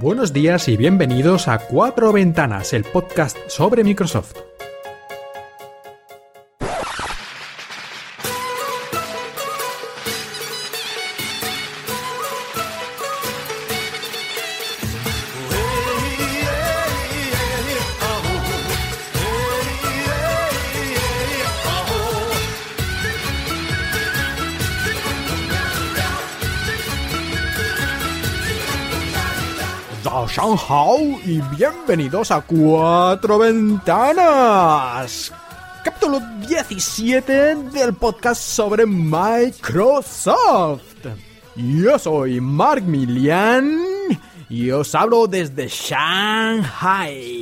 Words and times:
Buenos 0.00 0.32
días 0.32 0.66
y 0.68 0.78
bienvenidos 0.78 1.46
a 1.46 1.58
Cuatro 1.58 2.10
Ventanas, 2.10 2.72
el 2.72 2.84
podcast 2.84 3.36
sobre 3.48 3.84
Microsoft. 3.84 4.49
Y 31.24 31.40
bienvenidos 31.56 32.30
a 32.30 32.40
Cuatro 32.40 33.38
Ventanas. 33.38 35.32
Capítulo 35.84 36.20
17 36.46 37.56
del 37.56 37.94
podcast 37.94 38.40
sobre 38.40 38.86
Microsoft. 38.86 40.26
Yo 41.56 41.98
soy 41.98 42.40
Mark 42.40 42.82
Milian 42.82 43.82
y 44.48 44.70
os 44.70 44.94
hablo 44.94 45.26
desde 45.26 45.68
Shanghai. 45.68 47.39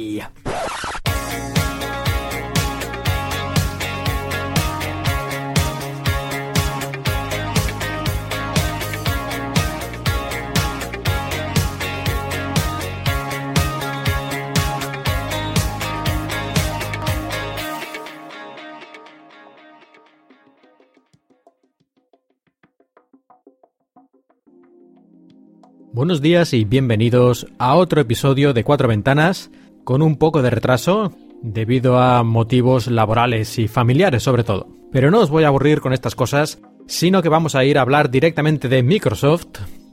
Buenos 25.99 26.21
días 26.21 26.55
y 26.55 26.65
bienvenidos 26.65 27.49
a 27.59 27.75
otro 27.75 28.01
episodio 28.01 28.53
de 28.53 28.63
Cuatro 28.63 28.87
Ventanas 28.87 29.51
con 29.83 30.01
un 30.01 30.15
poco 30.15 30.43
de 30.43 30.51
retraso 30.51 31.11
debido 31.43 31.99
a 31.99 32.23
motivos 32.23 32.87
laborales 32.87 33.59
y 33.59 33.67
familiares 33.67 34.23
sobre 34.23 34.45
todo. 34.45 34.69
Pero 34.93 35.11
no 35.11 35.19
os 35.19 35.29
voy 35.29 35.43
a 35.43 35.49
aburrir 35.49 35.81
con 35.81 35.93
estas 35.93 36.15
cosas, 36.15 36.61
sino 36.87 37.21
que 37.21 37.29
vamos 37.29 37.57
a 37.57 37.65
ir 37.65 37.79
a 37.79 37.81
hablar 37.81 38.13
directamente 38.13 38.69
de 38.69 38.85
Microsoft, 38.85 39.49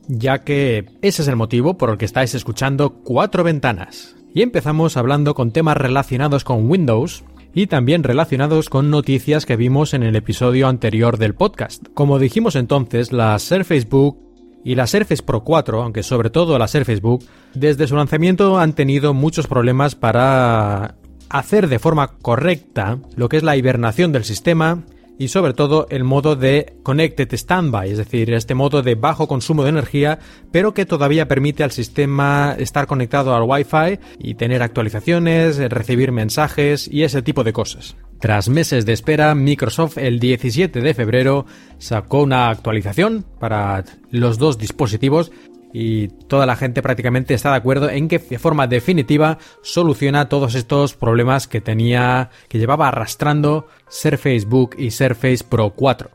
ya 0.08 0.44
que 0.44 0.86
ese 1.02 1.24
es 1.24 1.28
el 1.28 1.38
motivo 1.38 1.76
por 1.76 1.90
el 1.90 1.98
que 1.98 2.06
estáis 2.06 2.36
escuchando 2.36 3.02
Cuatro 3.04 3.44
Ventanas. 3.44 4.16
Y 4.32 4.44
empezamos 4.44 4.98
hablando 4.98 5.34
con 5.34 5.54
temas 5.54 5.76
relacionados 5.76 6.44
con 6.44 6.70
Windows, 6.70 7.24
y 7.56 7.68
también 7.68 8.04
relacionados 8.04 8.70
con 8.70 8.92
noticias 8.92 9.46
que 9.46 9.56
vimos 9.56 9.94
en 9.94 10.04
el 10.04 10.18
episodio 10.18 10.68
anterior 10.68 11.18
del 11.18 11.36
podcast. 11.36 11.82
Como 11.94 12.20
dijimos 12.20 12.58
entonces, 12.58 13.14
la 13.14 13.40
Surface 13.40 13.88
Book 13.90 14.25
y 14.66 14.76
la 14.76 14.88
Surface 14.88 15.24
Pro 15.24 15.44
4, 15.44 15.84
aunque 15.84 16.04
sobre 16.04 16.32
todo 16.32 16.58
la 16.58 16.68
Surface 16.68 17.00
Book, 17.00 17.24
desde 17.54 17.88
su 17.88 17.96
lanzamiento 17.96 18.58
han 18.58 18.74
tenido 18.74 19.14
muchos 19.14 19.48
problemas 19.48 19.96
para 19.96 20.96
hacer 21.30 21.70
de 21.70 21.80
forma 21.80 22.18
correcta 22.18 22.98
lo 23.16 23.30
que 23.30 23.38
es 23.38 23.44
la 23.44 23.56
hibernación 23.56 24.12
del 24.12 24.26
sistema 24.26 24.84
y 25.18 25.30
sobre 25.30 25.54
todo 25.54 25.86
el 25.90 26.04
modo 26.04 26.36
de 26.36 26.78
Connected 26.84 27.34
Standby, 27.34 27.92
es 27.92 27.98
decir, 27.98 28.34
este 28.34 28.56
modo 28.56 28.82
de 28.82 28.96
bajo 28.96 29.28
consumo 29.28 29.64
de 29.64 29.70
energía, 29.70 30.20
pero 30.52 30.74
que 30.74 30.86
todavía 30.86 31.28
permite 31.28 31.64
al 31.64 31.72
sistema 31.72 32.56
estar 32.58 32.88
conectado 32.88 33.36
al 33.36 33.44
Wi-Fi 33.44 34.00
y 34.20 34.34
tener 34.34 34.62
actualizaciones, 34.64 35.58
recibir 35.58 36.12
mensajes 36.12 36.90
y 36.92 37.04
ese 37.04 37.22
tipo 37.22 37.44
de 37.44 37.54
cosas. 37.54 37.96
Tras 38.26 38.50
meses 38.50 38.88
de 38.88 38.94
espera, 38.94 39.36
Microsoft 39.36 40.00
el 40.00 40.20
17 40.20 40.82
de 40.82 40.94
febrero 40.96 41.46
sacó 41.78 42.24
una 42.24 42.50
actualización 42.50 43.24
para 43.40 43.86
los 44.10 44.40
dos 44.40 44.58
dispositivos 44.58 45.32
y 45.72 46.08
toda 46.08 46.48
la 46.48 46.56
gente 46.56 46.82
prácticamente 46.82 47.36
está 47.36 47.52
de 47.52 47.58
acuerdo 47.58 47.88
en 47.88 48.08
que 48.08 48.18
de 48.18 48.40
forma 48.40 48.66
definitiva 48.66 49.38
soluciona 49.62 50.28
todos 50.28 50.56
estos 50.56 50.96
problemas 50.96 51.48
que 51.48 51.62
tenía 51.62 52.32
que 52.50 52.58
llevaba 52.58 52.88
arrastrando 52.88 53.68
Surface 53.90 54.48
Book 54.48 54.76
y 54.80 54.90
Surface 54.90 55.44
Pro 55.48 55.76
4. 55.76 56.10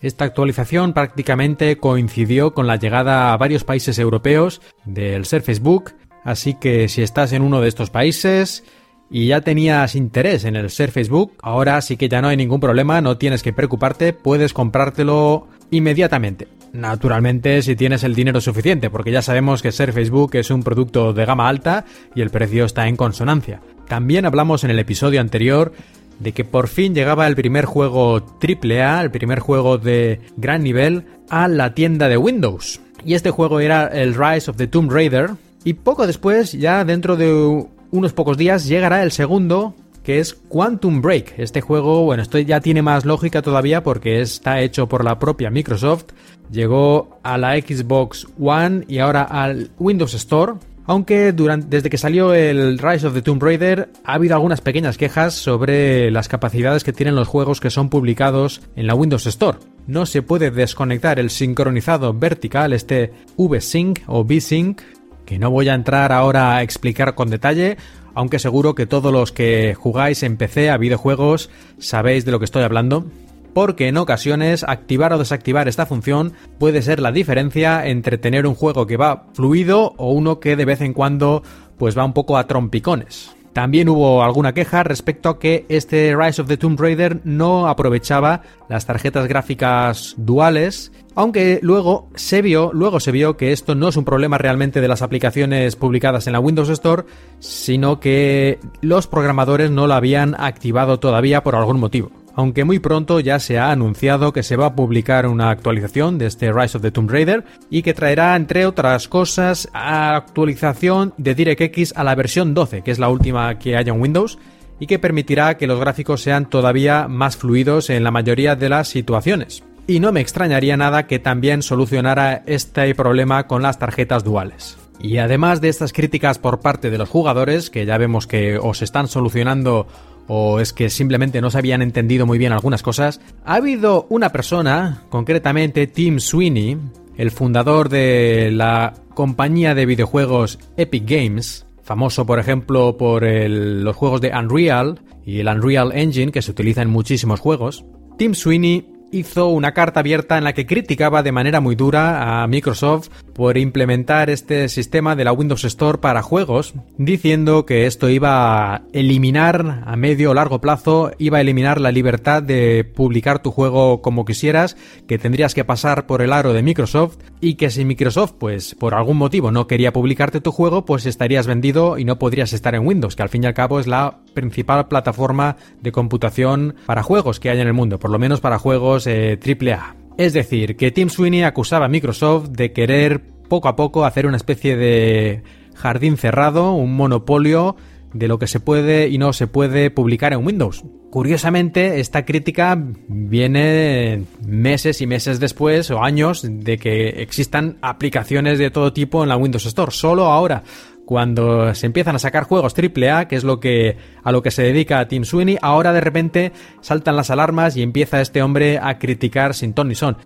Esta 0.00 0.24
actualización 0.24 0.92
prácticamente 0.92 1.78
coincidió 1.78 2.54
con 2.54 2.68
la 2.68 2.76
llegada 2.76 3.32
a 3.32 3.36
varios 3.38 3.64
países 3.64 3.98
europeos 3.98 4.62
del 4.84 5.24
Surface 5.24 5.60
Book, 5.60 5.94
así 6.22 6.54
que 6.54 6.86
si 6.86 7.02
estás 7.02 7.32
en 7.32 7.42
uno 7.42 7.60
de 7.60 7.66
estos 7.66 7.90
países 7.90 8.62
y 9.10 9.28
ya 9.28 9.40
tenías 9.40 9.94
interés 9.94 10.44
en 10.44 10.56
el 10.56 10.70
Surface 10.70 11.10
Book, 11.10 11.32
ahora 11.42 11.80
sí 11.80 11.96
que 11.96 12.08
ya 12.08 12.20
no 12.20 12.28
hay 12.28 12.36
ningún 12.36 12.60
problema, 12.60 13.00
no 13.00 13.18
tienes 13.18 13.42
que 13.42 13.52
preocuparte, 13.52 14.12
puedes 14.12 14.52
comprártelo 14.52 15.46
inmediatamente. 15.70 16.48
Naturalmente 16.72 17.62
si 17.62 17.76
tienes 17.76 18.04
el 18.04 18.14
dinero 18.14 18.40
suficiente, 18.40 18.90
porque 18.90 19.12
ya 19.12 19.22
sabemos 19.22 19.62
que 19.62 19.72
Surface 19.72 20.10
Book 20.10 20.34
es 20.34 20.50
un 20.50 20.62
producto 20.62 21.12
de 21.12 21.24
gama 21.24 21.48
alta 21.48 21.84
y 22.14 22.20
el 22.20 22.30
precio 22.30 22.64
está 22.64 22.88
en 22.88 22.96
consonancia. 22.96 23.60
También 23.88 24.26
hablamos 24.26 24.64
en 24.64 24.70
el 24.70 24.78
episodio 24.78 25.20
anterior 25.20 25.72
de 26.18 26.32
que 26.32 26.44
por 26.44 26.68
fin 26.68 26.94
llegaba 26.94 27.26
el 27.26 27.36
primer 27.36 27.64
juego 27.66 28.16
AAA, 28.16 29.02
el 29.02 29.10
primer 29.10 29.38
juego 29.38 29.78
de 29.78 30.20
gran 30.36 30.62
nivel, 30.62 31.04
a 31.28 31.48
la 31.48 31.74
tienda 31.74 32.08
de 32.08 32.16
Windows. 32.16 32.80
Y 33.04 33.14
este 33.14 33.30
juego 33.30 33.60
era 33.60 33.86
el 33.86 34.14
Rise 34.14 34.50
of 34.50 34.56
the 34.56 34.66
Tomb 34.66 34.90
Raider. 34.90 35.30
Y 35.64 35.74
poco 35.74 36.06
después, 36.06 36.52
ya 36.52 36.84
dentro 36.84 37.16
de 37.16 37.66
unos 37.90 38.12
pocos 38.12 38.36
días, 38.36 38.66
llegará 38.66 39.02
el 39.02 39.12
segundo 39.12 39.74
que 40.06 40.20
es 40.20 40.34
Quantum 40.34 41.02
Break. 41.02 41.34
Este 41.36 41.60
juego, 41.60 42.04
bueno, 42.04 42.22
esto 42.22 42.38
ya 42.38 42.60
tiene 42.60 42.80
más 42.80 43.04
lógica 43.04 43.42
todavía 43.42 43.82
porque 43.82 44.20
está 44.20 44.60
hecho 44.60 44.88
por 44.88 45.04
la 45.04 45.18
propia 45.18 45.50
Microsoft. 45.50 46.04
Llegó 46.48 47.18
a 47.24 47.36
la 47.36 47.56
Xbox 47.56 48.28
One 48.38 48.84
y 48.86 49.00
ahora 49.00 49.24
al 49.24 49.72
Windows 49.80 50.14
Store. 50.14 50.52
Aunque 50.88 51.32
durante, 51.32 51.66
desde 51.66 51.90
que 51.90 51.98
salió 51.98 52.32
el 52.32 52.78
Rise 52.78 53.08
of 53.08 53.14
the 53.14 53.22
Tomb 53.22 53.42
Raider 53.42 53.88
ha 54.04 54.14
habido 54.14 54.36
algunas 54.36 54.60
pequeñas 54.60 54.96
quejas 54.96 55.34
sobre 55.34 56.12
las 56.12 56.28
capacidades 56.28 56.84
que 56.84 56.92
tienen 56.92 57.16
los 57.16 57.26
juegos 57.26 57.58
que 57.58 57.70
son 57.70 57.88
publicados 57.88 58.62
en 58.76 58.86
la 58.86 58.94
Windows 58.94 59.26
Store. 59.26 59.58
No 59.88 60.06
se 60.06 60.22
puede 60.22 60.52
desconectar 60.52 61.18
el 61.18 61.30
sincronizado 61.30 62.14
vertical, 62.14 62.72
este 62.72 63.12
V-Sync 63.36 64.02
o 64.06 64.20
V-Sync, 64.20 64.80
que 65.26 65.38
no 65.38 65.50
voy 65.50 65.68
a 65.68 65.74
entrar 65.74 66.12
ahora 66.12 66.56
a 66.56 66.62
explicar 66.62 67.14
con 67.14 67.28
detalle, 67.28 67.76
aunque 68.14 68.38
seguro 68.38 68.74
que 68.74 68.86
todos 68.86 69.12
los 69.12 69.32
que 69.32 69.74
jugáis 69.74 70.22
en 70.22 70.38
PC 70.38 70.70
a 70.70 70.78
videojuegos 70.78 71.50
sabéis 71.78 72.24
de 72.24 72.32
lo 72.32 72.38
que 72.38 72.46
estoy 72.46 72.62
hablando, 72.62 73.04
porque 73.52 73.88
en 73.88 73.98
ocasiones 73.98 74.64
activar 74.64 75.12
o 75.12 75.18
desactivar 75.18 75.68
esta 75.68 75.84
función 75.84 76.32
puede 76.58 76.80
ser 76.80 77.00
la 77.00 77.12
diferencia 77.12 77.86
entre 77.86 78.16
tener 78.16 78.46
un 78.46 78.54
juego 78.54 78.86
que 78.86 78.96
va 78.96 79.26
fluido 79.34 79.94
o 79.98 80.12
uno 80.12 80.40
que 80.40 80.56
de 80.56 80.64
vez 80.64 80.80
en 80.80 80.94
cuando 80.94 81.42
pues 81.76 81.96
va 81.96 82.04
un 82.04 82.14
poco 82.14 82.38
a 82.38 82.46
trompicones. 82.46 83.35
También 83.56 83.88
hubo 83.88 84.22
alguna 84.22 84.52
queja 84.52 84.82
respecto 84.82 85.30
a 85.30 85.38
que 85.38 85.64
este 85.70 86.14
Rise 86.14 86.42
of 86.42 86.48
the 86.48 86.58
Tomb 86.58 86.78
Raider 86.78 87.22
no 87.24 87.68
aprovechaba 87.68 88.42
las 88.68 88.84
tarjetas 88.84 89.28
gráficas 89.28 90.14
duales, 90.18 90.92
aunque 91.14 91.58
luego 91.62 92.10
se 92.16 92.42
vio, 92.42 92.70
luego 92.74 93.00
se 93.00 93.12
vio 93.12 93.38
que 93.38 93.52
esto 93.52 93.74
no 93.74 93.88
es 93.88 93.96
un 93.96 94.04
problema 94.04 94.36
realmente 94.36 94.82
de 94.82 94.88
las 94.88 95.00
aplicaciones 95.00 95.74
publicadas 95.74 96.26
en 96.26 96.34
la 96.34 96.38
Windows 96.38 96.68
Store, 96.68 97.04
sino 97.38 97.98
que 97.98 98.58
los 98.82 99.06
programadores 99.06 99.70
no 99.70 99.86
lo 99.86 99.94
habían 99.94 100.34
activado 100.38 101.00
todavía 101.00 101.42
por 101.42 101.54
algún 101.54 101.80
motivo 101.80 102.10
aunque 102.36 102.64
muy 102.64 102.78
pronto 102.78 103.18
ya 103.18 103.40
se 103.40 103.58
ha 103.58 103.70
anunciado 103.70 104.32
que 104.32 104.42
se 104.42 104.56
va 104.56 104.66
a 104.66 104.76
publicar 104.76 105.26
una 105.26 105.50
actualización 105.50 106.18
de 106.18 106.26
este 106.26 106.52
Rise 106.52 106.76
of 106.76 106.82
the 106.82 106.90
Tomb 106.90 107.10
Raider 107.10 107.44
y 107.70 107.82
que 107.82 107.94
traerá, 107.94 108.36
entre 108.36 108.66
otras 108.66 109.08
cosas, 109.08 109.68
actualización 109.72 111.14
de 111.16 111.34
DirectX 111.34 111.94
a 111.96 112.04
la 112.04 112.14
versión 112.14 112.52
12, 112.52 112.82
que 112.82 112.90
es 112.90 112.98
la 112.98 113.08
última 113.08 113.58
que 113.58 113.76
haya 113.76 113.92
en 113.92 114.00
Windows, 114.00 114.38
y 114.78 114.86
que 114.86 114.98
permitirá 114.98 115.56
que 115.56 115.66
los 115.66 115.80
gráficos 115.80 116.20
sean 116.20 116.50
todavía 116.50 117.08
más 117.08 117.38
fluidos 117.38 117.88
en 117.88 118.04
la 118.04 118.10
mayoría 118.10 118.54
de 118.54 118.68
las 118.68 118.88
situaciones. 118.88 119.64
Y 119.86 120.00
no 120.00 120.12
me 120.12 120.20
extrañaría 120.20 120.76
nada 120.76 121.06
que 121.06 121.18
también 121.18 121.62
solucionara 121.62 122.42
este 122.44 122.94
problema 122.94 123.46
con 123.46 123.62
las 123.62 123.78
tarjetas 123.78 124.24
duales. 124.24 124.76
Y 125.00 125.18
además 125.18 125.62
de 125.62 125.70
estas 125.70 125.94
críticas 125.94 126.38
por 126.38 126.60
parte 126.60 126.90
de 126.90 126.98
los 126.98 127.08
jugadores, 127.08 127.70
que 127.70 127.86
ya 127.86 127.96
vemos 127.96 128.26
que 128.26 128.58
os 128.58 128.82
están 128.82 129.08
solucionando 129.08 129.86
o 130.28 130.60
es 130.60 130.72
que 130.72 130.90
simplemente 130.90 131.40
no 131.40 131.50
se 131.50 131.58
habían 131.58 131.82
entendido 131.82 132.26
muy 132.26 132.38
bien 132.38 132.52
algunas 132.52 132.82
cosas, 132.82 133.20
ha 133.44 133.54
habido 133.54 134.06
una 134.10 134.30
persona, 134.30 135.02
concretamente 135.08 135.86
Tim 135.86 136.18
Sweeney, 136.20 136.78
el 137.16 137.30
fundador 137.30 137.88
de 137.88 138.50
la 138.52 138.94
compañía 139.14 139.74
de 139.74 139.86
videojuegos 139.86 140.58
Epic 140.76 141.04
Games, 141.08 141.66
famoso 141.82 142.26
por 142.26 142.38
ejemplo 142.38 142.96
por 142.96 143.24
los 143.24 143.96
juegos 143.96 144.20
de 144.20 144.30
Unreal 144.30 145.00
y 145.24 145.40
el 145.40 145.48
Unreal 145.48 145.92
Engine 145.94 146.32
que 146.32 146.42
se 146.42 146.50
utiliza 146.50 146.82
en 146.82 146.90
muchísimos 146.90 147.40
juegos, 147.40 147.84
Tim 148.18 148.34
Sweeney 148.34 148.86
hizo 149.12 149.48
una 149.48 149.72
carta 149.72 150.00
abierta 150.00 150.36
en 150.36 150.44
la 150.44 150.52
que 150.52 150.66
criticaba 150.66 151.22
de 151.22 151.32
manera 151.32 151.60
muy 151.60 151.76
dura 151.76 152.42
a 152.42 152.46
Microsoft 152.46 153.08
por 153.36 153.58
implementar 153.58 154.30
este 154.30 154.68
sistema 154.70 155.14
de 155.14 155.24
la 155.24 155.32
Windows 155.32 155.64
Store 155.64 155.98
para 155.98 156.22
juegos, 156.22 156.72
diciendo 156.96 157.66
que 157.66 157.86
esto 157.86 158.08
iba 158.08 158.74
a 158.74 158.82
eliminar 158.94 159.82
a 159.84 159.94
medio 159.96 160.30
o 160.30 160.34
largo 160.34 160.62
plazo, 160.62 161.10
iba 161.18 161.36
a 161.36 161.42
eliminar 161.42 161.78
la 161.78 161.92
libertad 161.92 162.42
de 162.42 162.82
publicar 162.82 163.42
tu 163.42 163.50
juego 163.50 164.00
como 164.00 164.24
quisieras, 164.24 164.78
que 165.06 165.18
tendrías 165.18 165.54
que 165.54 165.64
pasar 165.64 166.06
por 166.06 166.22
el 166.22 166.32
aro 166.32 166.54
de 166.54 166.62
Microsoft 166.62 167.18
y 167.42 167.56
que 167.56 167.68
si 167.68 167.84
Microsoft 167.84 168.32
pues 168.38 168.74
por 168.74 168.94
algún 168.94 169.18
motivo 169.18 169.50
no 169.52 169.66
quería 169.66 169.92
publicarte 169.92 170.40
tu 170.40 170.50
juego, 170.50 170.86
pues 170.86 171.04
estarías 171.04 171.46
vendido 171.46 171.98
y 171.98 172.06
no 172.06 172.18
podrías 172.18 172.54
estar 172.54 172.74
en 172.74 172.86
Windows, 172.86 173.16
que 173.16 173.22
al 173.22 173.28
fin 173.28 173.44
y 173.44 173.46
al 173.46 173.54
cabo 173.54 173.80
es 173.80 173.86
la 173.86 174.20
principal 174.32 174.88
plataforma 174.88 175.56
de 175.82 175.92
computación 175.92 176.76
para 176.86 177.02
juegos 177.02 177.38
que 177.38 177.50
hay 177.50 177.60
en 177.60 177.66
el 177.66 177.74
mundo, 177.74 177.98
por 177.98 178.10
lo 178.10 178.18
menos 178.18 178.40
para 178.40 178.58
juegos 178.58 179.06
eh, 179.06 179.38
AAA. 179.38 180.05
Es 180.18 180.32
decir, 180.32 180.76
que 180.76 180.90
Tim 180.90 181.10
Sweeney 181.10 181.42
acusaba 181.42 181.86
a 181.86 181.88
Microsoft 181.88 182.48
de 182.48 182.72
querer 182.72 183.22
poco 183.48 183.68
a 183.68 183.76
poco 183.76 184.04
hacer 184.04 184.26
una 184.26 184.38
especie 184.38 184.76
de 184.76 185.42
jardín 185.74 186.16
cerrado, 186.16 186.72
un 186.72 186.96
monopolio 186.96 187.76
de 188.12 188.28
lo 188.28 188.38
que 188.38 188.46
se 188.46 188.60
puede 188.60 189.08
y 189.08 189.18
no 189.18 189.32
se 189.32 189.46
puede 189.46 189.90
publicar 189.90 190.32
en 190.32 190.44
Windows. 190.44 190.84
Curiosamente, 191.10 192.00
esta 192.00 192.24
crítica 192.24 192.82
viene 193.08 194.24
meses 194.46 195.00
y 195.00 195.06
meses 195.06 195.38
después 195.38 195.90
o 195.90 196.02
años 196.02 196.46
de 196.48 196.78
que 196.78 197.22
existan 197.22 197.76
aplicaciones 197.82 198.58
de 198.58 198.70
todo 198.70 198.92
tipo 198.92 199.22
en 199.22 199.28
la 199.28 199.36
Windows 199.36 199.66
Store. 199.66 199.92
Solo 199.92 200.26
ahora, 200.26 200.62
cuando 201.06 201.72
se 201.74 201.86
empiezan 201.86 202.16
a 202.16 202.18
sacar 202.18 202.44
juegos 202.44 202.74
AAA, 202.76 203.28
que 203.28 203.36
es 203.36 203.44
lo 203.44 203.60
que 203.60 203.96
a 204.22 204.32
lo 204.32 204.42
que 204.42 204.50
se 204.50 204.62
dedica 204.62 205.08
Tim 205.08 205.24
Sweeney, 205.24 205.56
ahora 205.62 205.92
de 205.92 206.02
repente 206.02 206.52
saltan 206.82 207.16
las 207.16 207.30
alarmas 207.30 207.76
y 207.76 207.82
empieza 207.82 208.20
este 208.20 208.42
hombre 208.42 208.78
a 208.78 208.98
criticar 208.98 209.54
sin 209.54 209.72
ton 209.72 209.88
ni 209.88 209.94
son. 209.94 210.18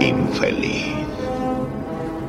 Infeliz. 0.00 0.86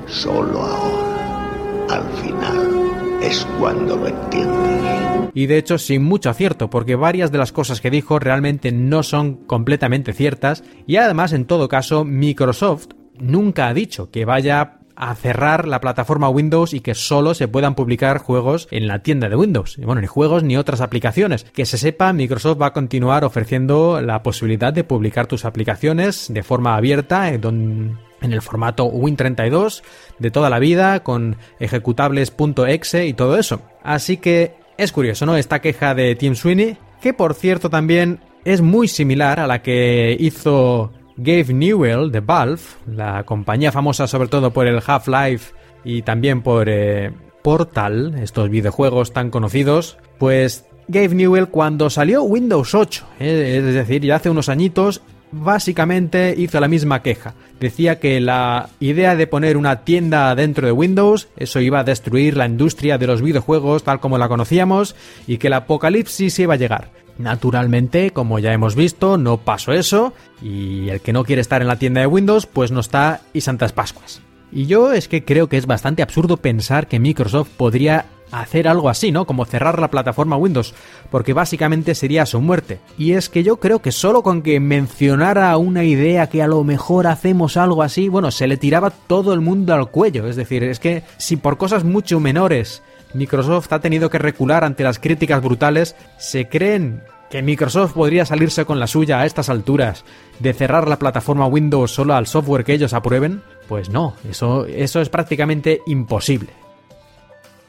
Solo 0.07 0.61
ahora, 0.61 1.85
al 1.89 2.03
final, 2.23 3.21
es 3.21 3.47
cuando 3.59 3.95
lo 3.95 4.07
entiendes. 4.07 5.31
Y 5.35 5.45
de 5.45 5.57
hecho 5.57 5.77
sin 5.77 6.03
mucho 6.03 6.29
acierto, 6.29 6.69
porque 6.69 6.95
varias 6.95 7.31
de 7.31 7.38
las 7.38 7.51
cosas 7.51 7.81
que 7.81 7.89
dijo 7.89 8.19
realmente 8.19 8.71
no 8.71 9.03
son 9.03 9.35
completamente 9.45 10.13
ciertas 10.13 10.63
y 10.85 10.97
además 10.97 11.33
en 11.33 11.45
todo 11.45 11.67
caso 11.67 12.03
Microsoft 12.03 12.88
nunca 13.19 13.67
ha 13.67 13.73
dicho 13.73 14.11
que 14.11 14.25
vaya 14.25 14.79
a 14.95 15.15
cerrar 15.15 15.67
la 15.67 15.81
plataforma 15.81 16.29
Windows 16.29 16.73
y 16.73 16.81
que 16.81 16.95
solo 16.95 17.33
se 17.33 17.47
puedan 17.47 17.75
publicar 17.75 18.19
juegos 18.19 18.67
en 18.71 18.87
la 18.87 18.99
tienda 18.99 19.29
de 19.29 19.35
Windows. 19.35 19.77
Bueno, 19.77 20.01
ni 20.01 20.07
juegos 20.07 20.43
ni 20.43 20.57
otras 20.57 20.81
aplicaciones. 20.81 21.45
Que 21.45 21.65
se 21.65 21.77
sepa, 21.77 22.13
Microsoft 22.13 22.61
va 22.61 22.67
a 22.67 22.73
continuar 22.73 23.23
ofreciendo 23.23 24.01
la 24.01 24.23
posibilidad 24.23 24.73
de 24.73 24.83
publicar 24.83 25.27
tus 25.27 25.45
aplicaciones 25.45 26.27
de 26.29 26.43
forma 26.43 26.75
abierta, 26.75 27.31
eh, 27.31 27.39
en 27.43 27.97
el 28.31 28.41
formato 28.41 28.89
Win32 28.89 29.83
de 30.19 30.31
toda 30.31 30.49
la 30.49 30.59
vida, 30.59 31.03
con 31.03 31.37
ejecutables.exe 31.59 33.05
y 33.05 33.13
todo 33.13 33.37
eso. 33.37 33.61
Así 33.83 34.17
que 34.17 34.55
es 34.77 34.91
curioso, 34.91 35.25
¿no? 35.25 35.35
Esta 35.35 35.59
queja 35.59 35.93
de 35.93 36.15
Tim 36.15 36.35
Sweeney, 36.35 36.77
que 37.01 37.13
por 37.13 37.33
cierto 37.33 37.69
también 37.69 38.19
es 38.45 38.61
muy 38.61 38.87
similar 38.87 39.39
a 39.39 39.47
la 39.47 39.61
que 39.61 40.15
hizo 40.19 40.91
Gabe 41.18 41.54
Newell 41.54 42.12
de 42.12 42.19
Valve, 42.19 42.62
la 42.88 43.24
compañía 43.24 43.71
famosa 43.71 44.07
sobre 44.07 44.30
todo 44.30 44.51
por 44.51 44.68
el 44.68 44.81
Half-Life 44.86 45.54
y 45.83 46.01
también 46.01 46.42
por 46.42 46.68
eh, 46.69 47.12
Portal, 47.44 48.15
estos 48.21 48.50
videojuegos 48.50 49.13
tan 49.13 49.30
conocidos, 49.30 49.98
pues 50.18 50.65
Gabe 50.88 51.15
Newell 51.15 51.48
cuando 51.48 51.89
salió 51.89 52.24
Windows 52.24 52.74
8, 52.74 53.06
eh, 53.19 53.63
es 53.68 53.74
decir, 53.74 54.01
ya 54.01 54.15
hace 54.15 54.30
unos 54.30 54.50
añitos, 54.50 55.01
básicamente 55.31 56.33
hizo 56.38 56.60
la 56.60 56.68
misma 56.68 57.01
queja. 57.01 57.33
Decía 57.60 58.00
que 58.00 58.19
la 58.19 58.69
idea 58.80 59.15
de 59.15 59.27
poner 59.27 59.57
una 59.57 59.83
tienda 59.83 60.33
dentro 60.36 60.65
de 60.65 60.71
Windows, 60.71 61.27
eso 61.38 61.60
iba 61.60 61.80
a 61.80 61.83
destruir 61.83 62.38
la 62.38 62.45
industria 62.45 62.98
de 62.98 63.07
los 63.07 63.21
videojuegos 63.21 63.83
tal 63.83 64.00
como 64.00 64.18
la 64.18 64.27
conocíamos 64.27 64.95
y 65.27 65.38
que 65.38 65.48
el 65.48 65.54
apocalipsis 65.54 66.38
iba 66.39 66.54
a 66.54 66.57
llegar. 66.57 67.02
Naturalmente, 67.18 68.12
como 68.12 68.39
ya 68.39 68.54
hemos 68.54 68.75
visto, 68.75 69.18
no 69.18 69.38
pasó 69.38 69.71
eso 69.71 70.13
y 70.42 70.89
el 70.89 71.01
que 71.01 71.13
no 71.13 71.24
quiere 71.24 71.42
estar 71.42 71.62
en 71.62 71.68
la 71.68 71.77
tienda 71.77 72.01
de 72.01 72.07
Windows, 72.07 72.45
pues 72.45 72.71
no 72.71 72.80
está 72.80 73.21
y 73.33 73.42
Santas 73.42 73.71
Pascuas. 73.71 74.21
Y 74.51 74.65
yo 74.65 74.94
es 74.94 75.07
que 75.07 75.24
creo 75.24 75.48
que 75.48 75.57
es 75.57 75.65
bastante 75.65 76.04
absurdo 76.04 76.38
pensar 76.38 76.88
que 76.88 77.00
Microsoft 77.00 77.50
podría 77.57 78.06
hacer 78.33 78.68
algo 78.68 78.89
así, 78.89 79.12
¿no? 79.12 79.25
Como 79.25 79.45
cerrar 79.45 79.80
la 79.80 79.89
plataforma 79.89 80.38
Windows, 80.38 80.74
porque 81.12 81.33
básicamente 81.33 81.95
sería 81.95 82.25
su 82.25 82.42
muerte. 82.42 82.80
Y 82.98 83.13
es 83.13 83.30
que 83.30 83.44
yo 83.44 83.57
creo 83.57 83.80
que 83.80 83.92
solo 83.92 84.24
con 84.24 84.42
que 84.42 84.60
mencionara 84.60 85.56
una 85.57 85.83
idea 85.83 86.27
que 86.27 86.42
a 86.42 86.48
lo 86.48 86.63
mejor 86.63 87.07
hacemos 87.07 87.57
algo 87.57 87.83
así, 87.83 88.10
bueno, 88.10 88.31
se 88.31 88.48
le 88.48 88.57
tiraba 88.57 88.89
todo 88.89 89.33
el 89.33 89.42
mundo 89.42 89.74
al 89.74 89.89
cuello. 89.89 90.27
Es 90.27 90.36
decir, 90.36 90.63
es 90.63 90.80
que 90.80 91.04
si 91.18 91.38
por 91.38 91.57
cosas 91.57 91.83
mucho 91.83 92.19
menores 92.19 92.81
Microsoft 93.13 93.71
ha 93.71 93.80
tenido 93.80 94.10
que 94.10 94.18
recular 94.18 94.63
ante 94.63 94.83
las 94.83 95.00
críticas 95.00 95.42
brutales, 95.42 95.95
¿se 96.18 96.48
creen 96.48 97.04
que 97.30 97.42
Microsoft 97.42 97.94
podría 97.94 98.25
salirse 98.25 98.65
con 98.65 98.80
la 98.80 98.88
suya 98.88 99.19
a 99.19 99.25
estas 99.25 99.50
alturas 99.50 100.06
de 100.39 100.54
cerrar 100.54 100.88
la 100.88 101.00
plataforma 101.00 101.48
Windows 101.48 101.92
solo 101.92 102.13
al 102.15 102.27
software 102.27 102.63
que 102.63 102.74
ellos 102.74 102.94
aprueben? 102.94 103.42
Pues 103.68 103.89
no, 103.89 104.15
eso, 104.30 104.65
eso 104.65 105.01
es 105.01 105.10
prácticamente 105.10 105.81
imposible. 105.88 106.50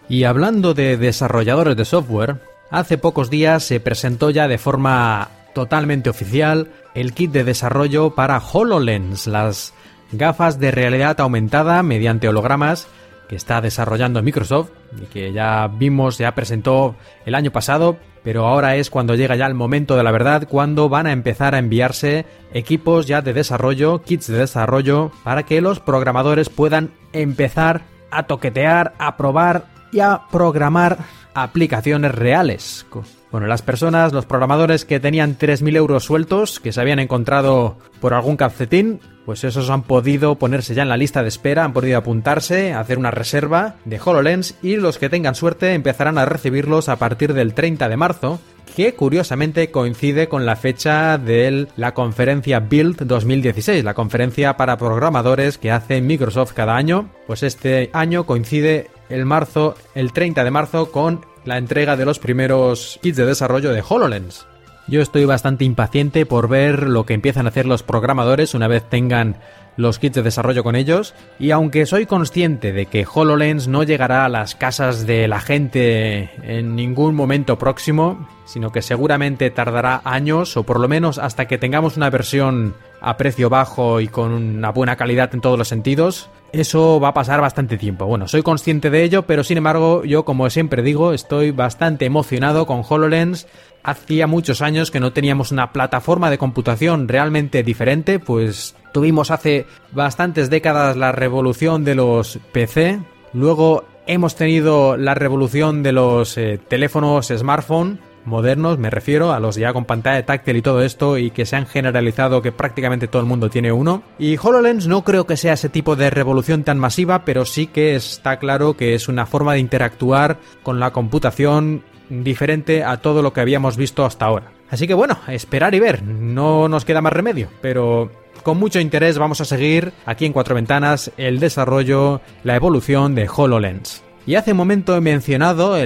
Y 0.08 0.25
hablando 0.25 0.75
de 0.75 0.96
desarrolladores 0.96 1.76
de 1.76 1.85
software, 1.85 2.41
hace 2.70 2.99
pocos 2.99 3.31
días 3.31 3.64
se 3.64 3.81
presentó 3.81 4.31
ya 4.31 4.49
de 4.49 4.58
forma 4.58 5.29
totalmente 5.55 6.11
oficial 6.11 6.69
el 6.94 7.14
kit 7.14 7.31
de 7.31 7.44
desarrollo 7.44 8.14
para 8.14 8.38
HoloLens, 8.38 9.26
las 9.26 9.73
gafas 10.12 10.58
de 10.58 10.70
realidad 10.73 11.20
aumentada 11.20 11.82
mediante 11.82 12.29
hologramas 12.29 12.87
que 13.28 13.36
está 13.36 13.60
desarrollando 13.60 14.22
Microsoft 14.22 14.70
y 15.00 15.06
que 15.06 15.32
ya 15.32 15.68
vimos, 15.68 16.18
ya 16.18 16.34
presentó 16.34 16.96
el 17.26 17.34
año 17.34 17.50
pasado, 17.50 17.96
pero 18.22 18.46
ahora 18.46 18.76
es 18.76 18.90
cuando 18.90 19.14
llega 19.14 19.36
ya 19.36 19.46
el 19.46 19.54
momento 19.54 19.96
de 19.96 20.02
la 20.02 20.10
verdad, 20.10 20.48
cuando 20.48 20.88
van 20.88 21.06
a 21.06 21.12
empezar 21.12 21.54
a 21.54 21.58
enviarse 21.58 22.26
equipos 22.52 23.06
ya 23.06 23.22
de 23.22 23.32
desarrollo, 23.32 24.02
kits 24.02 24.28
de 24.28 24.38
desarrollo, 24.38 25.10
para 25.22 25.44
que 25.44 25.60
los 25.60 25.80
programadores 25.80 26.48
puedan 26.48 26.90
empezar 27.12 27.82
a 28.10 28.24
toquetear, 28.24 28.94
a 28.98 29.16
probar 29.16 29.66
y 29.92 30.00
a 30.00 30.22
programar 30.30 30.98
aplicaciones 31.34 32.14
reales. 32.14 32.86
Bueno, 33.34 33.48
las 33.48 33.62
personas, 33.62 34.12
los 34.12 34.26
programadores 34.26 34.84
que 34.84 35.00
tenían 35.00 35.36
3.000 35.36 35.75
euros 35.75 36.04
sueltos, 36.04 36.60
que 36.60 36.70
se 36.70 36.81
habían 36.81 37.00
encontrado 37.00 37.76
por 38.00 38.14
algún 38.14 38.36
calcetín, 38.36 39.00
pues 39.26 39.43
esos 39.43 39.70
han 39.70 39.82
podido 39.82 40.36
ponerse 40.36 40.72
ya 40.72 40.84
en 40.84 40.88
la 40.88 40.96
lista 40.96 41.20
de 41.20 41.31
espera, 41.31 41.64
han 41.64 41.72
podido 41.72 41.98
apuntarse, 41.98 42.72
hacer 42.72 42.96
una 42.96 43.10
reserva 43.10 43.74
de 43.86 43.98
HoloLens 43.98 44.55
y 44.62 44.76
los 44.76 44.98
que 44.98 45.08
tengan 45.08 45.34
suerte 45.34 45.74
empezarán 45.74 46.17
a 46.17 46.26
recibirlos 46.26 46.88
a 46.88 46.94
partir 46.94 47.34
del 47.34 47.55
30 47.55 47.88
de 47.88 47.96
marzo, 47.96 48.38
que 48.76 48.94
curiosamente 48.94 49.72
coincide 49.72 50.29
con 50.29 50.46
la 50.46 50.55
fecha 50.55 51.19
de 51.19 51.67
la 51.74 51.93
conferencia 51.93 52.60
Build 52.60 52.98
2016, 52.98 53.82
la 53.82 53.94
conferencia 53.94 54.56
para 54.56 54.79
programadores 54.79 55.58
que 55.58 55.72
hace 55.72 56.00
Microsoft 56.00 56.53
cada 56.53 56.76
año. 56.76 57.10
Pues 57.26 57.43
este 57.43 57.91
año 57.94 58.26
coincide 58.26 58.91
el 59.08 59.24
marzo, 59.24 59.74
el 59.96 60.12
30 60.12 60.44
de 60.44 60.50
marzo 60.53 60.93
con 60.93 61.33
la 61.44 61.58
entrega 61.58 61.96
de 61.96 62.05
los 62.05 62.19
primeros 62.19 62.98
kits 63.03 63.17
de 63.17 63.27
desarrollo 63.27 63.72
de 63.72 63.82
HoloLens. 63.86 64.46
Yo 64.86 65.01
estoy 65.01 65.24
bastante 65.24 65.65
impaciente 65.65 66.27
por 66.27 66.48
ver 66.48 66.82
lo 66.82 67.06
que 67.06 67.15
empiezan 67.15 67.46
a 67.46 67.48
hacer 67.48 67.67
los 67.67 67.82
programadores 67.82 68.55
una 68.55 68.69
vez 68.69 68.89
tengan 68.89 69.36
los 69.77 69.98
kits 69.98 70.17
de 70.17 70.22
desarrollo 70.22 70.63
con 70.63 70.77
ellos 70.77 71.15
y 71.39 71.51
aunque 71.51 71.86
soy 71.86 72.06
consciente 72.06 72.72
de 72.72 72.86
que 72.86 73.06
HoloLens 73.13 73.67
no 73.67 73.82
llegará 73.82 74.24
a 74.24 74.29
las 74.29 74.55
casas 74.55 75.06
de 75.06 75.27
la 75.27 75.41
gente 75.41 76.31
en 76.43 76.77
ningún 76.77 77.15
momento 77.15 77.58
próximo, 77.58 78.29
sino 78.44 78.72
que 78.72 78.82
seguramente 78.82 79.51
tardará 79.51 80.03
años 80.05 80.56
o 80.56 80.65
por 80.65 80.79
lo 80.79 80.89
menos 80.89 81.19
hasta 81.19 81.46
que 81.46 81.58
tengamos 81.58 81.96
una 81.96 82.10
versión 82.10 82.74
a 83.01 83.17
precio 83.17 83.51
bajo 83.51 84.01
y 84.01 84.08
con 84.08 84.32
una 84.32 84.70
buena 84.70 84.96
calidad 84.96 85.34
en 85.34 85.41
todos 85.41 85.58
los 85.58 85.69
sentidos, 85.69 86.31
eso 86.55 87.01
va 87.01 87.08
a 87.08 87.15
pasar 87.15 87.41
bastante 87.41 87.77
tiempo. 87.77 88.06
Bueno, 88.06 88.29
soy 88.29 88.43
consciente 88.43 88.91
de 88.91 89.03
ello, 89.03 89.23
pero 89.23 89.44
sin 89.44 89.58
embargo, 89.58 90.05
yo 90.05 90.25
como 90.25 90.49
siempre 90.51 90.82
digo, 90.82 91.13
estoy 91.13 91.51
bastante 91.51 92.05
emocionado 92.05 92.67
con 92.67 92.82
HoloLens. 92.89 93.46
Hacía 93.82 94.27
muchos 94.27 94.63
años 94.63 94.91
que 94.91 95.01
no 95.01 95.13
teníamos 95.13 95.53
una 95.53 95.73
plataforma 95.73 96.31
de 96.31 96.39
computación 96.39 97.08
realmente 97.08 97.63
diferente, 97.63 98.19
pues 98.19 98.75
tuvimos 98.93 99.31
hace 99.31 99.67
bastantes 99.93 100.49
décadas 100.49 100.96
la 100.96 101.13
revolución 101.13 101.84
de 101.84 101.94
los 101.94 102.39
PC, 102.53 103.01
luego 103.34 103.84
hemos 104.06 104.37
tenido 104.37 104.96
la 104.96 105.15
revolución 105.15 105.82
de 105.82 105.93
los 105.93 106.39
eh, 106.39 106.58
teléfonos 106.69 107.29
smartphone, 107.29 108.01
modernos, 108.24 108.78
me 108.78 108.90
refiero 108.90 109.32
a 109.32 109.40
los 109.40 109.56
ya 109.56 109.72
con 109.72 109.84
pantalla 109.84 110.24
táctil 110.24 110.56
y 110.56 110.62
todo 110.62 110.82
esto 110.82 111.19
y 111.19 111.31
que 111.31 111.46
se 111.46 111.56
han 111.56 111.66
generalizado 111.66 112.43
que 112.43 112.52
prácticamente 112.52 113.08
todo 113.08 113.22
el 113.22 113.28
mundo 113.28 113.50
tiene 113.50 113.72
uno. 113.72 114.02
Y 114.19 114.36
HoloLens 114.36 114.86
no 114.86 115.04
creo 115.04 115.26
que 115.26 115.36
sea 115.36 115.54
ese 115.54 115.69
tipo 115.69 115.96
de 115.96 116.10
revolución 116.10 116.64
tan 116.64 116.78
masiva, 116.78 117.24
pero 117.24 117.44
sí 117.44 117.66
que 117.66 117.94
está 117.94 118.38
claro 118.38 118.76
que 118.76 118.94
es 118.94 119.08
una 119.08 119.26
forma 119.26 119.54
de 119.54 119.60
interactuar 119.60 120.38
con 120.62 120.81
la 120.81 120.93
computación 120.93 121.82
diferente 122.08 122.84
a 122.84 122.98
todo 122.98 123.22
lo 123.22 123.32
que 123.32 123.40
habíamos 123.40 123.76
visto 123.76 124.04
hasta 124.04 124.26
ahora. 124.26 124.52
Así 124.70 124.86
que 124.86 124.94
bueno, 124.94 125.19
esperar 125.28 125.74
y 125.74 125.81
ver, 125.81 126.02
no 126.02 126.69
nos 126.69 126.84
queda 126.84 127.00
más 127.00 127.12
remedio, 127.12 127.48
pero 127.60 128.10
con 128.43 128.58
mucho 128.58 128.81
interés 128.81 129.19
vamos 129.19 129.40
a 129.40 129.44
seguir 129.44 129.93
aquí 130.04 130.26
en 130.26 130.32
Cuatro 130.32 130.54
Ventanas 130.54 131.10
el 131.16 131.40
desarrollo, 131.40 132.20
la 132.43 132.56
evolución 132.56 133.14
de 133.14 133.28
HoloLens. 133.28 134.02
Y 134.26 134.36
hace 134.36 134.52
un 134.52 134.58
momento 134.58 134.96
he 134.96 135.00
mencionado 135.00 135.76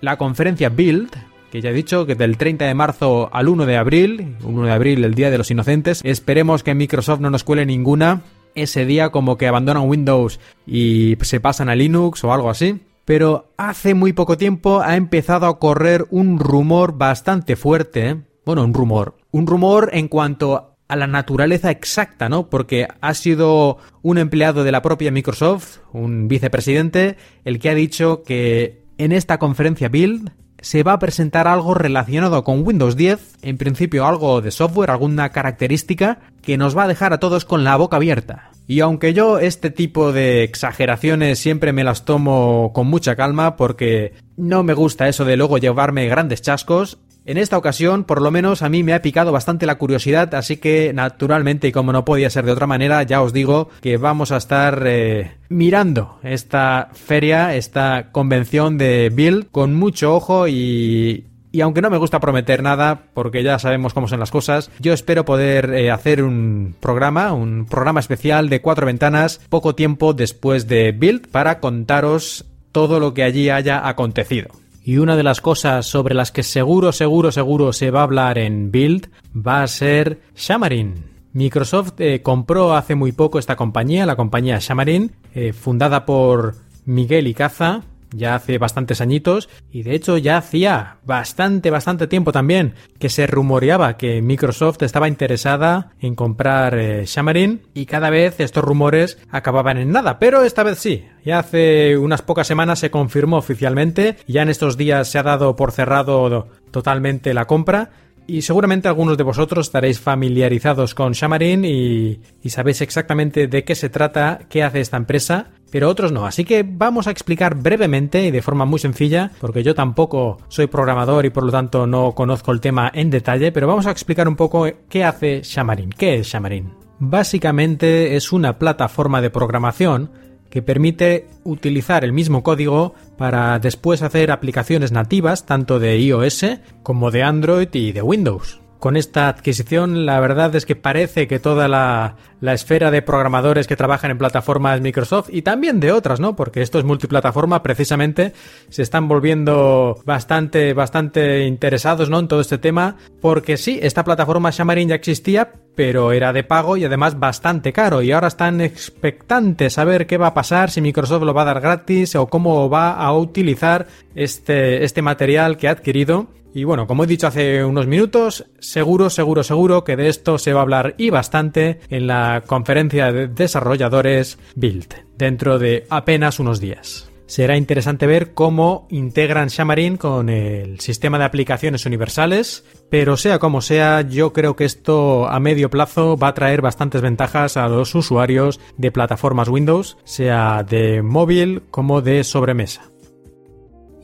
la 0.00 0.16
conferencia 0.16 0.68
Build, 0.68 1.10
que 1.54 1.60
ya 1.60 1.70
he 1.70 1.72
dicho 1.72 2.04
que 2.04 2.16
del 2.16 2.36
30 2.36 2.64
de 2.64 2.74
marzo 2.74 3.30
al 3.32 3.46
1 3.46 3.64
de 3.64 3.76
abril, 3.76 4.34
1 4.42 4.66
de 4.66 4.72
abril 4.72 5.04
el 5.04 5.14
Día 5.14 5.30
de 5.30 5.38
los 5.38 5.52
Inocentes, 5.52 6.00
esperemos 6.02 6.64
que 6.64 6.74
Microsoft 6.74 7.20
no 7.20 7.30
nos 7.30 7.44
cuele 7.44 7.64
ninguna 7.64 8.22
ese 8.56 8.84
día 8.84 9.10
como 9.10 9.38
que 9.38 9.46
abandonan 9.46 9.88
Windows 9.88 10.40
y 10.66 11.16
se 11.20 11.38
pasan 11.38 11.68
a 11.68 11.76
Linux 11.76 12.24
o 12.24 12.32
algo 12.32 12.50
así. 12.50 12.80
Pero 13.04 13.52
hace 13.56 13.94
muy 13.94 14.12
poco 14.12 14.36
tiempo 14.36 14.80
ha 14.80 14.96
empezado 14.96 15.46
a 15.46 15.60
correr 15.60 16.06
un 16.10 16.40
rumor 16.40 16.98
bastante 16.98 17.54
fuerte, 17.54 18.16
bueno, 18.44 18.64
un 18.64 18.74
rumor, 18.74 19.14
un 19.30 19.46
rumor 19.46 19.90
en 19.92 20.08
cuanto 20.08 20.74
a 20.88 20.96
la 20.96 21.06
naturaleza 21.06 21.70
exacta, 21.70 22.28
¿no? 22.28 22.50
Porque 22.50 22.88
ha 23.00 23.14
sido 23.14 23.78
un 24.02 24.18
empleado 24.18 24.64
de 24.64 24.72
la 24.72 24.82
propia 24.82 25.12
Microsoft, 25.12 25.78
un 25.92 26.26
vicepresidente, 26.26 27.16
el 27.44 27.60
que 27.60 27.70
ha 27.70 27.74
dicho 27.76 28.24
que 28.24 28.83
en 28.98 29.12
esta 29.12 29.38
conferencia 29.38 29.88
Build 29.88 30.30
se 30.60 30.82
va 30.82 30.94
a 30.94 30.98
presentar 30.98 31.46
algo 31.46 31.74
relacionado 31.74 32.42
con 32.42 32.66
Windows 32.66 32.96
10, 32.96 33.36
en 33.42 33.58
principio 33.58 34.06
algo 34.06 34.40
de 34.40 34.50
software, 34.50 34.90
alguna 34.90 35.28
característica 35.28 36.20
que 36.40 36.56
nos 36.56 36.76
va 36.76 36.84
a 36.84 36.88
dejar 36.88 37.12
a 37.12 37.20
todos 37.20 37.44
con 37.44 37.64
la 37.64 37.76
boca 37.76 37.96
abierta. 37.96 38.50
Y 38.66 38.80
aunque 38.80 39.12
yo 39.12 39.38
este 39.38 39.70
tipo 39.70 40.12
de 40.12 40.42
exageraciones 40.42 41.38
siempre 41.38 41.74
me 41.74 41.84
las 41.84 42.06
tomo 42.06 42.72
con 42.72 42.86
mucha 42.86 43.14
calma 43.14 43.56
porque 43.56 44.14
no 44.38 44.62
me 44.62 44.72
gusta 44.72 45.06
eso 45.06 45.26
de 45.26 45.36
luego 45.36 45.58
llevarme 45.58 46.08
grandes 46.08 46.40
chascos, 46.40 46.98
en 47.26 47.38
esta 47.38 47.56
ocasión, 47.56 48.04
por 48.04 48.20
lo 48.20 48.30
menos 48.30 48.62
a 48.62 48.68
mí 48.68 48.82
me 48.82 48.92
ha 48.92 49.02
picado 49.02 49.32
bastante 49.32 49.66
la 49.66 49.76
curiosidad, 49.76 50.34
así 50.34 50.58
que 50.58 50.92
naturalmente 50.92 51.68
y 51.68 51.72
como 51.72 51.92
no 51.92 52.04
podía 52.04 52.28
ser 52.30 52.44
de 52.44 52.52
otra 52.52 52.66
manera, 52.66 53.02
ya 53.02 53.22
os 53.22 53.32
digo 53.32 53.70
que 53.80 53.96
vamos 53.96 54.30
a 54.30 54.36
estar 54.36 54.82
eh, 54.86 55.36
mirando 55.48 56.18
esta 56.22 56.90
feria, 56.92 57.54
esta 57.54 58.10
convención 58.12 58.76
de 58.76 59.10
Build 59.10 59.50
con 59.50 59.74
mucho 59.74 60.14
ojo 60.14 60.48
y, 60.48 61.24
y 61.50 61.60
aunque 61.60 61.80
no 61.80 61.88
me 61.88 61.98
gusta 61.98 62.20
prometer 62.20 62.62
nada, 62.62 63.04
porque 63.14 63.42
ya 63.42 63.58
sabemos 63.58 63.94
cómo 63.94 64.08
son 64.08 64.20
las 64.20 64.30
cosas, 64.30 64.70
yo 64.78 64.92
espero 64.92 65.24
poder 65.24 65.72
eh, 65.72 65.90
hacer 65.90 66.22
un 66.22 66.74
programa, 66.80 67.32
un 67.32 67.64
programa 67.64 68.00
especial 68.00 68.48
de 68.48 68.60
cuatro 68.60 68.86
ventanas 68.86 69.40
poco 69.48 69.74
tiempo 69.74 70.12
después 70.12 70.68
de 70.68 70.92
Build 70.92 71.28
para 71.28 71.60
contaros 71.60 72.44
todo 72.72 73.00
lo 73.00 73.14
que 73.14 73.22
allí 73.22 73.50
haya 73.50 73.88
acontecido. 73.88 74.48
Y 74.86 74.98
una 74.98 75.16
de 75.16 75.22
las 75.22 75.40
cosas 75.40 75.86
sobre 75.86 76.14
las 76.14 76.30
que 76.30 76.42
seguro, 76.42 76.92
seguro, 76.92 77.32
seguro 77.32 77.72
se 77.72 77.90
va 77.90 78.00
a 78.00 78.02
hablar 78.02 78.36
en 78.36 78.70
Build 78.70 79.08
va 79.34 79.62
a 79.62 79.66
ser 79.66 80.20
Xamarin. 80.36 80.94
Microsoft 81.32 81.94
eh, 81.98 82.20
compró 82.22 82.76
hace 82.76 82.94
muy 82.94 83.12
poco 83.12 83.38
esta 83.38 83.56
compañía, 83.56 84.04
la 84.04 84.14
compañía 84.14 84.60
Xamarin, 84.60 85.12
eh, 85.34 85.54
fundada 85.54 86.04
por 86.04 86.56
Miguel 86.84 87.26
Icaza, 87.26 87.82
ya 88.14 88.34
hace 88.34 88.58
bastantes 88.58 89.00
añitos 89.00 89.48
y 89.70 89.82
de 89.82 89.94
hecho 89.94 90.18
ya 90.18 90.38
hacía 90.38 90.98
bastante, 91.04 91.70
bastante 91.70 92.06
tiempo 92.06 92.32
también 92.32 92.74
que 92.98 93.08
se 93.08 93.26
rumoreaba 93.26 93.96
que 93.96 94.22
Microsoft 94.22 94.82
estaba 94.82 95.08
interesada 95.08 95.92
en 96.00 96.14
comprar 96.14 96.78
eh, 96.78 97.06
Xamarin 97.06 97.62
y 97.74 97.86
cada 97.86 98.10
vez 98.10 98.40
estos 98.40 98.64
rumores 98.64 99.18
acababan 99.30 99.78
en 99.78 99.92
nada, 99.92 100.18
pero 100.18 100.42
esta 100.42 100.62
vez 100.62 100.78
sí. 100.78 101.04
Ya 101.24 101.38
hace 101.38 101.96
unas 101.96 102.20
pocas 102.20 102.46
semanas 102.46 102.78
se 102.78 102.90
confirmó 102.90 103.38
oficialmente, 103.38 104.16
ya 104.26 104.42
en 104.42 104.50
estos 104.50 104.76
días 104.76 105.08
se 105.08 105.18
ha 105.18 105.22
dado 105.22 105.56
por 105.56 105.72
cerrado 105.72 106.48
totalmente 106.70 107.32
la 107.32 107.46
compra 107.46 107.90
y 108.26 108.42
seguramente 108.42 108.88
algunos 108.88 109.16
de 109.16 109.24
vosotros 109.24 109.66
estaréis 109.66 110.00
familiarizados 110.00 110.94
con 110.94 111.14
Xamarin 111.14 111.64
y, 111.64 112.20
y, 112.42 112.50
sabéis 112.50 112.80
exactamente 112.80 113.46
de 113.46 113.64
qué 113.64 113.74
se 113.74 113.88
trata, 113.88 114.40
qué 114.48 114.62
hace 114.62 114.80
esta 114.80 114.96
empresa, 114.96 115.50
pero 115.70 115.88
otros 115.88 116.12
no. 116.12 116.26
Así 116.26 116.44
que 116.44 116.64
vamos 116.66 117.06
a 117.06 117.10
explicar 117.10 117.56
brevemente 117.56 118.24
y 118.24 118.30
de 118.30 118.42
forma 118.42 118.64
muy 118.64 118.78
sencilla, 118.78 119.32
porque 119.40 119.62
yo 119.62 119.74
tampoco 119.74 120.38
soy 120.48 120.68
programador 120.68 121.26
y 121.26 121.30
por 121.30 121.44
lo 121.44 121.52
tanto 121.52 121.86
no 121.86 122.12
conozco 122.12 122.52
el 122.52 122.60
tema 122.60 122.90
en 122.94 123.10
detalle, 123.10 123.52
pero 123.52 123.66
vamos 123.66 123.86
a 123.86 123.90
explicar 123.90 124.28
un 124.28 124.36
poco 124.36 124.66
qué 124.88 125.04
hace 125.04 125.42
Xamarin. 125.42 125.90
¿Qué 125.90 126.16
es 126.16 126.30
Xamarin? 126.30 126.84
Básicamente 127.00 128.14
es 128.14 128.32
una 128.32 128.58
plataforma 128.58 129.20
de 129.20 129.30
programación 129.30 130.10
que 130.54 130.62
permite 130.62 131.26
utilizar 131.42 132.04
el 132.04 132.12
mismo 132.12 132.44
código 132.44 132.94
para 133.18 133.58
después 133.58 134.02
hacer 134.02 134.30
aplicaciones 134.30 134.92
nativas 134.92 135.46
tanto 135.46 135.80
de 135.80 135.98
iOS 135.98 136.46
como 136.84 137.10
de 137.10 137.24
Android 137.24 137.68
y 137.72 137.90
de 137.90 138.02
Windows 138.02 138.60
con 138.84 138.98
esta 138.98 139.28
adquisición, 139.28 140.04
la 140.04 140.20
verdad 140.20 140.54
es 140.54 140.66
que 140.66 140.76
parece 140.76 141.26
que 141.26 141.38
toda 141.38 141.68
la, 141.68 142.16
esfera 142.42 142.90
de 142.90 143.00
programadores 143.00 143.66
que 143.66 143.76
trabajan 143.76 144.10
en 144.10 144.18
plataformas 144.18 144.82
Microsoft 144.82 145.30
y 145.32 145.40
también 145.40 145.80
de 145.80 145.90
otras, 145.90 146.20
¿no? 146.20 146.36
Porque 146.36 146.60
esto 146.60 146.78
es 146.78 146.84
multiplataforma, 146.84 147.62
precisamente 147.62 148.34
se 148.68 148.82
están 148.82 149.08
volviendo 149.08 150.02
bastante, 150.04 150.74
bastante 150.74 151.46
interesados, 151.46 152.10
¿no? 152.10 152.18
En 152.18 152.28
todo 152.28 152.42
este 152.42 152.58
tema, 152.58 152.96
porque 153.22 153.56
sí, 153.56 153.78
esta 153.80 154.04
plataforma 154.04 154.52
Xamarin 154.52 154.90
ya 154.90 154.96
existía, 154.96 155.52
pero 155.74 156.12
era 156.12 156.32
de 156.32 156.44
pago 156.44 156.76
y 156.76 156.84
además 156.84 157.18
bastante 157.18 157.72
caro 157.72 158.02
y 158.02 158.12
ahora 158.12 158.28
están 158.28 158.60
expectantes 158.60 159.78
a 159.78 159.84
ver 159.84 160.06
qué 160.06 160.16
va 160.16 160.28
a 160.28 160.34
pasar, 160.34 160.70
si 160.70 160.80
Microsoft 160.80 161.22
lo 161.22 161.34
va 161.34 161.42
a 161.42 161.46
dar 161.46 161.60
gratis 161.60 162.14
o 162.16 162.26
cómo 162.26 162.68
va 162.68 162.92
a 162.92 163.12
utilizar 163.16 163.86
este, 164.14 164.84
este 164.84 165.02
material 165.02 165.56
que 165.56 165.68
ha 165.68 165.72
adquirido 165.72 166.28
y 166.54 166.62
bueno, 166.62 166.86
como 166.86 167.02
he 167.02 167.08
dicho 167.08 167.26
hace 167.26 167.64
unos 167.64 167.88
minutos, 167.88 168.46
seguro, 168.60 169.10
seguro, 169.10 169.42
seguro 169.42 169.82
que 169.82 169.96
de 169.96 170.08
esto 170.08 170.38
se 170.38 170.52
va 170.52 170.60
a 170.60 170.62
hablar 170.62 170.94
y 170.98 171.10
bastante 171.10 171.80
en 171.90 172.06
la 172.06 172.44
conferencia 172.46 173.10
de 173.10 173.26
desarrolladores 173.26 174.38
Build, 174.54 174.94
dentro 175.18 175.58
de 175.58 175.84
apenas 175.90 176.38
unos 176.38 176.60
días. 176.60 177.10
Será 177.34 177.56
interesante 177.56 178.06
ver 178.06 178.32
cómo 178.32 178.86
integran 178.90 179.50
Xamarin 179.50 179.96
con 179.96 180.28
el 180.28 180.78
sistema 180.78 181.18
de 181.18 181.24
aplicaciones 181.24 181.84
universales, 181.84 182.64
pero 182.92 183.16
sea 183.16 183.40
como 183.40 183.60
sea, 183.60 184.02
yo 184.02 184.32
creo 184.32 184.54
que 184.54 184.64
esto 184.64 185.26
a 185.26 185.40
medio 185.40 185.68
plazo 185.68 186.16
va 186.16 186.28
a 186.28 186.34
traer 186.34 186.62
bastantes 186.62 187.02
ventajas 187.02 187.56
a 187.56 187.66
los 187.66 187.92
usuarios 187.96 188.60
de 188.76 188.92
plataformas 188.92 189.48
Windows, 189.48 189.96
sea 190.04 190.62
de 190.62 191.02
móvil 191.02 191.64
como 191.72 192.02
de 192.02 192.22
sobremesa. 192.22 192.92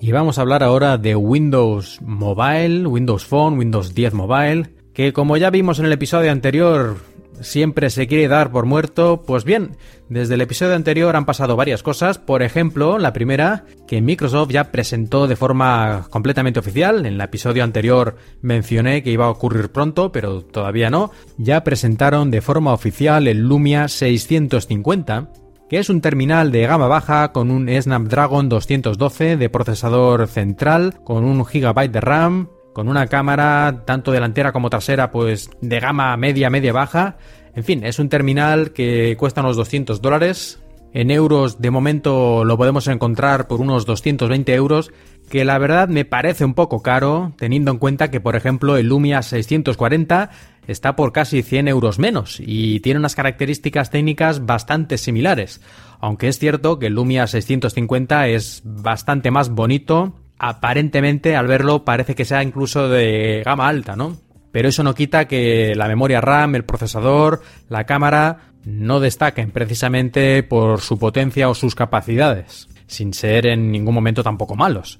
Y 0.00 0.10
vamos 0.10 0.38
a 0.38 0.40
hablar 0.40 0.64
ahora 0.64 0.98
de 0.98 1.14
Windows 1.14 2.00
Mobile, 2.02 2.88
Windows 2.88 3.24
Phone, 3.24 3.58
Windows 3.58 3.94
10 3.94 4.12
Mobile, 4.12 4.74
que 4.92 5.12
como 5.12 5.36
ya 5.36 5.50
vimos 5.50 5.78
en 5.78 5.86
el 5.86 5.92
episodio 5.92 6.32
anterior, 6.32 6.96
siempre 7.40 7.90
se 7.90 8.06
quiere 8.06 8.28
dar 8.28 8.50
por 8.50 8.66
muerto. 8.66 9.22
Pues 9.26 9.44
bien, 9.44 9.76
desde 10.08 10.34
el 10.34 10.40
episodio 10.40 10.74
anterior 10.74 11.16
han 11.16 11.26
pasado 11.26 11.56
varias 11.56 11.82
cosas. 11.82 12.18
Por 12.18 12.42
ejemplo, 12.42 12.98
la 12.98 13.12
primera, 13.12 13.64
que 13.86 14.00
Microsoft 14.00 14.50
ya 14.50 14.72
presentó 14.72 15.26
de 15.26 15.36
forma 15.36 16.06
completamente 16.10 16.60
oficial. 16.60 17.00
En 17.06 17.14
el 17.14 17.20
episodio 17.20 17.64
anterior 17.64 18.16
mencioné 18.42 19.02
que 19.02 19.10
iba 19.10 19.26
a 19.26 19.30
ocurrir 19.30 19.70
pronto, 19.70 20.12
pero 20.12 20.42
todavía 20.42 20.90
no. 20.90 21.10
Ya 21.38 21.64
presentaron 21.64 22.30
de 22.30 22.40
forma 22.40 22.72
oficial 22.72 23.26
el 23.28 23.48
Lumia 23.48 23.88
650 23.88 25.30
que 25.70 25.78
es 25.78 25.88
un 25.88 26.00
terminal 26.00 26.50
de 26.50 26.66
gama 26.66 26.88
baja 26.88 27.30
con 27.30 27.52
un 27.52 27.68
Snapdragon 27.68 28.48
212 28.48 29.36
de 29.36 29.48
procesador 29.50 30.26
central, 30.26 31.00
con 31.04 31.22
un 31.22 31.44
GB 31.44 31.88
de 31.92 32.00
RAM, 32.00 32.48
con 32.72 32.88
una 32.88 33.06
cámara 33.06 33.82
tanto 33.84 34.12
delantera 34.12 34.52
como 34.52 34.70
trasera 34.70 35.10
pues 35.10 35.50
de 35.60 35.80
gama 35.80 36.16
media, 36.16 36.50
media 36.50 36.72
baja. 36.72 37.18
En 37.54 37.64
fin, 37.64 37.84
es 37.84 37.98
un 37.98 38.08
terminal 38.08 38.72
que 38.72 39.16
cuesta 39.18 39.40
unos 39.40 39.56
200 39.56 40.00
dólares. 40.00 40.60
En 40.92 41.10
euros 41.10 41.60
de 41.60 41.70
momento 41.70 42.44
lo 42.44 42.56
podemos 42.56 42.88
encontrar 42.88 43.46
por 43.46 43.60
unos 43.60 43.86
220 43.86 44.54
euros, 44.54 44.90
que 45.28 45.44
la 45.44 45.58
verdad 45.58 45.88
me 45.88 46.04
parece 46.04 46.44
un 46.44 46.54
poco 46.54 46.82
caro, 46.82 47.32
teniendo 47.38 47.70
en 47.70 47.78
cuenta 47.78 48.10
que 48.10 48.20
por 48.20 48.34
ejemplo 48.34 48.76
el 48.76 48.88
Lumia 48.88 49.22
640 49.22 50.30
está 50.66 50.96
por 50.96 51.12
casi 51.12 51.42
100 51.42 51.68
euros 51.68 51.98
menos 51.98 52.38
y 52.40 52.80
tiene 52.80 52.98
unas 52.98 53.14
características 53.14 53.90
técnicas 53.90 54.46
bastante 54.46 54.98
similares. 54.98 55.60
Aunque 56.00 56.28
es 56.28 56.38
cierto 56.38 56.78
que 56.78 56.86
el 56.86 56.94
Lumia 56.94 57.26
650 57.26 58.28
es 58.28 58.62
bastante 58.64 59.30
más 59.30 59.50
bonito, 59.50 60.14
aparentemente 60.40 61.36
al 61.36 61.46
verlo 61.46 61.84
parece 61.84 62.14
que 62.14 62.24
sea 62.24 62.42
incluso 62.42 62.88
de 62.88 63.42
gama 63.44 63.68
alta, 63.68 63.94
¿no? 63.94 64.16
Pero 64.50 64.68
eso 64.68 64.82
no 64.82 64.94
quita 64.94 65.28
que 65.28 65.74
la 65.76 65.86
memoria 65.86 66.22
RAM, 66.22 66.54
el 66.54 66.64
procesador, 66.64 67.42
la 67.68 67.84
cámara 67.84 68.38
no 68.64 69.00
destaquen 69.00 69.50
precisamente 69.50 70.42
por 70.42 70.80
su 70.80 70.98
potencia 70.98 71.48
o 71.50 71.54
sus 71.54 71.74
capacidades, 71.74 72.68
sin 72.86 73.12
ser 73.12 73.46
en 73.46 73.70
ningún 73.70 73.94
momento 73.94 74.22
tampoco 74.22 74.56
malos. 74.56 74.98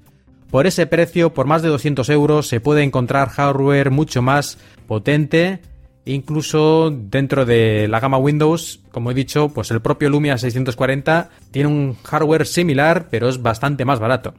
Por 0.51 0.67
ese 0.67 0.87
precio, 0.87 1.33
por 1.33 1.47
más 1.47 1.63
de 1.63 1.69
200 1.69 2.09
euros, 2.11 2.47
se 2.47 2.61
puede 2.61 2.83
encontrar 2.83 3.31
hardware 3.31 3.91
mucho 3.91 4.21
más 4.21 4.59
potente, 4.87 5.61
incluso 6.05 6.91
dentro 6.91 7.47
de 7.47 7.89
la 7.89 8.01
gama 8.01 8.19
Windows, 8.19 8.81
como 8.91 9.11
he 9.11 9.15
dicho, 9.15 9.49
pues 9.49 9.71
el 9.71 9.81
propio 9.81 10.11
Lumia 10.11 10.37
640 10.37 11.31
tiene 11.51 11.69
un 11.69 11.97
hardware 12.05 12.47
similar, 12.47 13.09
pero 13.11 13.29
es 13.29 13.41
bastante 13.41 13.87
más 13.87 14.01
barato. 14.01 14.35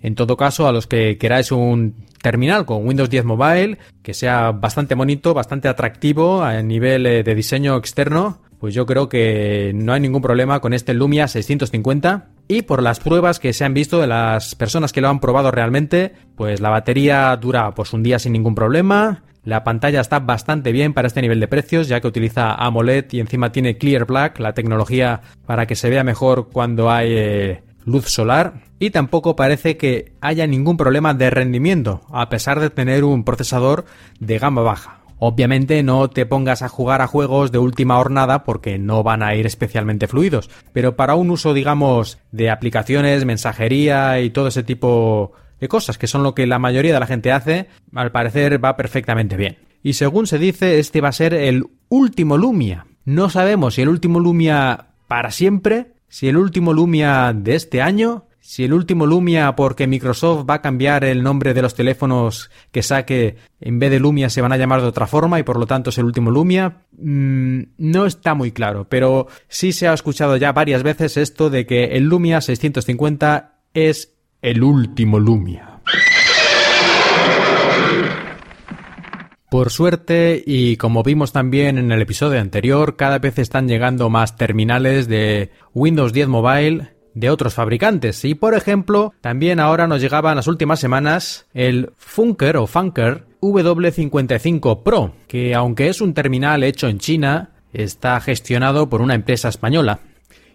En 0.00 0.14
todo 0.14 0.36
caso, 0.36 0.68
a 0.68 0.72
los 0.72 0.86
que 0.86 1.18
queráis 1.18 1.52
un 1.52 1.94
terminal 2.22 2.66
con 2.66 2.86
Windows 2.86 3.10
10 3.10 3.24
Mobile 3.24 3.78
que 4.02 4.14
sea 4.14 4.52
bastante 4.52 4.94
bonito, 4.94 5.34
bastante 5.34 5.68
atractivo 5.68 6.42
a 6.42 6.62
nivel 6.62 7.06
eh, 7.06 7.22
de 7.22 7.34
diseño 7.34 7.76
externo, 7.76 8.40
pues 8.58 8.74
yo 8.74 8.86
creo 8.86 9.08
que 9.08 9.72
no 9.74 9.92
hay 9.92 10.00
ningún 10.00 10.22
problema 10.22 10.60
con 10.60 10.72
este 10.72 10.94
Lumia 10.94 11.28
650 11.28 12.28
y 12.48 12.62
por 12.62 12.82
las 12.82 13.00
pruebas 13.00 13.38
que 13.38 13.52
se 13.52 13.64
han 13.64 13.74
visto 13.74 14.00
de 14.00 14.06
las 14.06 14.54
personas 14.54 14.92
que 14.92 15.00
lo 15.00 15.08
han 15.08 15.20
probado 15.20 15.50
realmente, 15.50 16.12
pues 16.36 16.60
la 16.60 16.70
batería 16.70 17.36
dura 17.36 17.74
pues 17.74 17.92
un 17.92 18.02
día 18.02 18.18
sin 18.18 18.32
ningún 18.32 18.54
problema, 18.54 19.22
la 19.44 19.64
pantalla 19.64 20.00
está 20.00 20.18
bastante 20.18 20.72
bien 20.72 20.92
para 20.92 21.08
este 21.08 21.22
nivel 21.22 21.40
de 21.40 21.48
precios, 21.48 21.88
ya 21.88 22.00
que 22.00 22.08
utiliza 22.08 22.52
AMOLED 22.54 23.06
y 23.12 23.20
encima 23.20 23.52
tiene 23.52 23.78
Clear 23.78 24.04
Black, 24.04 24.40
la 24.40 24.54
tecnología 24.54 25.22
para 25.46 25.66
que 25.66 25.76
se 25.76 25.88
vea 25.88 26.04
mejor 26.04 26.50
cuando 26.50 26.90
hay 26.90 27.12
eh, 27.12 27.62
luz 27.88 28.08
solar. 28.08 28.62
Y 28.78 28.90
tampoco 28.90 29.34
parece 29.34 29.76
que 29.76 30.12
haya 30.20 30.46
ningún 30.46 30.76
problema 30.76 31.14
de 31.14 31.30
rendimiento, 31.30 32.02
a 32.12 32.28
pesar 32.28 32.60
de 32.60 32.70
tener 32.70 33.04
un 33.04 33.24
procesador 33.24 33.86
de 34.20 34.38
gama 34.38 34.62
baja. 34.62 35.00
Obviamente 35.20 35.82
no 35.82 36.08
te 36.08 36.26
pongas 36.26 36.62
a 36.62 36.68
jugar 36.68 37.02
a 37.02 37.08
juegos 37.08 37.50
de 37.50 37.58
última 37.58 37.98
hornada 37.98 38.44
porque 38.44 38.78
no 38.78 39.02
van 39.02 39.24
a 39.24 39.34
ir 39.34 39.46
especialmente 39.46 40.06
fluidos, 40.06 40.48
pero 40.72 40.94
para 40.94 41.16
un 41.16 41.30
uso 41.30 41.54
digamos 41.54 42.18
de 42.30 42.50
aplicaciones, 42.50 43.24
mensajería 43.24 44.20
y 44.20 44.30
todo 44.30 44.46
ese 44.46 44.62
tipo 44.62 45.32
de 45.60 45.66
cosas, 45.66 45.98
que 45.98 46.06
son 46.06 46.22
lo 46.22 46.36
que 46.36 46.46
la 46.46 46.60
mayoría 46.60 46.94
de 46.94 47.00
la 47.00 47.06
gente 47.08 47.32
hace, 47.32 47.66
al 47.94 48.12
parecer 48.12 48.64
va 48.64 48.76
perfectamente 48.76 49.36
bien. 49.36 49.58
Y 49.82 49.94
según 49.94 50.28
se 50.28 50.38
dice, 50.38 50.78
este 50.78 51.00
va 51.00 51.08
a 51.08 51.12
ser 51.12 51.34
el 51.34 51.64
último 51.88 52.36
Lumia. 52.36 52.86
No 53.04 53.28
sabemos 53.28 53.74
si 53.74 53.82
el 53.82 53.88
último 53.88 54.20
Lumia 54.20 54.86
para 55.08 55.30
siempre, 55.30 55.94
si 56.08 56.28
el 56.28 56.36
último 56.36 56.72
Lumia 56.72 57.32
de 57.34 57.54
este 57.54 57.82
año, 57.82 58.26
si 58.40 58.64
el 58.64 58.72
último 58.72 59.04
Lumia 59.04 59.54
porque 59.56 59.86
Microsoft 59.86 60.46
va 60.48 60.54
a 60.54 60.62
cambiar 60.62 61.04
el 61.04 61.22
nombre 61.22 61.52
de 61.52 61.60
los 61.60 61.74
teléfonos 61.74 62.50
que 62.72 62.82
saque, 62.82 63.36
en 63.60 63.78
vez 63.78 63.90
de 63.90 64.00
Lumia 64.00 64.30
se 64.30 64.40
van 64.40 64.52
a 64.52 64.56
llamar 64.56 64.80
de 64.80 64.86
otra 64.86 65.06
forma 65.06 65.38
y 65.38 65.42
por 65.42 65.58
lo 65.58 65.66
tanto 65.66 65.90
es 65.90 65.98
el 65.98 66.06
último 66.06 66.30
Lumia, 66.30 66.78
mm, 66.92 67.60
no 67.76 68.06
está 68.06 68.32
muy 68.34 68.52
claro, 68.52 68.86
pero 68.88 69.26
sí 69.48 69.72
se 69.72 69.86
ha 69.86 69.92
escuchado 69.92 70.36
ya 70.38 70.52
varias 70.52 70.82
veces 70.82 71.18
esto 71.18 71.50
de 71.50 71.66
que 71.66 71.84
el 71.96 72.04
Lumia 72.04 72.40
650 72.40 73.58
es 73.74 74.14
el 74.40 74.62
último 74.62 75.18
Lumia. 75.18 75.77
Por 79.50 79.70
suerte, 79.70 80.42
y 80.46 80.76
como 80.76 81.02
vimos 81.02 81.32
también 81.32 81.78
en 81.78 81.90
el 81.90 82.02
episodio 82.02 82.38
anterior, 82.38 82.96
cada 82.96 83.18
vez 83.18 83.38
están 83.38 83.66
llegando 83.66 84.10
más 84.10 84.36
terminales 84.36 85.08
de 85.08 85.50
Windows 85.72 86.12
10 86.12 86.28
Mobile 86.28 86.90
de 87.14 87.30
otros 87.30 87.54
fabricantes. 87.54 88.24
Y 88.26 88.34
por 88.34 88.54
ejemplo, 88.54 89.14
también 89.22 89.58
ahora 89.58 89.86
nos 89.86 90.02
llegaba 90.02 90.30
en 90.30 90.36
las 90.36 90.48
últimas 90.48 90.80
semanas 90.80 91.46
el 91.54 91.92
Funker 91.96 92.58
o 92.58 92.66
Funker 92.66 93.24
W55 93.40 94.82
Pro, 94.82 95.14
que 95.26 95.54
aunque 95.54 95.88
es 95.88 96.02
un 96.02 96.12
terminal 96.12 96.62
hecho 96.62 96.86
en 96.88 96.98
China, 96.98 97.52
está 97.72 98.20
gestionado 98.20 98.90
por 98.90 99.00
una 99.00 99.14
empresa 99.14 99.48
española. 99.48 100.00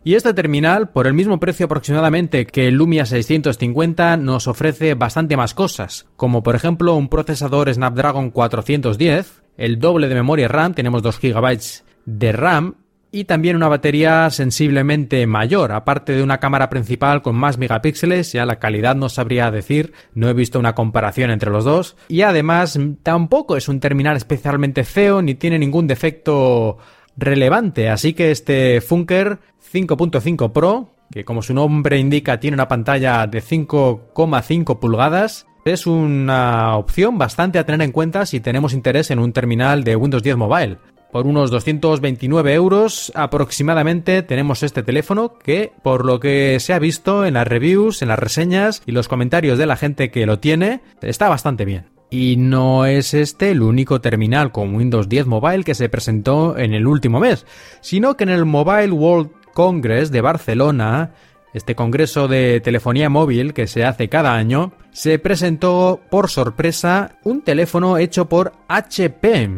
Y 0.05 0.15
este 0.15 0.33
terminal, 0.33 0.89
por 0.89 1.07
el 1.07 1.13
mismo 1.13 1.39
precio 1.39 1.65
aproximadamente 1.65 2.45
que 2.45 2.67
el 2.67 2.75
Lumia 2.75 3.05
650, 3.05 4.17
nos 4.17 4.47
ofrece 4.47 4.95
bastante 4.95 5.37
más 5.37 5.53
cosas, 5.53 6.07
como 6.17 6.43
por 6.43 6.55
ejemplo 6.55 6.95
un 6.95 7.07
procesador 7.07 7.73
Snapdragon 7.73 8.29
410, 8.29 9.43
el 9.55 9.79
doble 9.79 10.09
de 10.09 10.15
memoria 10.15 10.49
RAM, 10.49 10.73
tenemos 10.73 11.03
2 11.03 11.19
GB 11.21 11.59
de 12.05 12.31
RAM, 12.33 12.75
y 13.13 13.25
también 13.25 13.55
una 13.55 13.67
batería 13.69 14.29
sensiblemente 14.31 15.25
mayor, 15.27 15.71
aparte 15.71 16.13
de 16.13 16.23
una 16.23 16.39
cámara 16.39 16.69
principal 16.69 17.21
con 17.21 17.35
más 17.35 17.57
megapíxeles, 17.57 18.33
ya 18.33 18.45
la 18.45 18.57
calidad 18.57 18.95
no 18.95 19.07
sabría 19.07 19.51
decir, 19.51 19.93
no 20.15 20.27
he 20.27 20.33
visto 20.33 20.59
una 20.59 20.75
comparación 20.75 21.29
entre 21.29 21.51
los 21.51 21.63
dos, 21.63 21.95
y 22.09 22.23
además 22.23 22.77
tampoco 23.03 23.55
es 23.55 23.69
un 23.69 23.79
terminal 23.79 24.17
especialmente 24.17 24.83
feo 24.83 25.21
ni 25.21 25.35
tiene 25.35 25.59
ningún 25.59 25.85
defecto 25.85 26.79
relevante, 27.17 27.89
así 27.89 28.13
que 28.13 28.31
este 28.31 28.81
Funker 28.81 29.39
5.5 29.71 30.51
Pro, 30.51 30.93
que 31.11 31.25
como 31.25 31.41
su 31.41 31.53
nombre 31.53 31.97
indica 31.99 32.39
tiene 32.39 32.55
una 32.55 32.67
pantalla 32.67 33.25
de 33.27 33.41
5,5 33.41 34.79
pulgadas, 34.79 35.47
es 35.65 35.87
una 35.87 36.75
opción 36.75 37.17
bastante 37.17 37.59
a 37.59 37.65
tener 37.65 37.81
en 37.81 37.91
cuenta 37.91 38.25
si 38.25 38.39
tenemos 38.39 38.73
interés 38.73 39.11
en 39.11 39.19
un 39.19 39.31
terminal 39.31 39.83
de 39.83 39.95
Windows 39.95 40.23
10 40.23 40.37
Mobile. 40.37 40.77
Por 41.11 41.27
unos 41.27 41.51
229 41.51 42.53
euros 42.55 43.11
aproximadamente 43.13 44.23
tenemos 44.23 44.63
este 44.63 44.81
teléfono 44.81 45.37
que, 45.37 45.71
por 45.83 46.05
lo 46.05 46.19
que 46.19 46.59
se 46.59 46.73
ha 46.73 46.79
visto 46.79 47.23
en 47.25 47.35
las 47.35 47.47
reviews, 47.47 48.01
en 48.01 48.07
las 48.07 48.17
reseñas 48.17 48.81
y 48.87 48.93
los 48.93 49.07
comentarios 49.07 49.59
de 49.59 49.67
la 49.67 49.75
gente 49.75 50.09
que 50.09 50.25
lo 50.25 50.39
tiene, 50.39 50.81
está 51.01 51.29
bastante 51.29 51.65
bien. 51.65 51.92
Y 52.13 52.37
no 52.37 52.85
es 52.85 53.15
este 53.15 53.49
el 53.49 53.63
único 53.63 53.99
terminal 53.99 54.51
con 54.51 54.75
Windows 54.75 55.09
10 55.09 55.25
Mobile 55.25 55.63
que 55.63 55.73
se 55.73 55.89
presentó 55.89 56.55
en 56.59 56.75
el 56.75 56.85
último 56.85 57.19
mes, 57.19 57.47
sino 57.81 58.15
que 58.15 58.23
en 58.23 58.29
el 58.29 58.45
Mobile 58.45 58.91
World 58.91 59.31
Congress 59.55 60.11
de 60.11 60.21
Barcelona, 60.21 61.15
este 61.55 61.73
congreso 61.73 62.27
de 62.27 62.61
telefonía 62.61 63.09
móvil 63.09 63.55
que 63.55 63.65
se 63.65 63.83
hace 63.83 64.09
cada 64.09 64.35
año, 64.35 64.73
se 64.91 65.17
presentó 65.17 66.01
por 66.11 66.29
sorpresa 66.29 67.17
un 67.23 67.41
teléfono 67.41 67.97
hecho 67.97 68.29
por 68.29 68.53
HP. 68.67 69.49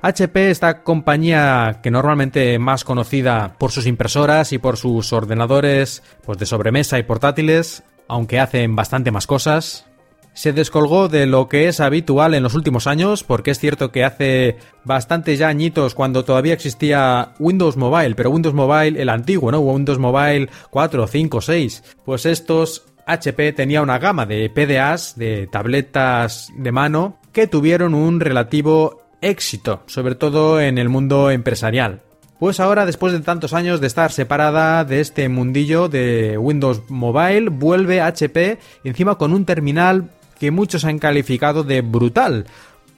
HP, 0.00 0.50
esta 0.50 0.84
compañía 0.84 1.80
que 1.82 1.90
normalmente 1.90 2.60
más 2.60 2.84
conocida 2.84 3.56
por 3.58 3.72
sus 3.72 3.88
impresoras 3.88 4.52
y 4.52 4.58
por 4.58 4.76
sus 4.76 5.12
ordenadores 5.12 6.04
pues 6.24 6.38
de 6.38 6.46
sobremesa 6.46 6.96
y 6.96 7.02
portátiles, 7.02 7.82
aunque 8.06 8.38
hacen 8.38 8.76
bastante 8.76 9.10
más 9.10 9.26
cosas, 9.26 9.86
se 10.34 10.52
descolgó 10.52 11.08
de 11.08 11.26
lo 11.26 11.48
que 11.48 11.68
es 11.68 11.80
habitual 11.80 12.34
en 12.34 12.42
los 12.42 12.54
últimos 12.54 12.86
años, 12.86 13.24
porque 13.24 13.52
es 13.52 13.58
cierto 13.58 13.90
que 13.90 14.04
hace 14.04 14.58
bastantes 14.84 15.38
ya 15.38 15.48
añitos 15.48 15.94
cuando 15.94 16.24
todavía 16.24 16.52
existía 16.52 17.32
Windows 17.38 17.76
Mobile, 17.76 18.14
pero 18.14 18.30
Windows 18.30 18.54
Mobile 18.54 19.00
el 19.00 19.08
antiguo, 19.08 19.50
¿no? 19.50 19.60
Windows 19.60 19.98
Mobile 19.98 20.48
4, 20.70 21.06
5, 21.06 21.40
6. 21.40 21.84
Pues 22.04 22.26
estos 22.26 22.84
HP 23.06 23.52
tenía 23.52 23.82
una 23.82 23.98
gama 23.98 24.26
de 24.26 24.50
PDAs, 24.50 25.16
de 25.16 25.46
tabletas 25.46 26.52
de 26.56 26.72
mano, 26.72 27.18
que 27.32 27.46
tuvieron 27.46 27.94
un 27.94 28.20
relativo 28.20 29.02
éxito, 29.20 29.82
sobre 29.86 30.14
todo 30.14 30.60
en 30.60 30.78
el 30.78 30.88
mundo 30.88 31.30
empresarial. 31.30 32.02
Pues 32.38 32.60
ahora, 32.60 32.84
después 32.84 33.12
de 33.12 33.20
tantos 33.20 33.54
años 33.54 33.80
de 33.80 33.86
estar 33.86 34.10
separada 34.10 34.84
de 34.84 35.00
este 35.00 35.28
mundillo 35.28 35.88
de 35.88 36.36
Windows 36.36 36.82
Mobile, 36.88 37.48
vuelve 37.48 38.00
HP 38.00 38.58
encima 38.82 39.16
con 39.16 39.32
un 39.32 39.44
terminal 39.44 40.10
que 40.38 40.50
muchos 40.50 40.84
han 40.84 40.98
calificado 40.98 41.64
de 41.64 41.80
brutal, 41.80 42.46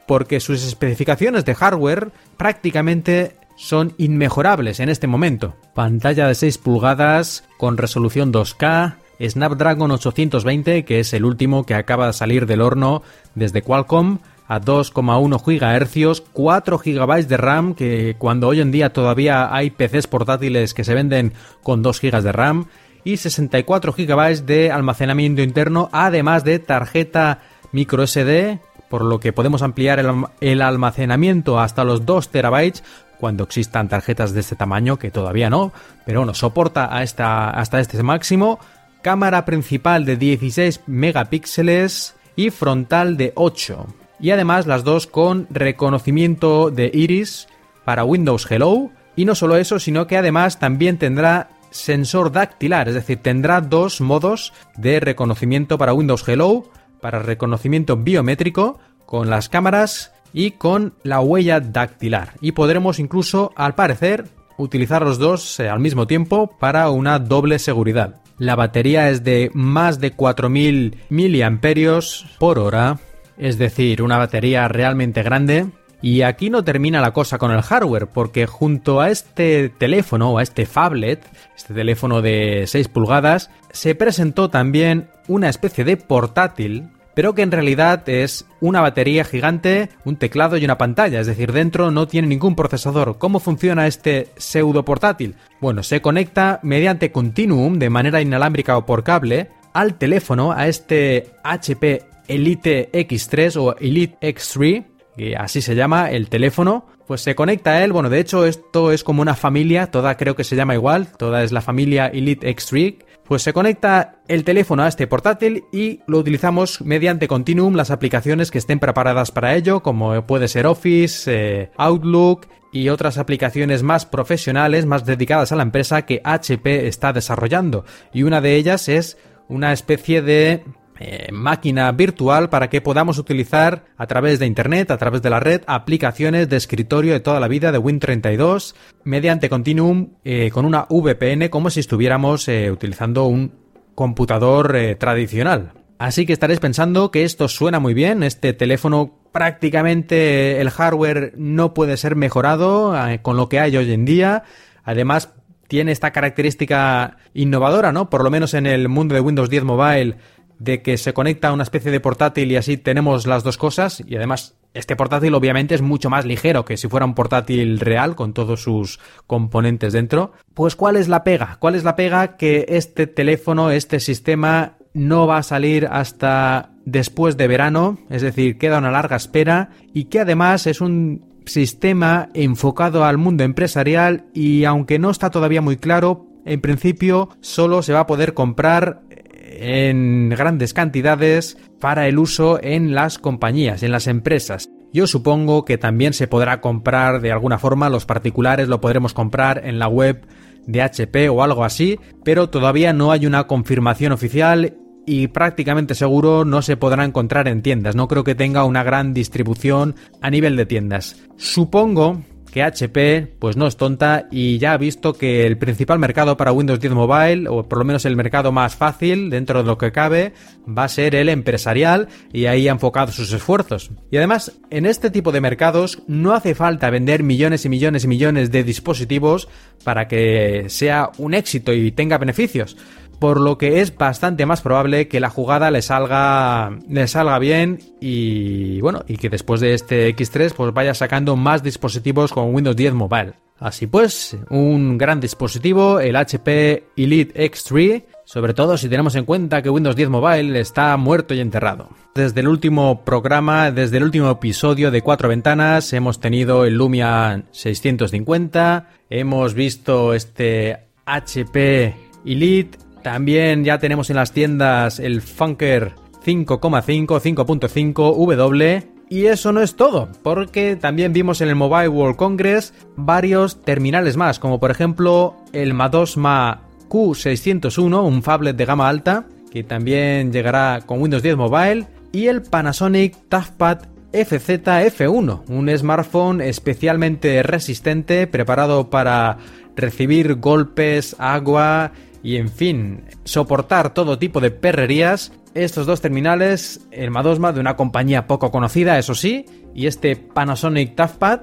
porque 0.06 0.40
sus 0.40 0.64
especificaciones 0.64 1.44
de 1.44 1.54
hardware 1.54 2.12
prácticamente 2.36 3.36
son 3.56 3.94
inmejorables 3.98 4.80
en 4.80 4.88
este 4.88 5.06
momento. 5.06 5.56
Pantalla 5.74 6.28
de 6.28 6.34
6 6.34 6.58
pulgadas 6.58 7.44
con 7.58 7.76
resolución 7.76 8.32
2K, 8.32 8.96
Snapdragon 9.20 9.90
820, 9.90 10.84
que 10.84 11.00
es 11.00 11.12
el 11.12 11.24
último 11.24 11.64
que 11.64 11.74
acaba 11.74 12.08
de 12.08 12.12
salir 12.12 12.46
del 12.46 12.60
horno 12.60 13.02
desde 13.34 13.62
Qualcomm, 13.62 14.18
a 14.48 14.60
2,1 14.60 15.42
GHz, 15.42 16.22
4 16.32 16.78
GB 16.78 17.26
de 17.26 17.36
RAM, 17.36 17.74
que 17.74 18.14
cuando 18.18 18.48
hoy 18.48 18.60
en 18.60 18.70
día 18.70 18.92
todavía 18.92 19.52
hay 19.54 19.70
PCs 19.70 20.06
portátiles 20.06 20.72
que 20.72 20.84
se 20.84 20.94
venden 20.94 21.32
con 21.62 21.82
2 21.82 22.00
GB 22.00 22.22
de 22.22 22.32
RAM, 22.32 22.66
y 23.06 23.18
64 23.18 23.92
GB 23.92 24.44
de 24.46 24.72
almacenamiento 24.72 25.40
interno, 25.40 25.88
además 25.92 26.42
de 26.42 26.58
tarjeta 26.58 27.38
micro 27.70 28.04
SD, 28.04 28.58
por 28.88 29.02
lo 29.02 29.20
que 29.20 29.32
podemos 29.32 29.62
ampliar 29.62 30.04
el, 30.40 30.60
almacenamiento 30.60 31.60
hasta 31.60 31.84
los 31.84 32.04
2 32.04 32.30
TB 32.30 32.80
cuando 33.20 33.44
existan 33.44 33.88
tarjetas 33.88 34.34
de 34.34 34.40
este 34.40 34.56
tamaño, 34.56 34.98
que 34.98 35.12
todavía 35.12 35.48
no, 35.48 35.72
pero 36.04 36.18
bueno, 36.18 36.34
soporta 36.34 36.86
hasta 36.86 37.78
este 37.78 38.02
máximo. 38.02 38.58
Cámara 39.02 39.44
principal 39.44 40.04
de 40.04 40.16
16 40.16 40.80
megapíxeles 40.88 42.16
y 42.34 42.50
frontal 42.50 43.16
de 43.16 43.32
8. 43.36 43.86
Y 44.18 44.32
además 44.32 44.66
las 44.66 44.82
dos 44.82 45.06
con 45.06 45.46
reconocimiento 45.50 46.72
de 46.72 46.90
iris 46.92 47.46
para 47.84 48.02
Windows 48.02 48.50
Hello. 48.50 48.90
Y 49.14 49.26
no 49.26 49.36
solo 49.36 49.56
eso, 49.56 49.78
sino 49.78 50.08
que 50.08 50.16
además 50.16 50.58
también 50.58 50.98
tendrá 50.98 51.48
sensor 51.76 52.32
dactilar, 52.32 52.88
es 52.88 52.94
decir, 52.94 53.18
tendrá 53.18 53.60
dos 53.60 54.00
modos 54.00 54.52
de 54.76 55.00
reconocimiento 55.00 55.78
para 55.78 55.94
Windows 55.94 56.26
Hello, 56.26 56.64
para 57.00 57.20
reconocimiento 57.20 57.96
biométrico, 57.96 58.78
con 59.04 59.30
las 59.30 59.48
cámaras 59.48 60.12
y 60.32 60.52
con 60.52 60.94
la 61.02 61.20
huella 61.20 61.60
dactilar. 61.60 62.34
Y 62.40 62.52
podremos 62.52 62.98
incluso, 62.98 63.52
al 63.56 63.74
parecer, 63.74 64.26
utilizar 64.58 65.02
los 65.02 65.18
dos 65.18 65.60
eh, 65.60 65.68
al 65.68 65.80
mismo 65.80 66.06
tiempo 66.06 66.56
para 66.58 66.90
una 66.90 67.18
doble 67.18 67.58
seguridad. 67.58 68.20
La 68.38 68.54
batería 68.54 69.08
es 69.08 69.24
de 69.24 69.50
más 69.54 69.98
de 70.00 70.12
4000 70.12 70.98
miliamperios 71.08 72.26
por 72.38 72.58
hora, 72.58 72.98
es 73.38 73.56
decir, 73.58 74.02
una 74.02 74.18
batería 74.18 74.68
realmente 74.68 75.22
grande 75.22 75.66
y 76.02 76.22
aquí 76.22 76.50
no 76.50 76.64
termina 76.64 77.00
la 77.00 77.12
cosa 77.12 77.38
con 77.38 77.50
el 77.50 77.62
hardware, 77.62 78.06
porque 78.06 78.46
junto 78.46 79.00
a 79.00 79.10
este 79.10 79.68
teléfono 79.68 80.32
o 80.32 80.38
a 80.38 80.42
este 80.42 80.66
phablet, 80.66 81.24
este 81.56 81.74
teléfono 81.74 82.22
de 82.22 82.64
6 82.66 82.88
pulgadas, 82.88 83.50
se 83.70 83.94
presentó 83.94 84.50
también 84.50 85.08
una 85.28 85.48
especie 85.48 85.84
de 85.84 85.96
portátil, 85.96 86.88
pero 87.14 87.34
que 87.34 87.40
en 87.40 87.50
realidad 87.50 88.06
es 88.10 88.44
una 88.60 88.82
batería 88.82 89.24
gigante, 89.24 89.88
un 90.04 90.16
teclado 90.16 90.58
y 90.58 90.64
una 90.66 90.76
pantalla, 90.76 91.18
es 91.18 91.26
decir, 91.26 91.50
dentro 91.52 91.90
no 91.90 92.06
tiene 92.06 92.28
ningún 92.28 92.54
procesador. 92.54 93.16
¿Cómo 93.16 93.40
funciona 93.40 93.86
este 93.86 94.28
pseudo 94.36 94.84
portátil? 94.84 95.34
Bueno, 95.60 95.82
se 95.82 96.02
conecta 96.02 96.60
mediante 96.62 97.12
Continuum 97.12 97.78
de 97.78 97.88
manera 97.88 98.20
inalámbrica 98.20 98.76
o 98.76 98.84
por 98.84 99.02
cable 99.02 99.48
al 99.72 99.94
teléfono, 99.94 100.52
a 100.52 100.68
este 100.68 101.30
HP 101.42 102.04
Elite 102.28 102.90
X3 102.92 103.56
o 103.56 103.76
Elite 103.78 104.18
X3, 104.20 104.84
que 105.16 105.36
así 105.36 105.62
se 105.62 105.74
llama 105.74 106.10
el 106.10 106.28
teléfono, 106.28 106.86
pues 107.06 107.20
se 107.20 107.34
conecta 107.34 107.72
a 107.72 107.84
él. 107.84 107.92
Bueno, 107.92 108.10
de 108.10 108.20
hecho, 108.20 108.44
esto 108.44 108.92
es 108.92 109.04
como 109.04 109.22
una 109.22 109.34
familia, 109.34 109.90
toda 109.90 110.16
creo 110.16 110.36
que 110.36 110.44
se 110.44 110.56
llama 110.56 110.74
igual, 110.74 111.08
toda 111.16 111.42
es 111.42 111.52
la 111.52 111.60
familia 111.60 112.06
Elite 112.06 112.48
X3. 112.54 112.96
Pues 113.24 113.42
se 113.42 113.52
conecta 113.52 114.20
el 114.28 114.44
teléfono 114.44 114.84
a 114.84 114.88
este 114.88 115.08
portátil 115.08 115.64
y 115.72 116.00
lo 116.06 116.18
utilizamos 116.18 116.80
mediante 116.82 117.26
Continuum 117.26 117.74
las 117.74 117.90
aplicaciones 117.90 118.52
que 118.52 118.58
estén 118.58 118.78
preparadas 118.78 119.32
para 119.32 119.56
ello, 119.56 119.82
como 119.82 120.24
puede 120.26 120.46
ser 120.46 120.66
Office, 120.66 121.28
eh, 121.32 121.70
Outlook 121.76 122.46
y 122.70 122.88
otras 122.88 123.18
aplicaciones 123.18 123.82
más 123.82 124.06
profesionales, 124.06 124.86
más 124.86 125.04
dedicadas 125.04 125.50
a 125.50 125.56
la 125.56 125.64
empresa 125.64 126.02
que 126.02 126.20
HP 126.22 126.86
está 126.86 127.12
desarrollando. 127.12 127.84
Y 128.12 128.22
una 128.22 128.40
de 128.40 128.54
ellas 128.54 128.88
es 128.88 129.18
una 129.48 129.72
especie 129.72 130.22
de 130.22 130.62
eh, 130.98 131.30
máquina 131.32 131.90
virtual 131.92 132.48
para 132.48 132.70
que 132.70 132.80
podamos 132.80 133.18
utilizar 133.18 133.84
a 133.96 134.06
través 134.06 134.38
de 134.38 134.46
Internet, 134.46 134.90
a 134.90 134.98
través 134.98 135.22
de 135.22 135.30
la 135.30 135.40
red, 135.40 135.62
aplicaciones 135.66 136.48
de 136.48 136.56
escritorio 136.56 137.12
de 137.12 137.20
toda 137.20 137.40
la 137.40 137.48
vida 137.48 137.72
de 137.72 137.78
Win32 137.78 138.74
mediante 139.04 139.48
Continuum 139.48 140.10
eh, 140.24 140.50
con 140.50 140.64
una 140.64 140.86
VPN 140.88 141.48
como 141.48 141.70
si 141.70 141.80
estuviéramos 141.80 142.48
eh, 142.48 142.70
utilizando 142.70 143.26
un 143.26 143.52
computador 143.94 144.76
tradicional. 144.98 145.72
Así 145.98 146.26
que 146.26 146.34
estaréis 146.34 146.60
pensando 146.60 147.10
que 147.10 147.24
esto 147.24 147.48
suena 147.48 147.80
muy 147.80 147.94
bien, 147.94 148.22
este 148.22 148.52
teléfono 148.52 149.18
prácticamente 149.32 150.60
el 150.60 150.70
hardware 150.70 151.32
no 151.36 151.72
puede 151.72 151.96
ser 151.96 152.14
mejorado 152.14 152.94
con 153.22 153.38
lo 153.38 153.48
que 153.48 153.60
hay 153.60 153.76
hoy 153.76 153.90
en 153.92 154.04
día. 154.04 154.42
Además, 154.84 155.30
tiene 155.68 155.92
esta 155.92 156.12
característica 156.12 157.16
innovadora, 157.34 157.92
¿no? 157.92 158.08
Por 158.10 158.22
lo 158.22 158.30
menos 158.30 158.54
en 158.54 158.66
el 158.66 158.88
mundo 158.88 159.14
de 159.14 159.20
Windows 159.20 159.50
10 159.50 159.64
Mobile 159.64 160.16
de 160.58 160.82
que 160.82 160.96
se 160.98 161.12
conecta 161.12 161.48
a 161.48 161.52
una 161.52 161.62
especie 161.62 161.90
de 161.90 162.00
portátil 162.00 162.50
y 162.50 162.56
así 162.56 162.76
tenemos 162.76 163.26
las 163.26 163.44
dos 163.44 163.58
cosas 163.58 164.02
y 164.06 164.16
además 164.16 164.56
este 164.74 164.96
portátil 164.96 165.34
obviamente 165.34 165.74
es 165.74 165.82
mucho 165.82 166.10
más 166.10 166.24
ligero 166.24 166.64
que 166.64 166.76
si 166.76 166.88
fuera 166.88 167.06
un 167.06 167.14
portátil 167.14 167.80
real 167.80 168.14
con 168.14 168.32
todos 168.32 168.62
sus 168.62 169.00
componentes 169.26 169.92
dentro. 169.92 170.32
Pues 170.54 170.76
¿cuál 170.76 170.96
es 170.96 171.08
la 171.08 171.24
pega? 171.24 171.56
¿Cuál 171.60 171.74
es 171.74 171.84
la 171.84 171.96
pega 171.96 172.36
que 172.36 172.66
este 172.68 173.06
teléfono, 173.06 173.70
este 173.70 174.00
sistema 174.00 174.76
no 174.92 175.26
va 175.26 175.38
a 175.38 175.42
salir 175.42 175.88
hasta 175.90 176.70
después 176.84 177.36
de 177.36 177.48
verano, 177.48 177.98
es 178.08 178.22
decir, 178.22 178.56
queda 178.56 178.78
una 178.78 178.90
larga 178.90 179.16
espera 179.16 179.70
y 179.92 180.04
que 180.04 180.20
además 180.20 180.66
es 180.66 180.80
un 180.80 181.42
sistema 181.44 182.28
enfocado 182.34 183.04
al 183.04 183.18
mundo 183.18 183.44
empresarial 183.44 184.24
y 184.32 184.64
aunque 184.64 184.98
no 184.98 185.10
está 185.10 185.30
todavía 185.30 185.60
muy 185.60 185.76
claro, 185.76 186.26
en 186.44 186.60
principio 186.60 187.28
solo 187.40 187.82
se 187.82 187.92
va 187.92 188.00
a 188.00 188.06
poder 188.06 188.34
comprar 188.34 189.02
en 189.48 190.28
grandes 190.30 190.74
cantidades 190.74 191.56
para 191.80 192.08
el 192.08 192.18
uso 192.18 192.58
en 192.62 192.94
las 192.94 193.18
compañías, 193.18 193.82
en 193.82 193.92
las 193.92 194.06
empresas. 194.06 194.68
Yo 194.92 195.06
supongo 195.06 195.64
que 195.64 195.78
también 195.78 196.12
se 196.12 196.28
podrá 196.28 196.60
comprar 196.60 197.20
de 197.20 197.32
alguna 197.32 197.58
forma, 197.58 197.88
los 197.88 198.06
particulares 198.06 198.68
lo 198.68 198.80
podremos 198.80 199.12
comprar 199.12 199.62
en 199.64 199.78
la 199.78 199.88
web 199.88 200.26
de 200.66 200.82
HP 200.82 201.28
o 201.28 201.42
algo 201.42 201.64
así, 201.64 201.98
pero 202.24 202.48
todavía 202.50 202.92
no 202.92 203.12
hay 203.12 203.26
una 203.26 203.46
confirmación 203.46 204.12
oficial 204.12 204.76
y 205.06 205.28
prácticamente 205.28 205.94
seguro 205.94 206.44
no 206.44 206.62
se 206.62 206.76
podrá 206.76 207.04
encontrar 207.04 207.46
en 207.46 207.62
tiendas. 207.62 207.94
No 207.94 208.08
creo 208.08 208.24
que 208.24 208.34
tenga 208.34 208.64
una 208.64 208.82
gran 208.82 209.14
distribución 209.14 209.94
a 210.20 210.30
nivel 210.30 210.56
de 210.56 210.66
tiendas. 210.66 211.22
Supongo 211.36 212.22
que 212.56 212.62
HP 212.62 213.34
pues 213.38 213.58
no 213.58 213.66
es 213.66 213.76
tonta 213.76 214.28
y 214.30 214.56
ya 214.56 214.72
ha 214.72 214.78
visto 214.78 215.12
que 215.12 215.46
el 215.46 215.58
principal 215.58 215.98
mercado 215.98 216.38
para 216.38 216.52
Windows 216.52 216.80
10 216.80 216.94
Mobile, 216.94 217.48
o 217.50 217.68
por 217.68 217.76
lo 217.76 217.84
menos 217.84 218.06
el 218.06 218.16
mercado 218.16 218.50
más 218.50 218.76
fácil 218.76 219.28
dentro 219.28 219.62
de 219.62 219.68
lo 219.68 219.76
que 219.76 219.92
cabe, 219.92 220.32
va 220.66 220.84
a 220.84 220.88
ser 220.88 221.14
el 221.16 221.28
empresarial 221.28 222.08
y 222.32 222.46
ahí 222.46 222.66
ha 222.66 222.72
enfocado 222.72 223.12
sus 223.12 223.30
esfuerzos. 223.30 223.90
Y 224.10 224.16
además, 224.16 224.52
en 224.70 224.86
este 224.86 225.10
tipo 225.10 225.32
de 225.32 225.42
mercados 225.42 226.02
no 226.06 226.32
hace 226.32 226.54
falta 226.54 226.88
vender 226.88 227.22
millones 227.22 227.66
y 227.66 227.68
millones 227.68 228.04
y 228.04 228.08
millones 228.08 228.50
de 228.50 228.64
dispositivos 228.64 229.48
para 229.84 230.08
que 230.08 230.64
sea 230.68 231.10
un 231.18 231.34
éxito 231.34 231.74
y 231.74 231.92
tenga 231.92 232.16
beneficios 232.16 232.78
por 233.18 233.40
lo 233.40 233.58
que 233.58 233.80
es 233.80 233.96
bastante 233.96 234.46
más 234.46 234.60
probable 234.60 235.08
que 235.08 235.20
la 235.20 235.30
jugada 235.30 235.70
le 235.70 235.82
salga 235.82 236.78
le 236.88 237.08
salga 237.08 237.38
bien 237.38 237.80
y 238.00 238.80
bueno, 238.80 239.04
y 239.06 239.16
que 239.16 239.28
después 239.28 239.60
de 239.60 239.74
este 239.74 240.14
X3 240.14 240.52
pues 240.54 240.72
vaya 240.72 240.94
sacando 240.94 241.36
más 241.36 241.62
dispositivos 241.62 242.32
con 242.32 242.54
Windows 242.54 242.76
10 242.76 242.94
Mobile. 242.94 243.34
Así 243.58 243.86
pues, 243.86 244.36
un 244.50 244.98
gran 244.98 245.18
dispositivo, 245.18 245.98
el 245.98 246.16
HP 246.16 246.84
Elite 246.96 247.50
X3, 247.50 248.04
sobre 248.24 248.52
todo 248.52 248.76
si 248.76 248.88
tenemos 248.88 249.14
en 249.14 249.24
cuenta 249.24 249.62
que 249.62 249.70
Windows 249.70 249.96
10 249.96 250.10
Mobile 250.10 250.60
está 250.60 250.94
muerto 250.98 251.32
y 251.32 251.40
enterrado. 251.40 251.88
Desde 252.14 252.40
el 252.40 252.48
último 252.48 253.02
programa, 253.04 253.70
desde 253.70 253.96
el 253.96 254.04
último 254.04 254.30
episodio 254.30 254.90
de 254.90 255.00
Cuatro 255.00 255.30
Ventanas, 255.30 255.92
hemos 255.94 256.20
tenido 256.20 256.66
el 256.66 256.74
Lumia 256.74 257.44
650, 257.50 258.90
hemos 259.08 259.54
visto 259.54 260.12
este 260.12 260.78
HP 261.06 261.94
Elite, 262.26 262.78
también 263.06 263.62
ya 263.62 263.78
tenemos 263.78 264.10
en 264.10 264.16
las 264.16 264.32
tiendas 264.32 264.98
el 264.98 265.22
Funker 265.22 265.92
5,5, 266.24 267.06
5.5 267.06 268.36
W. 268.36 268.82
Y 269.08 269.26
eso 269.26 269.52
no 269.52 269.62
es 269.62 269.76
todo, 269.76 270.08
porque 270.24 270.74
también 270.74 271.12
vimos 271.12 271.40
en 271.40 271.48
el 271.48 271.54
Mobile 271.54 271.86
World 271.86 272.16
Congress 272.16 272.74
varios 272.96 273.62
terminales 273.62 274.16
más, 274.16 274.40
como 274.40 274.58
por 274.58 274.72
ejemplo 274.72 275.36
el 275.52 275.72
Madosma 275.72 276.62
Q601, 276.88 278.04
un 278.04 278.24
phablet 278.24 278.56
de 278.56 278.64
gama 278.64 278.88
alta, 278.88 279.26
que 279.52 279.62
también 279.62 280.32
llegará 280.32 280.80
con 280.84 281.00
Windows 281.00 281.22
10 281.22 281.36
Mobile, 281.36 281.86
y 282.10 282.26
el 282.26 282.42
Panasonic 282.42 283.16
ToughPad 283.28 283.82
FZ-F1, 284.12 285.42
un 285.48 285.78
smartphone 285.78 286.40
especialmente 286.40 287.40
resistente, 287.44 288.26
preparado 288.26 288.90
para 288.90 289.38
recibir 289.76 290.36
golpes, 290.36 291.14
agua 291.18 291.92
y 292.26 292.38
en 292.38 292.48
fin, 292.48 293.04
soportar 293.22 293.94
todo 293.94 294.18
tipo 294.18 294.40
de 294.40 294.50
perrerías. 294.50 295.30
Estos 295.54 295.86
dos 295.86 296.00
terminales, 296.00 296.80
el 296.90 297.12
Madosma 297.12 297.52
de 297.52 297.60
una 297.60 297.76
compañía 297.76 298.26
poco 298.26 298.50
conocida, 298.50 298.98
eso 298.98 299.14
sí, 299.14 299.46
y 299.76 299.86
este 299.86 300.16
Panasonic 300.16 300.96
ToughPad 300.96 301.42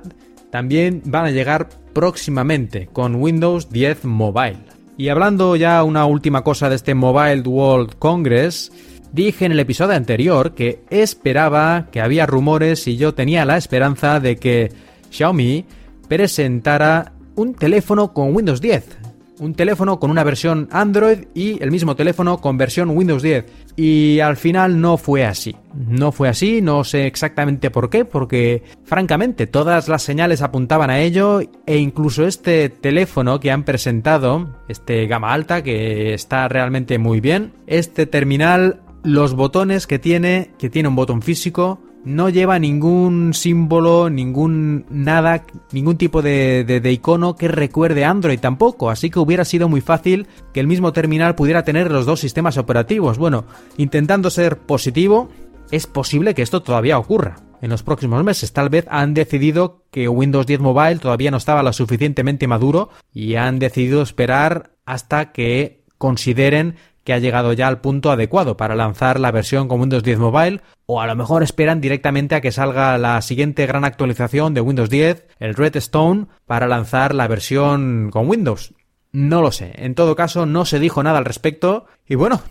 también 0.51 1.01
van 1.05 1.23
a 1.23 1.31
llegar 1.31 1.69
próximamente 1.93 2.89
con 2.91 3.15
Windows 3.15 3.69
10 3.69 4.03
Mobile. 4.03 4.57
Y 4.97 5.07
hablando 5.07 5.55
ya 5.55 5.81
una 5.85 6.05
última 6.05 6.43
cosa 6.43 6.67
de 6.67 6.75
este 6.75 6.95
Mobile 6.95 7.43
World 7.43 7.95
Congress, 7.97 8.69
dije 9.13 9.45
en 9.45 9.53
el 9.53 9.61
episodio 9.61 9.95
anterior 9.95 10.53
que 10.53 10.81
esperaba, 10.89 11.87
que 11.93 12.01
había 12.01 12.25
rumores 12.25 12.89
y 12.89 12.97
yo 12.97 13.13
tenía 13.13 13.45
la 13.45 13.55
esperanza 13.55 14.19
de 14.19 14.35
que 14.35 14.73
Xiaomi 15.11 15.63
presentara 16.09 17.13
un 17.35 17.53
teléfono 17.53 18.11
con 18.11 18.35
Windows 18.35 18.59
10 18.59 19.02
un 19.39 19.55
teléfono 19.55 19.99
con 19.99 20.11
una 20.11 20.23
versión 20.23 20.67
Android 20.71 21.25
y 21.33 21.61
el 21.63 21.71
mismo 21.71 21.95
teléfono 21.95 22.39
con 22.39 22.57
versión 22.57 22.89
Windows 22.89 23.21
10. 23.21 23.45
Y 23.75 24.19
al 24.19 24.37
final 24.37 24.79
no 24.79 24.97
fue 24.97 25.25
así. 25.25 25.55
No 25.75 26.11
fue 26.11 26.29
así, 26.29 26.61
no 26.61 26.83
sé 26.83 27.07
exactamente 27.07 27.71
por 27.71 27.89
qué, 27.89 28.05
porque 28.05 28.63
francamente 28.83 29.47
todas 29.47 29.87
las 29.89 30.03
señales 30.03 30.41
apuntaban 30.41 30.89
a 30.89 30.99
ello 30.99 31.41
e 31.65 31.77
incluso 31.77 32.27
este 32.27 32.69
teléfono 32.69 33.39
que 33.39 33.51
han 33.51 33.63
presentado, 33.63 34.59
este 34.67 35.07
gama 35.07 35.33
alta 35.33 35.63
que 35.63 36.13
está 36.13 36.47
realmente 36.47 36.99
muy 36.99 37.19
bien, 37.19 37.53
este 37.65 38.05
terminal, 38.05 38.81
los 39.03 39.33
botones 39.33 39.87
que 39.87 39.99
tiene, 39.99 40.51
que 40.59 40.69
tiene 40.69 40.89
un 40.89 40.95
botón 40.95 41.21
físico, 41.21 41.79
no 42.05 42.29
lleva 42.29 42.59
ningún 42.59 43.33
símbolo, 43.33 44.09
ningún 44.09 44.85
nada, 44.89 45.45
ningún 45.71 45.97
tipo 45.97 46.21
de, 46.21 46.63
de, 46.65 46.91
icono 46.91 47.35
que 47.35 47.47
recuerde 47.47 48.05
Android 48.05 48.39
tampoco, 48.39 48.89
así 48.89 49.09
que 49.09 49.19
hubiera 49.19 49.45
sido 49.45 49.69
muy 49.69 49.81
fácil 49.81 50.27
que 50.53 50.59
el 50.59 50.67
mismo 50.67 50.91
terminal 50.93 51.35
pudiera 51.35 51.63
tener 51.63 51.91
los 51.91 52.05
dos 52.05 52.19
sistemas 52.19 52.57
operativos. 52.57 53.17
Bueno, 53.17 53.45
intentando 53.77 54.29
ser 54.29 54.57
positivo, 54.57 55.29
es 55.71 55.87
posible 55.87 56.33
que 56.33 56.41
esto 56.41 56.61
todavía 56.61 56.97
ocurra. 56.97 57.37
En 57.61 57.69
los 57.69 57.81
próximos 57.81 58.21
meses 58.25 58.51
tal 58.51 58.67
vez 58.67 58.85
han 58.89 59.13
decidido 59.13 59.85
que 59.89 60.09
Windows 60.09 60.45
10 60.45 60.59
Mobile 60.59 60.97
todavía 60.97 61.31
no 61.31 61.37
estaba 61.37 61.63
lo 61.63 61.71
suficientemente 61.71 62.45
maduro 62.45 62.89
y 63.13 63.35
han 63.35 63.57
decidido 63.57 64.01
esperar 64.01 64.75
hasta 64.85 65.31
que 65.31 65.85
consideren 65.97 66.75
que 67.03 67.13
ha 67.13 67.19
llegado 67.19 67.53
ya 67.53 67.67
al 67.67 67.81
punto 67.81 68.11
adecuado 68.11 68.57
para 68.57 68.75
lanzar 68.75 69.19
la 69.19 69.31
versión 69.31 69.67
con 69.67 69.81
Windows 69.81 70.03
10 70.03 70.19
Mobile 70.19 70.61
o 70.85 71.01
a 71.01 71.07
lo 71.07 71.15
mejor 71.15 71.43
esperan 71.43 71.81
directamente 71.81 72.35
a 72.35 72.41
que 72.41 72.51
salga 72.51 72.97
la 72.97 73.21
siguiente 73.21 73.65
gran 73.65 73.85
actualización 73.85 74.53
de 74.53 74.61
Windows 74.61 74.89
10, 74.89 75.27
el 75.39 75.55
Redstone, 75.55 76.27
para 76.45 76.67
lanzar 76.67 77.15
la 77.15 77.27
versión 77.27 78.09
con 78.11 78.29
Windows. 78.29 78.73
No 79.11 79.41
lo 79.41 79.51
sé, 79.51 79.73
en 79.75 79.95
todo 79.95 80.15
caso 80.15 80.45
no 80.45 80.65
se 80.65 80.79
dijo 80.79 81.03
nada 81.03 81.19
al 81.19 81.25
respecto 81.25 81.85
y 82.07 82.15
bueno, 82.15 82.41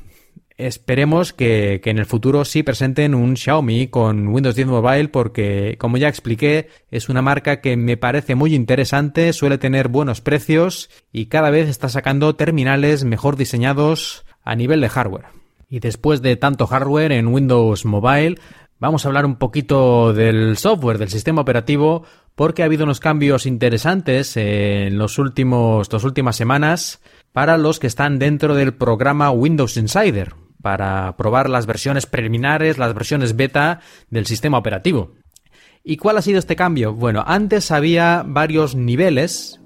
esperemos 0.56 1.32
que, 1.32 1.80
en 1.84 1.98
el 1.98 2.06
futuro 2.06 2.44
sí 2.44 2.62
presenten 2.62 3.14
un 3.14 3.36
Xiaomi 3.36 3.88
con 3.88 4.28
Windows 4.28 4.54
10 4.54 4.68
Mobile 4.68 5.08
porque, 5.08 5.76
como 5.78 5.96
ya 5.96 6.08
expliqué, 6.08 6.68
es 6.90 7.08
una 7.08 7.22
marca 7.22 7.60
que 7.60 7.76
me 7.76 7.96
parece 7.96 8.34
muy 8.34 8.54
interesante, 8.54 9.32
suele 9.32 9.58
tener 9.58 9.88
buenos 9.88 10.20
precios 10.20 10.88
y 11.12 11.26
cada 11.26 11.50
vez 11.50 11.68
está 11.68 11.88
sacando 11.88 12.36
terminales 12.36 13.04
mejor 13.04 13.36
diseñados 13.36 14.24
a 14.44 14.54
nivel 14.54 14.80
de 14.80 14.88
hardware. 14.88 15.26
Y 15.68 15.80
después 15.80 16.22
de 16.22 16.36
tanto 16.36 16.66
hardware 16.66 17.12
en 17.12 17.28
Windows 17.28 17.84
Mobile, 17.84 18.38
vamos 18.78 19.04
a 19.04 19.08
hablar 19.08 19.24
un 19.24 19.36
poquito 19.36 20.12
del 20.12 20.56
software, 20.56 20.98
del 20.98 21.08
sistema 21.08 21.40
operativo, 21.40 22.04
porque 22.34 22.62
ha 22.62 22.66
habido 22.66 22.84
unos 22.84 23.00
cambios 23.00 23.46
interesantes 23.46 24.36
en 24.36 24.98
los 24.98 25.18
últimos, 25.18 25.92
las 25.92 26.04
últimas 26.04 26.36
semanas 26.36 27.00
para 27.32 27.56
los 27.56 27.78
que 27.78 27.86
están 27.86 28.18
dentro 28.18 28.54
del 28.54 28.74
programa 28.74 29.30
Windows 29.30 29.76
Insider, 29.76 30.34
para 30.60 31.16
probar 31.16 31.48
las 31.48 31.66
versiones 31.66 32.06
preliminares, 32.06 32.78
las 32.78 32.94
versiones 32.94 33.36
beta 33.36 33.80
del 34.10 34.26
sistema 34.26 34.58
operativo. 34.58 35.12
¿Y 35.84 35.96
cuál 35.96 36.16
ha 36.16 36.22
sido 36.22 36.38
este 36.38 36.56
cambio? 36.56 36.94
Bueno, 36.94 37.24
antes 37.26 37.70
había 37.70 38.22
varios 38.24 38.76
niveles. 38.76 39.60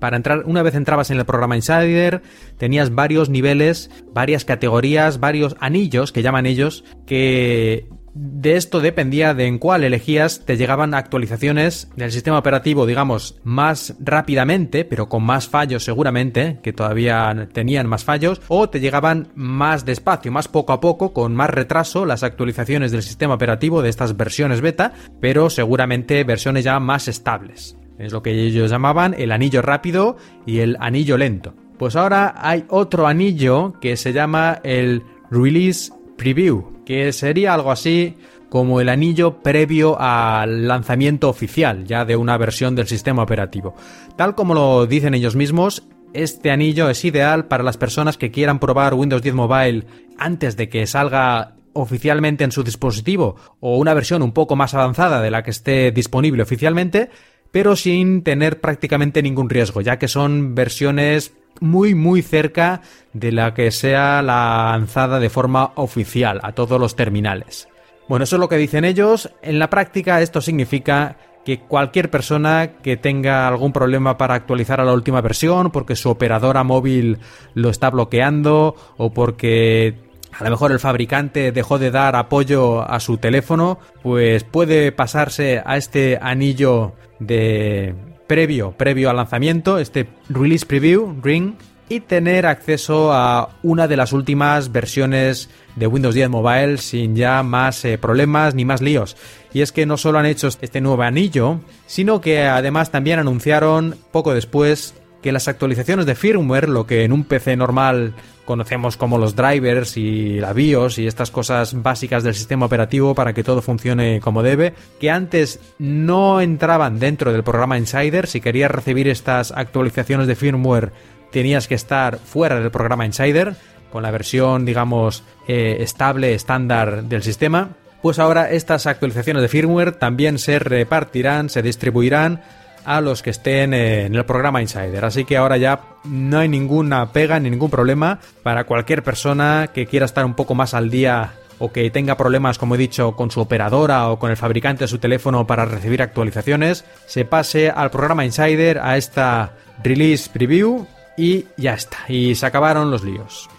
Para 0.00 0.16
entrar, 0.16 0.42
una 0.46 0.62
vez 0.62 0.74
entrabas 0.74 1.10
en 1.10 1.18
el 1.18 1.24
programa 1.24 1.56
Insider, 1.56 2.22
tenías 2.58 2.94
varios 2.94 3.28
niveles, 3.28 3.90
varias 4.12 4.44
categorías, 4.44 5.20
varios 5.20 5.56
anillos 5.60 6.10
que 6.10 6.22
llaman 6.22 6.46
ellos, 6.46 6.84
que 7.06 7.88
de 8.12 8.56
esto 8.56 8.80
dependía 8.80 9.34
de 9.34 9.46
en 9.46 9.58
cuál 9.58 9.84
elegías, 9.84 10.44
te 10.44 10.56
llegaban 10.56 10.94
actualizaciones 10.94 11.88
del 11.96 12.10
sistema 12.10 12.38
operativo, 12.38 12.86
digamos, 12.86 13.38
más 13.44 13.94
rápidamente, 14.00 14.84
pero 14.84 15.08
con 15.08 15.22
más 15.22 15.48
fallos 15.48 15.84
seguramente, 15.84 16.58
que 16.62 16.72
todavía 16.72 17.48
tenían 17.52 17.86
más 17.86 18.04
fallos, 18.04 18.40
o 18.48 18.68
te 18.68 18.80
llegaban 18.80 19.28
más 19.34 19.84
despacio, 19.84 20.32
más 20.32 20.48
poco 20.48 20.72
a 20.72 20.80
poco, 20.80 21.12
con 21.12 21.34
más 21.34 21.50
retraso, 21.50 22.04
las 22.04 22.22
actualizaciones 22.22 22.90
del 22.90 23.02
sistema 23.02 23.34
operativo 23.34 23.82
de 23.82 23.90
estas 23.90 24.16
versiones 24.16 24.60
beta, 24.60 24.92
pero 25.20 25.50
seguramente 25.50 26.24
versiones 26.24 26.64
ya 26.64 26.80
más 26.80 27.06
estables. 27.06 27.76
Es 28.00 28.12
lo 28.12 28.22
que 28.22 28.32
ellos 28.32 28.70
llamaban 28.70 29.14
el 29.16 29.30
anillo 29.30 29.62
rápido 29.62 30.16
y 30.46 30.60
el 30.60 30.76
anillo 30.80 31.16
lento. 31.16 31.54
Pues 31.78 31.96
ahora 31.96 32.34
hay 32.36 32.64
otro 32.68 33.06
anillo 33.06 33.74
que 33.80 33.96
se 33.96 34.12
llama 34.12 34.60
el 34.64 35.02
Release 35.30 35.92
Preview 36.16 36.80
que 36.90 37.12
sería 37.12 37.54
algo 37.54 37.70
así 37.70 38.16
como 38.48 38.80
el 38.80 38.88
anillo 38.88 39.42
previo 39.42 39.96
al 40.00 40.66
lanzamiento 40.66 41.28
oficial 41.28 41.84
ya 41.84 42.04
de 42.04 42.16
una 42.16 42.36
versión 42.36 42.74
del 42.74 42.88
sistema 42.88 43.22
operativo. 43.22 43.76
Tal 44.16 44.34
como 44.34 44.54
lo 44.54 44.86
dicen 44.86 45.14
ellos 45.14 45.36
mismos, 45.36 45.84
este 46.14 46.50
anillo 46.50 46.90
es 46.90 47.04
ideal 47.04 47.46
para 47.46 47.62
las 47.62 47.76
personas 47.76 48.18
que 48.18 48.32
quieran 48.32 48.58
probar 48.58 48.94
Windows 48.94 49.22
10 49.22 49.36
Mobile 49.36 49.86
antes 50.18 50.56
de 50.56 50.68
que 50.68 50.84
salga 50.88 51.54
oficialmente 51.74 52.42
en 52.42 52.50
su 52.50 52.64
dispositivo 52.64 53.36
o 53.60 53.76
una 53.76 53.94
versión 53.94 54.20
un 54.22 54.32
poco 54.32 54.56
más 54.56 54.74
avanzada 54.74 55.22
de 55.22 55.30
la 55.30 55.44
que 55.44 55.52
esté 55.52 55.92
disponible 55.92 56.42
oficialmente, 56.42 57.10
pero 57.50 57.76
sin 57.76 58.22
tener 58.22 58.60
prácticamente 58.60 59.22
ningún 59.22 59.50
riesgo, 59.50 59.80
ya 59.80 59.98
que 59.98 60.08
son 60.08 60.54
versiones 60.54 61.32
muy 61.60 61.94
muy 61.94 62.22
cerca 62.22 62.82
de 63.12 63.32
la 63.32 63.54
que 63.54 63.70
sea 63.70 64.22
lanzada 64.22 65.18
de 65.18 65.30
forma 65.30 65.72
oficial 65.74 66.40
a 66.42 66.52
todos 66.52 66.80
los 66.80 66.96
terminales. 66.96 67.68
Bueno, 68.08 68.24
eso 68.24 68.36
es 68.36 68.40
lo 68.40 68.48
que 68.48 68.56
dicen 68.56 68.84
ellos. 68.84 69.30
En 69.42 69.58
la 69.58 69.70
práctica 69.70 70.20
esto 70.20 70.40
significa 70.40 71.16
que 71.44 71.60
cualquier 71.60 72.10
persona 72.10 72.72
que 72.82 72.96
tenga 72.96 73.48
algún 73.48 73.72
problema 73.72 74.18
para 74.18 74.34
actualizar 74.34 74.80
a 74.80 74.84
la 74.84 74.92
última 74.92 75.20
versión 75.20 75.70
porque 75.70 75.96
su 75.96 76.10
operadora 76.10 76.64
móvil 76.64 77.18
lo 77.54 77.70
está 77.70 77.90
bloqueando 77.90 78.74
o 78.96 79.12
porque 79.12 80.09
a 80.38 80.44
lo 80.44 80.50
mejor 80.50 80.72
el 80.72 80.78
fabricante 80.78 81.52
dejó 81.52 81.78
de 81.78 81.90
dar 81.90 82.16
apoyo 82.16 82.82
a 82.82 83.00
su 83.00 83.18
teléfono, 83.18 83.78
pues 84.02 84.44
puede 84.44 84.92
pasarse 84.92 85.62
a 85.64 85.76
este 85.76 86.18
anillo 86.20 86.94
de 87.18 87.94
previo, 88.26 88.72
previo 88.72 89.10
al 89.10 89.16
lanzamiento, 89.16 89.78
este 89.78 90.08
Release 90.28 90.64
Preview, 90.64 91.16
Ring, 91.22 91.54
y 91.90 91.98
tener 91.98 92.46
acceso 92.46 93.12
a 93.12 93.56
una 93.64 93.88
de 93.88 93.96
las 93.96 94.12
últimas 94.12 94.70
versiones 94.70 95.50
de 95.74 95.88
Windows 95.88 96.14
10 96.14 96.30
Mobile 96.30 96.78
sin 96.78 97.16
ya 97.16 97.42
más 97.42 97.84
eh, 97.84 97.98
problemas 97.98 98.54
ni 98.54 98.64
más 98.64 98.80
líos. 98.80 99.16
Y 99.52 99.62
es 99.62 99.72
que 99.72 99.86
no 99.86 99.96
solo 99.96 100.20
han 100.20 100.26
hecho 100.26 100.46
este 100.46 100.80
nuevo 100.80 101.02
anillo, 101.02 101.58
sino 101.86 102.20
que 102.20 102.44
además 102.44 102.92
también 102.92 103.18
anunciaron 103.18 103.96
poco 104.12 104.32
después 104.32 104.94
que 105.22 105.32
las 105.32 105.48
actualizaciones 105.48 106.06
de 106.06 106.14
firmware, 106.14 106.68
lo 106.68 106.86
que 106.86 107.04
en 107.04 107.12
un 107.12 107.24
PC 107.24 107.56
normal 107.56 108.14
conocemos 108.44 108.96
como 108.96 109.18
los 109.18 109.36
drivers 109.36 109.96
y 109.96 110.40
la 110.40 110.52
BIOS 110.52 110.98
y 110.98 111.06
estas 111.06 111.30
cosas 111.30 111.80
básicas 111.82 112.24
del 112.24 112.34
sistema 112.34 112.66
operativo 112.66 113.14
para 113.14 113.32
que 113.32 113.44
todo 113.44 113.62
funcione 113.62 114.20
como 114.20 114.42
debe, 114.42 114.74
que 114.98 115.10
antes 115.10 115.60
no 115.78 116.40
entraban 116.40 116.98
dentro 116.98 117.32
del 117.32 117.44
programa 117.44 117.78
Insider. 117.78 118.26
Si 118.26 118.40
querías 118.40 118.70
recibir 118.70 119.08
estas 119.08 119.52
actualizaciones 119.52 120.26
de 120.26 120.34
firmware 120.34 120.92
tenías 121.30 121.68
que 121.68 121.76
estar 121.76 122.18
fuera 122.18 122.58
del 122.58 122.70
programa 122.70 123.06
Insider, 123.06 123.54
con 123.90 124.02
la 124.02 124.10
versión, 124.10 124.64
digamos, 124.64 125.24
eh, 125.46 125.78
estable, 125.80 126.34
estándar 126.34 127.04
del 127.04 127.22
sistema. 127.22 127.70
Pues 128.02 128.18
ahora 128.18 128.50
estas 128.50 128.86
actualizaciones 128.86 129.42
de 129.42 129.48
firmware 129.48 129.92
también 129.92 130.38
se 130.38 130.58
repartirán, 130.58 131.50
se 131.50 131.62
distribuirán 131.62 132.42
a 132.84 133.00
los 133.00 133.22
que 133.22 133.30
estén 133.30 133.74
en 133.74 134.14
el 134.14 134.24
programa 134.24 134.62
Insider. 134.62 135.04
Así 135.04 135.24
que 135.24 135.36
ahora 135.36 135.56
ya 135.56 135.80
no 136.04 136.38
hay 136.38 136.48
ninguna 136.48 137.12
pega 137.12 137.38
ni 137.38 137.50
ningún 137.50 137.70
problema 137.70 138.18
para 138.42 138.64
cualquier 138.64 139.02
persona 139.02 139.70
que 139.72 139.86
quiera 139.86 140.06
estar 140.06 140.24
un 140.24 140.34
poco 140.34 140.54
más 140.54 140.74
al 140.74 140.90
día 140.90 141.34
o 141.58 141.70
que 141.72 141.90
tenga 141.90 142.16
problemas, 142.16 142.58
como 142.58 142.74
he 142.74 142.78
dicho, 142.78 143.14
con 143.14 143.30
su 143.30 143.40
operadora 143.40 144.08
o 144.08 144.18
con 144.18 144.30
el 144.30 144.36
fabricante 144.36 144.84
de 144.84 144.88
su 144.88 144.98
teléfono 144.98 145.46
para 145.46 145.66
recibir 145.66 146.00
actualizaciones, 146.00 146.86
se 147.06 147.26
pase 147.26 147.68
al 147.68 147.90
programa 147.90 148.24
Insider, 148.24 148.78
a 148.78 148.96
esta 148.96 149.52
release 149.82 150.30
preview 150.30 150.86
y 151.18 151.44
ya 151.58 151.74
está. 151.74 151.98
Y 152.08 152.34
se 152.34 152.46
acabaron 152.46 152.90
los 152.90 153.04
líos. 153.04 153.50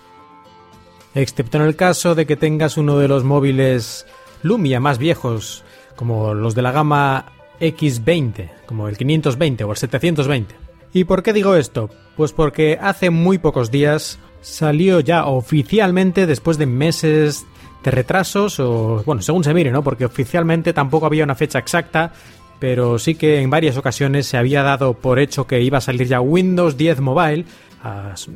Excepto 1.13 1.57
en 1.57 1.63
el 1.63 1.75
caso 1.75 2.15
de 2.15 2.25
que 2.25 2.37
tengas 2.37 2.77
uno 2.77 2.97
de 2.97 3.07
los 3.07 3.23
móviles 3.23 4.07
Lumia 4.41 4.79
más 4.79 4.97
viejos, 4.97 5.63
como 5.95 6.33
los 6.33 6.55
de 6.55 6.63
la 6.63 6.71
gama 6.71 7.25
X20, 7.61 8.49
como 8.65 8.89
el 8.89 8.97
520 8.97 9.63
o 9.63 9.71
el 9.71 9.77
720. 9.77 10.55
¿Y 10.93 11.05
por 11.05 11.23
qué 11.23 11.31
digo 11.31 11.55
esto? 11.55 11.89
Pues 12.17 12.33
porque 12.33 12.77
hace 12.81 13.09
muy 13.09 13.37
pocos 13.37 13.71
días 13.71 14.19
salió 14.41 14.99
ya 14.99 15.25
oficialmente 15.25 16.25
después 16.25 16.57
de 16.57 16.65
meses 16.65 17.45
de 17.83 17.91
retrasos 17.91 18.59
o 18.59 19.01
bueno, 19.05 19.21
según 19.21 19.43
se 19.43 19.53
mire, 19.53 19.71
¿no? 19.71 19.83
Porque 19.83 20.05
oficialmente 20.05 20.73
tampoco 20.73 21.05
había 21.05 21.23
una 21.23 21.35
fecha 21.35 21.59
exacta, 21.59 22.11
pero 22.59 22.99
sí 22.99 23.15
que 23.15 23.41
en 23.41 23.49
varias 23.49 23.77
ocasiones 23.77 24.27
se 24.27 24.37
había 24.37 24.63
dado 24.63 24.93
por 24.93 25.19
hecho 25.19 25.47
que 25.47 25.61
iba 25.61 25.77
a 25.77 25.81
salir 25.81 26.07
ya 26.07 26.21
Windows 26.21 26.77
10 26.77 26.99
Mobile. 26.99 27.45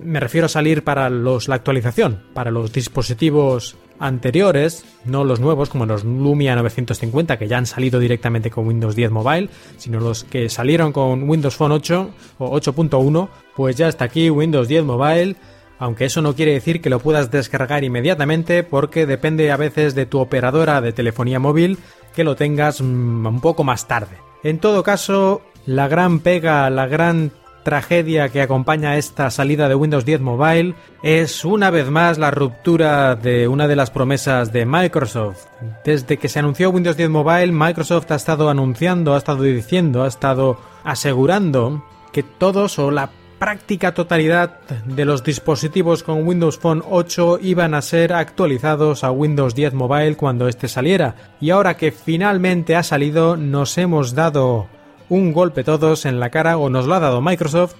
me 0.04 0.20
refiero 0.20 0.46
a 0.46 0.50
salir 0.50 0.84
para 0.84 1.10
los 1.10 1.48
la 1.48 1.56
actualización, 1.56 2.24
para 2.34 2.52
los 2.52 2.72
dispositivos 2.72 3.76
anteriores, 4.00 4.86
no 5.06 5.24
los 5.24 5.40
nuevos 5.40 5.70
como 5.70 5.86
los 5.86 6.04
Lumia 6.04 6.56
950 6.56 7.38
que 7.38 7.48
ya 7.48 7.58
han 7.58 7.66
salido 7.66 8.00
directamente 8.00 8.50
con 8.50 8.68
Windows 8.68 8.96
10 8.96 9.12
Mobile, 9.12 9.50
sino 9.78 10.00
los 10.00 10.24
que 10.24 10.50
salieron 10.50 10.92
con 10.92 11.30
Windows 11.30 11.56
Phone 11.56 11.72
8 11.72 12.10
o 12.40 12.60
8.1, 12.60 13.30
pues 13.56 13.76
ya 13.76 13.88
está 13.88 14.06
aquí 14.06 14.30
Windows 14.30 14.68
10 14.68 14.84
Mobile, 14.86 15.36
aunque 15.80 16.06
eso 16.06 16.22
no 16.22 16.36
quiere 16.36 16.54
decir 16.54 16.82
que 16.82 16.90
lo 16.90 17.00
puedas 17.00 17.32
descargar 17.32 17.84
inmediatamente 17.84 18.64
porque 18.64 19.06
depende 19.06 19.52
a 19.52 19.58
veces 19.58 19.96
de 19.96 20.06
tu 20.06 20.20
operadora 20.20 20.82
de 20.82 20.94
telefonía 20.94 21.40
móvil 21.40 21.78
que 22.16 22.24
lo 22.24 22.36
tengas 22.36 22.82
mm, 22.82 23.26
un 23.26 23.42
poco 23.42 23.64
más 23.64 23.88
tarde. 23.88 24.18
En 24.44 24.60
todo 24.60 24.84
caso, 24.84 25.42
la 25.66 25.88
gran 25.88 26.20
pega, 26.20 26.70
la 26.70 26.88
gran 26.88 27.32
tragedia 27.66 28.30
que 28.30 28.44
acompaña 28.44 28.96
esta 28.96 29.32
salida 29.32 29.68
de 29.68 29.74
Windows 29.74 30.06
10 30.06 30.22
Mobile 30.22 30.76
es 31.02 31.44
una 31.44 31.72
vez 31.72 31.90
más 31.90 32.20
la 32.20 32.30
ruptura 32.30 33.16
de 33.16 33.48
una 33.48 33.68
de 33.68 33.76
las 33.76 33.90
promesas 33.90 34.54
de 34.54 34.68
Microsoft. 34.68 35.48
Desde 35.84 36.18
que 36.18 36.30
se 36.30 36.38
anunció 36.38 36.70
Windows 36.70 36.96
10 36.96 37.10
Mobile, 37.10 37.52
Microsoft 37.52 38.12
ha 38.12 38.16
estado 38.16 38.50
anunciando, 38.50 39.16
ha 39.16 39.18
estado 39.18 39.42
diciendo, 39.42 40.04
ha 40.04 40.08
estado 40.08 40.60
asegurando 40.84 41.84
que 42.14 42.22
todos 42.22 42.78
o 42.78 42.92
la 42.92 43.10
práctica 43.40 43.96
totalidad 43.96 44.60
de 44.86 45.04
los 45.04 45.24
dispositivos 45.24 46.04
con 46.04 46.26
Windows 46.28 46.60
Phone 46.60 46.84
8 46.88 47.40
iban 47.42 47.74
a 47.74 47.82
ser 47.82 48.14
actualizados 48.14 49.04
a 49.04 49.10
Windows 49.10 49.56
10 49.56 49.74
Mobile 49.74 50.16
cuando 50.16 50.48
este 50.48 50.68
saliera. 50.68 51.16
Y 51.42 51.50
ahora 51.50 51.78
que 51.78 51.92
finalmente 51.92 52.76
ha 52.76 52.84
salido, 52.84 53.38
nos 53.38 53.76
hemos 53.80 54.14
dado 54.14 54.68
un 55.10 55.34
golpe 55.34 55.64
todos 55.64 56.06
en 56.06 56.20
la 56.20 56.30
cara 56.30 56.58
o 56.58 56.70
nos 56.70 56.86
lo 56.86 56.96
ha 56.96 57.00
dado 57.00 57.22
Microsoft 57.22 57.76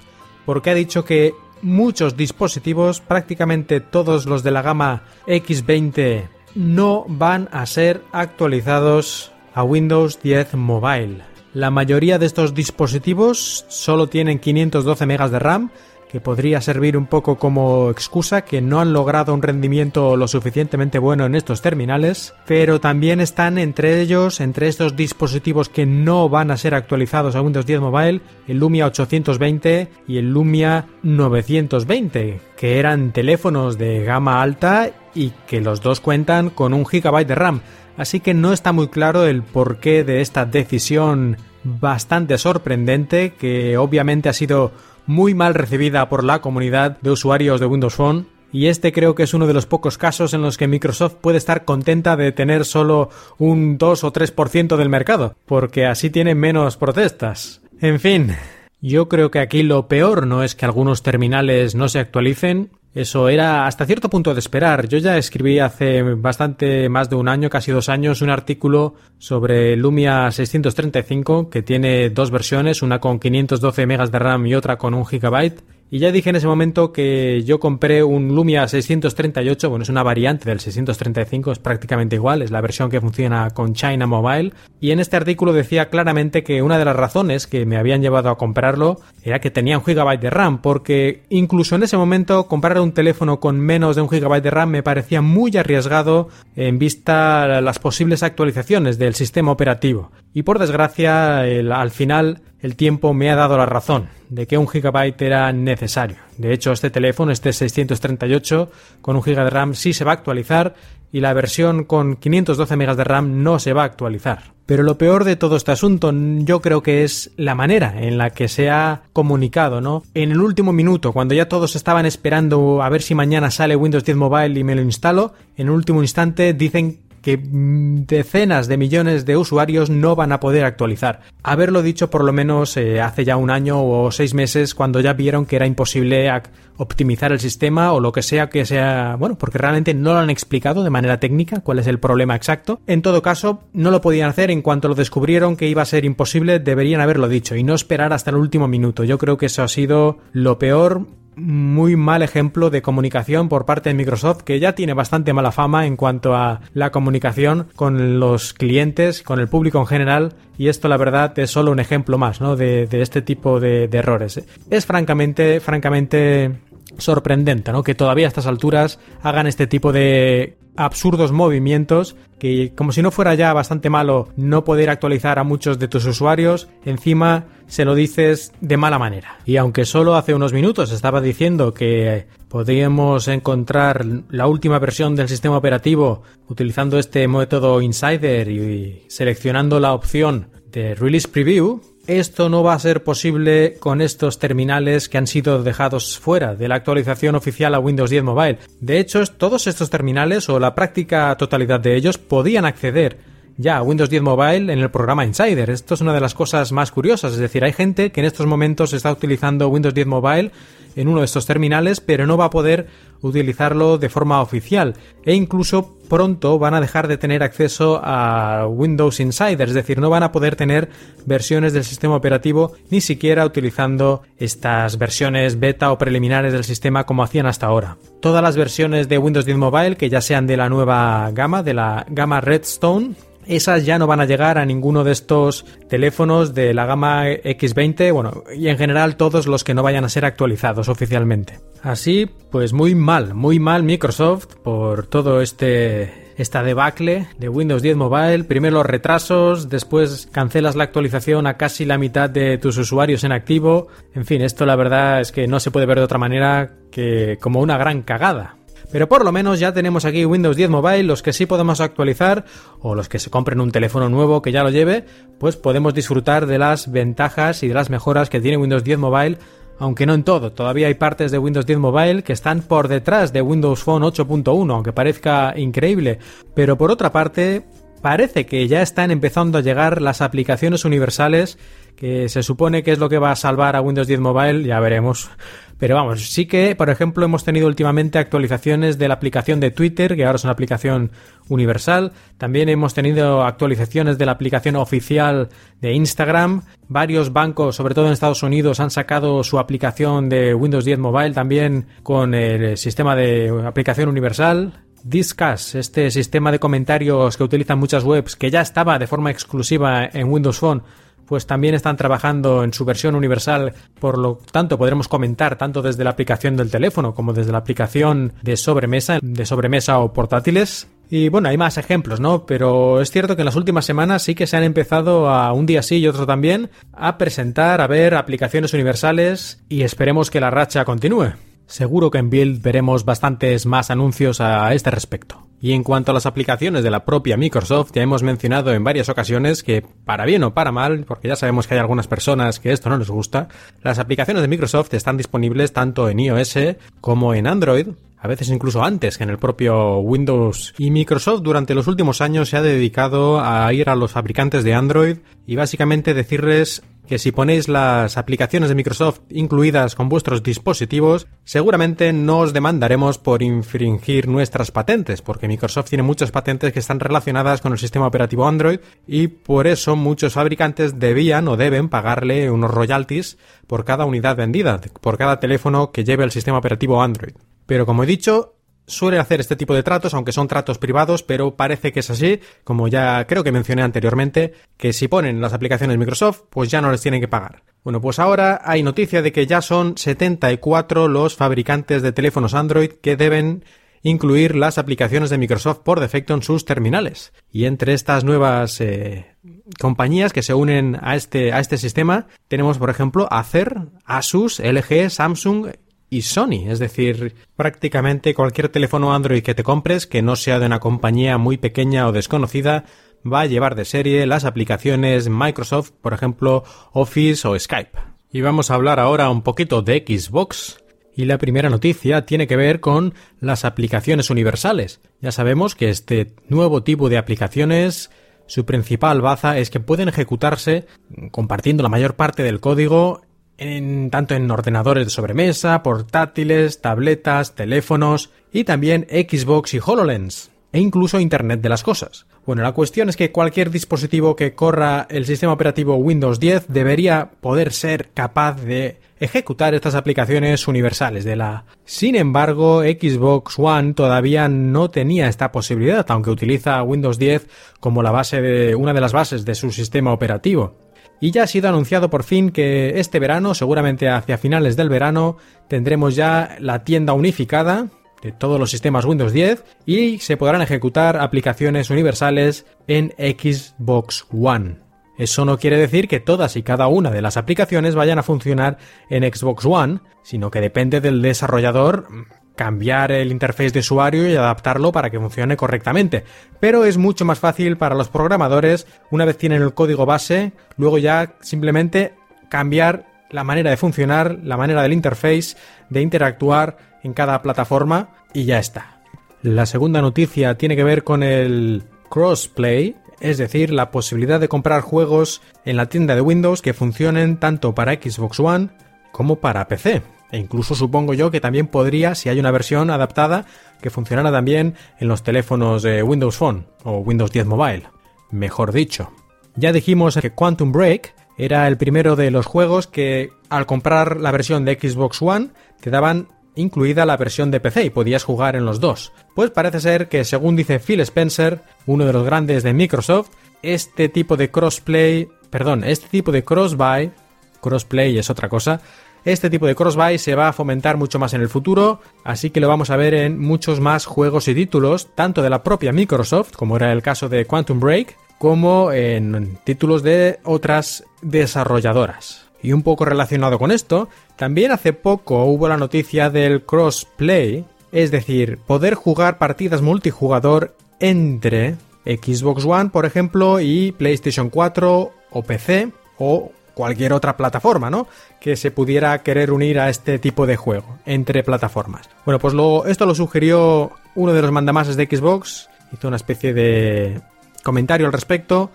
porque 0.46 0.70
ha 0.70 0.76
dicho 0.76 1.06
que 1.06 1.34
muchos 1.62 2.16
dispositivos, 2.16 3.02
prácticamente 3.02 3.80
todos 3.80 4.26
los 4.26 4.44
de 4.44 4.52
la 4.52 4.62
gama 4.62 5.04
X20, 5.28 6.28
no 6.54 7.06
van 7.08 7.50
a 7.52 7.66
ser 7.66 8.02
actualizados 8.12 9.32
a 9.54 9.64
Windows 9.64 10.22
10 10.22 10.56
Mobile. 10.56 11.24
La 11.54 11.72
mayoría 11.72 12.20
de 12.20 12.26
estos 12.26 12.54
dispositivos 12.54 13.66
solo 13.70 14.08
tienen 14.08 14.40
512 14.40 15.06
MB 15.06 15.30
de 15.30 15.40
RAM 15.40 15.72
que 16.10 16.22
podría 16.22 16.62
servir 16.62 16.98
un 16.98 17.08
poco 17.08 17.38
como 17.38 17.90
excusa 17.90 18.44
que 18.44 18.62
no 18.62 18.80
han 18.80 18.94
logrado 18.94 19.34
un 19.34 19.42
rendimiento 19.42 20.16
lo 20.16 20.28
suficientemente 20.28 21.00
bueno 21.00 21.26
en 21.26 21.36
estos 21.36 21.62
terminales, 21.62 22.34
pero 22.46 22.80
también 22.80 23.20
están 23.20 23.58
entre 23.58 24.02
ellos, 24.02 24.40
entre 24.40 24.68
estos 24.68 24.96
dispositivos 24.96 25.70
que 25.70 25.86
no 25.86 26.30
van 26.30 26.52
a 26.52 26.58
ser 26.58 26.76
actualizados 26.76 27.36
a 27.36 27.42
Windows 27.42 27.66
10 27.66 27.82
Mobile, 27.82 28.22
el 28.48 28.60
Lumia 28.60 28.86
820 28.88 29.90
y 30.08 30.18
el 30.18 30.32
Lumia 30.32 30.86
920, 31.04 32.40
que 32.58 32.80
eran 32.80 33.12
teléfonos 33.12 33.78
de 33.78 34.04
gama 34.04 34.42
alta 34.42 34.92
y 35.14 35.32
que 35.48 35.62
los 35.62 35.82
dos 35.82 36.00
cuentan 36.00 36.50
con 36.50 36.74
un 36.74 36.84
GB 36.84 37.26
de 37.26 37.36
RAM. 37.36 37.62
Así 37.98 38.20
que 38.20 38.34
no 38.34 38.52
está 38.52 38.74
muy 38.74 38.90
claro 38.90 39.26
el 39.26 39.42
porqué 39.42 40.04
de 40.04 40.22
esta 40.22 40.46
decisión 40.46 41.38
bastante 41.64 42.38
sorprendente 42.38 43.34
que 43.34 43.78
obviamente 43.78 44.30
ha 44.30 44.34
sido 44.34 44.72
muy 45.08 45.34
mal 45.34 45.54
recibida 45.54 46.10
por 46.10 46.24
la 46.24 46.42
comunidad 46.42 46.98
de 47.02 47.12
usuarios 47.12 47.60
de 47.60 47.66
Windows 47.66 47.96
Phone 47.96 48.28
y 48.52 48.68
este 48.68 48.94
creo 48.94 49.16
que 49.16 49.24
es 49.24 49.34
uno 49.34 49.48
de 49.48 49.54
los 49.54 49.66
pocos 49.66 49.98
casos 49.98 50.34
en 50.34 50.42
los 50.42 50.58
que 50.58 50.68
Microsoft 50.68 51.16
puede 51.16 51.38
estar 51.38 51.66
contenta 51.66 52.16
de 52.16 52.32
tener 52.32 52.64
solo 52.64 53.10
un 53.38 53.78
2 53.78 54.04
o 54.06 54.14
3% 54.14 54.78
del 54.78 54.88
mercado, 54.88 55.36
porque 55.46 55.86
así 55.86 56.10
tiene 56.10 56.36
menos 56.36 56.78
protestas. 56.78 57.62
En 57.82 58.00
fin, 58.00 58.34
yo 58.80 59.10
creo 59.10 59.30
que 59.30 59.40
aquí 59.40 59.62
lo 59.62 59.90
peor 59.90 60.26
no 60.26 60.42
es 60.42 60.56
que 60.56 60.64
algunos 60.64 61.04
terminales 61.04 61.76
no 61.76 61.90
se 61.90 62.00
actualicen, 62.00 62.70
eso 62.96 63.28
era 63.28 63.68
hasta 63.68 63.86
cierto 63.86 64.10
punto 64.10 64.34
de 64.34 64.40
esperar. 64.40 64.88
Yo 64.88 64.98
ya 64.98 65.18
escribí 65.18 65.60
hace 65.60 66.02
bastante 66.02 66.88
más 66.88 67.10
de 67.10 67.18
un 67.18 67.28
año, 67.28 67.50
casi 67.50 67.72
dos 67.74 67.90
años, 67.90 68.22
un 68.22 68.30
artículo 68.30 68.96
sobre 69.18 69.76
Lumia 69.76 70.32
635 70.32 71.50
que 71.50 71.62
tiene 71.62 72.10
dos 72.10 72.32
versiones, 72.32 72.82
una 72.82 73.00
con 73.00 73.20
512 73.20 73.86
MB 73.86 74.10
de 74.10 74.20
RAM 74.20 74.48
y 74.48 74.56
otra 74.56 74.78
con 74.78 74.94
un 74.94 75.04
GB 75.04 75.75
y 75.96 76.00
ya 76.00 76.12
dije 76.12 76.30
en 76.30 76.36
ese 76.36 76.46
momento 76.46 76.92
que 76.92 77.44
yo 77.46 77.62
compré 77.62 78.04
un 78.04 78.36
Lumia 78.36 78.68
638, 78.68 79.70
bueno, 79.70 79.84
es 79.84 79.88
una 79.88 80.04
variante 80.04 80.50
del 80.50 80.60
635, 80.60 81.54
es 81.54 81.60
prácticamente 81.60 82.18
igual, 82.18 82.42
es 82.42 82.52
la 82.52 82.60
versión 82.60 82.90
que 82.90 83.00
funciona 83.00 83.52
con 83.52 83.74
China 83.74 84.06
Mobile. 84.06 84.52
Y 84.82 84.92
en 84.92 85.00
este 85.00 85.16
artículo 85.16 85.54
decía 85.54 85.90
claramente 85.90 86.44
que 86.44 86.62
una 86.62 86.78
de 86.78 86.84
las 86.84 86.98
razones 86.98 87.48
que 87.48 87.66
me 87.66 87.78
habían 87.78 88.02
llevado 88.02 88.30
a 88.30 88.38
comprarlo 88.38 89.00
era 89.24 89.40
que 89.40 89.52
tenía 89.52 89.78
un 89.78 89.86
gigabyte 89.86 90.20
de 90.20 90.30
RAM, 90.32 90.62
porque 90.62 91.24
incluso 91.30 91.78
en 91.78 91.84
ese 91.84 91.96
momento 91.96 92.50
comprar 92.50 92.78
un 92.82 92.92
teléfono 92.92 93.40
con 93.40 93.58
menos 93.58 93.96
de 93.96 94.02
un 94.02 94.10
gigabyte 94.10 94.44
de 94.44 94.52
RAM 94.52 94.72
me 94.72 94.84
parecía 94.84 95.22
muy 95.22 95.56
arriesgado 95.56 96.28
en 96.58 96.78
vista 96.78 97.62
las 97.62 97.80
posibles 97.80 98.22
actualizaciones 98.22 98.98
del 98.98 99.16
sistema 99.16 99.54
operativo. 99.54 100.12
Y 100.36 100.44
por 100.44 100.60
desgracia, 100.60 101.40
al 101.40 101.92
final 101.92 102.42
el 102.60 102.76
tiempo 102.76 103.14
me 103.14 103.32
ha 103.32 103.38
dado 103.38 103.58
la 103.58 103.66
razón 103.66 104.10
de 104.28 104.48
que 104.48 104.58
un 104.58 104.68
gigabyte 104.68 105.22
era 105.22 105.54
necesario. 105.54 106.18
De 106.38 106.52
hecho, 106.52 106.74
este 106.74 106.90
teléfono, 106.90 107.32
este 107.32 107.54
638 107.54 108.70
con 109.02 109.16
un 109.16 109.24
giga 109.24 109.46
de 109.46 109.50
RAM 109.50 109.76
sí 109.76 109.94
se 109.94 110.04
va 110.04 110.12
a 110.12 110.16
actualizar 110.16 110.76
y 111.10 111.22
la 111.22 111.32
versión 111.32 111.86
con 111.86 112.18
512 112.18 112.76
megas 112.76 112.98
de 112.98 113.06
RAM 113.06 113.44
no 113.44 113.60
se 113.60 113.72
va 113.72 113.84
a 113.84 113.86
actualizar. 113.86 114.54
Pero 114.66 114.84
lo 114.84 114.98
peor 114.98 115.24
de 115.24 115.38
todo 115.38 115.56
este 115.56 115.72
asunto 115.72 116.12
yo 116.14 116.60
creo 116.60 116.84
que 116.84 117.06
es 117.06 117.32
la 117.38 117.56
manera 117.56 117.96
en 117.98 118.18
la 118.18 118.32
que 118.32 118.50
se 118.50 118.70
ha 118.70 119.04
comunicado, 119.14 119.80
¿no? 119.80 120.04
En 120.14 120.32
el 120.32 120.42
último 120.42 120.74
minuto, 120.74 121.14
cuando 121.14 121.34
ya 121.34 121.48
todos 121.48 121.78
estaban 121.78 122.06
esperando 122.06 122.84
a 122.84 122.90
ver 122.90 123.04
si 123.04 123.16
mañana 123.16 123.52
sale 123.52 123.78
Windows 123.78 124.04
10 124.04 124.18
Mobile 124.18 124.60
y 124.60 124.66
me 124.66 124.76
lo 124.76 124.82
instalo, 124.82 125.34
en 125.56 125.68
el 125.68 125.74
último 125.74 126.02
instante 126.02 126.54
dicen 126.54 127.05
que 127.26 127.40
decenas 127.42 128.68
de 128.68 128.78
millones 128.78 129.26
de 129.26 129.36
usuarios 129.36 129.90
no 129.90 130.16
van 130.16 130.32
a 130.32 130.40
poder 130.40 130.64
actualizar. 130.64 131.22
Haberlo 131.42 131.82
dicho 131.82 132.12
por 132.12 132.24
lo 132.24 132.32
menos 132.32 132.78
eh, 132.78 133.02
hace 133.02 133.26
ya 133.26 133.36
un 133.36 133.50
año 133.50 133.84
o 133.84 134.12
seis 134.12 134.36
meses 134.36 134.76
cuando 134.76 135.00
ya 135.00 135.14
vieron 135.14 135.48
que 135.48 135.56
era 135.56 135.66
imposible 135.66 136.30
optimizar 136.78 137.32
el 137.32 137.40
sistema 137.40 137.94
o 137.94 138.00
lo 138.00 138.12
que 138.12 138.22
sea 138.22 138.48
que 138.50 138.64
sea, 138.64 139.16
bueno, 139.18 139.40
porque 139.40 139.58
realmente 139.58 139.96
no 139.96 140.14
lo 140.14 140.20
han 140.20 140.30
explicado 140.30 140.84
de 140.84 140.92
manera 140.92 141.20
técnica 141.20 141.62
cuál 141.62 141.80
es 141.80 141.88
el 141.88 142.00
problema 142.00 142.36
exacto. 142.36 142.80
En 142.86 143.02
todo 143.02 143.24
caso, 143.24 143.64
no 143.74 143.90
lo 143.90 144.02
podían 144.02 144.30
hacer 144.30 144.52
en 144.52 144.62
cuanto 144.62 144.88
lo 144.88 144.94
descubrieron 144.94 145.56
que 145.56 145.68
iba 145.68 145.82
a 145.82 145.86
ser 145.86 146.06
imposible, 146.06 146.60
deberían 146.60 147.02
haberlo 147.02 147.28
dicho 147.28 147.56
y 147.56 147.64
no 147.64 147.74
esperar 147.74 148.14
hasta 148.14 148.30
el 148.30 148.38
último 148.38 148.68
minuto. 148.68 149.04
Yo 149.04 149.18
creo 149.18 149.38
que 149.38 149.48
eso 149.48 149.64
ha 149.64 149.68
sido 149.68 150.20
lo 150.32 150.60
peor 150.60 151.08
muy 151.36 151.96
mal 151.96 152.22
ejemplo 152.22 152.70
de 152.70 152.82
comunicación 152.82 153.50
por 153.50 153.66
parte 153.66 153.90
de 153.90 153.96
Microsoft, 153.96 154.44
que 154.44 154.60
ya 154.60 154.76
tiene 154.76 154.94
bastante 154.94 155.34
mala 155.34 155.52
fama 155.52 155.86
en 155.86 155.96
cuanto 155.96 156.36
a 156.36 156.62
la 156.74 156.92
comunicación 156.92 157.68
con 157.76 158.20
los 158.20 158.54
clientes, 158.54 159.22
con 159.22 159.40
el 159.40 159.48
público 159.48 159.80
en 159.80 159.88
general, 159.88 160.34
y 160.58 160.70
esto 160.70 160.88
la 160.88 160.98
verdad 160.98 161.38
es 161.38 161.52
solo 161.52 161.72
un 161.72 161.80
ejemplo 161.80 162.18
más 162.18 162.42
¿no? 162.42 162.56
de, 162.56 162.88
este 162.92 163.22
tipo 163.22 163.60
de, 163.60 163.88
de 163.88 163.98
errores. 163.98 164.42
Es 164.70 164.86
francamente, 164.86 165.60
francamente 165.60 166.52
sorprendente, 166.98 167.72
¿no? 167.72 167.84
Que 167.84 167.96
todavía 167.96 168.28
a 168.28 168.30
estas 168.30 168.48
alturas 168.48 169.00
hagan 169.22 169.48
este 169.48 169.68
tipo 169.68 169.92
de 169.92 170.58
absurdos 170.76 171.32
movimientos 171.32 172.16
que 172.40 172.74
como 172.76 172.92
si 172.92 173.02
no 173.02 173.12
fuera 173.12 173.34
ya 173.36 173.54
bastante 173.54 173.90
malo 173.90 174.30
no 174.36 174.64
poder 174.64 174.90
actualizar 174.90 175.40
a 175.40 175.44
muchos 175.44 175.80
de 175.80 175.88
tus 175.88 176.06
usuarios, 176.06 176.68
encima 176.84 177.46
se 177.68 177.86
lo 177.86 177.96
dices 177.96 178.52
de 178.62 178.78
mala 178.78 179.00
manera. 179.00 179.38
Y 179.46 179.58
aunque 179.58 179.86
solo 179.86 180.16
hace 180.16 180.34
unos 180.34 180.54
minutos 180.54 180.92
estaba 180.92 181.22
diciendo 181.22 181.74
que 181.74 182.28
podríamos 182.50 183.28
encontrar 183.28 184.06
la 184.30 184.48
última 184.48 184.80
versión 184.80 185.16
del 185.16 185.30
sistema 185.30 185.58
operativo 185.58 186.24
utilizando 186.48 187.00
este 187.00 187.28
método 187.28 187.82
insider 187.82 188.50
y 188.50 189.04
seleccionando 189.08 189.80
la 189.80 189.94
opción 189.94 190.50
de 190.72 190.94
release 190.96 191.28
preview, 191.28 191.82
esto 192.08 192.50
no 192.50 192.64
va 192.64 192.74
a 192.74 192.80
ser 192.80 193.04
posible 193.04 193.78
con 193.80 194.02
estos 194.02 194.40
terminales 194.40 195.10
que 195.10 195.18
han 195.18 195.28
sido 195.28 195.64
dejados 195.64 196.20
fuera 196.20 196.56
de 196.56 196.68
la 196.68 196.76
actualización 196.76 197.36
oficial 197.36 197.74
a 197.74 197.80
Windows 197.80 198.10
10 198.10 198.24
Mobile. 198.24 198.60
De 198.80 199.00
hecho, 199.00 199.26
todos 199.26 199.68
estos 199.68 199.90
terminales 199.90 200.50
o 200.50 200.60
la 200.60 200.76
práctica 200.76 201.36
totalidad 201.38 201.80
de 201.80 201.96
ellos 201.96 202.18
podían 202.18 202.66
acceder 202.66 203.18
ya 203.58 203.78
a 203.78 203.84
Windows 203.84 204.10
10 204.10 204.22
Mobile 204.22 204.72
en 204.72 204.80
el 204.80 204.92
programa 204.92 205.26
Insider. 205.26 205.70
Esto 205.70 205.94
es 205.94 206.02
una 206.02 206.14
de 206.14 206.20
las 206.20 206.34
cosas 206.34 206.72
más 206.72 206.92
curiosas, 206.92 207.34
es 207.34 207.40
decir, 207.40 207.64
hay 207.64 207.74
gente 207.74 208.12
que 208.12 208.20
en 208.20 208.28
estos 208.28 208.46
momentos 208.46 208.94
está 208.94 209.12
utilizando 209.12 209.70
Windows 209.70 209.94
10 209.94 210.08
Mobile 210.08 210.52
en 210.96 211.08
uno 211.08 211.20
de 211.20 211.26
estos 211.26 211.46
terminales, 211.46 212.00
pero 212.00 212.26
no 212.26 212.38
va 212.38 212.46
a 212.46 212.50
poder 212.50 212.88
utilizarlo 213.22 213.98
de 213.98 214.10
forma 214.10 214.42
oficial 214.42 214.96
e 215.24 215.34
incluso 215.34 215.98
pronto 216.08 216.60
van 216.60 216.76
a 216.76 216.82
dejar 216.82 217.08
de 217.08 217.18
tener 217.18 217.42
acceso 217.44 218.00
a 218.04 218.68
Windows 218.68 219.20
Insider, 219.20 219.68
es 219.68 219.74
decir, 219.74 220.00
no 220.00 220.10
van 220.10 220.24
a 220.24 220.32
poder 220.32 220.56
tener 220.56 220.90
versiones 221.26 221.74
del 221.74 221.84
sistema 221.84 222.16
operativo 222.16 222.74
ni 222.90 223.02
siquiera 223.02 223.46
utilizando 223.46 224.22
estas 224.38 224.98
versiones 224.98 225.60
beta 225.60 225.92
o 225.92 225.98
preliminares 225.98 226.54
del 226.54 226.64
sistema 226.64 227.06
como 227.06 227.24
hacían 227.24 227.48
hasta 227.48 227.66
ahora. 227.66 227.98
Todas 228.22 228.44
las 228.44 228.56
versiones 228.56 229.10
de 229.10 229.18
Windows 229.18 229.46
10 229.46 229.58
Mobile 229.58 229.98
que 229.98 230.10
ya 230.10 230.22
sean 230.22 230.48
de 230.48 230.58
la 230.58 230.70
nueva 230.70 231.32
gama, 231.32 231.64
de 231.64 231.74
la 231.74 232.06
gama 232.10 232.42
Redstone, 232.42 233.16
esas 233.48 233.86
ya 233.86 233.98
no 234.00 234.08
van 234.08 234.20
a 234.20 234.26
llegar 234.26 234.58
a 234.58 234.66
ninguno 234.66 235.04
de 235.04 235.12
estos 235.12 235.66
teléfonos 235.90 236.54
de 236.54 236.74
la 236.74 236.86
gama 236.86 237.28
X20, 237.28 238.14
bueno, 238.14 238.44
y 238.56 238.68
en 238.68 238.78
general 238.78 239.16
todos 239.16 239.48
los 239.48 239.64
que 239.64 239.74
no 239.74 239.84
vayan 239.84 240.04
a 240.04 240.10
ser 240.10 240.26
actualizados 240.26 240.90
oficialmente. 240.90 241.60
Así, 241.82 242.30
pues 242.52 242.74
muy 242.74 242.96
mal, 242.96 243.34
muy 243.34 243.60
mal 243.60 243.84
Microsoft 243.84 244.56
por 244.64 245.08
todo 245.08 245.42
este 245.42 246.26
esta 246.38 246.64
debacle 246.64 247.28
de 247.38 247.50
Windows 247.50 247.82
10 247.82 247.96
Mobile, 247.96 248.44
primero 248.44 248.78
los 248.78 248.86
retrasos, 248.86 249.70
después 249.70 250.28
cancelas 250.32 250.76
la 250.76 250.84
actualización 250.84 251.48
a 251.48 251.58
casi 251.58 251.86
la 251.86 251.98
mitad 251.98 252.30
de 252.30 252.58
tus 252.58 252.78
usuarios 252.78 253.24
en 253.24 253.32
activo. 253.32 253.88
En 254.14 254.26
fin, 254.26 254.42
esto 254.42 254.66
la 254.66 254.76
verdad 254.76 255.22
es 255.22 255.32
que 255.32 255.48
no 255.48 255.60
se 255.60 255.72
puede 255.72 255.86
ver 255.86 256.00
de 256.00 256.04
otra 256.04 256.18
manera 256.18 256.74
que 256.92 257.38
como 257.40 257.62
una 257.62 257.78
gran 257.78 258.02
cagada. 258.02 258.58
Pero 258.96 259.10
por 259.10 259.26
lo 259.26 259.34
menos 259.34 259.60
ya 259.60 259.74
tenemos 259.74 260.06
aquí 260.06 260.24
Windows 260.24 260.56
10 260.56 260.70
Mobile, 260.70 261.04
los 261.04 261.22
que 261.22 261.34
sí 261.34 261.46
podemos 261.46 261.82
actualizar 261.82 262.46
o 262.80 262.96
los 262.96 263.10
que 263.10 263.20
se 263.20 263.30
compren 263.30 263.60
un 263.60 263.70
teléfono 263.70 264.08
nuevo 264.08 264.42
que 264.42 264.54
ya 264.54 264.64
lo 264.64 264.70
lleve, 264.70 265.04
pues 265.38 265.58
podemos 265.58 265.94
disfrutar 265.94 266.46
de 266.46 266.58
las 266.58 266.90
ventajas 266.90 267.62
y 267.64 267.68
de 267.68 267.74
las 267.74 267.90
mejoras 267.90 268.30
que 268.30 268.40
tiene 268.40 268.56
Windows 268.56 268.86
10 268.86 269.00
Mobile 269.00 269.38
aunque 269.80 270.06
no 270.06 270.14
en 270.14 270.24
todo, 270.24 270.54
todavía 270.54 270.88
hay 270.88 270.94
partes 270.94 271.30
de 271.32 271.40
Windows 271.40 271.66
10 271.66 271.78
Mobile 271.80 272.24
que 272.24 272.32
están 272.32 272.62
por 272.62 272.88
detrás 272.88 273.34
de 273.34 273.42
Windows 273.42 273.84
Phone 273.84 274.04
8.1, 274.04 274.74
aunque 274.74 274.94
parezca 274.94 275.54
increíble. 275.58 276.20
Pero 276.54 276.78
por 276.78 276.90
otra 276.90 277.12
parte, 277.12 277.66
parece 278.02 278.46
que 278.46 278.66
ya 278.70 278.82
están 278.82 279.12
empezando 279.12 279.58
a 279.58 279.62
llegar 279.62 280.02
las 280.02 280.22
aplicaciones 280.22 280.86
universales 280.86 281.58
que 281.96 282.30
se 282.30 282.44
supone 282.44 282.84
que 282.84 282.92
es 282.92 283.00
lo 283.00 283.10
que 283.10 283.20
va 283.20 283.32
a 283.32 283.36
salvar 283.36 283.76
a 283.76 283.82
Windows 283.82 284.08
10 284.08 284.20
Mobile, 284.20 284.64
ya 284.64 284.80
veremos. 284.80 285.30
Pero 285.78 285.96
vamos, 285.96 286.30
sí 286.30 286.46
que, 286.46 286.74
por 286.76 286.90
ejemplo, 286.90 287.26
hemos 287.26 287.44
tenido 287.44 287.68
últimamente 287.68 288.18
actualizaciones 288.18 288.98
de 288.98 289.10
la 289.10 289.16
aplicación 289.16 289.60
de 289.60 289.72
Twitter, 289.72 290.16
que 290.16 290.26
ahora 290.26 290.38
es 290.38 290.46
una 290.46 290.54
aplicación 290.54 291.12
universal. 291.50 292.14
También 292.38 292.70
hemos 292.70 292.94
tenido 292.94 293.44
actualizaciones 293.44 294.18
de 294.18 294.26
la 294.26 294.32
aplicación 294.32 294.78
oficial 294.78 295.50
de 295.82 295.94
Instagram. 295.94 296.62
Varios 296.88 297.34
bancos, 297.34 297.76
sobre 297.76 297.94
todo 297.94 298.08
en 298.08 298.14
Estados 298.14 298.42
Unidos, 298.42 298.80
han 298.80 298.90
sacado 298.90 299.44
su 299.44 299.60
aplicación 299.60 300.30
de 300.30 300.54
Windows 300.54 300.86
10 300.86 301.00
Mobile 301.00 301.34
también 301.34 301.88
con 302.04 302.34
el 302.34 302.78
sistema 302.78 303.16
de 303.16 303.64
aplicación 303.66 304.08
universal. 304.08 304.86
Discuss, 305.04 305.76
este 305.76 306.10
sistema 306.10 306.52
de 306.52 306.60
comentarios 306.60 307.36
que 307.36 307.44
utilizan 307.44 307.80
muchas 307.80 308.04
webs, 308.04 308.36
que 308.36 308.50
ya 308.50 308.62
estaba 308.62 308.98
de 308.98 309.08
forma 309.08 309.30
exclusiva 309.30 310.10
en 310.12 310.32
Windows 310.32 310.58
Phone, 310.58 310.84
pues 311.26 311.48
también 311.48 311.76
están 311.76 311.98
trabajando 311.98 312.64
en 312.64 312.74
su 312.74 312.86
versión 312.86 313.16
universal, 313.16 313.74
por 314.00 314.18
lo 314.18 314.40
tanto 314.52 314.78
podremos 314.78 315.08
comentar 315.08 315.58
tanto 315.58 315.82
desde 315.82 316.04
la 316.04 316.12
aplicación 316.12 316.56
del 316.56 316.72
teléfono 316.72 317.14
como 317.14 317.34
desde 317.34 317.52
la 317.52 317.60
aplicación 317.60 318.34
de 318.42 318.58
sobremesa, 318.58 319.20
de 319.22 319.46
sobremesa 319.46 320.00
o 320.00 320.14
portátiles. 320.14 320.88
Y 321.10 321.30
bueno, 321.30 321.50
hay 321.50 321.58
más 321.58 321.78
ejemplos, 321.78 322.20
¿no? 322.20 322.46
Pero 322.46 323.00
es 323.00 323.12
cierto 323.12 323.36
que 323.36 323.44
en 323.44 323.46
las 323.46 323.56
últimas 323.56 323.86
semanas 323.86 324.24
sí 324.24 324.34
que 324.34 324.48
se 324.48 324.58
han 324.58 324.64
empezado 324.64 325.30
a 325.30 325.54
un 325.54 325.68
día 325.68 325.84
sí 325.84 325.98
y 325.98 326.08
otro 326.08 326.26
también 326.26 326.72
a 326.94 327.18
presentar, 327.18 327.82
a 327.82 327.88
ver 327.88 328.16
aplicaciones 328.16 328.74
universales 328.74 329.64
y 329.70 329.84
esperemos 329.84 330.32
que 330.32 330.42
la 330.42 330.50
racha 330.50 330.84
continúe. 330.84 331.34
Seguro 331.68 332.12
que 332.12 332.20
en 332.20 332.30
Build 332.30 332.62
veremos 332.62 333.06
bastantes 333.06 333.66
más 333.66 333.92
anuncios 333.92 334.42
a 334.42 334.74
este 334.74 334.92
respecto. 334.92 335.45
Y 335.66 335.74
en 335.74 335.82
cuanto 335.82 336.12
a 336.12 336.14
las 336.14 336.28
aplicaciones 336.28 336.84
de 336.84 336.92
la 336.92 337.06
propia 337.06 337.38
Microsoft, 337.38 337.90
ya 337.92 338.04
hemos 338.04 338.22
mencionado 338.22 338.72
en 338.72 338.84
varias 338.84 339.10
ocasiones 339.10 339.64
que, 339.64 339.84
para 340.06 340.24
bien 340.24 340.44
o 340.44 340.54
para 340.54 340.72
mal, 340.72 341.06
porque 341.08 341.28
ya 341.30 341.36
sabemos 341.36 341.66
que 341.66 341.74
hay 341.74 341.80
algunas 341.80 342.06
personas 342.06 342.60
que 342.60 342.72
esto 342.72 342.88
no 342.88 343.00
les 343.00 343.10
gusta, 343.10 343.48
las 343.82 343.98
aplicaciones 343.98 344.44
de 344.44 344.48
Microsoft 344.48 344.94
están 344.94 345.18
disponibles 345.18 345.74
tanto 345.74 346.08
en 346.08 346.20
iOS 346.20 346.60
como 347.02 347.34
en 347.34 347.48
Android, 347.48 347.88
a 348.20 348.28
veces 348.28 348.50
incluso 348.50 348.84
antes 348.84 349.18
que 349.18 349.24
en 349.24 349.32
el 349.32 349.40
propio 349.40 349.98
Windows. 349.98 350.76
Y 350.78 350.92
Microsoft 350.92 351.42
durante 351.42 351.74
los 351.74 351.88
últimos 351.88 352.22
años 352.22 352.50
se 352.50 352.58
ha 352.58 352.62
dedicado 352.62 353.42
a 353.42 353.74
ir 353.74 353.90
a 353.90 353.96
los 353.96 354.12
fabricantes 354.12 354.64
de 354.64 354.76
Android 354.76 355.18
y 355.48 355.56
básicamente 355.56 356.14
decirles 356.14 356.84
que 357.08 357.20
si 357.20 357.32
ponéis 357.32 357.68
las 357.68 358.18
aplicaciones 358.18 358.70
de 358.70 358.76
Microsoft 358.76 359.22
incluidas 359.30 359.96
con 359.96 360.10
vuestros 360.10 360.44
dispositivos, 360.44 361.28
seguramente 361.44 362.14
no 362.14 362.40
os 362.40 362.54
demandaremos 362.54 363.18
por 363.18 363.42
infringir 363.42 364.28
nuestras 364.28 364.72
patentes, 364.72 365.22
porque 365.22 365.48
Microsoft 365.48 365.90
tiene 365.90 366.04
muchas 366.04 366.32
patentes 366.32 366.74
que 366.74 366.80
están 366.80 367.00
relacionadas 367.00 367.62
con 367.62 367.72
el 367.72 367.80
sistema 367.80 368.08
operativo 368.08 368.48
Android 368.48 368.80
y 369.08 369.28
por 369.28 369.68
eso 369.68 369.96
muchos 369.96 370.34
fabricantes 370.34 371.00
debían 371.00 371.48
o 371.48 371.58
deben 371.58 371.90
pagarle 371.90 372.50
unos 372.50 372.72
royalties 372.72 373.38
por 373.68 373.86
cada 373.86 374.06
unidad 374.06 374.36
vendida, 374.36 374.80
por 375.02 375.18
cada 375.18 375.40
teléfono 375.40 375.92
que 375.92 376.04
lleve 376.04 376.24
el 376.24 376.32
sistema 376.32 376.58
operativo 376.58 377.02
Android. 377.02 377.36
Pero 377.66 377.86
como 377.86 378.04
he 378.04 378.08
dicho, 378.08 378.55
suele 378.88 379.20
hacer 379.20 379.40
este 379.40 379.56
tipo 379.56 379.74
de 379.74 379.84
tratos, 379.84 380.14
aunque 380.14 380.32
son 380.32 380.48
tratos 380.48 380.78
privados, 380.78 381.24
pero 381.24 381.56
parece 381.56 381.92
que 381.92 382.02
es 382.02 382.10
así, 382.10 382.40
como 382.64 382.88
ya 382.88 383.26
creo 383.28 383.44
que 383.44 383.52
mencioné 383.52 383.82
anteriormente, 383.82 384.54
que 384.78 384.94
si 384.94 385.08
ponen 385.08 385.42
las 385.42 385.54
aplicaciones 385.54 385.98
Microsoft, 385.98 386.44
pues 386.50 386.70
ya 386.70 386.82
no 386.82 386.92
les 386.92 387.02
tienen 387.02 387.22
que 387.22 387.28
pagar. 387.28 387.64
Bueno, 387.84 388.02
pues 388.02 388.20
ahora 388.20 388.62
hay 388.64 388.82
noticia 388.84 389.22
de 389.22 389.32
que 389.32 389.46
ya 389.46 389.62
son 389.62 389.98
74 389.98 391.08
los 391.08 391.36
fabricantes 391.36 392.02
de 392.02 392.12
teléfonos 392.12 392.54
Android 392.54 392.92
que 393.02 393.16
deben 393.16 393.64
incluir 394.02 394.56
las 394.56 394.78
aplicaciones 394.78 395.32
de 395.32 395.40
Microsoft 395.40 395.80
por 395.80 396.00
defecto 396.00 396.36
en 396.36 396.44
sus 396.44 396.66
terminales. 396.66 397.34
Y 397.52 397.66
entre 397.66 397.94
estas 397.94 398.24
nuevas 398.24 398.80
eh, 398.80 399.36
compañías 399.80 400.32
que 400.32 400.44
se 400.44 400.54
unen 400.54 400.98
a 401.02 401.16
este, 401.16 401.54
a 401.54 401.60
este 401.60 401.78
sistema 401.78 402.28
tenemos, 402.48 402.78
por 402.78 402.92
ejemplo, 402.92 403.28
Acer, 403.32 403.88
Asus, 404.06 404.60
LG, 404.60 405.10
Samsung, 405.10 405.70
y 406.16 406.22
Sony, 406.22 406.70
es 406.70 406.80
decir, 406.80 407.36
prácticamente 407.58 408.34
cualquier 408.34 408.70
teléfono 408.70 409.14
Android 409.14 409.44
que 409.44 409.54
te 409.54 409.64
compres 409.64 410.08
que 410.08 410.22
no 410.22 410.38
sea 410.38 410.60
de 410.60 410.66
una 410.66 410.80
compañía 410.80 411.38
muy 411.38 411.58
pequeña 411.58 412.08
o 412.08 412.14
desconocida 412.14 412.86
va 413.26 413.42
a 413.42 413.46
llevar 413.48 413.76
de 413.76 413.84
serie 413.84 414.26
las 414.26 414.46
aplicaciones 414.46 415.28
Microsoft, 415.28 415.92
por 416.02 416.14
ejemplo, 416.14 416.64
Office 416.94 417.46
o 417.46 417.60
Skype. 417.60 418.00
Y 418.32 418.40
vamos 418.40 418.72
a 418.72 418.76
hablar 418.76 419.02
ahora 419.02 419.30
un 419.30 419.42
poquito 419.42 419.82
de 419.82 420.06
Xbox. 420.08 420.78
Y 421.14 421.26
la 421.26 421.38
primera 421.38 421.70
noticia 421.70 422.26
tiene 422.26 422.48
que 422.48 422.56
ver 422.56 422.80
con 422.80 423.14
las 423.42 423.66
aplicaciones 423.66 424.30
universales. 424.30 425.02
Ya 425.20 425.34
sabemos 425.34 425.76
que 425.76 425.90
este 425.90 426.34
nuevo 426.48 426.84
tipo 426.84 427.10
de 427.10 427.18
aplicaciones 427.18 428.10
su 428.48 428.66
principal 428.66 429.20
baza 429.20 429.58
es 429.58 429.70
que 429.70 429.82
pueden 429.82 430.08
ejecutarse 430.08 430.86
compartiendo 431.32 431.84
la 431.84 431.90
mayor 431.90 432.16
parte 432.16 432.44
del 432.44 432.62
código 432.62 433.22
en, 433.58 434.10
tanto 434.10 434.36
en 434.36 434.50
ordenadores 434.52 435.06
de 435.06 435.12
sobremesa, 435.12 435.84
portátiles, 435.84 436.82
tabletas, 436.82 437.56
teléfonos 437.56 438.32
y 438.52 438.64
también 438.64 439.08
Xbox 439.10 439.74
y 439.74 439.80
HoloLens 439.84 440.52
e 440.72 440.80
incluso 440.80 441.20
Internet 441.20 441.62
de 441.62 441.70
las 441.70 441.84
cosas. 441.84 442.26
Bueno, 442.46 442.62
la 442.62 442.74
cuestión 442.74 443.10
es 443.10 443.16
que 443.16 443.32
cualquier 443.32 443.72
dispositivo 443.72 444.36
que 444.36 444.54
corra 444.54 445.08
el 445.10 445.26
sistema 445.26 445.54
operativo 445.54 445.96
Windows 445.96 446.40
10 446.40 446.68
debería 446.68 447.32
poder 447.40 447.72
ser 447.72 448.10
capaz 448.14 448.62
de 448.62 449.00
ejecutar 449.20 449.74
estas 449.74 449.96
aplicaciones 449.96 450.68
universales 450.68 451.24
de 451.24 451.38
la. 451.38 451.66
Sin 451.86 452.16
embargo, 452.16 452.82
Xbox 452.82 453.58
One 453.58 453.94
todavía 453.94 454.48
no 454.48 454.92
tenía 454.92 455.28
esta 455.28 455.52
posibilidad, 455.52 456.06
aunque 456.10 456.30
utiliza 456.30 456.84
Windows 456.84 457.18
10 457.18 457.48
como 457.80 458.04
la 458.04 458.12
base 458.12 458.42
de 458.42 458.76
una 458.76 458.94
de 458.94 459.02
las 459.02 459.14
bases 459.14 459.46
de 459.46 459.56
su 459.56 459.72
sistema 459.72 460.14
operativo. 460.14 460.76
Y 461.20 461.32
ya 461.32 461.44
ha 461.44 461.48
sido 461.48 461.70
anunciado 461.70 462.10
por 462.10 462.24
fin 462.24 462.52
que 462.52 463.00
este 463.00 463.20
verano, 463.20 463.54
seguramente 463.54 464.10
hacia 464.10 464.38
finales 464.38 464.76
del 464.76 464.90
verano, 464.90 465.38
tendremos 465.68 466.16
ya 466.16 466.58
la 466.60 466.84
tienda 466.84 467.14
unificada 467.14 467.88
de 468.22 468.32
todos 468.32 468.60
los 468.60 468.72
sistemas 468.72 469.06
Windows 469.06 469.34
10 469.34 469.64
y 469.86 470.20
se 470.20 470.38
podrán 470.38 470.62
ejecutar 470.62 471.18
aplicaciones 471.18 471.90
universales 471.90 472.66
en 472.88 473.14
Xbox 473.18 474.26
One. 474.32 474.80
Eso 475.18 475.46
no 475.46 475.58
quiere 475.58 475.78
decir 475.78 476.08
que 476.08 476.20
todas 476.20 476.58
y 476.58 476.64
cada 476.64 476.88
una 476.88 477.10
de 477.12 477.22
las 477.22 477.38
aplicaciones 477.38 477.96
vayan 477.96 478.20
a 478.20 478.24
funcionar 478.24 478.78
en 479.10 479.24
Xbox 479.24 479.66
One, 479.66 480.00
sino 480.24 480.52
que 480.52 480.60
depende 480.60 481.00
del 481.00 481.22
desarrollador 481.22 482.08
cambiar 482.56 483.12
el 483.12 483.32
interface 483.32 483.72
de 483.72 483.80
usuario 483.80 484.28
y 484.28 484.36
adaptarlo 484.36 484.92
para 484.92 485.10
que 485.10 485.20
funcione 485.20 485.58
correctamente. 485.58 486.24
Pero 486.60 486.86
es 486.86 486.98
mucho 486.98 487.26
más 487.26 487.40
fácil 487.40 487.78
para 487.78 487.96
los 487.96 488.10
programadores, 488.10 488.88
una 489.12 489.26
vez 489.26 489.38
tienen 489.38 489.62
el 489.62 489.74
código 489.74 490.06
base, 490.06 490.54
luego 490.78 490.98
ya 490.98 491.34
simplemente 491.42 492.14
cambiar 492.50 493.06
la 493.30 493.44
manera 493.44 493.70
de 493.70 493.78
funcionar, 493.78 494.40
la 494.44 494.58
manera 494.58 494.82
del 494.82 494.94
interface, 494.94 495.58
de 495.90 496.02
interactuar 496.02 496.78
en 497.04 497.14
cada 497.14 497.42
plataforma 497.42 498.10
y 498.34 498.46
ya 498.46 498.60
está. 498.60 499.02
La 499.42 499.66
segunda 499.66 500.02
noticia 500.02 500.58
tiene 500.58 500.76
que 500.76 500.84
ver 500.84 501.04
con 501.04 501.22
el 501.22 501.84
crossplay, 502.10 502.96
es 503.20 503.38
decir, 503.38 503.72
la 503.72 503.92
posibilidad 503.92 504.40
de 504.40 504.48
comprar 504.48 504.82
juegos 504.82 505.42
en 505.66 505.78
la 505.78 505.88
tienda 505.88 506.16
de 506.16 506.22
Windows 506.22 506.62
que 506.62 506.74
funcionen 506.74 507.38
tanto 507.38 507.76
para 507.76 507.94
Xbox 507.94 508.40
One 508.40 508.70
como 509.12 509.38
para 509.38 509.68
PC. 509.68 510.15
E 510.36 510.38
incluso 510.38 510.76
supongo 510.76 511.14
yo 511.14 511.32
que 511.32 511.40
también 511.40 511.68
podría, 511.68 512.14
si 512.14 512.28
hay 512.28 512.42
una 512.42 512.52
versión 512.52 512.90
adaptada, 512.90 513.46
que 513.82 513.90
funcionara 513.90 514.34
también 514.34 514.76
en 515.00 515.08
los 515.08 515.24
teléfonos 515.24 515.82
de 515.82 516.04
Windows 516.04 516.36
Phone 516.36 516.68
o 516.84 516.98
Windows 516.98 517.32
10 517.32 517.46
Mobile. 517.46 517.84
Mejor 518.32 518.74
dicho. 518.74 519.14
Ya 519.56 519.72
dijimos 519.72 520.18
que 520.22 520.32
Quantum 520.32 520.74
Break 520.74 521.16
era 521.38 521.66
el 521.70 521.78
primero 521.78 522.18
de 522.18 522.32
los 522.32 522.46
juegos 522.46 522.86
que 522.88 523.30
al 523.48 523.66
comprar 523.66 524.20
la 524.20 524.32
versión 524.32 524.66
de 524.66 524.78
Xbox 524.78 525.22
One 525.22 525.52
te 525.80 525.90
daban 525.90 526.28
incluida 526.56 527.06
la 527.06 527.16
versión 527.16 527.50
de 527.50 527.62
PC 527.62 527.86
y 527.86 527.90
podías 527.90 528.26
jugar 528.26 528.58
en 528.58 528.66
los 528.66 528.82
dos. 528.82 529.14
Pues 529.36 529.52
parece 529.52 529.80
ser 529.80 530.10
que 530.10 530.26
según 530.26 530.58
dice 530.58 530.80
Phil 530.80 531.00
Spencer, 531.00 531.62
uno 531.86 532.04
de 532.06 532.12
los 532.12 532.26
grandes 532.26 532.62
de 532.64 532.74
Microsoft, 532.74 533.30
este 533.62 534.10
tipo 534.10 534.36
de 534.36 534.52
crossplay, 534.52 535.30
perdón, 535.50 535.86
este 535.86 536.10
tipo 536.10 536.34
de 536.34 536.44
crossbuy, 536.44 537.14
crossplay 537.62 538.18
es 538.18 538.30
otra 538.30 538.50
cosa, 538.50 538.82
este 539.26 539.50
tipo 539.50 539.66
de 539.66 539.76
crossbuy 539.76 540.18
se 540.20 540.36
va 540.36 540.48
a 540.48 540.54
fomentar 540.54 540.98
mucho 540.98 541.20
más 541.20 541.34
en 541.34 541.42
el 541.42 541.50
futuro, 541.50 542.00
así 542.24 542.52
que 542.52 542.60
lo 542.60 542.68
vamos 542.68 542.92
a 542.92 542.96
ver 542.96 543.16
en 543.16 543.40
muchos 543.40 543.80
más 543.80 544.06
juegos 544.06 544.48
y 544.48 544.56
títulos, 544.56 545.10
tanto 545.16 545.42
de 545.42 545.50
la 545.50 545.64
propia 545.64 545.92
Microsoft, 545.92 546.54
como 546.56 546.76
era 546.78 546.94
el 546.94 547.02
caso 547.02 547.28
de 547.28 547.46
Quantum 547.46 547.80
Break, 547.80 548.16
como 548.38 548.92
en 548.92 549.58
títulos 549.64 550.04
de 550.04 550.40
otras 550.44 551.04
desarrolladoras. 551.22 552.46
Y 552.62 552.74
un 552.74 552.84
poco 552.84 553.06
relacionado 553.06 553.58
con 553.58 553.72
esto, 553.72 554.10
también 554.36 554.72
hace 554.72 554.94
poco 554.94 555.46
hubo 555.46 555.68
la 555.68 555.78
noticia 555.78 556.30
del 556.30 556.64
crossplay, 556.64 557.66
es 557.92 558.12
decir, 558.12 558.60
poder 558.66 558.94
jugar 558.94 559.38
partidas 559.38 559.82
multijugador 559.82 560.76
entre 561.00 561.76
Xbox 562.06 562.66
One, 562.66 562.90
por 562.90 563.06
ejemplo, 563.06 563.60
y 563.60 563.92
PlayStation 563.92 564.50
4 564.50 565.12
o 565.32 565.42
PC 565.44 565.92
o 566.18 566.52
cualquier 566.76 567.14
otra 567.14 567.36
plataforma, 567.36 567.90
¿no? 567.90 568.08
Que 568.40 568.56
se 568.56 568.70
pudiera 568.70 569.18
querer 569.24 569.52
unir 569.52 569.80
a 569.80 569.90
este 569.90 570.20
tipo 570.20 570.46
de 570.46 570.58
juego 570.58 571.00
entre 571.08 571.44
plataformas. 571.44 572.08
Bueno, 572.26 572.38
pues 572.38 572.54
lo, 572.54 572.86
esto 572.86 573.08
lo 573.08 573.16
sugirió 573.16 573.94
uno 574.14 574.34
de 574.34 574.42
los 574.44 574.52
mandamases 574.52 574.96
de 574.96 575.08
Xbox, 575.08 575.70
hizo 575.92 576.08
una 576.08 576.18
especie 576.18 576.54
de 576.54 577.22
comentario 577.64 578.06
al 578.06 578.14
respecto, 578.14 578.70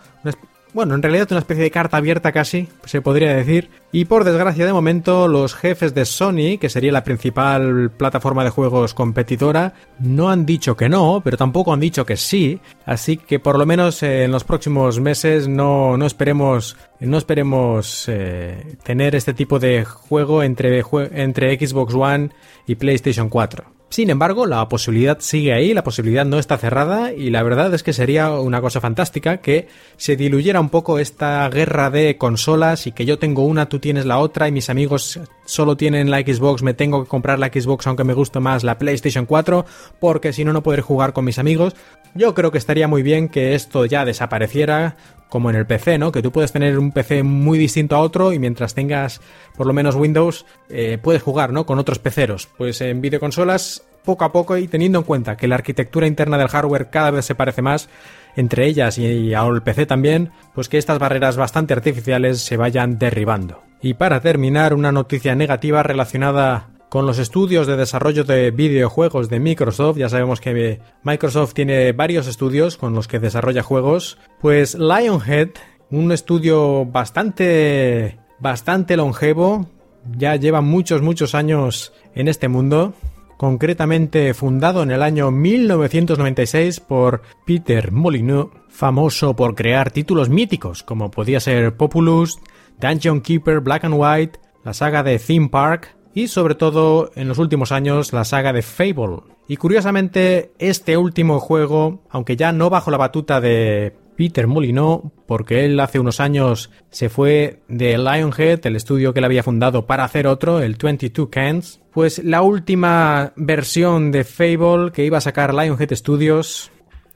bueno, 0.73 0.95
en 0.95 1.03
realidad 1.03 1.29
una 1.31 1.41
especie 1.41 1.65
de 1.65 1.71
carta 1.71 1.97
abierta 1.97 2.33
casi, 2.33 2.69
se 2.85 3.03
podría 3.03 3.35
decir. 3.35 3.71
Y 3.93 4.05
por 4.05 4.25
desgracia 4.25 4.67
de 4.67 4.73
momento, 4.73 5.27
los 5.27 5.55
jefes 5.55 5.95
de 5.95 6.05
Sony, 6.05 6.59
que 6.61 6.69
sería 6.69 6.93
la 6.93 7.03
principal 7.03 7.91
plataforma 7.91 8.45
de 8.45 8.51
juegos 8.51 8.95
competidora, 8.95 9.75
no 9.99 10.31
han 10.31 10.47
dicho 10.47 10.77
que 10.77 10.89
no, 10.89 11.21
pero 11.25 11.37
tampoco 11.37 11.73
han 11.73 11.81
dicho 11.81 12.07
que 12.07 12.17
sí. 12.17 12.61
Así 12.87 13.17
que 13.17 13.41
por 13.41 13.59
lo 13.59 13.67
menos 13.67 14.03
eh, 14.03 14.25
en 14.25 14.33
los 14.33 14.45
próximos 14.45 15.01
meses 15.01 15.49
no, 15.49 15.97
no 15.97 16.07
esperemos, 16.07 16.77
no 17.01 17.19
esperemos 17.19 18.05
eh, 18.09 18.77
tener 18.85 19.17
este 19.17 19.35
tipo 19.35 19.59
de 19.59 19.85
juego 19.85 20.43
entre, 20.43 20.85
entre 21.13 21.59
Xbox 21.59 21.95
One 21.95 22.31
y 22.67 22.77
PlayStation 22.77 23.29
4. 23.29 23.80
Sin 23.91 24.09
embargo, 24.09 24.47
la 24.47 24.69
posibilidad 24.69 25.19
sigue 25.19 25.53
ahí, 25.53 25.75
la 25.75 25.83
posibilidad 25.83 26.25
no 26.25 26.39
está 26.39 26.57
cerrada 26.59 27.13
y 27.13 27.31
la 27.31 27.43
verdad 27.43 27.75
es 27.75 27.83
que 27.83 27.93
sería 27.93 28.31
una 28.31 28.61
cosa 28.61 28.81
fantástica 28.81 29.39
que 29.39 29.67
se 29.97 30.15
diluyera 30.15 30.61
un 30.61 30.69
poco 30.69 31.01
esta 31.01 31.49
guerra 31.49 31.91
de 31.91 32.17
consolas 32.17 32.87
y 32.87 32.93
que 32.93 33.05
yo 33.05 33.19
tengo 33.19 33.45
una, 33.45 33.69
tú 33.69 33.81
tienes 33.81 34.07
la 34.07 34.19
otra 34.19 34.47
y 34.47 34.53
mis 34.53 34.71
amigos 34.71 35.19
solo 35.45 35.77
tienen 35.77 36.09
la 36.09 36.21
Xbox, 36.21 36.63
me 36.63 36.73
tengo 36.73 37.03
que 37.03 37.09
comprar 37.09 37.41
la 37.41 37.49
Xbox 37.49 37.89
aunque 37.89 38.05
me 38.05 38.15
guste 38.15 38.39
más 38.39 38.63
la 38.63 38.79
PlayStation 38.79 39.27
4 39.27 39.67
porque 39.99 40.33
si 40.33 40.45
no 40.45 40.53
no 40.53 40.63
podré 40.63 40.83
jugar 40.83 41.13
con 41.13 41.25
mis 41.25 41.41
amigos. 41.41 41.75
Yo 42.15 42.33
creo 42.33 42.53
que 42.53 42.59
estaría 42.59 42.87
muy 42.87 43.03
bien 43.03 43.29
que 43.29 43.57
esto 43.57 43.87
ya 43.87 44.05
desapareciera, 44.05 44.97
como 45.31 45.49
en 45.49 45.57
el 45.57 45.67
PC, 45.67 45.97
¿no? 45.97 46.13
Que 46.13 46.21
tú 46.21 46.31
puedes 46.31 46.53
tener 46.53 46.79
un 46.79 46.93
PC 46.93 47.23
muy 47.23 47.59
distinto 47.59 47.97
a 47.97 48.01
otro 48.01 48.35
y 48.35 48.39
mientras 48.39 48.75
tengas 48.75 49.23
por 49.57 49.67
lo 49.67 49.73
menos 49.73 49.95
Windows 49.95 50.45
eh, 50.69 50.99
puedes 51.03 51.23
jugar, 51.23 51.53
¿no? 51.53 51.65
Con 51.65 51.79
otros 51.79 51.99
peceros. 51.99 52.49
Pues 52.59 52.83
en 52.83 53.01
videoconsolas 53.01 53.85
poco 54.05 54.25
a 54.25 54.33
poco 54.33 54.57
y 54.57 54.69
teniendo 54.69 54.99
en 54.99 55.05
cuenta 55.05 55.37
que 55.37 55.49
la 55.49 55.55
arquitectura 55.55 56.07
interna 56.07 56.37
del 56.37 56.49
hardware 56.49 56.91
cada 56.91 57.11
vez 57.11 57.25
se 57.25 57.35
parece 57.35 57.63
más 57.63 57.89
entre 58.37 58.67
ellas 58.67 58.99
y 58.99 59.33
el 59.33 59.63
PC 59.63 59.87
también, 59.87 60.31
pues 60.55 60.69
que 60.69 60.79
estas 60.79 60.99
barreras 60.99 61.37
bastante 61.37 61.75
artificiales 61.75 62.41
se 62.41 62.57
vayan 62.57 62.99
derribando. 62.99 63.63
Y 63.83 63.95
para 63.95 64.21
terminar, 64.21 64.75
una 64.75 64.93
noticia 64.93 65.35
negativa 65.35 65.83
relacionada 65.83 66.70
con 66.91 67.07
los 67.07 67.19
estudios 67.19 67.67
de 67.69 67.77
desarrollo 67.77 68.25
de 68.25 68.51
videojuegos 68.51 69.31
de 69.31 69.39
Microsoft, 69.39 69.97
ya 69.97 70.09
sabemos 70.09 70.41
que 70.41 70.81
Microsoft 71.05 71.55
tiene 71.55 71.93
varios 71.93 72.27
estudios 72.27 72.77
con 72.77 72.95
los 72.95 73.07
que 73.07 73.21
desarrolla 73.21 73.63
juegos, 73.63 74.19
pues 74.41 74.75
Lionhead, 74.75 75.51
un 75.91 76.13
estudio 76.13 76.85
bastante 76.85 78.19
bastante 78.41 78.97
longevo, 78.97 79.69
ya 80.17 80.35
lleva 80.35 80.63
muchos 80.63 81.01
muchos 81.01 81.35
años 81.37 81.93
en 82.15 82.27
este 82.27 82.49
mundo, 82.49 82.95
concretamente 83.37 84.35
fundado 84.35 84.83
en 84.83 84.91
el 84.91 85.05
año 85.05 85.31
1996 85.31 86.81
por 86.81 87.23
Peter 87.47 87.93
Molyneux, 87.93 88.51
famoso 88.69 89.37
por 89.37 89.55
crear 89.55 89.93
títulos 89.93 90.29
míticos 90.29 90.83
como 90.83 91.13
podía 91.13 91.39
ser 91.39 91.77
Populous, 91.77 92.41
Dungeon 92.81 93.21
Keeper, 93.21 93.61
Black 93.61 93.85
and 93.85 93.95
White, 93.97 94.41
la 94.65 94.75
saga 94.75 95.05
de 95.05 95.19
Theme 95.21 95.51
Park, 95.51 96.00
y 96.15 96.29
sobre 96.29 96.55
todo 96.55 97.11
en 97.15 97.29
los 97.29 97.39
últimos 97.39 97.73
años 97.73 98.13
la 98.13 98.25
saga 98.25 98.53
de 98.53 98.63
Fable. 98.63 99.23
Y 99.49 99.57
curiosamente 99.57 100.53
este 100.59 100.97
último 100.97 101.41
juego, 101.41 102.03
aunque 102.11 102.37
ya 102.37 102.53
no 102.53 102.71
bajo 102.71 102.91
la 102.91 102.97
batuta 102.97 103.41
de 103.41 103.95
Peter 104.17 104.47
Molyneux, 104.47 105.03
porque 105.27 105.65
él 105.65 105.81
hace 105.81 105.99
unos 105.99 106.21
años 106.21 106.71
se 106.91 107.09
fue 107.09 107.63
de 107.69 107.97
Lionhead, 107.97 108.67
el 108.67 108.77
estudio 108.77 109.13
que 109.13 109.21
él 109.21 109.25
había 109.25 109.43
fundado, 109.43 109.87
para 109.87 110.05
hacer 110.05 110.27
otro, 110.27 110.61
el 110.61 110.77
22 110.77 111.29
Cans, 111.31 111.81
pues 111.91 112.23
la 112.23 112.43
última 112.43 113.33
versión 113.37 114.13
de 114.13 114.25
Fable 114.25 114.93
que 114.93 115.05
iba 115.05 115.19
a 115.19 115.23
sacar 115.23 115.55
Lionhead 115.55 115.95
Studios, 115.95 116.71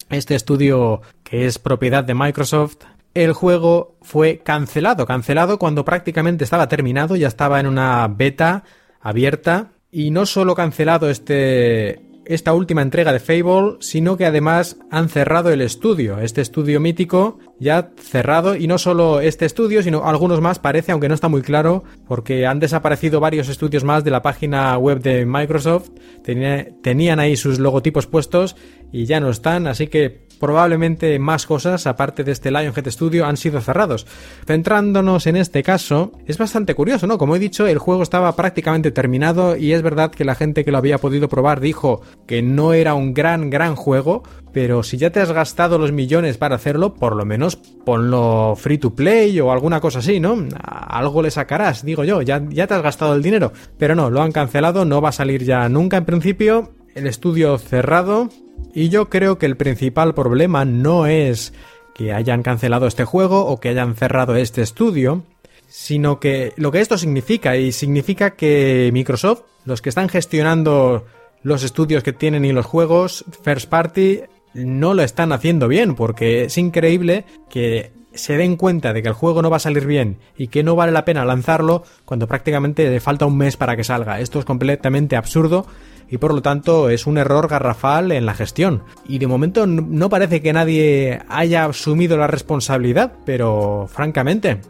este 0.09 0.35
estudio 0.35 1.03
que 1.23 1.47
es 1.47 1.59
propiedad 1.59 2.05
de 2.05 2.15
Microsoft, 2.15 2.79
el 3.13 3.33
juego 3.33 3.97
fue 4.03 4.39
cancelado, 4.39 5.07
cancelado 5.07 5.59
cuando 5.59 5.85
prácticamente 5.85 6.45
estaba 6.45 6.69
terminado, 6.69 7.17
ya 7.17 7.29
estaba 7.29 7.61
en 7.61 7.67
una 7.67 8.09
beta 8.09 8.65
abierta 9.05 9.75
y 9.93 10.11
no 10.11 10.27
solo 10.27 10.57
cancelado 10.57 11.09
este 11.09 12.01
esta 12.27 12.55
última 12.55 12.83
entrega 12.83 13.13
de 13.13 13.21
Fable, 13.21 13.77
sino 13.81 14.17
que 14.17 14.25
además 14.25 14.79
han 14.91 15.11
cerrado 15.11 15.51
el 15.51 15.61
estudio, 15.61 16.21
este 16.21 16.41
estudio 16.41 16.81
mítico 16.81 17.39
ya 17.61 17.91
cerrado 17.97 18.57
y 18.57 18.67
no 18.67 18.79
solo 18.79 19.21
este 19.21 19.45
estudio, 19.45 19.83
sino 19.83 20.05
algunos 20.05 20.41
más 20.41 20.59
parece, 20.59 20.93
aunque 20.93 21.09
no 21.09 21.15
está 21.15 21.29
muy 21.29 21.43
claro, 21.43 21.85
porque 22.09 22.47
han 22.47 22.61
desaparecido 22.61 23.21
varios 23.21 23.49
estudios 23.49 23.85
más 23.85 24.05
de 24.05 24.11
la 24.11 24.23
página 24.23 24.77
web 24.79 25.01
de 25.01 25.27
Microsoft, 25.27 25.91
tenían 26.25 27.21
ahí 27.21 27.37
sus 27.37 27.59
logotipos 27.59 28.07
puestos 28.07 28.57
y 28.91 29.05
ya 29.05 29.21
no 29.21 29.31
están, 29.31 29.67
así 29.67 29.89
que 29.89 30.24
probablemente 30.45 31.19
más 31.19 31.47
cosas, 31.47 31.87
aparte 31.87 32.23
de 32.23 32.33
este 32.33 32.51
Lionhead 32.51 32.91
Studio, 32.91 33.25
han 33.25 33.39
sido 33.39 33.63
cerrados. 33.63 34.07
Centrándonos 34.47 35.27
en 35.27 35.37
este 35.37 35.63
caso, 35.63 36.13
es 36.27 36.37
bastante 36.37 36.75
curioso, 36.75 37.07
¿no? 37.07 37.17
Como 37.17 37.35
he 37.35 37.39
dicho, 37.39 37.67
el 37.67 37.79
juego 37.79 38.03
estaba 38.03 38.37
prácticamente 38.37 38.91
terminado 38.91 39.57
y 39.57 39.73
es 39.73 39.81
verdad 39.81 40.11
que 40.11 40.27
la 40.27 40.35
gente 40.35 40.63
que 40.63 40.71
lo 40.71 40.77
había 40.77 40.99
podido 40.99 41.31
probar 41.31 41.61
dijo 41.61 42.03
que 42.27 42.43
no 42.43 42.75
era 42.75 42.93
un 42.93 43.15
gran, 43.15 43.49
gran 43.49 43.75
juego, 43.75 44.23
pero 44.53 44.83
si 44.83 44.99
ya 44.99 45.09
te 45.09 45.21
has 45.21 45.33
gastado 45.33 45.79
los 45.79 45.93
millones 45.93 46.37
para 46.37 46.57
hacerlo, 46.57 46.93
por 46.93 47.17
lo 47.17 47.25
menos 47.25 47.57
ponlo 47.57 48.55
free 48.55 48.77
to 48.77 48.95
play 48.95 49.41
o 49.41 49.51
alguna 49.51 49.81
cosa 49.81 50.01
así, 50.01 50.21
¿no? 50.21 50.37
Algo 50.63 51.23
le 51.23 51.31
sacarás, 51.31 51.87
digo 51.87 52.05
yo, 52.05 52.21
ya, 52.21 52.43
ya 52.51 52.67
te 52.67 52.75
has 52.75 52.83
gastado 52.83 53.15
el 53.15 53.23
dinero. 53.23 53.55
Pero 53.79 53.95
no, 53.95 54.11
lo 54.11 54.21
han 54.21 54.33
cancelado, 54.33 54.85
no 54.85 55.01
va 55.01 55.09
a 55.09 55.13
salir 55.13 55.43
ya 55.43 55.67
nunca 55.71 55.97
en 55.97 56.05
principio. 56.05 56.84
El 56.95 57.09
estudio 57.09 57.59
cerrado, 57.59 58.29
y 58.73 58.89
yo 58.89 59.11
creo 59.11 59.37
que 59.37 59.47
el 59.47 59.57
principal 59.57 60.15
problema 60.15 60.65
no 60.65 61.07
es 61.07 61.53
que 61.95 62.13
hayan 62.13 62.43
cancelado 62.43 62.87
este 62.87 63.05
juego 63.05 63.47
o 63.47 63.59
que 63.59 63.69
hayan 63.69 63.97
cerrado 63.97 64.37
este 64.37 64.63
estudio, 64.63 65.25
sino 65.69 66.21
que 66.21 66.53
lo 66.57 66.71
que 66.71 66.81
esto 66.81 66.97
significa, 66.97 67.57
y 67.57 67.73
significa 67.73 68.31
que 68.37 68.91
Microsoft, 68.93 69.43
los 69.65 69.83
que 69.83 69.89
están 69.89 70.09
gestionando 70.09 71.05
los 71.43 71.65
estudios 71.65 72.05
que 72.05 72.13
tienen 72.13 72.45
y 72.45 72.53
los 72.53 72.65
juegos 72.65 73.25
first 73.43 73.69
party, 73.69 74.21
no 74.55 74.95
lo 74.95 75.03
están 75.03 75.33
haciendo 75.33 75.67
bien, 75.67 75.97
porque 75.97 76.45
es 76.45 76.59
increíble 76.59 77.25
que 77.51 77.93
se 78.13 78.37
den 78.37 78.57
cuenta 78.57 78.93
de 78.93 79.03
que 79.03 79.09
el 79.09 79.15
juego 79.15 79.43
no 79.43 79.51
va 79.51 79.57
a 79.57 79.61
salir 79.61 79.87
bien 79.87 80.19
y 80.37 80.47
que 80.47 80.63
no 80.63 80.77
vale 80.77 80.93
la 80.93 81.05
pena 81.05 81.25
lanzarlo 81.25 81.83
cuando 82.05 82.29
prácticamente 82.29 82.89
le 82.89 83.01
falta 83.01 83.27
un 83.27 83.37
mes 83.37 83.57
para 83.57 83.77
que 83.77 83.83
salga. 83.83 84.21
Esto 84.21 84.39
es 84.39 84.45
completamente 84.45 85.17
absurdo 85.17 85.67
y 86.09 86.19
por 86.19 86.35
lo 86.35 86.43
tanto 86.43 86.91
es 86.91 87.07
un 87.07 87.19
error 87.19 87.49
garrafal 87.49 88.13
en 88.13 88.27
la 88.27 88.35
gestión. 88.35 88.83
Y 89.07 89.19
de 89.19 89.27
momento 89.27 89.67
no 89.67 90.09
parece 90.09 90.43
que 90.43 90.53
nadie 90.53 91.23
haya 91.29 91.65
asumido 91.65 92.17
la 92.17 92.27
responsabilidad, 92.27 93.13
pero 93.25 93.89
francamente, 93.91 94.61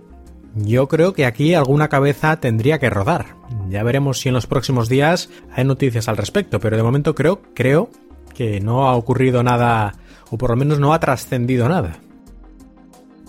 yo 0.55 0.89
creo 0.89 1.12
que 1.12 1.26
aquí 1.26 1.55
alguna 1.55 1.89
cabeza 1.89 2.39
tendría 2.39 2.78
que 2.78 2.91
rodar. 2.91 3.37
Ya 3.68 3.82
veremos 3.82 4.20
si 4.20 4.28
en 4.28 4.35
los 4.35 4.47
próximos 4.47 4.89
días 4.89 5.30
hay 5.53 5.64
noticias 5.64 6.09
al 6.09 6.16
respecto, 6.16 6.61
pero 6.61 6.76
de 6.76 6.82
momento 6.82 7.14
creo, 7.14 7.43
creo 7.55 7.91
que 8.35 8.61
no 8.61 8.89
ha 8.89 8.95
ocurrido 8.95 9.43
nada, 9.43 9.95
o 10.30 10.39
por 10.39 10.51
lo 10.51 10.57
menos 10.57 10.78
no 10.78 10.95
ha 10.95 11.01
trascendido 11.01 11.68
nada. 11.68 11.99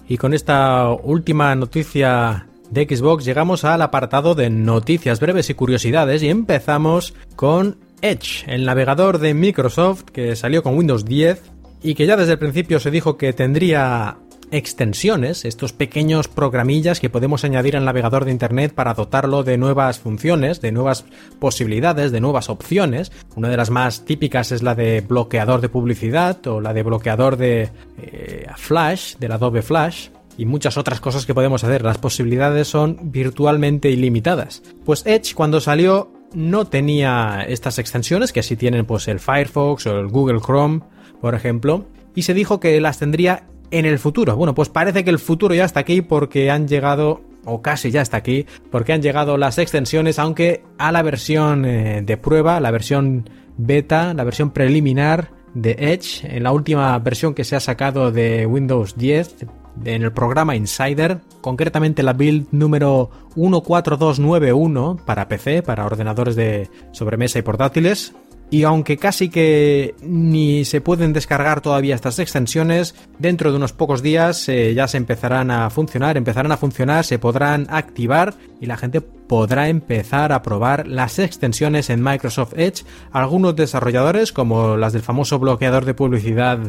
Y 0.08 0.18
con 0.18 0.34
esta 0.34 0.92
última 0.92 1.56
noticia 1.56 2.48
de 2.70 2.86
Xbox 2.86 3.26
llegamos 3.26 3.64
al 3.64 3.82
apartado 3.82 4.36
de 4.36 4.50
noticias 4.50 5.20
breves 5.20 5.50
y 5.50 5.56
curiosidades 5.56 6.22
y 6.22 6.30
empezamos 6.30 7.14
con 7.36 7.78
Edge, 8.06 8.44
el 8.46 8.66
navegador 8.66 9.18
de 9.18 9.34
Microsoft 9.34 10.04
que 10.04 10.36
salió 10.36 10.62
con 10.62 10.78
Windows 10.78 11.06
10 11.06 11.42
y 11.82 11.96
que 11.96 12.06
ya 12.06 12.16
desde 12.16 12.34
el 12.34 12.40
principio 12.40 12.80
se 12.80 12.92
dijo 12.92 13.18
que 13.18 13.34
tendría 13.34 14.20
extensiones, 14.52 15.44
estos 15.44 15.74
pequeños 15.74 16.28
programillas 16.28 17.00
que 17.00 17.10
podemos 17.10 17.44
añadir 17.44 17.76
al 17.76 17.84
navegador 17.84 18.24
de 18.24 18.30
Internet 18.30 18.76
para 18.76 18.94
dotarlo 18.94 19.44
de 19.44 19.58
nuevas 19.58 19.98
funciones, 19.98 20.62
de 20.62 20.72
nuevas 20.72 21.04
posibilidades, 21.40 22.12
de 22.12 22.22
nuevas 22.22 22.50
opciones. 22.50 23.12
Una 23.36 23.50
de 23.50 23.58
las 23.58 23.72
más 23.72 24.06
típicas 24.06 24.52
es 24.52 24.62
la 24.62 24.76
de 24.76 25.02
bloqueador 25.02 25.62
de 25.62 25.70
publicidad 25.70 26.46
o 26.46 26.62
la 26.62 26.74
de 26.74 26.84
bloqueador 26.84 27.38
de 27.38 27.72
eh, 27.98 28.46
Flash, 28.56 29.16
del 29.18 29.32
Adobe 29.32 29.64
Flash. 29.64 30.10
Y 30.38 30.46
muchas 30.46 30.78
otras 30.78 31.00
cosas 31.00 31.26
que 31.26 31.34
podemos 31.34 31.64
hacer. 31.64 31.82
Las 31.82 31.98
posibilidades 31.98 32.68
son 32.68 33.00
virtualmente 33.04 33.90
ilimitadas. 33.90 34.62
Pues 34.84 35.06
Edge 35.08 35.34
cuando 35.34 35.62
salió 35.62 36.15
no 36.36 36.66
tenía 36.66 37.46
estas 37.48 37.80
extensiones 37.80 38.32
que 38.32 38.44
sí 38.44 38.56
tienen 38.56 38.86
pues 38.86 39.08
el 39.08 39.20
Firefox 39.20 39.88
o 39.88 40.00
el 40.00 40.08
Google 40.08 40.40
Chrome, 40.42 40.82
por 41.22 41.34
ejemplo, 41.34 41.86
y 42.14 42.24
se 42.24 42.34
dijo 42.34 42.60
que 42.60 42.80
las 42.82 43.00
tendría 43.00 43.48
en 43.72 43.86
el 43.86 44.00
futuro. 44.00 44.36
Bueno, 44.36 44.54
pues 44.54 44.70
parece 44.70 45.04
que 45.04 45.10
el 45.10 45.20
futuro 45.20 45.56
ya 45.56 45.66
está 45.66 45.80
aquí 45.80 46.02
porque 46.02 46.52
han 46.52 46.68
llegado 46.68 47.22
o 47.46 47.62
casi 47.62 47.92
ya 47.92 48.02
está 48.02 48.18
aquí, 48.18 48.46
porque 48.72 48.94
han 48.94 49.02
llegado 49.02 49.38
las 49.38 49.58
extensiones, 49.58 50.20
aunque 50.20 50.64
a 50.78 50.92
la 50.92 51.04
versión 51.04 51.66
eh, 51.66 52.02
de 52.04 52.18
prueba, 52.18 52.60
la 52.60 52.72
versión 52.72 53.30
beta, 53.58 54.14
la 54.14 54.24
versión 54.24 54.52
preliminar 54.52 55.30
de 55.54 55.76
Edge, 55.80 56.24
en 56.24 56.44
la 56.44 56.52
última 56.52 56.98
versión 57.00 57.34
que 57.34 57.44
se 57.44 57.56
ha 57.56 57.60
sacado 57.60 58.12
de 58.12 58.46
Windows 58.46 58.98
10, 58.98 59.46
en 59.84 60.04
el 60.04 60.12
programa 60.12 60.56
Insider, 60.56 61.20
concretamente 61.42 62.04
la 62.04 62.14
build 62.14 62.48
número 62.52 63.10
14291 63.36 64.98
para 65.06 65.28
PC, 65.28 65.64
para 65.64 65.86
ordenadores 65.86 66.36
de 66.36 66.70
sobremesa 66.92 67.40
y 67.40 67.42
portátiles. 67.42 68.14
Y 68.52 68.64
aunque 68.64 68.98
casi 68.98 69.30
que 69.30 69.96
ni 70.04 70.66
se 70.66 70.80
pueden 70.80 71.14
descargar 71.14 71.62
todavía 71.62 71.96
estas 71.96 72.20
extensiones, 72.20 72.94
dentro 73.18 73.50
de 73.50 73.58
unos 73.58 73.74
pocos 73.74 74.04
días 74.04 74.48
eh, 74.50 74.74
ya 74.76 74.88
se 74.88 74.98
empezarán 74.98 75.50
a 75.50 75.70
funcionar, 75.72 76.16
empezarán 76.16 76.52
a 76.52 76.58
funcionar, 76.58 77.06
se 77.06 77.18
podrán 77.18 77.66
activar 77.72 78.36
y 78.62 78.68
la 78.68 78.78
gente 78.78 79.02
podrá 79.02 79.68
empezar 79.68 80.32
a 80.32 80.44
probar 80.44 80.88
las 80.88 81.18
extensiones 81.18 81.90
en 81.90 82.04
Microsoft 82.04 82.54
Edge. 82.56 82.86
Algunos 83.12 83.56
desarrolladores, 83.56 84.32
como 84.32 84.78
las 84.78 84.94
del 84.94 85.02
famoso 85.02 85.40
bloqueador 85.40 85.84
de 85.84 85.96
publicidad 85.96 86.60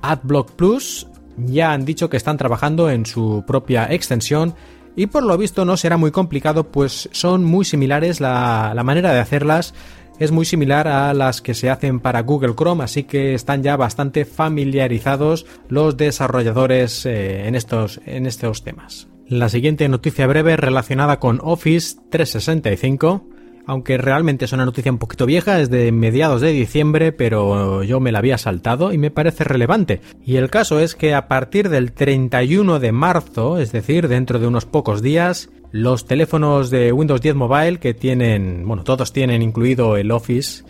AdBlock 0.00 0.52
Plus, 0.52 1.06
ya 1.46 1.72
han 1.72 1.84
dicho 1.84 2.08
que 2.08 2.16
están 2.16 2.36
trabajando 2.36 2.90
en 2.90 3.06
su 3.06 3.44
propia 3.46 3.86
extensión 3.92 4.54
y 4.96 5.06
por 5.06 5.22
lo 5.22 5.36
visto 5.38 5.64
no 5.64 5.76
será 5.76 5.96
muy 5.96 6.10
complicado 6.10 6.64
pues 6.64 7.08
son 7.12 7.44
muy 7.44 7.64
similares 7.64 8.20
la, 8.20 8.80
manera 8.84 9.12
de 9.12 9.20
hacerlas 9.20 9.74
es 10.18 10.32
muy 10.32 10.44
similar 10.44 10.88
a 10.88 11.14
las 11.14 11.40
que 11.40 11.54
se 11.54 11.70
hacen 11.70 12.00
para 12.00 12.22
Google 12.22 12.56
Chrome, 12.56 12.82
así 12.82 13.04
que 13.04 13.34
están 13.34 13.62
ya 13.62 13.76
bastante 13.76 14.24
familiarizados 14.24 15.46
los 15.68 15.96
desarrolladores 15.96 17.06
eh, 17.06 17.46
en, 17.46 17.54
estos, 17.54 18.00
en 18.04 18.26
estos 18.26 18.64
temas. 18.64 19.06
La 19.28 19.48
siguiente 19.48 19.88
noticia 19.88 20.26
breve 20.26 20.56
relacionada 20.56 21.20
con 21.20 21.38
Office 21.40 21.98
365 22.10 23.28
aunque 23.68 23.98
realmente 23.98 24.46
es 24.46 24.52
una 24.54 24.64
noticia 24.64 24.90
un 24.90 24.96
poquito 24.96 25.26
vieja, 25.26 25.60
es 25.60 25.68
de 25.68 25.92
mediados 25.92 26.40
de 26.40 26.52
diciembre, 26.52 27.12
pero 27.12 27.82
yo 27.82 28.00
me 28.00 28.12
la 28.12 28.20
había 28.20 28.38
saltado 28.38 28.94
y 28.94 28.98
me 28.98 29.10
parece 29.10 29.44
relevante. 29.44 30.00
Y 30.24 30.36
el 30.36 30.48
caso 30.48 30.80
es 30.80 30.94
que 30.94 31.14
a 31.14 31.28
partir 31.28 31.68
del 31.68 31.92
31 31.92 32.80
de 32.80 32.92
marzo, 32.92 33.58
es 33.58 33.70
decir, 33.70 34.08
dentro 34.08 34.38
de 34.38 34.46
unos 34.46 34.64
pocos 34.64 35.02
días, 35.02 35.50
los 35.70 36.06
teléfonos 36.06 36.70
de 36.70 36.92
Windows 36.92 37.20
10 37.20 37.34
Mobile 37.34 37.78
que 37.78 37.92
tienen, 37.92 38.66
bueno, 38.66 38.84
todos 38.84 39.12
tienen 39.12 39.42
incluido 39.42 39.98
el 39.98 40.12
Office 40.12 40.64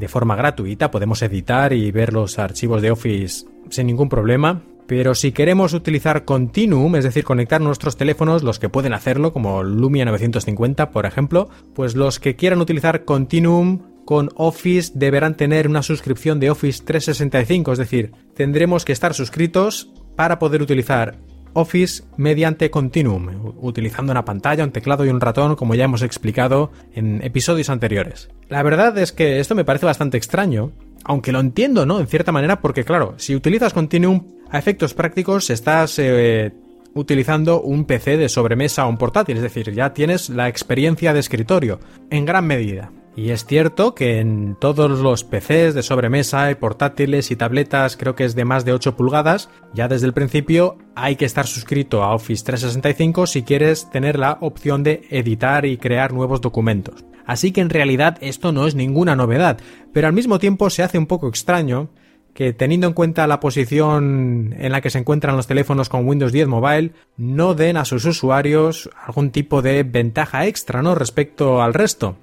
de 0.00 0.08
forma 0.08 0.34
gratuita, 0.34 0.90
podemos 0.90 1.22
editar 1.22 1.72
y 1.72 1.92
ver 1.92 2.12
los 2.12 2.40
archivos 2.40 2.82
de 2.82 2.90
Office 2.90 3.46
sin 3.68 3.86
ningún 3.86 4.08
problema. 4.08 4.60
Pero 4.90 5.14
si 5.14 5.30
queremos 5.30 5.72
utilizar 5.72 6.24
Continuum, 6.24 6.96
es 6.96 7.04
decir, 7.04 7.22
conectar 7.22 7.60
nuestros 7.60 7.96
teléfonos, 7.96 8.42
los 8.42 8.58
que 8.58 8.68
pueden 8.68 8.92
hacerlo, 8.92 9.32
como 9.32 9.62
Lumia 9.62 10.04
950, 10.04 10.90
por 10.90 11.06
ejemplo, 11.06 11.48
pues 11.76 11.94
los 11.94 12.18
que 12.18 12.34
quieran 12.34 12.60
utilizar 12.60 13.04
Continuum 13.04 13.82
con 14.04 14.30
Office 14.34 14.90
deberán 14.96 15.36
tener 15.36 15.68
una 15.68 15.84
suscripción 15.84 16.40
de 16.40 16.50
Office 16.50 16.82
365, 16.84 17.70
es 17.70 17.78
decir, 17.78 18.10
tendremos 18.34 18.84
que 18.84 18.90
estar 18.90 19.14
suscritos 19.14 19.92
para 20.16 20.40
poder 20.40 20.60
utilizar 20.60 21.18
Office 21.52 22.02
mediante 22.16 22.72
Continuum, 22.72 23.54
utilizando 23.60 24.10
una 24.10 24.24
pantalla, 24.24 24.64
un 24.64 24.72
teclado 24.72 25.04
y 25.04 25.08
un 25.10 25.20
ratón, 25.20 25.54
como 25.54 25.76
ya 25.76 25.84
hemos 25.84 26.02
explicado 26.02 26.72
en 26.92 27.22
episodios 27.22 27.70
anteriores. 27.70 28.28
La 28.48 28.64
verdad 28.64 28.98
es 28.98 29.12
que 29.12 29.38
esto 29.38 29.54
me 29.54 29.64
parece 29.64 29.86
bastante 29.86 30.16
extraño, 30.16 30.72
aunque 31.04 31.32
lo 31.32 31.40
entiendo, 31.40 31.86
¿no? 31.86 32.00
En 32.00 32.06
cierta 32.06 32.32
manera, 32.32 32.60
porque 32.60 32.84
claro, 32.84 33.14
si 33.16 33.34
utilizas 33.34 33.72
Continuum 33.72 34.26
a 34.50 34.58
efectos 34.58 34.94
prácticos 34.94 35.50
estás 35.50 35.98
eh, 35.98 36.52
utilizando 36.94 37.60
un 37.62 37.84
PC 37.84 38.16
de 38.16 38.28
sobremesa 38.28 38.86
o 38.86 38.88
un 38.88 38.98
portátil, 38.98 39.36
es 39.36 39.42
decir, 39.42 39.72
ya 39.72 39.94
tienes 39.94 40.28
la 40.28 40.48
experiencia 40.48 41.12
de 41.12 41.20
escritorio, 41.20 41.80
en 42.10 42.24
gran 42.24 42.46
medida. 42.46 42.90
Y 43.16 43.30
es 43.30 43.44
cierto 43.44 43.94
que 43.94 44.18
en 44.18 44.56
todos 44.60 45.00
los 45.00 45.24
PCs 45.24 45.74
de 45.74 45.82
sobremesa 45.82 46.50
y 46.50 46.54
portátiles 46.54 47.30
y 47.30 47.36
tabletas, 47.36 47.96
creo 47.96 48.14
que 48.14 48.24
es 48.24 48.34
de 48.34 48.44
más 48.44 48.64
de 48.64 48.72
8 48.72 48.96
pulgadas, 48.96 49.50
ya 49.74 49.88
desde 49.88 50.06
el 50.06 50.12
principio 50.12 50.78
hay 50.94 51.16
que 51.16 51.24
estar 51.24 51.46
suscrito 51.46 52.04
a 52.04 52.14
Office 52.14 52.44
365 52.44 53.26
si 53.26 53.42
quieres 53.42 53.90
tener 53.90 54.18
la 54.18 54.38
opción 54.40 54.84
de 54.84 55.06
editar 55.10 55.66
y 55.66 55.76
crear 55.76 56.12
nuevos 56.12 56.40
documentos. 56.40 57.04
Así 57.26 57.52
que 57.52 57.60
en 57.60 57.70
realidad 57.70 58.16
esto 58.20 58.52
no 58.52 58.66
es 58.66 58.74
ninguna 58.74 59.16
novedad, 59.16 59.58
pero 59.92 60.06
al 60.06 60.12
mismo 60.12 60.38
tiempo 60.38 60.70
se 60.70 60.82
hace 60.82 60.98
un 60.98 61.06
poco 61.06 61.28
extraño 61.28 61.90
que 62.32 62.52
teniendo 62.52 62.86
en 62.86 62.92
cuenta 62.92 63.26
la 63.26 63.40
posición 63.40 64.54
en 64.56 64.72
la 64.72 64.80
que 64.80 64.90
se 64.90 64.98
encuentran 64.98 65.36
los 65.36 65.48
teléfonos 65.48 65.88
con 65.88 66.06
Windows 66.06 66.32
10 66.32 66.46
Mobile, 66.46 66.92
no 67.16 67.54
den 67.54 67.76
a 67.76 67.84
sus 67.84 68.04
usuarios 68.04 68.88
algún 69.04 69.30
tipo 69.30 69.62
de 69.62 69.82
ventaja 69.82 70.46
extra, 70.46 70.80
¿no? 70.80 70.94
respecto 70.94 71.60
al 71.60 71.74
resto. 71.74 72.16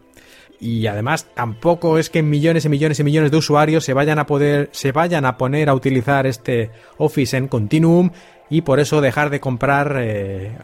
Y 0.60 0.88
además 0.88 1.28
tampoco 1.34 1.98
es 2.00 2.10
que 2.10 2.24
millones 2.24 2.66
y 2.66 2.70
millones 2.70 3.00
y 3.00 3.04
millones 3.04 3.32
de 3.32 3.38
usuarios 3.38 3.84
se 3.84 3.94
vayan 3.94 4.20
a 4.20 4.26
poder, 4.26 4.70
se 4.72 4.92
vayan 4.92 5.26
a 5.26 5.38
poner 5.38 5.70
a 5.70 5.76
utilizar 5.76 6.26
este 6.26 6.72
Office 6.98 7.38
en 7.38 7.48
Continuum 7.48 8.10
y 8.50 8.62
por 8.62 8.80
eso 8.80 9.02
dejar 9.02 9.30
de 9.30 9.40
comprar 9.40 9.98
eh, 10.00 10.58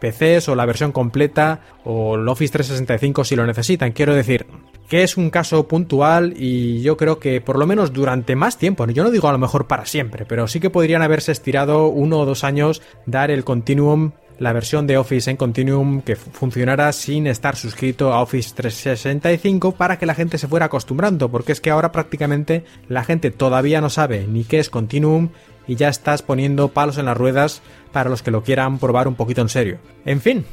PCs 0.00 0.48
o 0.48 0.54
la 0.54 0.66
versión 0.66 0.92
completa 0.92 1.60
o 1.84 2.16
el 2.16 2.28
Office 2.28 2.52
365 2.52 3.24
si 3.24 3.36
lo 3.36 3.46
necesitan. 3.46 3.92
Quiero 3.92 4.14
decir, 4.14 4.46
que 4.88 5.02
es 5.02 5.16
un 5.16 5.30
caso 5.30 5.68
puntual 5.68 6.34
y 6.36 6.82
yo 6.82 6.96
creo 6.96 7.18
que 7.18 7.40
por 7.40 7.58
lo 7.58 7.66
menos 7.66 7.92
durante 7.92 8.36
más 8.36 8.58
tiempo, 8.58 8.86
yo 8.86 9.04
no 9.04 9.10
digo 9.10 9.28
a 9.28 9.32
lo 9.32 9.38
mejor 9.38 9.66
para 9.66 9.86
siempre, 9.86 10.24
pero 10.26 10.48
sí 10.48 10.60
que 10.60 10.70
podrían 10.70 11.02
haberse 11.02 11.32
estirado 11.32 11.88
uno 11.88 12.18
o 12.18 12.26
dos 12.26 12.44
años 12.44 12.82
dar 13.06 13.30
el 13.30 13.44
Continuum 13.44 14.12
la 14.40 14.54
versión 14.54 14.86
de 14.86 14.96
Office 14.96 15.30
en 15.30 15.36
Continuum 15.36 16.00
que 16.00 16.16
funcionara 16.16 16.90
sin 16.92 17.26
estar 17.26 17.56
suscrito 17.56 18.12
a 18.12 18.22
Office 18.22 18.52
365 18.56 19.72
para 19.72 19.98
que 19.98 20.06
la 20.06 20.14
gente 20.14 20.38
se 20.38 20.48
fuera 20.48 20.66
acostumbrando, 20.66 21.30
porque 21.30 21.52
es 21.52 21.60
que 21.60 21.70
ahora 21.70 21.92
prácticamente 21.92 22.64
la 22.88 23.04
gente 23.04 23.30
todavía 23.30 23.82
no 23.82 23.90
sabe 23.90 24.26
ni 24.26 24.44
qué 24.44 24.58
es 24.58 24.70
Continuum 24.70 25.28
y 25.66 25.76
ya 25.76 25.90
estás 25.90 26.22
poniendo 26.22 26.68
palos 26.68 26.96
en 26.96 27.04
las 27.04 27.18
ruedas 27.18 27.60
para 27.92 28.08
los 28.08 28.22
que 28.22 28.30
lo 28.30 28.42
quieran 28.42 28.78
probar 28.78 29.08
un 29.08 29.14
poquito 29.14 29.42
en 29.42 29.50
serio. 29.50 29.78
En 30.06 30.22
fin, 30.22 30.46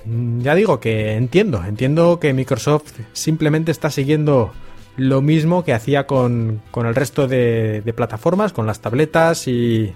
ya 0.43 0.53
digo 0.53 0.81
que 0.81 1.13
entiendo, 1.13 1.63
entiendo 1.63 2.19
que 2.19 2.33
Microsoft 2.33 2.91
simplemente 3.13 3.71
está 3.71 3.89
siguiendo 3.89 4.51
lo 4.97 5.21
mismo 5.21 5.63
que 5.63 5.73
hacía 5.73 6.07
con, 6.07 6.61
el 6.75 6.95
resto 6.95 7.27
de, 7.27 7.81
plataformas, 7.95 8.51
con 8.51 8.67
las 8.67 8.81
tabletas 8.81 9.47
y, 9.47 9.93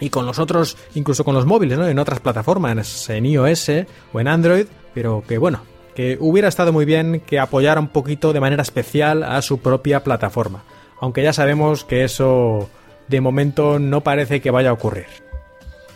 y 0.00 0.10
con 0.10 0.26
los 0.26 0.38
otros, 0.38 0.76
incluso 0.94 1.24
con 1.24 1.34
los 1.34 1.46
móviles, 1.46 1.78
¿no? 1.78 1.86
En 1.86 1.98
otras 1.98 2.20
plataformas, 2.20 3.08
en 3.10 3.26
iOS 3.26 3.70
o 4.12 4.20
en 4.20 4.28
Android, 4.28 4.66
pero 4.92 5.22
que 5.26 5.38
bueno, 5.38 5.60
que 5.94 6.18
hubiera 6.20 6.48
estado 6.48 6.72
muy 6.72 6.84
bien 6.84 7.22
que 7.24 7.38
apoyara 7.38 7.80
un 7.80 7.88
poquito 7.88 8.32
de 8.32 8.40
manera 8.40 8.62
especial 8.62 9.22
a 9.22 9.40
su 9.42 9.58
propia 9.58 10.02
plataforma. 10.02 10.64
Aunque 11.00 11.22
ya 11.22 11.32
sabemos 11.32 11.84
que 11.84 12.04
eso 12.04 12.68
de 13.08 13.20
momento 13.20 13.78
no 13.78 14.02
parece 14.02 14.40
que 14.40 14.50
vaya 14.50 14.70
a 14.70 14.74
ocurrir. 14.74 15.06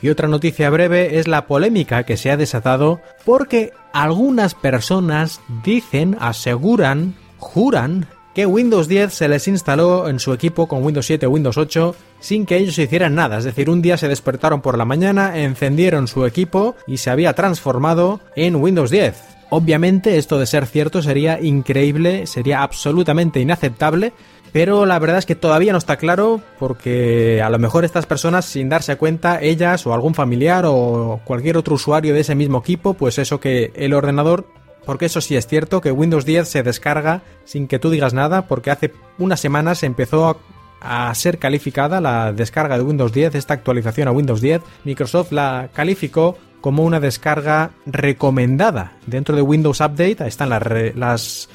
Y 0.01 0.11
otra 0.11 0.29
noticia 0.29 0.71
breve 0.71 1.19
es 1.19 1.27
la 1.27 1.47
polémica 1.47 2.05
que 2.05 2.17
se 2.17 2.31
ha 2.31 2.37
desatado 2.37 3.01
porque 3.25 3.73
algunas 3.93 4.55
personas 4.55 5.41
dicen, 5.65 6.17
aseguran, 6.21 7.17
juran 7.39 8.07
que 8.39 8.47
Windows 8.47 8.87
10 8.87 9.13
se 9.13 9.27
les 9.27 9.49
instaló 9.49 10.09
en 10.09 10.21
su 10.21 10.33
equipo 10.33 10.69
con 10.69 10.85
Windows 10.85 11.07
7 11.07 11.27
o 11.27 11.31
Windows 11.31 11.59
8 11.59 11.97
sin 12.21 12.47
que 12.47 12.57
ellos 12.57 12.79
hicieran 12.79 13.17
nada. 13.17 13.39
Es 13.39 13.43
decir, 13.43 13.69
un 13.69 13.83
día 13.83 13.97
se 13.97 14.07
despertaron 14.07 14.61
por 14.61 14.79
la 14.79 14.85
mañana, 14.85 15.41
encendieron 15.41 16.07
su 16.07 16.25
equipo 16.25 16.77
y 16.87 16.99
se 16.99 17.11
había 17.11 17.33
transformado 17.33 18.21
en 18.37 18.55
Windows 18.55 18.93
10. 18.93 19.17
Obviamente 19.51 20.19
esto 20.19 20.39
de 20.39 20.47
ser 20.47 20.67
cierto 20.67 21.03
sería 21.03 21.41
increíble, 21.41 22.29
sería 22.29 22.63
absolutamente 22.63 23.41
inaceptable, 23.41 24.13
pero 24.53 24.87
la 24.87 25.01
verdad 25.01 25.19
es 25.19 25.27
que 25.27 25.35
todavía 25.35 25.73
no 25.73 25.79
está 25.79 25.97
claro 25.97 26.41
porque 26.61 27.43
a 27.43 27.51
lo 27.51 27.59
mejor 27.59 27.85
estas 27.85 28.07
personas 28.07 28.45
sin 28.45 28.69
darse 28.69 28.95
cuenta, 28.95 29.41
ellas 29.43 29.85
o 29.85 29.95
algún 29.95 30.15
familiar 30.15 30.65
o 30.65 31.21
cualquier 31.25 31.57
otro 31.57 31.75
usuario 31.75 32.15
de 32.15 32.21
ese 32.21 32.37
mismo 32.37 32.59
equipo, 32.59 32.95
pues 32.95 33.19
eso 33.19 33.41
que 33.41 33.73
el 33.75 33.95
ordenador, 33.95 34.47
porque 34.89 35.05
eso 35.05 35.21
sí 35.21 35.37
es 35.37 35.47
cierto 35.47 35.83
que 35.83 35.93
Windows 35.93 36.25
10 36.25 36.49
se 36.49 36.63
descarga 36.63 37.21
sin 37.45 37.69
que 37.69 37.79
tú 37.79 37.91
digas 37.91 38.15
nada 38.15 38.47
porque 38.47 38.71
hace 38.71 38.95
unas 39.19 39.39
semanas 39.39 39.83
empezó 39.83 40.41
a, 40.81 41.15
ser 41.15 41.39
calificada 41.39 42.01
la 42.01 42.33
descarga 42.33 42.79
de 42.79 42.85
Windows 42.85 43.13
10, 43.13 43.35
esta 43.35 43.53
actualización 43.53 44.09
a 44.09 44.13
Windows 44.13 44.41
10, 44.41 44.63
Microsoft 44.85 45.33
la 45.33 45.69
calificó 45.75 46.39
como 46.63 46.85
una 46.85 47.01
descarga 47.01 47.73
recomendada. 47.85 48.95
Dentro 49.05 49.37
de 49.37 49.43
Windows 49.43 49.83
Update 49.83 50.27
están 50.27 50.49
las, 50.49 51.51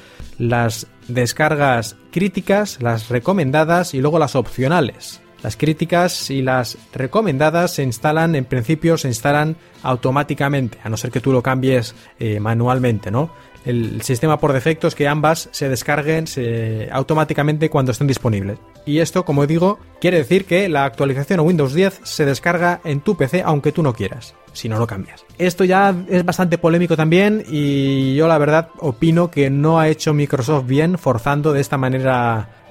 descargas 1.08 1.96
críticas, 2.12 2.80
las 2.80 3.08
recomendadas 3.08 3.94
y 3.94 4.00
luego 4.00 4.20
las 4.20 4.36
opcionales. 4.36 5.23
Las 5.44 5.58
críticas 5.58 6.30
y 6.30 6.40
las 6.40 6.78
recomendadas 6.94 7.74
se 7.74 7.82
instalan, 7.82 8.34
en 8.34 8.46
principio 8.46 8.96
se 8.96 9.08
instalan 9.08 9.56
automáticamente, 9.82 10.78
a 10.82 10.88
no 10.88 10.96
ser 10.96 11.10
que 11.10 11.20
tú 11.20 11.32
lo 11.32 11.42
cambies 11.42 11.94
eh, 12.18 12.40
manualmente, 12.40 13.10
¿no? 13.10 13.30
El 13.66 14.00
sistema 14.00 14.40
por 14.40 14.54
defecto 14.54 14.88
es 14.88 14.94
que 14.94 15.06
ambas 15.06 15.50
se 15.52 15.68
descarguen 15.68 16.24
automáticamente 16.90 17.68
cuando 17.68 17.92
estén 17.92 18.06
disponibles. 18.06 18.58
Y 18.86 19.00
esto, 19.00 19.26
como 19.26 19.46
digo, 19.46 19.78
quiere 20.00 20.16
decir 20.16 20.46
que 20.46 20.68
la 20.70 20.86
actualización 20.86 21.40
a 21.40 21.42
Windows 21.42 21.74
10 21.74 22.00
se 22.02 22.24
descarga 22.24 22.80
en 22.84 23.00
tu 23.00 23.14
PC 23.14 23.42
aunque 23.42 23.72
tú 23.72 23.82
no 23.82 23.92
quieras 23.92 24.34
si 24.54 24.68
no 24.68 24.78
lo 24.78 24.86
cambias. 24.86 25.24
Esto 25.36 25.64
ya 25.64 25.94
es 26.08 26.24
bastante 26.24 26.56
polémico 26.56 26.96
también 26.96 27.44
y 27.48 28.14
yo 28.14 28.28
la 28.28 28.38
verdad 28.38 28.68
opino 28.78 29.30
que 29.30 29.50
no 29.50 29.78
ha 29.78 29.88
hecho 29.88 30.14
Microsoft 30.14 30.66
bien 30.66 30.96
forzando 30.96 31.52
de 31.52 31.60
esta 31.60 31.76
manera 31.76 32.63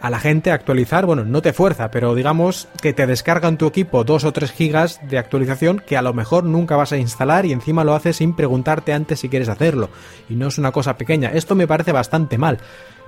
a 0.00 0.10
la 0.10 0.18
gente 0.18 0.50
actualizar. 0.50 1.06
Bueno, 1.06 1.24
no 1.24 1.42
te 1.42 1.52
fuerza, 1.52 1.90
pero 1.90 2.14
digamos 2.14 2.68
que 2.80 2.92
te 2.92 3.06
descarga 3.06 3.48
en 3.48 3.56
tu 3.56 3.66
equipo 3.66 4.04
2 4.04 4.24
o 4.24 4.32
3 4.32 4.52
gigas 4.52 5.00
de 5.08 5.18
actualización 5.18 5.82
que 5.86 5.96
a 5.96 6.02
lo 6.02 6.14
mejor 6.14 6.44
nunca 6.44 6.76
vas 6.76 6.92
a 6.92 6.98
instalar 6.98 7.46
y 7.46 7.52
encima 7.52 7.84
lo 7.84 7.94
haces 7.94 8.16
sin 8.16 8.34
preguntarte 8.34 8.92
antes 8.92 9.20
si 9.20 9.28
quieres 9.28 9.48
hacerlo. 9.48 9.90
Y 10.28 10.34
no 10.34 10.48
es 10.48 10.58
una 10.58 10.72
cosa 10.72 10.96
pequeña. 10.96 11.30
Esto 11.30 11.54
me 11.54 11.66
parece 11.66 11.92
bastante 11.92 12.38
mal 12.38 12.58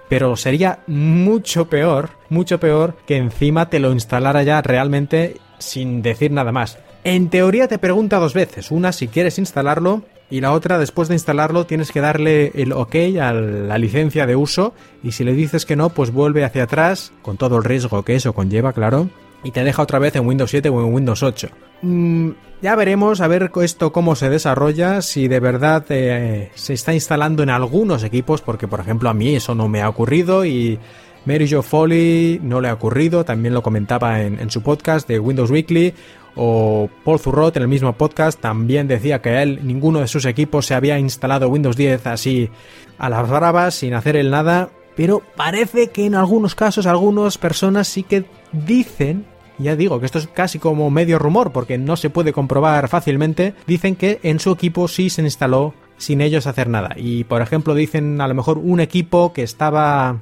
pero 0.08 0.36
sería 0.36 0.80
mucho 0.88 1.70
peor, 1.70 2.10
mucho 2.28 2.60
peor 2.60 2.98
que 3.06 3.16
encima 3.16 3.70
te 3.70 3.78
lo 3.78 3.92
instalara 3.92 4.42
ya 4.42 4.60
realmente 4.60 5.40
sin 5.58 6.02
decir 6.02 6.30
nada 6.32 6.52
más. 6.52 6.78
En 7.04 7.30
teoría 7.30 7.66
te 7.66 7.78
pregunta 7.78 8.18
dos 8.18 8.32
veces, 8.32 8.70
una 8.70 8.92
si 8.92 9.08
quieres 9.08 9.38
instalarlo 9.38 10.02
y 10.30 10.40
la 10.40 10.52
otra 10.52 10.78
después 10.78 11.08
de 11.08 11.14
instalarlo 11.14 11.66
tienes 11.66 11.90
que 11.90 12.00
darle 12.00 12.52
el 12.54 12.72
ok 12.72 12.94
a 13.20 13.32
la 13.32 13.76
licencia 13.76 14.24
de 14.24 14.36
uso 14.36 14.72
y 15.02 15.12
si 15.12 15.24
le 15.24 15.34
dices 15.34 15.66
que 15.66 15.74
no 15.74 15.90
pues 15.90 16.12
vuelve 16.12 16.44
hacia 16.44 16.62
atrás 16.62 17.12
con 17.22 17.36
todo 17.36 17.56
el 17.56 17.64
riesgo 17.64 18.04
que 18.04 18.14
eso 18.14 18.32
conlleva, 18.32 18.72
claro, 18.72 19.08
y 19.42 19.50
te 19.50 19.64
deja 19.64 19.82
otra 19.82 19.98
vez 19.98 20.14
en 20.14 20.26
Windows 20.26 20.50
7 20.50 20.68
o 20.68 20.80
en 20.80 20.94
Windows 20.94 21.24
8. 21.24 21.48
Mm, 21.82 22.30
ya 22.62 22.76
veremos 22.76 23.20
a 23.20 23.26
ver 23.26 23.50
esto 23.60 23.92
cómo 23.92 24.14
se 24.14 24.30
desarrolla, 24.30 25.02
si 25.02 25.26
de 25.26 25.40
verdad 25.40 25.84
eh, 25.88 26.52
se 26.54 26.74
está 26.74 26.94
instalando 26.94 27.42
en 27.42 27.50
algunos 27.50 28.04
equipos, 28.04 28.40
porque 28.42 28.68
por 28.68 28.78
ejemplo 28.78 29.10
a 29.10 29.14
mí 29.14 29.34
eso 29.34 29.56
no 29.56 29.68
me 29.68 29.82
ha 29.82 29.88
ocurrido 29.88 30.44
y 30.44 30.78
Mary 31.24 31.48
Jo 31.48 31.62
Foley 31.62 32.40
no 32.42 32.60
le 32.60 32.68
ha 32.68 32.74
ocurrido, 32.74 33.24
también 33.24 33.54
lo 33.54 33.62
comentaba 33.62 34.22
en, 34.22 34.50
su 34.50 34.62
podcast 34.62 35.06
de 35.08 35.20
Windows 35.20 35.50
Weekly, 35.50 35.94
o 36.34 36.88
Paul 37.04 37.18
Zurrot 37.18 37.56
en 37.56 37.62
el 37.62 37.68
mismo 37.68 37.92
podcast 37.92 38.40
también 38.40 38.88
decía 38.88 39.20
que 39.20 39.42
él, 39.42 39.60
ninguno 39.62 40.00
de 40.00 40.08
sus 40.08 40.24
equipos 40.24 40.66
se 40.66 40.74
había 40.74 40.98
instalado 40.98 41.48
Windows 41.48 41.76
10 41.76 42.06
así 42.06 42.50
a 42.98 43.08
las 43.08 43.28
bravas, 43.28 43.74
sin 43.74 43.94
hacer 43.94 44.16
el 44.16 44.30
nada, 44.30 44.70
pero 44.96 45.22
parece 45.36 45.88
que 45.88 46.06
en 46.06 46.14
algunos 46.14 46.54
casos 46.54 46.86
algunas 46.86 47.38
personas 47.38 47.88
sí 47.88 48.02
que 48.02 48.24
dicen 48.52 49.26
ya 49.58 49.76
digo 49.76 50.00
que 50.00 50.06
esto 50.06 50.18
es 50.18 50.26
casi 50.26 50.58
como 50.58 50.90
medio 50.90 51.18
rumor 51.18 51.52
porque 51.52 51.78
no 51.78 51.96
se 51.96 52.10
puede 52.10 52.32
comprobar 52.32 52.88
fácilmente, 52.88 53.54
dicen 53.66 53.96
que 53.96 54.18
en 54.22 54.40
su 54.40 54.50
equipo 54.50 54.88
sí 54.88 55.10
se 55.10 55.22
instaló 55.22 55.74
sin 55.98 56.20
ellos 56.20 56.46
hacer 56.46 56.68
nada. 56.68 56.94
Y 56.96 57.24
por 57.24 57.42
ejemplo 57.42 57.74
dicen 57.74 58.20
a 58.20 58.28
lo 58.28 58.34
mejor 58.34 58.58
un 58.58 58.80
equipo 58.80 59.32
que 59.32 59.42
estaba 59.42 60.20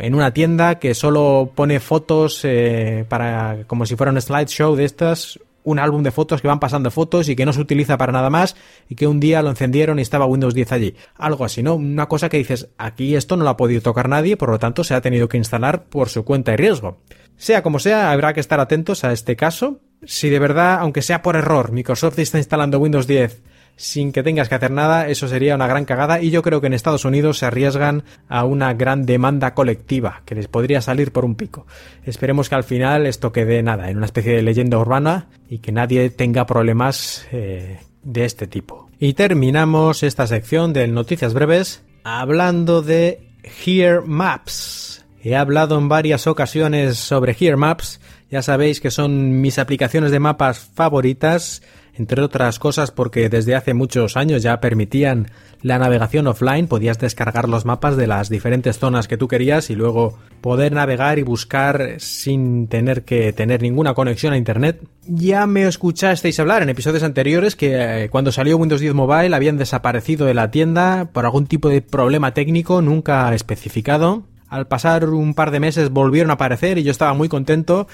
en 0.00 0.14
una 0.14 0.32
tienda 0.32 0.78
que 0.78 0.94
solo 0.94 1.50
pone 1.54 1.80
fotos 1.80 2.40
eh, 2.44 3.04
para 3.08 3.64
como 3.66 3.86
si 3.86 3.96
fuera 3.96 4.12
un 4.12 4.20
slideshow 4.20 4.76
de 4.76 4.84
estas 4.84 5.38
un 5.64 5.78
álbum 5.78 6.02
de 6.02 6.12
fotos 6.12 6.42
que 6.42 6.48
van 6.48 6.60
pasando 6.60 6.90
fotos 6.90 7.28
y 7.28 7.36
que 7.36 7.46
no 7.46 7.52
se 7.52 7.60
utiliza 7.60 7.96
para 7.96 8.12
nada 8.12 8.30
más 8.30 8.54
y 8.88 8.94
que 8.94 9.06
un 9.06 9.18
día 9.18 9.42
lo 9.42 9.50
encendieron 9.50 9.98
y 9.98 10.02
estaba 10.02 10.26
Windows 10.26 10.54
10 10.54 10.72
allí. 10.72 10.94
Algo 11.16 11.44
así, 11.44 11.62
¿no? 11.62 11.74
Una 11.74 12.06
cosa 12.06 12.28
que 12.28 12.36
dices, 12.36 12.68
aquí 12.76 13.16
esto 13.16 13.36
no 13.36 13.44
lo 13.44 13.50
ha 13.50 13.56
podido 13.56 13.80
tocar 13.80 14.08
nadie, 14.08 14.36
por 14.36 14.50
lo 14.50 14.58
tanto 14.58 14.84
se 14.84 14.94
ha 14.94 15.00
tenido 15.00 15.26
que 15.28 15.38
instalar 15.38 15.84
por 15.84 16.10
su 16.10 16.24
cuenta 16.24 16.52
y 16.52 16.56
riesgo. 16.56 16.98
Sea 17.36 17.62
como 17.62 17.78
sea, 17.78 18.12
habrá 18.12 18.34
que 18.34 18.40
estar 18.40 18.60
atentos 18.60 19.04
a 19.04 19.12
este 19.12 19.36
caso. 19.36 19.80
Si 20.04 20.28
de 20.28 20.38
verdad, 20.38 20.80
aunque 20.80 21.00
sea 21.00 21.22
por 21.22 21.34
error, 21.34 21.72
Microsoft 21.72 22.18
está 22.18 22.36
instalando 22.36 22.78
Windows 22.78 23.06
10 23.06 23.42
sin 23.76 24.12
que 24.12 24.22
tengas 24.22 24.48
que 24.48 24.54
hacer 24.54 24.70
nada, 24.70 25.08
eso 25.08 25.28
sería 25.28 25.54
una 25.54 25.66
gran 25.66 25.84
cagada 25.84 26.20
y 26.20 26.30
yo 26.30 26.42
creo 26.42 26.60
que 26.60 26.68
en 26.68 26.74
Estados 26.74 27.04
Unidos 27.04 27.38
se 27.38 27.46
arriesgan 27.46 28.04
a 28.28 28.44
una 28.44 28.74
gran 28.74 29.04
demanda 29.04 29.54
colectiva 29.54 30.22
que 30.24 30.34
les 30.34 30.48
podría 30.48 30.80
salir 30.80 31.12
por 31.12 31.24
un 31.24 31.34
pico. 31.34 31.66
Esperemos 32.04 32.48
que 32.48 32.54
al 32.54 32.64
final 32.64 33.06
esto 33.06 33.32
quede 33.32 33.62
nada, 33.62 33.90
en 33.90 33.96
una 33.96 34.06
especie 34.06 34.34
de 34.34 34.42
leyenda 34.42 34.78
urbana 34.78 35.28
y 35.48 35.58
que 35.58 35.72
nadie 35.72 36.10
tenga 36.10 36.46
problemas 36.46 37.26
eh, 37.32 37.80
de 38.02 38.24
este 38.24 38.46
tipo. 38.46 38.88
Y 38.98 39.14
terminamos 39.14 40.02
esta 40.02 40.26
sección 40.26 40.72
de 40.72 40.86
noticias 40.86 41.34
breves 41.34 41.82
hablando 42.04 42.82
de 42.82 43.28
Here 43.42 44.00
Maps. 44.06 45.04
He 45.22 45.36
hablado 45.36 45.78
en 45.78 45.88
varias 45.88 46.26
ocasiones 46.26 46.98
sobre 46.98 47.34
Here 47.38 47.56
Maps, 47.56 48.00
ya 48.30 48.42
sabéis 48.42 48.80
que 48.80 48.90
son 48.90 49.40
mis 49.40 49.58
aplicaciones 49.58 50.10
de 50.10 50.20
mapas 50.20 50.58
favoritas 50.58 51.62
entre 51.96 52.22
otras 52.22 52.58
cosas 52.58 52.90
porque 52.90 53.28
desde 53.28 53.54
hace 53.54 53.74
muchos 53.74 54.16
años 54.16 54.42
ya 54.42 54.60
permitían 54.60 55.28
la 55.62 55.78
navegación 55.78 56.26
offline, 56.26 56.66
podías 56.66 56.98
descargar 56.98 57.48
los 57.48 57.64
mapas 57.64 57.96
de 57.96 58.06
las 58.06 58.28
diferentes 58.28 58.78
zonas 58.78 59.08
que 59.08 59.16
tú 59.16 59.28
querías 59.28 59.70
y 59.70 59.74
luego 59.74 60.18
poder 60.42 60.72
navegar 60.72 61.18
y 61.18 61.22
buscar 61.22 61.94
sin 61.98 62.68
tener 62.68 63.04
que 63.04 63.32
tener 63.32 63.62
ninguna 63.62 63.94
conexión 63.94 64.34
a 64.34 64.36
internet. 64.36 64.82
Ya 65.06 65.46
me 65.46 65.66
escuchasteis 65.66 66.38
hablar 66.38 66.62
en 66.62 66.68
episodios 66.68 67.02
anteriores 67.02 67.56
que 67.56 68.04
eh, 68.04 68.10
cuando 68.10 68.30
salió 68.30 68.58
Windows 68.58 68.80
10 68.80 68.92
Mobile 68.92 69.34
habían 69.34 69.56
desaparecido 69.56 70.26
de 70.26 70.34
la 70.34 70.50
tienda 70.50 71.08
por 71.12 71.24
algún 71.24 71.46
tipo 71.46 71.70
de 71.70 71.80
problema 71.80 72.34
técnico 72.34 72.82
nunca 72.82 73.32
especificado. 73.34 74.24
Al 74.48 74.66
pasar 74.66 75.08
un 75.08 75.34
par 75.34 75.50
de 75.50 75.60
meses 75.60 75.90
volvieron 75.90 76.30
a 76.30 76.34
aparecer 76.34 76.76
y 76.76 76.82
yo 76.82 76.90
estaba 76.90 77.14
muy 77.14 77.28
contento 77.28 77.88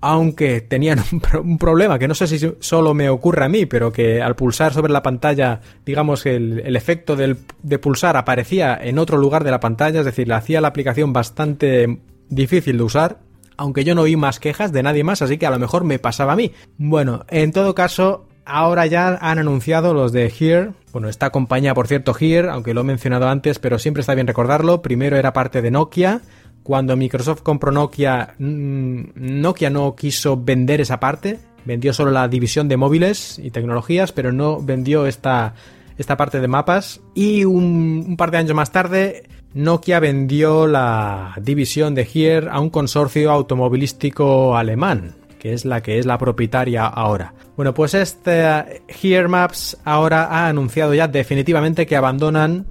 aunque 0.00 0.60
tenían 0.60 1.00
un, 1.42 1.58
problema 1.58 1.98
que 1.98 2.08
no 2.08 2.14
sé 2.14 2.26
si 2.26 2.38
solo 2.60 2.94
me 2.94 3.08
ocurre 3.08 3.44
a 3.44 3.48
mí, 3.48 3.66
pero 3.66 3.92
que 3.92 4.22
al 4.22 4.36
pulsar 4.36 4.72
sobre 4.72 4.92
la 4.92 5.02
pantalla, 5.02 5.60
digamos 5.84 6.22
que 6.22 6.36
el, 6.36 6.76
efecto 6.76 7.16
de 7.16 7.78
pulsar 7.78 8.16
aparecía 8.16 8.78
en 8.80 8.98
otro 8.98 9.18
lugar 9.18 9.44
de 9.44 9.50
la 9.50 9.60
pantalla, 9.60 10.00
es 10.00 10.06
decir, 10.06 10.28
le 10.28 10.34
hacía 10.34 10.60
la 10.60 10.68
aplicación 10.68 11.12
bastante 11.12 12.00
difícil 12.28 12.78
de 12.78 12.82
usar, 12.82 13.18
aunque 13.56 13.84
yo 13.84 13.94
no 13.94 14.02
oí 14.02 14.16
más 14.16 14.40
quejas 14.40 14.72
de 14.72 14.82
nadie 14.82 15.04
más, 15.04 15.20
así 15.20 15.36
que 15.36 15.46
a 15.46 15.50
lo 15.50 15.58
mejor 15.58 15.84
me 15.84 15.98
pasaba 15.98 16.32
a 16.32 16.36
mí. 16.36 16.52
Bueno, 16.78 17.26
en 17.28 17.52
todo 17.52 17.74
caso, 17.74 18.26
ahora 18.46 18.86
ya 18.86 19.18
han 19.20 19.38
anunciado 19.38 19.92
los 19.92 20.12
de 20.12 20.32
Here. 20.38 20.72
Bueno, 20.92 21.10
esta 21.10 21.28
compañía, 21.28 21.74
por 21.74 21.86
cierto, 21.86 22.16
Here, 22.18 22.48
aunque 22.48 22.72
lo 22.72 22.80
he 22.80 22.84
mencionado 22.84 23.28
antes, 23.28 23.58
pero 23.58 23.78
siempre 23.78 24.00
está 24.00 24.14
bien 24.14 24.26
recordarlo. 24.26 24.80
Primero 24.80 25.18
era 25.18 25.34
parte 25.34 25.60
de 25.60 25.70
Nokia, 25.70 26.22
cuando 26.62 26.96
Microsoft 26.96 27.42
compró 27.42 27.72
Nokia, 27.72 28.34
mm, 28.38 29.02
Nokia 29.14 29.70
no 29.70 29.94
quiso 29.96 30.36
vender 30.36 30.80
esa 30.80 31.00
parte, 31.00 31.38
vendió 31.64 31.92
solo 31.92 32.10
la 32.10 32.28
división 32.28 32.68
de 32.68 32.76
móviles 32.76 33.38
y 33.38 33.50
tecnologías, 33.50 34.12
pero 34.12 34.32
no 34.32 34.60
vendió 34.60 35.06
esta, 35.06 35.54
esta 35.98 36.16
parte 36.16 36.40
de 36.40 36.48
mapas. 36.48 37.00
Y 37.14 37.44
un, 37.44 38.16
par 38.16 38.30
de 38.30 38.38
años 38.38 38.54
más 38.54 38.72
tarde, 38.72 39.24
Nokia 39.54 40.00
vendió 40.00 40.66
la 40.66 41.34
división 41.40 41.94
de 41.94 42.08
Here 42.12 42.48
a 42.50 42.60
un 42.60 42.70
consorcio 42.70 43.30
automovilístico 43.30 44.56
alemán, 44.56 45.16
que 45.38 45.52
es 45.52 45.64
la 45.64 45.82
que 45.82 45.98
es 45.98 46.06
la 46.06 46.18
propietaria 46.18 46.86
ahora. 46.86 47.34
Bueno, 47.56 47.74
pues 47.74 47.94
este 47.94 48.82
Here 48.88 49.28
Maps 49.28 49.76
ahora 49.84 50.24
ha 50.26 50.48
anunciado 50.48 50.94
ya 50.94 51.08
definitivamente 51.08 51.86
que 51.86 51.96
abandonan 51.96 52.66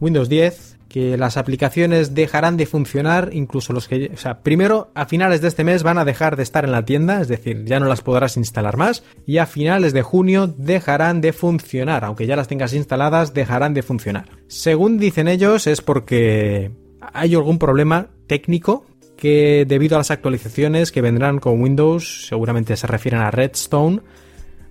Windows 0.00 0.28
10 0.28 0.71
que 0.92 1.16
las 1.16 1.38
aplicaciones 1.38 2.14
dejarán 2.14 2.58
de 2.58 2.66
funcionar, 2.66 3.30
incluso 3.32 3.72
los 3.72 3.88
que, 3.88 4.10
o 4.12 4.16
sea, 4.18 4.42
primero 4.42 4.90
a 4.94 5.06
finales 5.06 5.40
de 5.40 5.48
este 5.48 5.64
mes 5.64 5.82
van 5.82 5.96
a 5.96 6.04
dejar 6.04 6.36
de 6.36 6.42
estar 6.42 6.66
en 6.66 6.72
la 6.72 6.84
tienda, 6.84 7.22
es 7.22 7.28
decir, 7.28 7.64
ya 7.64 7.80
no 7.80 7.86
las 7.86 8.02
podrás 8.02 8.36
instalar 8.36 8.76
más, 8.76 9.02
y 9.26 9.38
a 9.38 9.46
finales 9.46 9.94
de 9.94 10.02
junio 10.02 10.46
dejarán 10.46 11.22
de 11.22 11.32
funcionar, 11.32 12.04
aunque 12.04 12.26
ya 12.26 12.36
las 12.36 12.46
tengas 12.46 12.74
instaladas, 12.74 13.32
dejarán 13.32 13.72
de 13.72 13.82
funcionar. 13.82 14.28
Según 14.48 14.98
dicen 14.98 15.28
ellos, 15.28 15.66
es 15.66 15.80
porque 15.80 16.70
hay 17.00 17.34
algún 17.34 17.58
problema 17.58 18.08
técnico 18.26 18.84
que 19.16 19.64
debido 19.66 19.96
a 19.96 19.98
las 20.00 20.10
actualizaciones 20.10 20.92
que 20.92 21.00
vendrán 21.00 21.38
con 21.38 21.60
Windows, 21.62 22.26
seguramente 22.28 22.76
se 22.76 22.86
refieren 22.86 23.20
a 23.20 23.30
Redstone, 23.30 24.00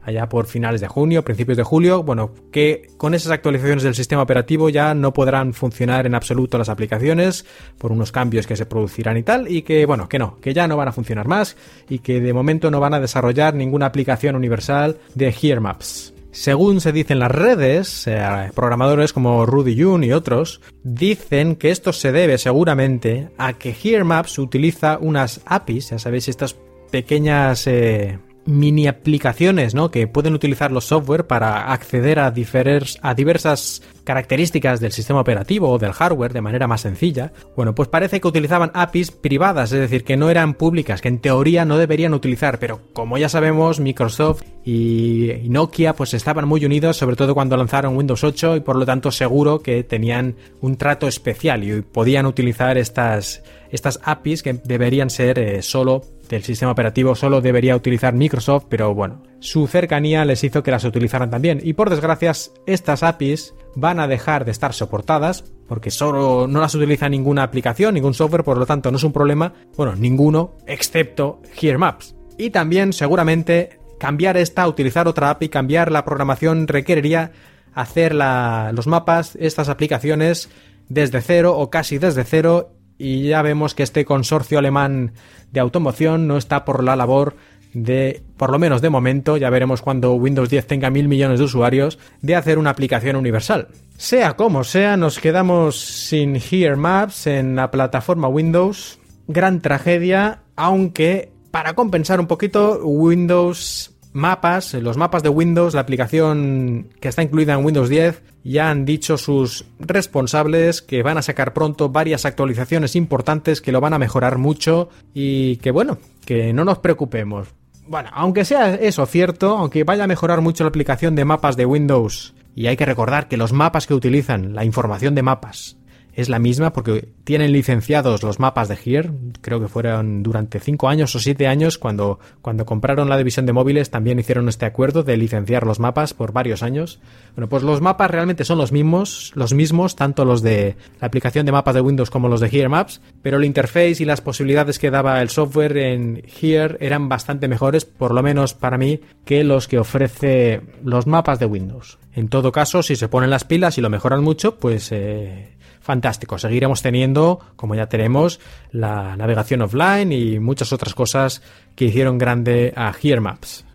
allá 0.04 0.28
por 0.30 0.48
finales 0.48 0.82
de 0.82 0.88
junio, 0.88 1.24
principios 1.24 1.58
de 1.58 1.64
julio, 1.64 2.04
bueno, 2.04 2.32
que 2.52 2.88
con 2.98 3.14
esas 3.14 3.32
actualizaciones 3.32 3.84
del 3.84 3.96
sistema 3.96 4.22
operativo 4.22 4.70
ya 4.70 4.94
no 4.94 5.14
podrán 5.14 5.54
funcionar 5.54 6.06
en 6.06 6.16
absoluto 6.16 6.58
las 6.58 6.70
aplicaciones 6.70 7.46
por 7.78 7.92
unos 7.92 8.12
cambios 8.12 8.48
que 8.48 8.56
se 8.56 8.66
producirán 8.66 9.18
y 9.18 9.24
tal, 9.24 9.52
y 9.52 9.62
que 9.62 9.86
bueno, 9.86 10.10
que 10.10 10.20
no, 10.20 10.38
que 10.42 10.54
ya 10.54 10.68
no 10.68 10.78
van 10.78 10.88
a 10.88 10.92
funcionar 10.92 11.28
más 11.28 11.56
y 11.90 12.00
que 12.00 12.20
de 12.20 12.34
momento 12.34 12.72
no 12.72 12.80
van 12.80 12.94
a 12.94 13.00
desarrollar 13.00 13.54
ninguna 13.54 13.88
aplicación 13.88 14.36
universal 14.36 14.98
de 15.16 15.34
Here 15.40 15.60
Maps. 15.60 16.14
Según 16.32 16.80
se 16.80 16.94
dice 16.94 17.12
en 17.12 17.20
las 17.20 17.32
redes, 17.32 18.08
eh, 18.08 18.52
programadores 18.56 19.12
como 19.12 19.46
Rudy 19.46 19.82
Jun 19.82 20.06
y 20.06 20.14
otros 20.14 20.62
dicen 20.82 21.58
que 21.58 21.72
esto 21.72 21.92
se 21.92 22.14
debe 22.14 22.38
seguramente 22.38 23.30
a 23.38 23.54
que 23.54 23.76
Here 23.84 24.06
Maps 24.06 24.40
utiliza 24.40 24.98
unas 25.00 25.42
APIs, 25.46 25.90
ya 25.90 26.00
sabéis, 26.00 26.30
estas 26.30 26.56
pequeñas 26.90 27.68
eh, 27.68 28.18
mini 28.46 28.88
aplicaciones 28.88 29.76
¿no? 29.76 29.92
que 29.92 30.08
pueden 30.08 30.34
utilizar 30.34 30.72
los 30.72 30.86
software 30.86 31.28
para 31.28 31.72
acceder 31.72 32.20
a, 32.20 32.28
a 32.28 33.14
diversas 33.14 33.82
características 34.04 34.80
del 34.80 34.92
sistema 34.92 35.20
operativo 35.20 35.70
o 35.70 35.78
del 35.78 35.94
hardware 35.94 36.34
de 36.34 36.42
manera 36.42 36.68
más 36.68 36.82
sencilla, 36.82 37.32
bueno, 37.56 37.76
pues 37.76 37.88
parece 37.88 38.20
que 38.20 38.28
utilizaban 38.28 38.72
APIs 38.74 39.12
privadas, 39.12 39.72
es 39.72 39.80
decir, 39.80 40.04
que 40.04 40.18
no 40.18 40.30
eran 40.30 40.56
públicas, 40.56 41.02
que 41.02 41.08
en 41.08 41.20
teoría 41.20 41.66
no 41.66 41.78
deberían 41.78 42.14
utilizar, 42.14 42.60
pero 42.60 42.82
como 42.94 43.18
ya 43.18 43.30
sabemos, 43.30 43.80
Microsoft 43.80 44.44
y 44.66 45.34
Nokia 45.48 45.94
pues 45.94 46.14
estaban 46.14 46.48
muy 46.48 46.66
unidos, 46.66 46.98
sobre 46.98 47.16
todo 47.16 47.34
cuando 47.34 47.58
lanzaron 47.58 47.96
Windows 47.96 48.24
8 48.24 48.58
y 48.58 48.60
por 48.62 48.76
lo 48.76 48.86
tanto 48.86 49.12
seguro 49.12 49.62
que 49.62 49.84
tenían 49.84 50.36
un 50.62 50.78
trato 50.78 51.08
especial 51.08 51.64
y 51.64 51.82
podían 51.82 52.26
utilizar 52.26 52.78
estas, 52.78 53.44
estas 53.72 54.00
APIs 54.04 54.44
que 54.44 54.54
deberían 54.54 55.10
ser 55.10 55.40
eh, 55.40 55.62
solo 55.62 56.04
del 56.32 56.44
sistema 56.44 56.72
operativo 56.72 57.14
solo 57.14 57.42
debería 57.42 57.76
utilizar 57.76 58.14
Microsoft, 58.14 58.66
pero 58.70 58.96
bueno, 58.96 59.22
su 59.40 59.68
cercanía 59.68 60.26
les 60.26 60.44
hizo 60.44 60.64
que 60.64 60.72
las 60.72 60.86
utilizaran 60.86 61.30
también. 61.30 61.60
Y 61.62 61.74
por 61.74 61.90
desgracia, 61.90 62.32
estas 62.66 63.04
APIs 63.04 63.54
van 63.76 64.00
a 64.00 64.08
dejar 64.08 64.46
de 64.46 64.52
estar 64.52 64.74
soportadas 64.74 65.44
porque 65.68 65.92
solo 65.92 66.48
no 66.48 66.62
las 66.62 66.74
utiliza 66.74 67.10
ninguna 67.10 67.44
aplicación, 67.44 67.94
ningún 67.94 68.14
software, 68.14 68.44
por 68.44 68.58
lo 68.58 68.66
tanto 68.66 68.92
no 68.92 68.98
es 68.98 69.04
un 69.04 69.14
problema, 69.14 69.54
bueno, 69.76 69.96
ninguno, 69.96 70.56
excepto 70.68 71.42
Here 71.60 71.78
Maps. 71.78 72.16
Y 72.38 72.50
también 72.50 72.94
seguramente 72.94 73.80
cambiar 74.00 74.38
esta, 74.38 74.68
utilizar 74.68 75.08
otra 75.08 75.30
API, 75.30 75.50
cambiar 75.50 75.92
la 75.92 76.06
programación 76.06 76.68
requeriría 76.68 77.32
hacer 77.74 78.16
los 78.16 78.88
mapas, 78.88 79.38
estas 79.40 79.70
aplicaciones 79.70 80.50
desde 80.88 81.22
cero 81.22 81.58
o 81.58 81.70
casi 81.70 81.98
desde 81.98 82.24
cero 82.24 82.74
y 83.02 83.30
ya 83.30 83.42
vemos 83.42 83.74
que 83.74 83.82
este 83.82 84.06
consorcio 84.06 84.60
alemán 84.60 85.14
de 85.52 85.60
automoción 85.60 86.28
no 86.28 86.38
está 86.38 86.66
por 86.66 86.84
la 86.84 86.96
labor 86.96 87.36
de, 87.74 88.22
por 88.38 88.52
lo 88.52 88.60
menos 88.60 88.82
de 88.82 88.90
momento, 88.90 89.38
ya 89.38 89.50
veremos 89.50 89.82
cuando 89.82 90.14
Windows 90.14 90.50
10 90.50 90.68
tenga 90.68 90.90
mil 90.90 91.08
millones 91.08 91.40
de 91.40 91.46
usuarios, 91.46 92.00
de 92.22 92.36
hacer 92.36 92.58
una 92.58 92.70
aplicación 92.70 93.16
universal. 93.16 93.70
Sea 93.98 94.34
como 94.36 94.64
sea, 94.64 94.98
nos 94.98 95.20
quedamos 95.20 95.80
sin 95.80 96.36
Here 96.36 96.76
Maps 96.76 97.28
en 97.28 97.56
la 97.56 97.72
plataforma 97.72 98.28
Windows. 98.28 99.00
Gran 99.28 99.62
tragedia, 99.62 100.42
aunque 100.56 101.32
para 101.52 101.74
compensar 101.74 102.20
un 102.20 102.28
poquito, 102.28 102.80
Windows 102.84 103.94
Mapas, 104.14 104.74
los 104.74 104.98
mapas 104.98 105.24
de 105.24 105.30
Windows, 105.30 105.74
la 105.74 105.82
aplicación 105.82 106.90
que 107.00 107.08
está 107.08 107.24
incluida 107.24 107.54
en 107.54 107.64
Windows 107.64 107.90
10, 107.90 108.22
ya 108.44 108.70
han 108.70 108.86
dicho 108.86 109.18
sus 109.18 109.66
responsables 109.80 110.82
que 110.82 111.04
van 111.04 111.18
a 111.18 111.22
sacar 111.22 111.54
pronto 111.54 111.90
varias 111.90 112.26
actualizaciones 112.26 112.96
importantes 112.96 113.62
que 113.62 113.72
lo 113.72 113.80
van 113.80 113.94
a 113.94 114.00
mejorar 114.00 114.38
mucho 114.38 114.90
y 115.14 115.58
que 115.58 115.72
bueno, 115.72 115.98
que 116.26 116.52
no 116.52 116.66
nos 116.66 116.80
preocupemos. 116.80 117.50
Bueno, 117.88 118.10
aunque 118.14 118.46
sea 118.46 118.76
eso 118.76 119.06
cierto, 119.06 119.58
aunque 119.58 119.84
vaya 119.84 120.04
a 120.04 120.08
mejorar 120.08 120.42
mucho 120.42 120.64
la 120.64 120.70
aplicación 120.70 121.16
de 121.16 121.26
mapas 121.26 121.56
de 121.58 121.66
Windows, 121.66 122.34
y 122.56 122.68
hay 122.68 122.78
que 122.78 122.86
recordar 122.86 123.28
que 123.28 123.38
los 123.38 123.54
mapas 123.54 123.88
que 123.88 123.94
utilizan, 123.94 124.54
la 124.54 124.66
información 124.66 125.16
de 125.16 125.24
mapas, 125.24 125.78
es 126.14 126.30
la 126.30 126.40
misma 126.40 126.74
porque 126.74 127.10
tienen 127.24 127.52
licenciados 127.52 128.24
los 128.24 128.40
mapas 128.40 128.68
de 128.68 128.78
Here. 128.84 129.12
Creo 129.42 129.60
que 129.60 129.68
fueron 129.68 130.24
durante 130.24 130.60
5 130.60 130.90
años 130.90 131.16
o 131.16 131.20
7 131.20 131.48
años 131.48 131.78
cuando, 131.78 132.20
cuando 132.42 132.66
compraron 132.66 133.10
la 133.10 133.18
división 133.18 133.46
de 133.46 133.54
móviles 133.54 133.90
también 133.90 134.20
hicieron 134.20 134.50
este 134.50 134.66
acuerdo 134.66 135.04
de 135.04 135.18
licenciar 135.18 135.66
los 135.66 135.80
mapas 135.80 136.14
por 136.14 136.34
varios 136.34 136.64
años. 136.64 137.00
Bueno, 137.36 137.48
pues 137.48 137.64
los 137.64 137.82
mapas 137.82 138.12
realmente 138.12 138.44
son 138.44 138.58
los 138.58 138.72
mismos, 138.72 139.32
los 139.36 139.54
mismos, 139.54 139.96
tanto 139.96 140.26
los 140.26 140.42
de 140.42 140.76
la 141.00 141.08
aplicación 141.08 141.46
de 141.46 141.52
mapas 141.52 141.76
de 141.76 141.82
Windows 141.82 142.10
como 142.10 142.28
los 142.28 142.42
de 142.42 142.48
Here 142.48 142.70
Maps, 142.70 143.02
pero 143.22 143.38
el 143.38 143.46
interface 143.46 143.98
y 144.00 144.06
las 144.06 144.22
posibilidades 144.22 144.80
que 144.80 144.92
daba 144.92 145.22
el 145.22 145.30
software 145.30 145.78
en 145.78 146.24
Here 146.42 146.78
eran 146.80 147.08
bastante 147.10 147.48
mejores, 147.48 147.86
por 147.86 148.14
lo 148.14 148.22
menos 148.22 148.54
para 148.54 148.78
mí, 148.78 149.00
que 149.26 149.44
los 149.44 149.68
que 149.68 149.80
ofrece 149.80 150.62
los 150.84 151.08
mapas 151.08 151.40
de 151.40 151.46
Windows. 151.46 152.00
En 152.14 152.28
todo 152.28 152.52
caso, 152.52 152.84
si 152.84 152.96
se 152.96 153.08
ponen 153.08 153.30
las 153.30 153.46
pilas 153.46 153.78
y 153.78 153.82
lo 153.82 153.90
mejoran 153.90 154.24
mucho, 154.24 154.58
pues 154.58 154.92
eh, 154.92 155.52
fantástico. 155.82 156.38
Seguiremos 156.38 156.82
teniendo, 156.82 157.40
como 157.56 157.76
ya 157.76 157.88
tenemos, 157.88 158.40
la 158.72 159.18
navegación 159.18 159.62
offline 159.62 160.12
y 160.12 160.40
muchas 160.40 160.72
otras 160.72 160.94
cosas 160.94 161.42
que 161.76 161.86
hicieron 161.86 162.18
grande 162.18 162.74
a 162.76 162.94
Here 163.02 163.20
Maps. 163.20 163.66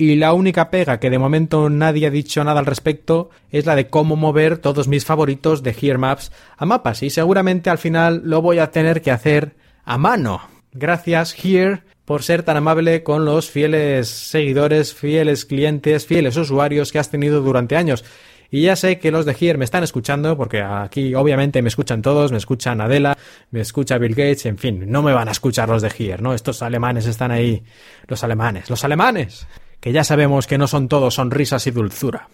Y 0.00 0.14
la 0.14 0.32
única 0.32 0.70
pega 0.70 1.00
que 1.00 1.10
de 1.10 1.18
momento 1.18 1.68
nadie 1.68 2.06
ha 2.06 2.10
dicho 2.10 2.44
nada 2.44 2.60
al 2.60 2.66
respecto 2.66 3.30
es 3.50 3.66
la 3.66 3.74
de 3.74 3.88
cómo 3.88 4.14
mover 4.14 4.58
todos 4.58 4.86
mis 4.86 5.04
favoritos 5.04 5.64
de 5.64 5.76
Here 5.78 5.98
Maps 5.98 6.30
a 6.56 6.64
mapas. 6.64 7.02
Y 7.02 7.10
seguramente 7.10 7.68
al 7.68 7.78
final 7.78 8.22
lo 8.24 8.40
voy 8.40 8.60
a 8.60 8.70
tener 8.70 9.02
que 9.02 9.10
hacer 9.10 9.56
a 9.84 9.98
mano. 9.98 10.42
Gracias, 10.72 11.34
Here, 11.42 11.82
por 12.04 12.22
ser 12.22 12.44
tan 12.44 12.56
amable 12.56 13.02
con 13.02 13.24
los 13.24 13.50
fieles 13.50 14.08
seguidores, 14.08 14.94
fieles 14.94 15.44
clientes, 15.44 16.06
fieles 16.06 16.36
usuarios 16.36 16.92
que 16.92 17.00
has 17.00 17.10
tenido 17.10 17.40
durante 17.40 17.76
años. 17.76 18.04
Y 18.50 18.62
ya 18.62 18.76
sé 18.76 18.98
que 18.98 19.10
los 19.10 19.26
de 19.26 19.36
Here 19.38 19.58
me 19.58 19.64
están 19.64 19.84
escuchando, 19.84 20.36
porque 20.36 20.62
aquí 20.62 21.14
obviamente 21.14 21.60
me 21.60 21.68
escuchan 21.68 22.00
todos, 22.00 22.32
me 22.32 22.38
escuchan 22.38 22.80
Adela, 22.80 23.16
me 23.50 23.60
escucha 23.60 23.98
Bill 23.98 24.14
Gates, 24.14 24.46
en 24.46 24.56
fin, 24.56 24.90
no 24.90 25.02
me 25.02 25.12
van 25.12 25.28
a 25.28 25.32
escuchar 25.32 25.68
los 25.68 25.82
de 25.82 25.92
Here, 25.96 26.22
¿no? 26.22 26.32
Estos 26.32 26.62
alemanes 26.62 27.06
están 27.06 27.30
ahí, 27.30 27.62
los 28.06 28.24
alemanes, 28.24 28.70
los 28.70 28.82
alemanes, 28.84 29.46
que 29.80 29.92
ya 29.92 30.02
sabemos 30.02 30.46
que 30.46 30.56
no 30.56 30.66
son 30.66 30.88
todos 30.88 31.14
sonrisas 31.14 31.66
y 31.66 31.72
dulzura. 31.72 32.28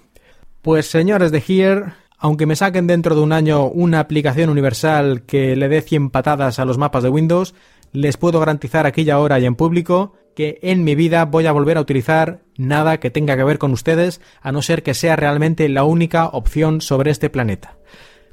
Pues 0.62 0.86
señores 0.86 1.32
de 1.32 1.42
Here, 1.46 1.94
aunque 2.16 2.46
me 2.46 2.56
saquen 2.56 2.86
dentro 2.86 3.16
de 3.16 3.20
un 3.20 3.32
año 3.32 3.66
una 3.66 3.98
aplicación 3.98 4.50
universal 4.50 5.22
que 5.26 5.56
le 5.56 5.68
dé 5.68 5.82
100 5.82 6.10
patadas 6.10 6.60
a 6.60 6.64
los 6.64 6.78
mapas 6.78 7.02
de 7.02 7.08
Windows, 7.08 7.54
les 7.92 8.16
puedo 8.16 8.38
garantizar 8.38 8.86
aquí 8.86 9.02
y 9.02 9.10
ahora 9.10 9.40
y 9.40 9.46
en 9.46 9.56
público 9.56 10.14
que 10.34 10.58
en 10.62 10.84
mi 10.84 10.94
vida 10.94 11.24
voy 11.24 11.46
a 11.46 11.52
volver 11.52 11.78
a 11.78 11.80
utilizar 11.80 12.40
nada 12.56 12.98
que 13.00 13.10
tenga 13.10 13.36
que 13.36 13.44
ver 13.44 13.58
con 13.58 13.72
ustedes, 13.72 14.20
a 14.40 14.52
no 14.52 14.62
ser 14.62 14.82
que 14.82 14.94
sea 14.94 15.16
realmente 15.16 15.68
la 15.68 15.84
única 15.84 16.26
opción 16.26 16.80
sobre 16.80 17.10
este 17.10 17.30
planeta. 17.30 17.76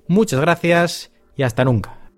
Muchas 0.07 0.41
gracias 0.41 1.11
y 1.35 1.43
hasta 1.43 1.63
nunca. 1.63 2.11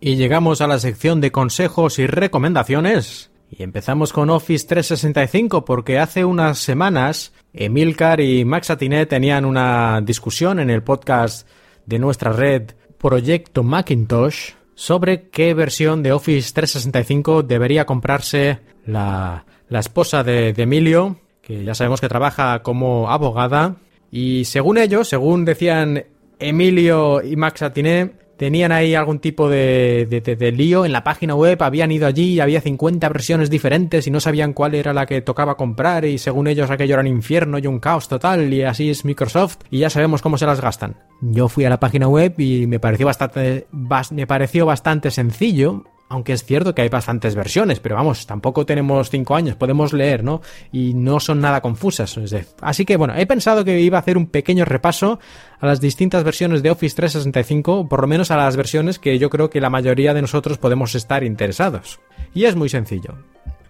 Y 0.00 0.16
llegamos 0.16 0.60
a 0.60 0.66
la 0.66 0.78
sección 0.78 1.20
de 1.20 1.30
consejos 1.30 1.98
y 1.98 2.06
recomendaciones. 2.06 3.30
Y 3.50 3.62
empezamos 3.62 4.12
con 4.12 4.30
Office 4.30 4.66
365 4.66 5.64
porque 5.64 5.98
hace 5.98 6.24
unas 6.24 6.58
semanas 6.58 7.32
Emilcar 7.52 8.20
y 8.20 8.44
Max 8.44 8.70
Atiné 8.70 9.06
tenían 9.06 9.44
una 9.44 10.00
discusión 10.00 10.60
en 10.60 10.70
el 10.70 10.82
podcast 10.82 11.48
de 11.84 11.98
nuestra 11.98 12.32
red 12.32 12.70
Proyecto 12.96 13.62
Macintosh 13.62 14.52
sobre 14.80 15.28
qué 15.28 15.52
versión 15.52 16.02
de 16.02 16.10
Office 16.12 16.54
365 16.54 17.42
debería 17.42 17.84
comprarse 17.84 18.60
la, 18.86 19.44
esposa 19.68 20.24
de, 20.24 20.54
Emilio, 20.56 21.18
que 21.42 21.64
ya 21.64 21.74
sabemos 21.74 22.00
que 22.00 22.08
trabaja 22.08 22.62
como 22.62 23.10
abogada. 23.10 23.76
Y 24.10 24.46
según 24.46 24.78
ellos, 24.78 25.06
según 25.06 25.44
decían 25.44 26.06
Emilio 26.38 27.22
y 27.22 27.36
Max 27.36 27.60
Atiné, 27.60 28.12
tenían 28.40 28.72
ahí 28.72 28.94
algún 28.94 29.18
tipo 29.18 29.50
de, 29.50 30.06
de, 30.08 30.52
lío 30.52 30.86
en 30.86 30.92
la 30.92 31.04
página 31.04 31.34
web, 31.34 31.62
habían 31.62 31.92
ido 31.92 32.06
allí 32.06 32.32
y 32.32 32.40
había 32.40 32.62
50 32.62 33.06
versiones 33.10 33.50
diferentes 33.50 34.06
y 34.06 34.10
no 34.10 34.18
sabían 34.18 34.54
cuál 34.54 34.74
era 34.74 34.94
la 34.94 35.04
que 35.04 35.20
tocaba 35.20 35.58
comprar 35.58 36.06
y 36.06 36.16
según 36.16 36.46
ellos 36.46 36.70
aquello 36.70 36.94
era 36.94 37.02
un 37.02 37.06
infierno 37.06 37.58
y 37.58 37.66
un 37.66 37.80
caos 37.80 38.08
total 38.08 38.50
y 38.54 38.62
así 38.62 38.88
es 38.88 39.04
Microsoft 39.04 39.58
y 39.70 39.80
ya 39.80 39.90
sabemos 39.90 40.22
cómo 40.22 40.38
se 40.38 40.46
las 40.46 40.62
gastan. 40.62 40.96
Yo 41.20 41.48
fui 41.48 41.66
a 41.66 41.68
la 41.68 41.80
página 41.80 42.08
web 42.08 42.34
y 42.38 42.66
me 42.66 42.80
pareció 42.80 43.04
bastante, 43.04 43.66
me 44.10 44.26
pareció 44.26 44.64
bastante 44.64 45.10
sencillo 45.10 45.84
aunque 46.10 46.32
es 46.32 46.44
cierto 46.44 46.74
que 46.74 46.82
hay 46.82 46.88
bastantes 46.88 47.36
versiones, 47.36 47.78
pero 47.78 47.94
vamos, 47.94 48.26
tampoco 48.26 48.66
tenemos 48.66 49.10
cinco 49.10 49.36
años, 49.36 49.54
podemos 49.54 49.92
leer, 49.92 50.24
¿no? 50.24 50.42
Y 50.72 50.92
no 50.92 51.20
son 51.20 51.40
nada 51.40 51.60
confusas. 51.60 52.18
Así 52.60 52.84
que 52.84 52.96
bueno, 52.96 53.14
he 53.16 53.26
pensado 53.26 53.64
que 53.64 53.80
iba 53.80 53.96
a 53.96 54.00
hacer 54.00 54.18
un 54.18 54.26
pequeño 54.26 54.64
repaso 54.64 55.20
a 55.60 55.66
las 55.66 55.80
distintas 55.80 56.24
versiones 56.24 56.64
de 56.64 56.70
Office 56.72 56.96
365, 56.96 57.88
por 57.88 58.00
lo 58.00 58.08
menos 58.08 58.32
a 58.32 58.36
las 58.36 58.56
versiones 58.56 58.98
que 58.98 59.20
yo 59.20 59.30
creo 59.30 59.50
que 59.50 59.60
la 59.60 59.70
mayoría 59.70 60.12
de 60.12 60.20
nosotros 60.20 60.58
podemos 60.58 60.96
estar 60.96 61.22
interesados. 61.22 62.00
Y 62.34 62.44
es 62.46 62.56
muy 62.56 62.68
sencillo. 62.68 63.14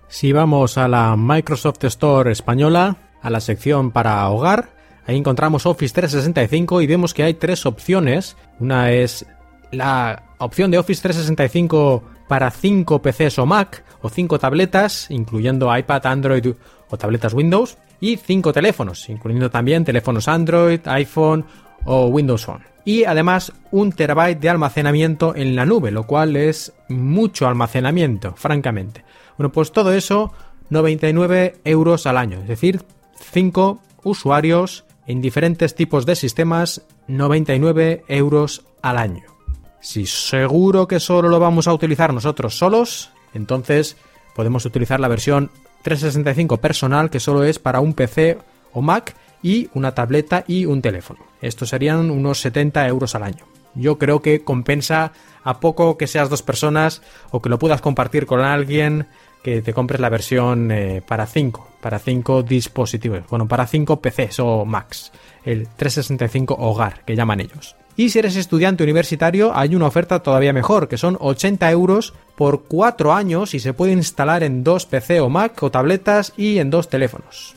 Si 0.09 0.32
vamos 0.32 0.78
a 0.78 0.88
la 0.88 1.16
Microsoft 1.16 1.84
Store 1.84 2.32
española, 2.32 2.97
a 3.20 3.28
la 3.28 3.41
sección 3.41 3.91
para 3.91 4.26
hogar, 4.30 4.70
ahí 5.07 5.18
encontramos 5.18 5.66
Office 5.66 5.93
365 5.93 6.80
y 6.80 6.86
vemos 6.86 7.12
que 7.12 7.22
hay 7.22 7.34
tres 7.34 7.66
opciones. 7.66 8.38
Una 8.59 8.93
es 8.93 9.26
la 9.72 10.22
opción 10.38 10.70
de 10.70 10.78
Office 10.78 11.03
365 11.03 12.03
para 12.31 12.53
5 12.53 13.03
PCs 13.03 13.41
o 13.41 13.45
Mac 13.45 13.83
o 14.03 14.09
5 14.09 14.39
tabletas, 14.39 15.11
incluyendo 15.11 15.76
iPad, 15.76 16.07
Android 16.07 16.55
o 16.89 16.97
tabletas 16.97 17.35
Windows, 17.35 17.76
y 17.99 18.18
5 18.18 18.53
teléfonos, 18.53 19.09
incluyendo 19.09 19.51
también 19.51 19.85
teléfonos 19.85 20.28
Android, 20.28 20.78
iPhone 20.85 21.45
o 21.85 22.07
Windows 22.07 22.45
Phone. 22.45 22.62
Y 22.85 23.03
además 23.03 23.53
un 23.72 23.91
terabyte 23.91 24.39
de 24.39 24.49
almacenamiento 24.49 25.35
en 25.35 25.57
la 25.57 25.66
nube, 25.66 25.91
lo 25.91 26.07
cual 26.07 26.37
es 26.37 26.72
mucho 26.89 27.49
almacenamiento, 27.49 28.35
francamente. 28.37 29.03
Bueno, 29.37 29.51
pues 29.51 29.72
todo 29.72 29.93
eso 29.93 30.33
99 30.68 31.57
euros 31.64 32.07
al 32.07 32.16
año, 32.16 32.39
es 32.43 32.47
decir, 32.47 32.85
5 33.33 33.81
usuarios 34.05 34.85
en 35.09 35.20
diferentes 35.20 35.74
tipos 35.74 36.07
de 36.07 36.14
sistemas, 36.14 36.87
99 37.09 38.05
euros 38.07 38.64
al 38.83 38.99
año. 38.99 39.39
Si 39.81 40.07
seguro 40.07 40.87
que 40.87 41.01
solo 41.01 41.28
lo 41.28 41.41
vamos 41.41 41.66
a 41.66 41.72
utilizar 41.72 42.12
nosotros 42.12 42.57
solos, 42.57 43.11
entonces 43.35 43.97
podemos 44.35 44.64
utilizar 44.66 45.01
la 45.01 45.09
versión 45.09 45.51
365 45.83 46.59
personal 46.59 47.11
que 47.11 47.20
solo 47.20 47.45
es 47.45 47.59
para 47.59 47.81
un 47.81 47.95
PC 47.95 48.39
o 48.72 48.83
Mac 48.83 49.16
y 49.43 49.70
una 49.74 49.95
tableta 49.95 50.45
y 50.47 50.66
un 50.66 50.83
teléfono. 50.83 51.20
Estos 51.41 51.70
serían 51.70 52.11
unos 52.11 52.41
70 52.41 52.87
euros 52.89 53.14
al 53.14 53.22
año. 53.22 53.47
Yo 53.74 53.99
creo 53.99 54.20
que 54.20 54.43
compensa 54.43 55.12
a 55.45 55.61
poco 55.61 55.97
que 55.97 56.07
seas 56.07 56.28
dos 56.28 56.43
personas 56.43 57.03
o 57.31 57.41
que 57.41 57.49
lo 57.49 57.59
puedas 57.59 57.81
compartir 57.81 58.26
con 58.26 58.41
alguien 58.41 59.07
que 59.43 59.62
te 59.62 59.72
compres 59.72 60.01
la 60.01 60.11
versión 60.11 60.70
eh, 60.70 61.03
para 61.07 61.26
5, 61.26 61.68
para 61.81 61.99
5 61.99 62.43
dispositivos, 62.43 63.22
bueno, 63.31 63.49
para 63.49 63.66
5 63.66 64.01
PCs 64.01 64.41
o 64.41 64.66
Macs, 64.66 65.12
el 65.45 65.66
365 65.68 66.57
hogar 66.59 67.05
que 67.07 67.16
llaman 67.16 67.41
ellos. 67.41 67.76
Y 68.01 68.09
si 68.09 68.18
eres 68.18 68.34
estudiante 68.36 68.82
universitario 68.82 69.55
hay 69.55 69.76
una 69.76 69.84
oferta 69.84 70.20
todavía 70.20 70.55
mejor, 70.55 70.88
que 70.88 70.96
son 70.96 71.18
80 71.20 71.70
euros 71.70 72.14
por 72.34 72.62
4 72.62 73.12
años 73.12 73.53
y 73.53 73.61
se 73.61 73.74
puede 73.74 73.92
instalar 73.92 74.42
en 74.42 74.64
dos 74.64 74.86
PC 74.86 75.20
o 75.20 75.28
Mac 75.28 75.62
o 75.62 75.70
tabletas 75.70 76.32
y 76.34 76.61
en 76.61 76.70
dos 76.70 76.88
teléfonos. 76.88 77.55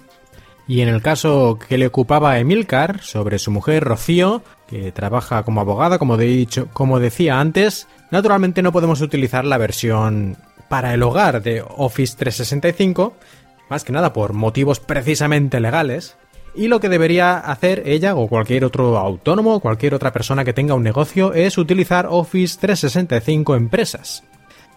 Y 0.67 0.81
en 0.81 0.89
el 0.89 1.01
caso 1.01 1.57
que 1.65 1.77
le 1.77 1.87
ocupaba 1.87 2.31
a 2.31 2.39
Emilcar 2.39 2.99
sobre 3.03 3.39
su 3.39 3.51
mujer 3.51 3.85
Rocío, 3.85 4.41
que 4.67 4.91
trabaja 4.91 5.43
como 5.43 5.61
abogada, 5.61 5.97
como, 5.97 6.17
de 6.17 6.25
dicho, 6.25 6.67
como 6.73 6.99
decía 6.99 7.39
antes, 7.39 7.87
naturalmente 8.11 8.61
no 8.61 8.73
podemos 8.73 8.99
utilizar 8.99 9.45
la 9.45 9.57
versión 9.57 10.35
para 10.67 10.93
el 10.93 11.03
hogar 11.03 11.41
de 11.41 11.63
Office 11.77 12.17
365, 12.17 13.13
más 13.69 13.85
que 13.85 13.93
nada 13.93 14.11
por 14.11 14.33
motivos 14.33 14.81
precisamente 14.81 15.61
legales, 15.61 16.17
y 16.55 16.67
lo 16.67 16.79
que 16.79 16.89
debería 16.89 17.37
hacer 17.37 17.83
ella 17.85 18.15
o 18.15 18.27
cualquier 18.27 18.65
otro 18.65 18.97
autónomo 18.97 19.59
cualquier 19.59 19.93
otra 19.93 20.11
persona 20.11 20.45
que 20.45 20.53
tenga 20.53 20.75
un 20.75 20.83
negocio 20.83 21.33
es 21.33 21.57
utilizar 21.57 22.07
Office 22.09 22.57
365 22.59 23.55
Empresas. 23.55 24.23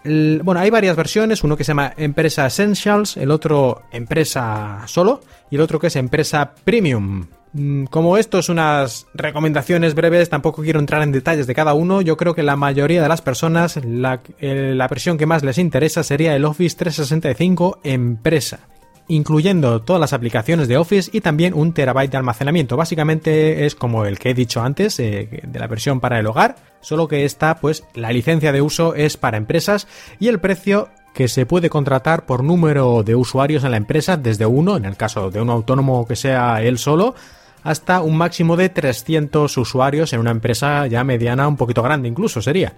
bueno, 0.03 0.59
hay 0.59 0.69
varias 0.69 0.95
versiones, 0.95 1.43
uno 1.43 1.57
que 1.57 1.63
se 1.63 1.71
llama 1.71 1.93
Empresa 1.97 2.45
Essentials, 2.45 3.17
el 3.17 3.31
otro 3.31 3.83
Empresa 3.91 4.83
Solo 4.85 5.21
y 5.49 5.55
el 5.55 5.61
otro 5.61 5.79
que 5.79 5.87
es 5.87 5.95
Empresa 5.95 6.53
Premium. 6.63 7.25
Mm, 7.53 7.85
como 7.85 8.17
esto 8.17 8.39
es 8.39 8.49
unas 8.49 9.07
recomendaciones 9.13 9.95
breves, 9.95 10.29
tampoco 10.29 10.61
quiero 10.61 10.79
entrar 10.79 11.01
en 11.01 11.11
detalles 11.11 11.47
de 11.47 11.55
cada 11.55 11.73
uno. 11.73 12.01
Yo 12.01 12.17
creo 12.17 12.35
que 12.35 12.43
la 12.43 12.55
mayoría 12.55 13.01
de 13.01 13.09
las 13.09 13.21
personas, 13.21 13.79
la, 13.83 14.21
eh, 14.39 14.73
la 14.75 14.87
versión 14.87 15.17
que 15.17 15.25
más 15.25 15.43
les 15.43 15.57
interesa 15.57 16.03
sería 16.03 16.35
el 16.35 16.45
Office 16.45 16.75
365 16.77 17.79
Empresa 17.83 18.59
incluyendo 19.07 19.81
todas 19.81 19.99
las 19.99 20.13
aplicaciones 20.13 20.67
de 20.67 20.77
Office 20.77 21.09
y 21.13 21.21
también 21.21 21.53
un 21.53 21.73
terabyte 21.73 22.11
de 22.11 22.17
almacenamiento. 22.17 22.77
Básicamente 22.77 23.65
es 23.65 23.75
como 23.75 24.05
el 24.05 24.19
que 24.19 24.31
he 24.31 24.33
dicho 24.33 24.61
antes 24.61 24.99
eh, 24.99 25.41
de 25.43 25.59
la 25.59 25.67
versión 25.67 25.99
para 25.99 26.19
el 26.19 26.27
hogar, 26.27 26.55
solo 26.81 27.07
que 27.07 27.25
esta, 27.25 27.57
pues 27.57 27.83
la 27.93 28.11
licencia 28.11 28.51
de 28.51 28.61
uso 28.61 28.95
es 28.95 29.17
para 29.17 29.37
empresas 29.37 29.87
y 30.19 30.27
el 30.27 30.39
precio 30.39 30.89
que 31.13 31.27
se 31.27 31.45
puede 31.45 31.69
contratar 31.69 32.25
por 32.25 32.43
número 32.43 33.01
de 33.01 33.15
usuarios 33.15 33.63
en 33.63 33.71
la 33.71 33.77
empresa 33.77 34.17
desde 34.17 34.45
uno, 34.45 34.77
en 34.77 34.85
el 34.85 34.97
caso 34.97 35.31
de 35.31 35.41
un 35.41 35.49
autónomo 35.49 36.05
que 36.05 36.15
sea 36.15 36.61
él 36.61 36.77
solo, 36.77 37.15
hasta 37.63 38.01
un 38.01 38.17
máximo 38.17 38.55
de 38.55 38.69
300 38.69 39.57
usuarios 39.57 40.13
en 40.13 40.19
una 40.19 40.31
empresa 40.31 40.85
ya 40.85 41.03
mediana, 41.03 41.47
un 41.47 41.57
poquito 41.57 41.81
grande 41.81 42.07
incluso 42.07 42.41
sería. 42.41 42.73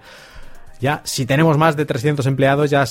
Ya, 0.80 1.02
si 1.04 1.26
tenemos 1.26 1.58
más 1.58 1.76
de 1.76 1.84
300 1.84 2.26
empleados, 2.26 2.70
ya 2.70 2.84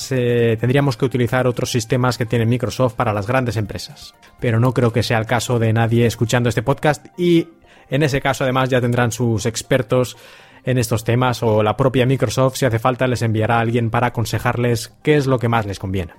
tendríamos 0.59 0.95
que 0.95 1.05
utilizar 1.05 1.47
otros 1.47 1.71
sistemas 1.71 2.19
que 2.19 2.25
tiene 2.27 2.45
Microsoft 2.45 2.93
para 2.93 3.13
las 3.13 3.25
grandes 3.25 3.57
empresas. 3.57 4.13
Pero 4.39 4.59
no 4.59 4.73
creo 4.73 4.93
que 4.93 5.01
sea 5.01 5.17
el 5.17 5.25
caso 5.25 5.57
de 5.57 5.73
nadie 5.73 6.05
escuchando 6.05 6.49
este 6.49 6.61
podcast 6.61 7.07
y 7.17 7.47
en 7.89 8.03
ese 8.03 8.21
caso 8.21 8.43
además 8.43 8.69
ya 8.69 8.79
tendrán 8.79 9.11
sus 9.11 9.47
expertos 9.47 10.17
en 10.63 10.77
estos 10.77 11.03
temas 11.03 11.41
o 11.41 11.63
la 11.63 11.75
propia 11.75 12.05
Microsoft 12.05 12.57
si 12.57 12.65
hace 12.65 12.77
falta 12.77 13.07
les 13.07 13.23
enviará 13.23 13.57
a 13.57 13.61
alguien 13.61 13.89
para 13.89 14.07
aconsejarles 14.07 14.93
qué 15.01 15.15
es 15.15 15.25
lo 15.25 15.39
que 15.39 15.47
más 15.47 15.65
les 15.65 15.79
conviene. 15.79 16.13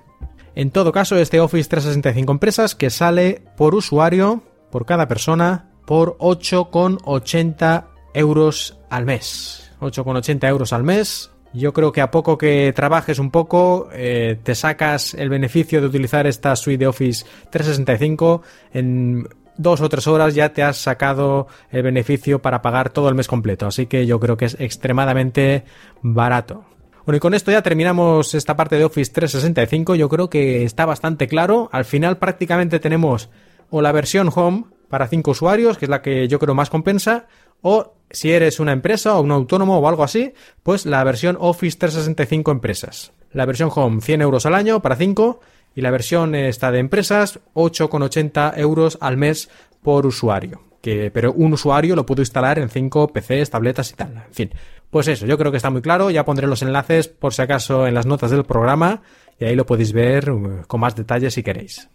En 0.55 0.71
todo 0.71 0.91
caso, 0.91 1.15
este 1.15 1.39
Office 1.39 1.69
365 1.69 2.31
empresas 2.33 2.75
que 2.75 2.89
sale 2.89 3.41
por 3.55 3.73
usuario, 3.75 4.43
por 4.69 4.85
cada 4.85 5.07
persona, 5.07 5.69
por 5.85 6.17
8,80 6.17 7.85
euros 8.13 8.77
al 8.89 9.05
mes. 9.05 9.71
8,80 9.79 10.47
euros 10.49 10.73
al 10.73 10.83
mes. 10.83 11.30
Yo 11.53 11.73
creo 11.73 11.91
que 11.91 12.01
a 12.01 12.11
poco 12.11 12.37
que 12.37 12.71
trabajes 12.73 13.19
un 13.19 13.29
poco, 13.29 13.89
eh, 13.91 14.39
te 14.41 14.55
sacas 14.55 15.13
el 15.13 15.29
beneficio 15.29 15.81
de 15.81 15.87
utilizar 15.87 16.25
esta 16.25 16.55
suite 16.55 16.79
de 16.79 16.87
Office 16.87 17.25
365. 17.49 18.41
En 18.73 19.27
dos 19.57 19.81
o 19.81 19.89
tres 19.89 20.07
horas 20.07 20.33
ya 20.33 20.53
te 20.53 20.63
has 20.63 20.77
sacado 20.77 21.47
el 21.69 21.83
beneficio 21.83 22.41
para 22.41 22.61
pagar 22.61 22.89
todo 22.89 23.09
el 23.09 23.15
mes 23.15 23.27
completo. 23.27 23.67
Así 23.67 23.85
que 23.85 24.05
yo 24.05 24.19
creo 24.19 24.37
que 24.37 24.45
es 24.45 24.57
extremadamente 24.59 25.65
barato. 26.01 26.63
Bueno, 27.05 27.17
y 27.17 27.19
con 27.19 27.33
esto 27.33 27.51
ya 27.51 27.61
terminamos 27.61 28.33
esta 28.33 28.55
parte 28.55 28.77
de 28.77 28.85
Office 28.85 29.11
365. 29.11 29.95
Yo 29.95 30.07
creo 30.07 30.29
que 30.29 30.63
está 30.63 30.85
bastante 30.85 31.27
claro. 31.27 31.69
Al 31.71 31.83
final 31.83 32.17
prácticamente 32.17 32.79
tenemos 32.79 33.29
o 33.69 33.81
la 33.81 33.91
versión 33.91 34.29
Home 34.33 34.65
para 34.91 35.07
5 35.07 35.31
usuarios, 35.31 35.79
que 35.79 35.85
es 35.85 35.89
la 35.89 36.03
que 36.03 36.27
yo 36.27 36.37
creo 36.37 36.53
más 36.53 36.69
compensa, 36.69 37.25
o 37.61 37.95
si 38.11 38.31
eres 38.31 38.59
una 38.59 38.73
empresa 38.73 39.17
o 39.17 39.21
un 39.21 39.31
autónomo 39.31 39.79
o 39.79 39.87
algo 39.87 40.03
así, 40.03 40.33
pues 40.61 40.85
la 40.85 41.03
versión 41.03 41.37
Office 41.39 41.77
365 41.79 42.51
empresas. 42.51 43.13
La 43.31 43.45
versión 43.45 43.71
Home 43.73 44.01
100 44.01 44.21
euros 44.21 44.45
al 44.45 44.55
año 44.55 44.81
para 44.81 44.95
5 44.95 45.39
y 45.75 45.81
la 45.81 45.91
versión 45.91 46.35
esta 46.35 46.71
de 46.71 46.79
empresas 46.79 47.39
8,80 47.53 48.57
euros 48.57 48.97
al 49.01 49.17
mes 49.17 49.49
por 49.81 50.05
usuario. 50.05 50.61
Que, 50.81 51.11
pero 51.11 51.31
un 51.31 51.53
usuario 51.53 51.95
lo 51.95 52.05
puedo 52.05 52.21
instalar 52.21 52.59
en 52.59 52.69
5 52.69 53.13
PCs, 53.13 53.49
tabletas 53.49 53.91
y 53.91 53.95
tal. 53.95 54.23
En 54.27 54.33
fin, 54.33 54.51
pues 54.89 55.07
eso, 55.07 55.25
yo 55.25 55.37
creo 55.37 55.51
que 55.51 55.57
está 55.57 55.69
muy 55.69 55.81
claro. 55.81 56.09
Ya 56.09 56.25
pondré 56.25 56.47
los 56.47 56.61
enlaces 56.63 57.07
por 57.07 57.33
si 57.33 57.41
acaso 57.41 57.87
en 57.87 57.93
las 57.93 58.05
notas 58.05 58.31
del 58.31 58.43
programa 58.43 59.01
y 59.39 59.45
ahí 59.45 59.55
lo 59.55 59.65
podéis 59.65 59.93
ver 59.93 60.31
uh, 60.31 60.63
con 60.67 60.81
más 60.81 60.95
detalles 60.95 61.33
si 61.33 61.43
queréis. 61.43 61.89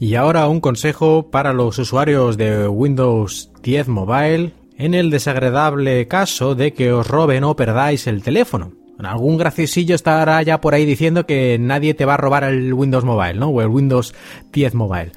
Y 0.00 0.14
ahora 0.14 0.46
un 0.46 0.60
consejo 0.60 1.28
para 1.30 1.52
los 1.52 1.76
usuarios 1.78 2.36
de 2.36 2.68
Windows 2.68 3.50
10 3.62 3.88
Mobile 3.88 4.52
en 4.76 4.94
el 4.94 5.10
desagradable 5.10 6.06
caso 6.06 6.54
de 6.54 6.72
que 6.72 6.92
os 6.92 7.08
roben 7.08 7.42
o 7.42 7.56
perdáis 7.56 8.06
el 8.06 8.22
teléfono. 8.22 8.72
Algún 9.00 9.38
graciosillo 9.38 9.96
estará 9.96 10.40
ya 10.42 10.60
por 10.60 10.74
ahí 10.74 10.84
diciendo 10.84 11.26
que 11.26 11.58
nadie 11.58 11.94
te 11.94 12.04
va 12.04 12.14
a 12.14 12.16
robar 12.16 12.44
el 12.44 12.72
Windows 12.72 13.04
Mobile, 13.04 13.34
¿no? 13.34 13.48
O 13.48 13.60
el 13.60 13.68
Windows 13.68 14.14
10 14.52 14.74
Mobile. 14.74 15.12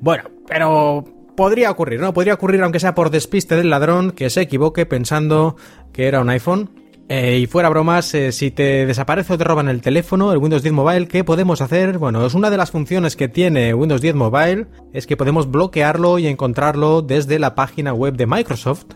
Bueno, 0.00 0.24
pero 0.46 1.04
podría 1.36 1.72
ocurrir, 1.72 2.00
¿no? 2.00 2.14
Podría 2.14 2.34
ocurrir 2.34 2.62
aunque 2.62 2.80
sea 2.80 2.94
por 2.94 3.10
despiste 3.10 3.56
del 3.56 3.70
ladrón 3.70 4.12
que 4.12 4.30
se 4.30 4.42
equivoque 4.42 4.86
pensando 4.86 5.56
que 5.92 6.06
era 6.06 6.20
un 6.20 6.30
iPhone 6.30 6.70
eh, 7.14 7.40
y 7.40 7.46
fuera 7.46 7.68
bromas, 7.68 8.14
eh, 8.14 8.32
si 8.32 8.50
te 8.50 8.86
desaparece 8.86 9.34
o 9.34 9.36
te 9.36 9.44
roban 9.44 9.68
el 9.68 9.82
teléfono, 9.82 10.32
el 10.32 10.38
Windows 10.38 10.62
10 10.62 10.72
Mobile, 10.72 11.08
¿qué 11.08 11.24
podemos 11.24 11.60
hacer? 11.60 11.98
Bueno, 11.98 12.24
es 12.24 12.32
una 12.32 12.48
de 12.48 12.56
las 12.56 12.70
funciones 12.70 13.16
que 13.16 13.28
tiene 13.28 13.74
Windows 13.74 14.00
10 14.00 14.14
Mobile, 14.14 14.68
es 14.94 15.06
que 15.06 15.18
podemos 15.18 15.50
bloquearlo 15.50 16.18
y 16.18 16.26
encontrarlo 16.26 17.02
desde 17.02 17.38
la 17.38 17.54
página 17.54 17.92
web 17.92 18.16
de 18.16 18.26
Microsoft. 18.26 18.86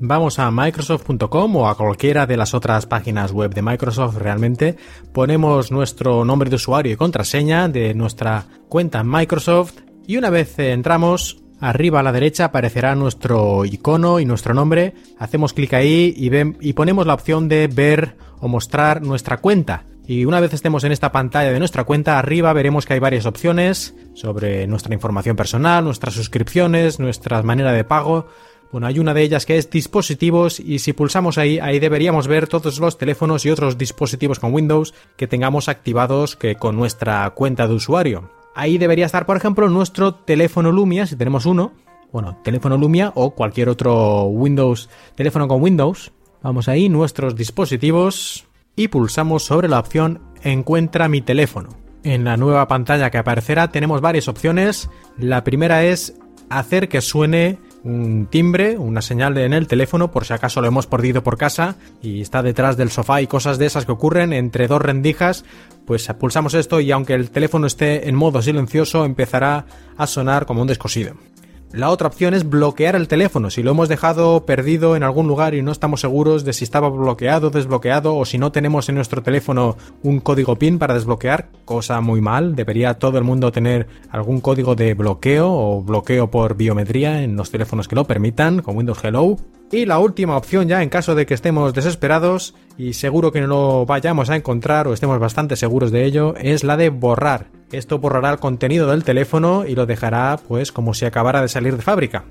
Vamos 0.00 0.40
a 0.40 0.50
microsoft.com 0.50 1.54
o 1.54 1.68
a 1.68 1.76
cualquiera 1.76 2.26
de 2.26 2.36
las 2.36 2.54
otras 2.54 2.86
páginas 2.86 3.30
web 3.30 3.54
de 3.54 3.62
Microsoft 3.62 4.16
realmente, 4.16 4.74
ponemos 5.12 5.70
nuestro 5.70 6.24
nombre 6.24 6.50
de 6.50 6.56
usuario 6.56 6.92
y 6.92 6.96
contraseña 6.96 7.68
de 7.68 7.94
nuestra 7.94 8.46
cuenta 8.68 8.98
en 8.98 9.08
Microsoft 9.08 9.74
y 10.08 10.16
una 10.16 10.28
vez 10.28 10.58
entramos 10.58 11.43
Arriba 11.64 12.00
a 12.00 12.02
la 12.02 12.12
derecha 12.12 12.44
aparecerá 12.44 12.94
nuestro 12.94 13.64
icono 13.64 14.20
y 14.20 14.26
nuestro 14.26 14.52
nombre. 14.52 14.92
Hacemos 15.18 15.54
clic 15.54 15.72
ahí 15.72 16.12
y, 16.14 16.72
ponemos 16.74 17.06
la 17.06 17.14
opción 17.14 17.48
de 17.48 17.68
ver 17.68 18.18
o 18.38 18.48
mostrar 18.48 19.00
nuestra 19.00 19.38
cuenta. 19.38 19.84
Y 20.06 20.26
una 20.26 20.40
vez 20.40 20.52
estemos 20.52 20.84
en 20.84 20.92
esta 20.92 21.10
pantalla 21.10 21.50
de 21.52 21.58
nuestra 21.58 21.84
cuenta, 21.84 22.18
arriba 22.18 22.52
veremos 22.52 22.84
que 22.84 22.92
hay 22.92 23.00
varias 23.00 23.24
opciones 23.24 23.94
sobre 24.12 24.66
nuestra 24.66 24.92
información 24.92 25.36
personal, 25.36 25.84
nuestras 25.84 26.12
suscripciones, 26.12 27.00
nuestra 27.00 27.42
manera 27.42 27.72
de 27.72 27.84
pago. 27.84 28.26
Bueno, 28.70 28.86
hay 28.86 28.98
una 28.98 29.14
de 29.14 29.22
ellas 29.22 29.46
que 29.46 29.56
es 29.56 29.70
dispositivos 29.70 30.60
y 30.60 30.80
si 30.80 30.92
pulsamos 30.92 31.38
ahí, 31.38 31.60
ahí 31.60 31.78
deberíamos 31.78 32.28
ver 32.28 32.46
todos 32.46 32.78
los 32.78 32.98
teléfonos 32.98 33.46
y 33.46 33.50
otros 33.50 33.78
dispositivos 33.78 34.38
con 34.38 34.52
Windows 34.52 34.92
que 35.16 35.28
tengamos 35.28 35.70
activados 35.70 36.36
que 36.36 36.56
con 36.56 36.76
nuestra 36.76 37.30
cuenta 37.30 37.66
de 37.66 37.72
usuario. 37.72 38.43
Ahí 38.54 38.78
debería 38.78 39.06
estar, 39.06 39.26
por 39.26 39.36
ejemplo, 39.36 39.68
nuestro 39.68 40.14
teléfono 40.14 40.70
Lumia, 40.70 41.06
si 41.06 41.16
tenemos 41.16 41.46
uno. 41.46 41.72
Bueno, 42.12 42.38
teléfono 42.44 42.76
Lumia 42.76 43.12
o 43.16 43.30
cualquier 43.30 43.68
otro 43.68 44.24
Windows, 44.24 44.88
teléfono 45.16 45.48
con 45.48 45.60
Windows. 45.60 46.12
Vamos 46.42 46.68
ahí, 46.68 46.88
nuestros 46.88 47.34
dispositivos 47.34 48.46
y 48.76 48.88
pulsamos 48.88 49.44
sobre 49.44 49.68
la 49.68 49.80
opción 49.80 50.20
Encuentra 50.42 51.08
mi 51.08 51.22
teléfono. 51.22 51.70
En 52.02 52.24
la 52.24 52.36
nueva 52.36 52.68
pantalla 52.68 53.10
que 53.10 53.16
aparecerá 53.16 53.72
tenemos 53.72 54.02
varias 54.02 54.28
opciones. 54.28 54.90
La 55.16 55.42
primera 55.42 55.84
es 55.84 56.14
hacer 56.50 56.90
que 56.90 57.00
suene 57.00 57.58
un 57.84 58.26
timbre, 58.30 58.78
una 58.78 59.02
señal 59.02 59.36
en 59.38 59.52
el 59.52 59.68
teléfono 59.68 60.10
por 60.10 60.24
si 60.24 60.32
acaso 60.32 60.60
lo 60.60 60.66
hemos 60.66 60.86
perdido 60.86 61.22
por 61.22 61.36
casa 61.36 61.76
y 62.02 62.22
está 62.22 62.42
detrás 62.42 62.76
del 62.76 62.90
sofá 62.90 63.20
y 63.20 63.26
cosas 63.26 63.58
de 63.58 63.66
esas 63.66 63.84
que 63.84 63.92
ocurren 63.92 64.32
entre 64.32 64.66
dos 64.66 64.82
rendijas, 64.82 65.44
pues 65.84 66.08
pulsamos 66.18 66.54
esto 66.54 66.80
y 66.80 66.90
aunque 66.90 67.14
el 67.14 67.30
teléfono 67.30 67.66
esté 67.66 68.08
en 68.08 68.16
modo 68.16 68.42
silencioso 68.42 69.04
empezará 69.04 69.66
a 69.96 70.06
sonar 70.06 70.46
como 70.46 70.62
un 70.62 70.68
descosido. 70.68 71.14
La 71.74 71.90
otra 71.90 72.06
opción 72.06 72.34
es 72.34 72.48
bloquear 72.48 72.94
el 72.94 73.08
teléfono. 73.08 73.50
Si 73.50 73.64
lo 73.64 73.72
hemos 73.72 73.88
dejado 73.88 74.46
perdido 74.46 74.94
en 74.94 75.02
algún 75.02 75.26
lugar 75.26 75.54
y 75.54 75.62
no 75.62 75.72
estamos 75.72 76.02
seguros 76.02 76.44
de 76.44 76.52
si 76.52 76.62
estaba 76.62 76.88
bloqueado, 76.88 77.50
desbloqueado 77.50 78.16
o 78.16 78.24
si 78.24 78.38
no 78.38 78.52
tenemos 78.52 78.88
en 78.88 78.94
nuestro 78.94 79.24
teléfono 79.24 79.76
un 80.04 80.20
código 80.20 80.54
PIN 80.54 80.78
para 80.78 80.94
desbloquear, 80.94 81.48
cosa 81.64 82.00
muy 82.00 82.20
mal. 82.20 82.54
Debería 82.54 82.94
todo 82.94 83.18
el 83.18 83.24
mundo 83.24 83.50
tener 83.50 83.88
algún 84.08 84.40
código 84.40 84.76
de 84.76 84.94
bloqueo 84.94 85.52
o 85.52 85.82
bloqueo 85.82 86.30
por 86.30 86.56
biometría 86.56 87.24
en 87.24 87.34
los 87.34 87.50
teléfonos 87.50 87.88
que 87.88 87.96
lo 87.96 88.04
permitan 88.04 88.62
con 88.62 88.76
Windows 88.76 89.02
Hello. 89.02 89.36
Y 89.72 89.84
la 89.84 89.98
última 89.98 90.36
opción 90.36 90.68
ya 90.68 90.80
en 90.80 90.90
caso 90.90 91.16
de 91.16 91.26
que 91.26 91.34
estemos 91.34 91.74
desesperados 91.74 92.54
y 92.78 92.92
seguro 92.92 93.32
que 93.32 93.40
no 93.40 93.48
lo 93.48 93.84
vayamos 93.84 94.30
a 94.30 94.36
encontrar 94.36 94.86
o 94.86 94.92
estemos 94.94 95.18
bastante 95.18 95.56
seguros 95.56 95.90
de 95.90 96.04
ello 96.04 96.36
es 96.36 96.62
la 96.62 96.76
de 96.76 96.90
borrar. 96.90 97.48
Esto 97.76 97.98
borrará 97.98 98.30
el 98.30 98.38
contenido 98.38 98.90
del 98.90 99.04
teléfono 99.04 99.66
y 99.66 99.74
lo 99.74 99.86
dejará 99.86 100.38
pues 100.48 100.72
como 100.72 100.94
si 100.94 101.04
acabara 101.04 101.42
de 101.42 101.48
salir 101.48 101.76
de 101.76 101.82
fábrica. 101.82 102.24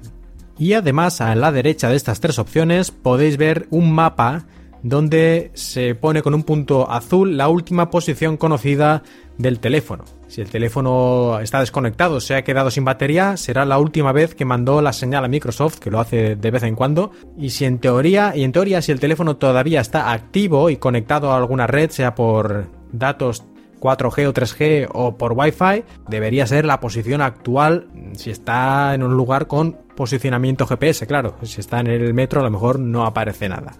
Y 0.58 0.74
además 0.74 1.22
a 1.22 1.36
la 1.36 1.52
derecha 1.52 1.90
de 1.90 1.96
estas 1.96 2.20
tres 2.20 2.40
opciones 2.40 2.92
podéis 2.92 3.38
ver 3.38 3.68
un 3.70 3.92
mapa 3.92 4.46
donde 4.84 5.52
se 5.54 5.96
pone 5.96 6.22
con 6.22 6.34
un 6.34 6.44
punto 6.44 6.92
azul 6.92 7.38
la 7.38 7.48
última 7.48 7.90
posición 7.90 8.38
conocida 8.38 9.04
del 9.38 9.60
teléfono. 9.60 10.04
Si 10.28 10.42
el 10.42 10.50
teléfono 10.50 11.40
está 11.40 11.60
desconectado, 11.60 12.20
se 12.20 12.36
ha 12.36 12.44
quedado 12.44 12.70
sin 12.70 12.84
batería, 12.84 13.38
será 13.38 13.66
la 13.66 13.78
última 13.78 14.12
vez 14.12 14.36
que 14.36 14.46
mandó 14.46 14.82
la 14.82 14.92
señal 14.92 15.24
a 15.24 15.28
Microsoft, 15.28 15.80
que 15.80 15.92
lo 15.92 16.00
hace 16.00 16.36
de 16.36 16.52
vez 16.52 16.64
en 16.64 16.76
cuando. 16.76 17.12
Y 17.38 17.52
si 17.52 17.66
en 17.66 17.80
teoría, 17.80 18.34
y 18.36 18.44
en 18.44 18.52
teoría 18.52 18.82
si 18.82 18.92
el 18.92 19.00
teléfono 19.00 19.38
todavía 19.38 19.80
está 19.80 20.12
activo 20.12 20.70
y 20.70 20.78
conectado 20.78 21.32
a 21.32 21.38
alguna 21.38 21.68
red, 21.68 21.90
sea 21.92 22.16
por 22.16 22.68
datos 22.92 23.44
4G 23.84 24.28
o 24.28 24.34
3G 24.34 24.90
o 24.94 25.18
por 25.18 25.34
Wi-Fi, 25.34 25.84
debería 26.08 26.48
ser 26.48 26.64
la 26.66 26.80
posición 26.80 27.22
actual 27.22 27.88
si 28.14 28.30
está 28.30 28.94
en 28.94 29.04
un 29.04 29.16
lugar 29.16 29.48
con 29.48 29.74
posicionamiento 29.96 30.66
GPS, 30.66 31.06
claro. 31.06 31.36
Si 31.44 31.60
está 31.60 31.82
en 31.82 31.88
el 31.88 32.14
metro 32.14 32.40
a 32.40 32.44
lo 32.44 32.50
mejor 32.50 32.80
no 32.80 33.06
aparece 33.06 33.50
nada. 33.50 33.74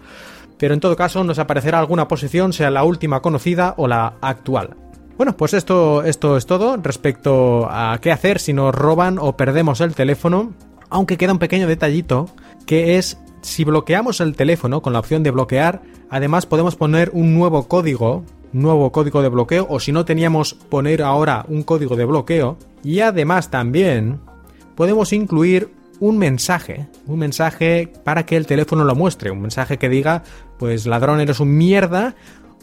Pero 0.58 0.74
en 0.74 0.80
todo 0.80 0.94
caso 0.94 1.24
nos 1.24 1.38
aparecerá 1.38 1.78
alguna 1.78 2.06
posición, 2.06 2.52
sea 2.52 2.70
la 2.70 2.84
última 2.84 3.22
conocida 3.22 3.74
o 3.78 3.88
la 3.88 4.14
actual. 4.20 4.76
Bueno, 5.16 5.36
pues 5.36 5.54
esto, 5.54 6.02
esto 6.04 6.36
es 6.36 6.44
todo 6.44 6.76
respecto 6.76 7.68
a 7.70 7.98
qué 8.00 8.12
hacer 8.12 8.40
si 8.40 8.52
nos 8.52 8.74
roban 8.74 9.18
o 9.18 9.36
perdemos 9.36 9.80
el 9.80 9.94
teléfono. 9.94 10.52
Aunque 10.90 11.16
queda 11.16 11.32
un 11.32 11.38
pequeño 11.38 11.66
detallito 11.66 12.28
que 12.66 12.98
es 12.98 13.18
si 13.40 13.64
bloqueamos 13.64 14.20
el 14.20 14.36
teléfono 14.36 14.82
con 14.82 14.92
la 14.92 14.98
opción 14.98 15.22
de 15.22 15.30
bloquear, 15.30 15.82
además 16.10 16.46
podemos 16.46 16.76
poner 16.76 17.10
un 17.12 17.34
nuevo 17.34 17.68
código, 17.68 18.24
nuevo 18.54 18.90
código 18.92 19.20
de 19.20 19.28
bloqueo, 19.28 19.66
o 19.68 19.80
si 19.80 19.92
no 19.92 20.04
teníamos 20.04 20.54
poner 20.54 21.02
ahora 21.02 21.44
un 21.48 21.62
código 21.62 21.96
de 21.96 22.04
bloqueo, 22.04 22.56
y 22.82 23.00
además 23.00 23.50
también 23.50 24.20
podemos 24.74 25.12
incluir 25.12 25.70
un 26.00 26.18
mensaje, 26.18 26.88
un 27.06 27.18
mensaje 27.18 27.92
para 28.04 28.26
que 28.26 28.36
el 28.36 28.46
teléfono 28.46 28.84
lo 28.84 28.94
muestre, 28.94 29.30
un 29.30 29.42
mensaje 29.42 29.78
que 29.78 29.88
diga, 29.88 30.22
pues 30.58 30.86
ladrón 30.86 31.20
eres 31.20 31.40
un 31.40 31.56
mierda, 31.56 32.14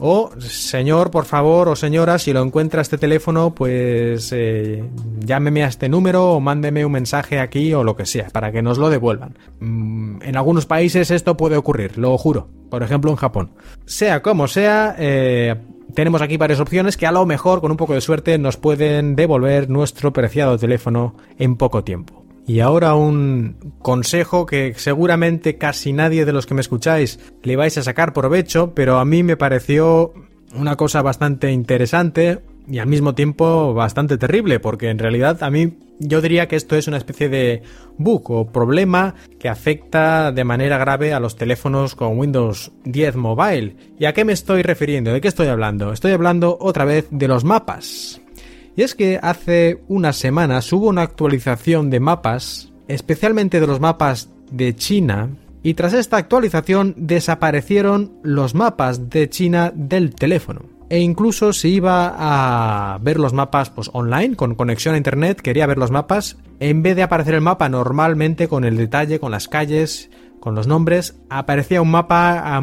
o 0.03 0.31
señor, 0.39 1.11
por 1.11 1.25
favor, 1.25 1.69
o 1.69 1.75
señora, 1.75 2.17
si 2.17 2.33
lo 2.33 2.41
encuentra 2.41 2.81
este 2.81 2.97
teléfono, 2.97 3.53
pues 3.53 4.31
eh, 4.33 4.83
llámeme 5.19 5.63
a 5.63 5.67
este 5.67 5.89
número 5.89 6.31
o 6.31 6.39
mándeme 6.39 6.83
un 6.83 6.91
mensaje 6.91 7.39
aquí 7.39 7.71
o 7.73 7.83
lo 7.83 7.95
que 7.95 8.07
sea, 8.07 8.29
para 8.29 8.51
que 8.51 8.63
nos 8.63 8.79
lo 8.79 8.89
devuelvan. 8.89 9.37
Mm, 9.59 10.23
en 10.23 10.37
algunos 10.37 10.65
países 10.65 11.11
esto 11.11 11.37
puede 11.37 11.55
ocurrir, 11.55 11.99
lo 11.99 12.17
juro. 12.17 12.47
Por 12.71 12.83
ejemplo, 12.83 13.11
en 13.11 13.17
Japón. 13.17 13.51
Sea 13.85 14.21
como 14.23 14.47
sea, 14.47 14.95
eh, 14.97 15.55
tenemos 15.93 16.21
aquí 16.21 16.37
varias 16.37 16.59
opciones 16.59 16.97
que 16.97 17.07
a 17.07 17.11
lo 17.11 17.25
mejor, 17.25 17.61
con 17.61 17.71
un 17.71 17.77
poco 17.77 17.93
de 17.93 18.01
suerte, 18.01 18.37
nos 18.37 18.57
pueden 18.57 19.15
devolver 19.15 19.69
nuestro 19.69 20.13
preciado 20.13 20.57
teléfono 20.57 21.15
en 21.37 21.55
poco 21.55 21.83
tiempo. 21.83 22.25
Y 22.47 22.59
ahora 22.59 22.95
un 22.95 23.73
consejo 23.81 24.45
que 24.45 24.73
seguramente 24.75 25.57
casi 25.57 25.93
nadie 25.93 26.25
de 26.25 26.33
los 26.33 26.45
que 26.45 26.53
me 26.53 26.61
escucháis 26.61 27.19
le 27.43 27.55
vais 27.55 27.77
a 27.77 27.83
sacar 27.83 28.13
provecho, 28.13 28.73
pero 28.73 28.97
a 28.97 29.05
mí 29.05 29.23
me 29.23 29.37
pareció 29.37 30.13
una 30.55 30.75
cosa 30.75 31.01
bastante 31.01 31.51
interesante 31.51 32.41
y 32.67 32.79
al 32.79 32.87
mismo 32.87 33.15
tiempo 33.15 33.73
bastante 33.73 34.17
terrible, 34.17 34.59
porque 34.59 34.89
en 34.89 34.99
realidad 34.99 35.43
a 35.43 35.49
mí 35.49 35.77
yo 36.01 36.21
diría 36.21 36.47
que 36.47 36.55
esto 36.55 36.75
es 36.75 36.87
una 36.87 36.97
especie 36.97 37.29
de 37.29 37.61
bug 37.97 38.31
o 38.31 38.51
problema 38.51 39.15
que 39.39 39.49
afecta 39.49 40.31
de 40.31 40.43
manera 40.43 40.77
grave 40.77 41.13
a 41.13 41.19
los 41.19 41.35
teléfonos 41.35 41.95
con 41.95 42.17
Windows 42.17 42.71
10 42.85 43.15
Mobile. 43.15 43.75
¿Y 43.99 44.05
a 44.05 44.13
qué 44.13 44.25
me 44.25 44.33
estoy 44.33 44.63
refiriendo? 44.63 45.13
¿De 45.13 45.21
qué 45.21 45.27
estoy 45.27 45.47
hablando? 45.47 45.93
Estoy 45.93 46.11
hablando 46.11 46.57
otra 46.59 46.85
vez 46.85 47.07
de 47.11 47.27
los 47.27 47.43
mapas. 47.43 48.21
Y 48.75 48.83
es 48.83 48.95
que 48.95 49.19
hace 49.21 49.81
unas 49.87 50.17
semanas 50.17 50.71
hubo 50.73 50.87
una 50.87 51.03
actualización 51.03 51.89
de 51.89 51.99
mapas, 51.99 52.71
especialmente 52.87 53.59
de 53.59 53.67
los 53.67 53.79
mapas 53.79 54.29
de 54.51 54.75
China, 54.75 55.29
y 55.63 55.75
tras 55.75 55.93
esta 55.93 56.17
actualización 56.17 56.95
desaparecieron 56.97 58.13
los 58.23 58.55
mapas 58.55 59.09
de 59.09 59.29
China 59.29 59.71
del 59.75 60.15
teléfono. 60.15 60.80
E 60.91 60.99
incluso 60.99 61.53
si 61.53 61.75
iba 61.75 62.13
a 62.17 62.97
ver 62.97 63.17
los 63.17 63.31
mapas 63.31 63.69
pues, 63.69 63.89
online, 63.93 64.35
con 64.35 64.55
conexión 64.55 64.93
a 64.93 64.97
internet, 64.97 65.39
quería 65.39 65.65
ver 65.65 65.77
los 65.77 65.89
mapas, 65.89 66.35
en 66.59 66.83
vez 66.83 66.97
de 66.97 67.03
aparecer 67.03 67.33
el 67.33 67.39
mapa 67.39 67.69
normalmente 67.69 68.49
con 68.49 68.65
el 68.65 68.75
detalle, 68.75 69.17
con 69.17 69.31
las 69.31 69.47
calles, 69.47 70.09
con 70.41 70.53
los 70.53 70.67
nombres, 70.67 71.15
aparecía 71.29 71.81
un 71.81 71.91
mapa 71.91 72.61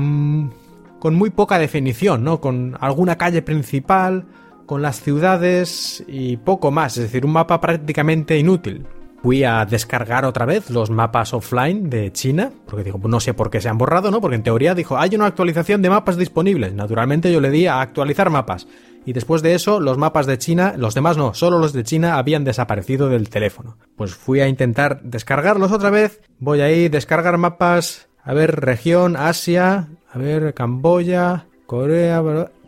con 0.98 1.14
muy 1.14 1.30
poca 1.30 1.58
definición, 1.58 2.22
¿no? 2.22 2.38
Con 2.38 2.76
alguna 2.80 3.16
calle 3.16 3.40
principal, 3.40 4.26
con 4.66 4.82
las 4.82 5.00
ciudades 5.00 6.04
y 6.06 6.36
poco 6.36 6.70
más, 6.70 6.98
es 6.98 7.04
decir, 7.04 7.24
un 7.24 7.32
mapa 7.32 7.62
prácticamente 7.62 8.38
inútil. 8.38 8.84
Fui 9.22 9.42
a 9.42 9.64
descargar 9.64 10.24
otra 10.24 10.46
vez 10.46 10.70
los 10.70 10.90
mapas 10.90 11.34
offline 11.34 11.90
de 11.90 12.12
China, 12.12 12.52
porque 12.66 12.84
digo, 12.84 13.00
no 13.08 13.18
sé 13.18 13.34
por 13.34 13.50
qué 13.50 13.60
se 13.60 13.68
han 13.68 13.76
borrado, 13.76 14.10
¿no? 14.10 14.20
Porque 14.20 14.36
en 14.36 14.44
teoría 14.44 14.74
dijo, 14.74 14.96
hay 14.96 15.14
una 15.14 15.26
actualización 15.26 15.82
de 15.82 15.90
mapas 15.90 16.16
disponibles. 16.16 16.72
Naturalmente 16.72 17.32
yo 17.32 17.40
le 17.40 17.50
di 17.50 17.66
a 17.66 17.80
actualizar 17.80 18.30
mapas. 18.30 18.68
Y 19.04 19.12
después 19.12 19.42
de 19.42 19.54
eso, 19.54 19.80
los 19.80 19.98
mapas 19.98 20.26
de 20.26 20.38
China, 20.38 20.74
los 20.76 20.94
demás 20.94 21.16
no, 21.16 21.34
solo 21.34 21.58
los 21.58 21.72
de 21.72 21.82
China 21.82 22.18
habían 22.18 22.44
desaparecido 22.44 23.08
del 23.08 23.28
teléfono. 23.28 23.76
Pues 23.96 24.14
fui 24.14 24.40
a 24.40 24.48
intentar 24.48 25.00
descargarlos 25.02 25.72
otra 25.72 25.90
vez. 25.90 26.20
Voy 26.38 26.60
ahí, 26.60 26.88
descargar 26.88 27.38
mapas, 27.38 28.08
a 28.22 28.34
ver, 28.34 28.60
región, 28.60 29.16
Asia, 29.16 29.88
a 30.12 30.18
ver, 30.18 30.54
Camboya, 30.54 31.46
Corea, 31.66 32.22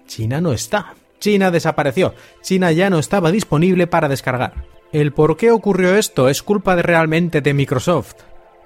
China 0.06 0.40
no 0.40 0.52
está. 0.52 0.94
China 1.20 1.50
desapareció. 1.50 2.14
China 2.42 2.72
ya 2.72 2.90
no 2.90 2.98
estaba 2.98 3.30
disponible 3.30 3.86
para 3.86 4.08
descargar. 4.08 4.54
¿El 4.92 5.12
por 5.12 5.36
qué 5.36 5.52
ocurrió 5.52 5.94
esto 5.94 6.28
es 6.28 6.42
culpa 6.42 6.74
realmente 6.74 7.40
de 7.40 7.54
Microsoft? 7.54 8.14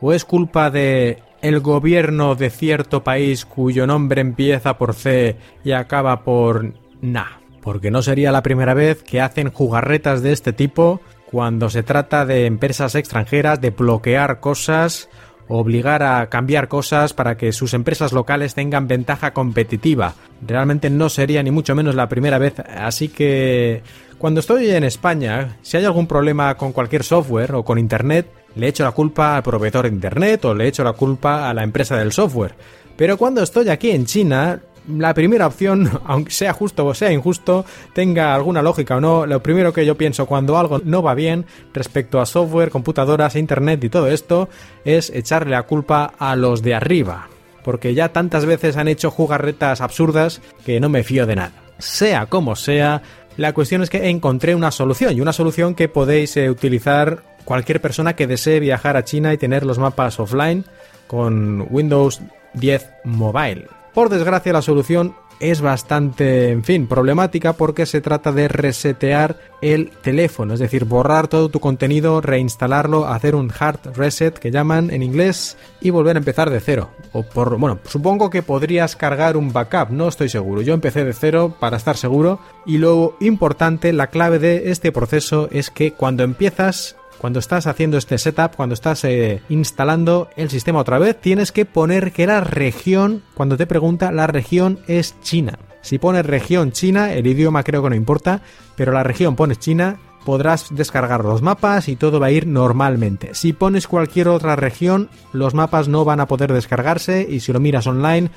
¿O 0.01 0.15
es 0.15 0.25
culpa 0.25 0.71
de 0.71 1.23
el 1.43 1.61
gobierno 1.61 2.35
de 2.35 2.49
cierto 2.49 3.05
país 3.05 3.45
cuyo 3.45 3.87
nombre 3.87 4.23
empieza 4.23 4.79
por 4.79 4.95
C 4.95 5.37
y 5.65 5.73
acaba 5.73 6.25
por 6.25 6.73
Na? 7.03 7.41
Porque 7.61 7.91
no 7.91 8.01
sería 8.01 8.33
la 8.33 8.43
primera 8.43 8.73
vez 8.73 9.03
que 9.03 9.21
hacen 9.21 9.51
jugarretas 9.51 10.23
de 10.23 10.33
este 10.33 10.55
tipo 10.55 11.03
cuando 11.31 11.69
se 11.69 11.83
trata 11.83 12.25
de 12.25 12.47
empresas 12.47 12.95
extranjeras 12.95 13.61
de 13.61 13.71
bloquear 13.71 14.41
cosas 14.41 15.11
obligar 15.49 16.03
a 16.03 16.29
cambiar 16.29 16.69
cosas 16.69 17.13
para 17.13 17.37
que 17.37 17.53
sus 17.53 17.75
empresas 17.75 18.13
locales 18.13 18.55
tengan 18.55 18.89
ventaja 18.89 19.33
competitiva. 19.33 20.15
Realmente 20.47 20.91
no 20.91 21.09
sería 21.09 21.43
ni 21.43 21.51
mucho 21.51 21.75
menos 21.75 21.95
la 21.95 22.09
primera 22.09 22.39
vez, 22.39 22.59
así 22.61 23.09
que 23.09 23.83
cuando 24.19 24.41
estoy 24.41 24.71
en 24.71 24.85
España, 24.85 25.59
si 25.63 25.77
hay 25.77 25.85
algún 25.85 26.07
problema 26.07 26.57
con 26.57 26.73
cualquier 26.73 27.03
software 27.03 27.55
o 27.55 27.65
con 27.65 27.79
Internet, 27.79 28.27
le 28.57 28.69
echo 28.69 28.85
la 28.85 28.93
culpa 28.93 29.37
al 29.37 29.43
proveedor 29.43 29.85
de 29.85 29.95
Internet 29.95 30.45
o 30.45 30.55
le 30.55 30.69
echo 30.69 30.85
la 30.85 30.93
culpa 30.93 31.51
a 31.51 31.55
la 31.55 31.63
empresa 31.63 31.97
del 31.97 32.13
software. 32.13 32.55
Pero 32.97 33.17
cuando 33.17 33.43
estoy 33.43 33.69
aquí 33.69 33.91
en 33.91 34.07
China, 34.07 34.61
la 34.89 35.15
primera 35.15 35.47
opción, 35.47 35.91
aunque 36.05 36.31
sea 36.33 36.53
justo 36.53 36.87
o 36.87 36.95
sea 36.95 37.13
injusto, 37.13 37.65
tenga 37.93 38.35
alguna 38.35 38.63
lógica 38.63 38.97
o 38.97 39.01
no, 39.01 39.27
lo 39.27 39.43
primero 39.43 39.73
que 39.73 39.87
yo 39.87 39.97
pienso 39.97 40.27
cuando 40.27 40.59
algo 40.59 40.81
no 40.85 41.03
va 41.03 41.15
bien 41.15 41.47
respecto 41.73 42.21
a 42.21 42.27
software, 42.27 42.71
computadoras, 42.71 43.37
internet 43.37 43.83
y 43.85 43.89
todo 43.89 44.09
esto, 44.09 44.49
es 44.85 45.11
echarle 45.11 45.53
la 45.53 45.65
culpa 45.65 46.13
a 46.19 46.37
los 46.37 46.63
de 46.63 46.75
arriba. 46.75 47.29
Porque 47.65 47.95
ya 47.95 48.11
tantas 48.11 48.45
veces 48.45 48.77
han 48.77 48.89
hecho 48.89 49.11
jugarretas 49.11 49.81
absurdas 49.81 50.43
que 50.67 50.81
no 50.81 50.91
me 50.91 51.03
fío 51.03 51.27
de 51.27 51.37
nada. 51.37 51.53
Sea 51.79 52.27
como 52.27 52.57
sea, 52.57 53.03
la 53.37 53.53
cuestión 53.53 53.83
es 53.83 53.91
que 53.91 54.11
encontré 54.11 54.55
una 54.55 54.71
solución 54.71 55.17
y 55.17 55.21
una 55.21 55.33
solución 55.33 55.75
que 55.75 55.89
podéis 55.89 56.37
eh, 56.37 56.51
utilizar 56.51 57.23
cualquier 57.45 57.81
persona 57.81 58.15
que 58.15 58.27
desee 58.27 58.61
viajar 58.61 58.97
a 58.97 59.05
China 59.05 59.33
y 59.33 59.39
tener 59.39 59.65
los 59.65 59.79
mapas 59.79 60.21
offline 60.21 60.65
con 61.07 61.67
Windows 61.71 62.21
10 62.55 62.87
Mobile. 63.05 63.67
Por 63.95 64.09
desgracia 64.09 64.53
la 64.53 64.61
solución 64.61 65.15
es 65.39 65.61
bastante, 65.61 66.51
en 66.51 66.65
fin, 66.65 66.87
problemática 66.87 67.53
porque 67.53 67.87
se 67.87 68.01
trata 68.01 68.33
de 68.33 68.49
resetear 68.49 69.39
el 69.63 69.91
teléfono, 69.91 70.55
es 70.55 70.61
decir, 70.61 70.85
borrar 70.85 71.29
todo 71.29 71.49
tu 71.49 71.61
contenido, 71.61 72.21
reinstalarlo, 72.21 73.07
hacer 73.07 73.35
un 73.35 73.53
hard 73.57 73.97
reset 73.97 74.39
que 74.39 74.51
llaman 74.51 74.91
en 74.91 75.03
inglés 75.03 75.57
y 75.81 75.91
volver 75.91 76.17
a 76.17 76.19
empezar 76.19 76.51
de 76.51 76.61
cero. 76.61 76.91
O 77.13 77.23
por, 77.23 77.57
bueno, 77.57 77.79
supongo 77.85 78.31
que 78.31 78.43
podrías 78.43 78.97
cargar 78.97 79.37
un 79.37 79.53
backup, 79.53 79.91
no 79.91 80.09
estoy 80.09 80.29
seguro. 80.29 80.63
Yo 80.63 80.75
empecé 80.75 81.05
de 81.05 81.13
cero 81.13 81.55
para 81.61 81.77
estar 81.77 81.97
seguro 81.97 82.41
y 82.67 82.79
lo 82.79 83.17
importante, 83.21 83.93
la 83.93 84.09
clave 84.09 84.39
de 84.39 84.71
este 84.71 84.93
proceso 84.93 85.49
es 85.53 85.71
que 85.71 85.93
cuando 85.93 86.25
empiezas 86.25 86.97
cuando 87.25 87.39
estás 87.39 87.67
haciendo 87.67 87.97
este 87.97 88.19
setup, 88.19 88.55
cuando 88.55 88.75
estás 88.75 89.03
eh, 89.05 89.41
instalando 89.49 90.29
el 90.37 90.51
sistema 90.51 90.81
otra 90.81 90.99
vez, 90.99 91.19
tienes 91.19 91.53
que 91.53 91.65
poner 91.65 92.13
que 92.13 92.27
la 92.27 92.43
región, 92.43 93.23
cuando 93.33 93.57
te 93.57 93.67
pregunta, 93.67 94.13
la 94.13 94.27
región 94.27 94.81
es 94.89 95.19
China. 95.23 95.59
Si 95.81 95.99
pones 95.99 96.27
región 96.27 96.73
China, 96.73 97.15
el 97.15 97.27
idioma 97.27 97.63
creo 97.63 97.83
que 97.83 97.89
no 97.89 97.97
importa, 97.97 98.43
pero 98.77 98.93
la 98.93 99.05
región 99.05 99.37
pones 99.37 99.59
China, 99.59 99.97
podrás 100.27 100.67
descargar 100.69 101.25
los 101.25 101.41
mapas 101.41 101.89
y 101.89 101.97
todo 101.97 102.21
va 102.21 102.27
a 102.27 102.31
ir 102.31 102.47
normalmente. 102.47 103.31
Si 103.33 103.55
pones 103.55 103.89
cualquier 103.89 104.29
otra 104.29 104.55
región, 104.55 105.09
los 105.33 105.55
mapas 105.55 105.89
no 105.89 106.05
van 106.05 106.21
a 106.21 106.29
poder 106.29 106.53
descargarse 106.53 107.27
y 107.27 107.41
si 107.41 107.55
lo 107.55 107.59
miras 107.59 107.87
online 107.87 108.29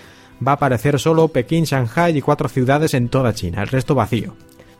va 0.48 0.54
a 0.54 0.56
aparecer 0.56 0.98
solo 0.98 1.28
Pekín, 1.28 1.66
Shanghai 1.66 2.18
y 2.18 2.22
cuatro 2.22 2.48
ciudades 2.48 2.94
en 2.94 3.10
toda 3.10 3.34
China, 3.34 3.64
el 3.64 3.68
resto 3.68 3.96
vacío. 3.96 4.34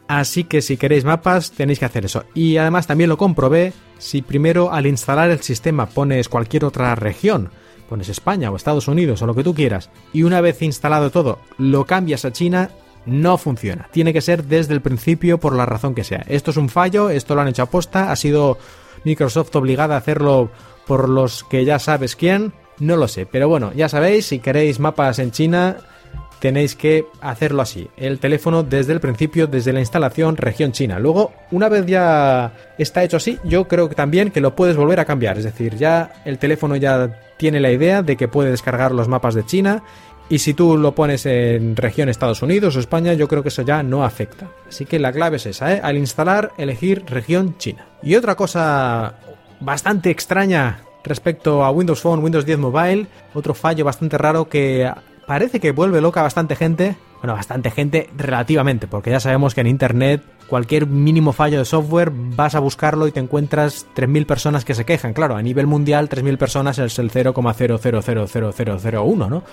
Así 0.08 0.46
que 0.46 0.62
si 0.62 0.78
queréis 0.78 1.06
mapas 1.06 1.52
tenéis 1.52 1.80
que 1.80 1.86
hacer 1.86 2.06
eso. 2.06 2.24
Y 2.34 2.58
además 2.58 2.88
también 2.88 3.10
lo 3.10 3.18
comprobé 3.18 3.74
si 3.98 4.22
primero 4.22 4.72
al 4.72 4.86
instalar 4.88 5.30
el 5.30 5.42
sistema 5.42 5.88
pones 5.88 6.30
cualquier 6.30 6.66
otra 6.66 6.96
región, 6.96 7.50
pones 7.90 8.10
España 8.10 8.52
o 8.52 8.56
Estados 8.56 8.88
Unidos 8.88 9.22
o 9.22 9.28
lo 9.28 9.36
que 9.36 9.44
tú 9.44 9.54
quieras, 9.54 9.90
y 10.14 10.24
una 10.24 10.42
vez 10.42 10.62
instalado 10.62 11.12
todo 11.12 11.40
lo 11.58 11.86
cambias 11.86 12.26
a 12.26 12.32
China, 12.32 12.70
no 13.06 13.38
funciona. 13.38 13.90
Tiene 13.92 14.14
que 14.14 14.22
ser 14.22 14.44
desde 14.44 14.74
el 14.74 14.82
principio 14.82 15.40
por 15.40 15.56
la 15.56 15.66
razón 15.66 15.96
que 15.96 16.04
sea. 16.04 16.24
Esto 16.28 16.52
es 16.52 16.58
un 16.58 16.70
fallo, 16.70 17.10
esto 17.10 17.36
lo 17.36 17.42
han 17.42 17.48
hecho 17.48 17.64
a 17.64 17.70
posta, 17.70 18.12
ha 18.12 18.16
sido 18.16 18.58
Microsoft 19.04 19.56
obligada 19.56 19.96
a 19.96 20.00
hacerlo 20.00 20.52
por 20.86 21.10
los 21.10 21.44
que 21.46 21.66
ya 21.66 21.80
sabes 21.80 22.16
quién, 22.16 22.54
no 22.80 22.96
lo 22.98 23.08
sé. 23.08 23.26
Pero 23.26 23.48
bueno, 23.50 23.72
ya 23.74 23.90
sabéis, 23.90 24.28
si 24.28 24.40
queréis 24.40 24.80
mapas 24.80 25.20
en 25.20 25.32
China, 25.32 25.78
tenéis 26.40 26.76
que 26.76 27.06
hacerlo 27.22 27.62
así. 27.62 27.90
El 27.98 28.20
teléfono 28.20 28.64
desde 28.64 28.94
el 28.94 29.00
principio, 29.00 29.48
desde 29.48 29.74
la 29.74 29.80
instalación 29.80 30.38
región 30.38 30.72
China. 30.72 31.00
Luego, 31.00 31.34
una 31.52 31.70
vez 31.70 31.86
ya 31.86 32.54
está 32.78 33.04
hecho 33.04 33.18
así, 33.18 33.40
yo 33.44 33.68
creo 33.68 33.90
que 33.90 33.96
también 33.96 34.32
que 34.32 34.42
lo 34.42 34.56
puedes 34.56 34.76
volver 34.76 35.00
a 35.00 35.06
cambiar. 35.06 35.38
Es 35.38 35.44
decir, 35.44 35.76
ya 35.76 36.22
el 36.26 36.38
teléfono 36.38 36.76
ya 36.76 37.20
tiene 37.38 37.60
la 37.60 37.72
idea 37.72 38.02
de 38.02 38.16
que 38.16 38.28
puede 38.28 38.52
descargar 38.52 38.92
los 38.92 39.08
mapas 39.08 39.36
de 39.36 39.46
China. 39.46 39.84
Y 40.30 40.40
si 40.40 40.54
tú 40.54 40.78
lo 40.78 40.94
pones 40.94 41.26
en 41.26 41.76
región 41.78 42.10
Estados 42.10 42.42
Unidos 42.42 42.76
o 42.76 42.80
España, 42.80 43.14
yo 43.14 43.30
creo 43.30 43.44
que 43.44 43.50
eso 43.50 43.62
ya 43.62 43.82
no 43.82 44.04
afecta. 44.04 44.50
Así 44.68 44.86
que 44.86 45.00
la 45.00 45.14
clave 45.14 45.38
es 45.38 45.46
esa, 45.46 45.74
¿eh? 45.74 45.80
al 45.82 45.98
instalar, 45.98 46.52
elegir 46.58 47.06
región 47.08 47.58
China. 47.58 47.86
Y 48.04 48.16
otra 48.16 48.36
cosa 48.36 49.16
bastante 49.62 50.10
extraña 50.10 50.82
respecto 51.04 51.64
a 51.64 51.72
Windows 51.72 52.02
Phone, 52.02 52.22
Windows 52.22 52.46
10 52.46 52.60
Mobile, 52.60 53.08
otro 53.34 53.54
fallo 53.54 53.86
bastante 53.86 54.18
raro 54.18 54.50
que 54.50 54.92
parece 55.28 55.60
que 55.60 55.72
vuelve 55.72 56.02
loca 56.02 56.24
bastante 56.24 56.56
gente. 56.56 56.96
Bueno, 57.22 57.34
bastante 57.34 57.70
gente 57.70 58.10
relativamente, 58.16 58.88
porque 58.88 59.12
ya 59.12 59.20
sabemos 59.20 59.54
que 59.54 59.62
en 59.62 59.68
Internet 59.68 60.24
cualquier 60.48 60.88
mínimo 60.88 61.34
fallo 61.34 61.60
de 61.60 61.66
software 61.66 62.12
vas 62.14 62.56
a 62.56 62.60
buscarlo 62.60 63.08
y 63.08 63.12
te 63.12 63.20
encuentras 63.20 63.86
3.000 63.96 64.26
personas 64.26 64.66
que 64.66 64.74
se 64.74 64.86
quejan. 64.86 65.14
Claro, 65.14 65.36
a 65.36 65.42
nivel 65.42 65.68
mundial 65.68 66.10
3.000 66.10 66.38
personas 66.38 66.80
es 66.80 66.98
el 66.98 67.12
0,000001, 67.12 69.30
¿no? 69.30 69.44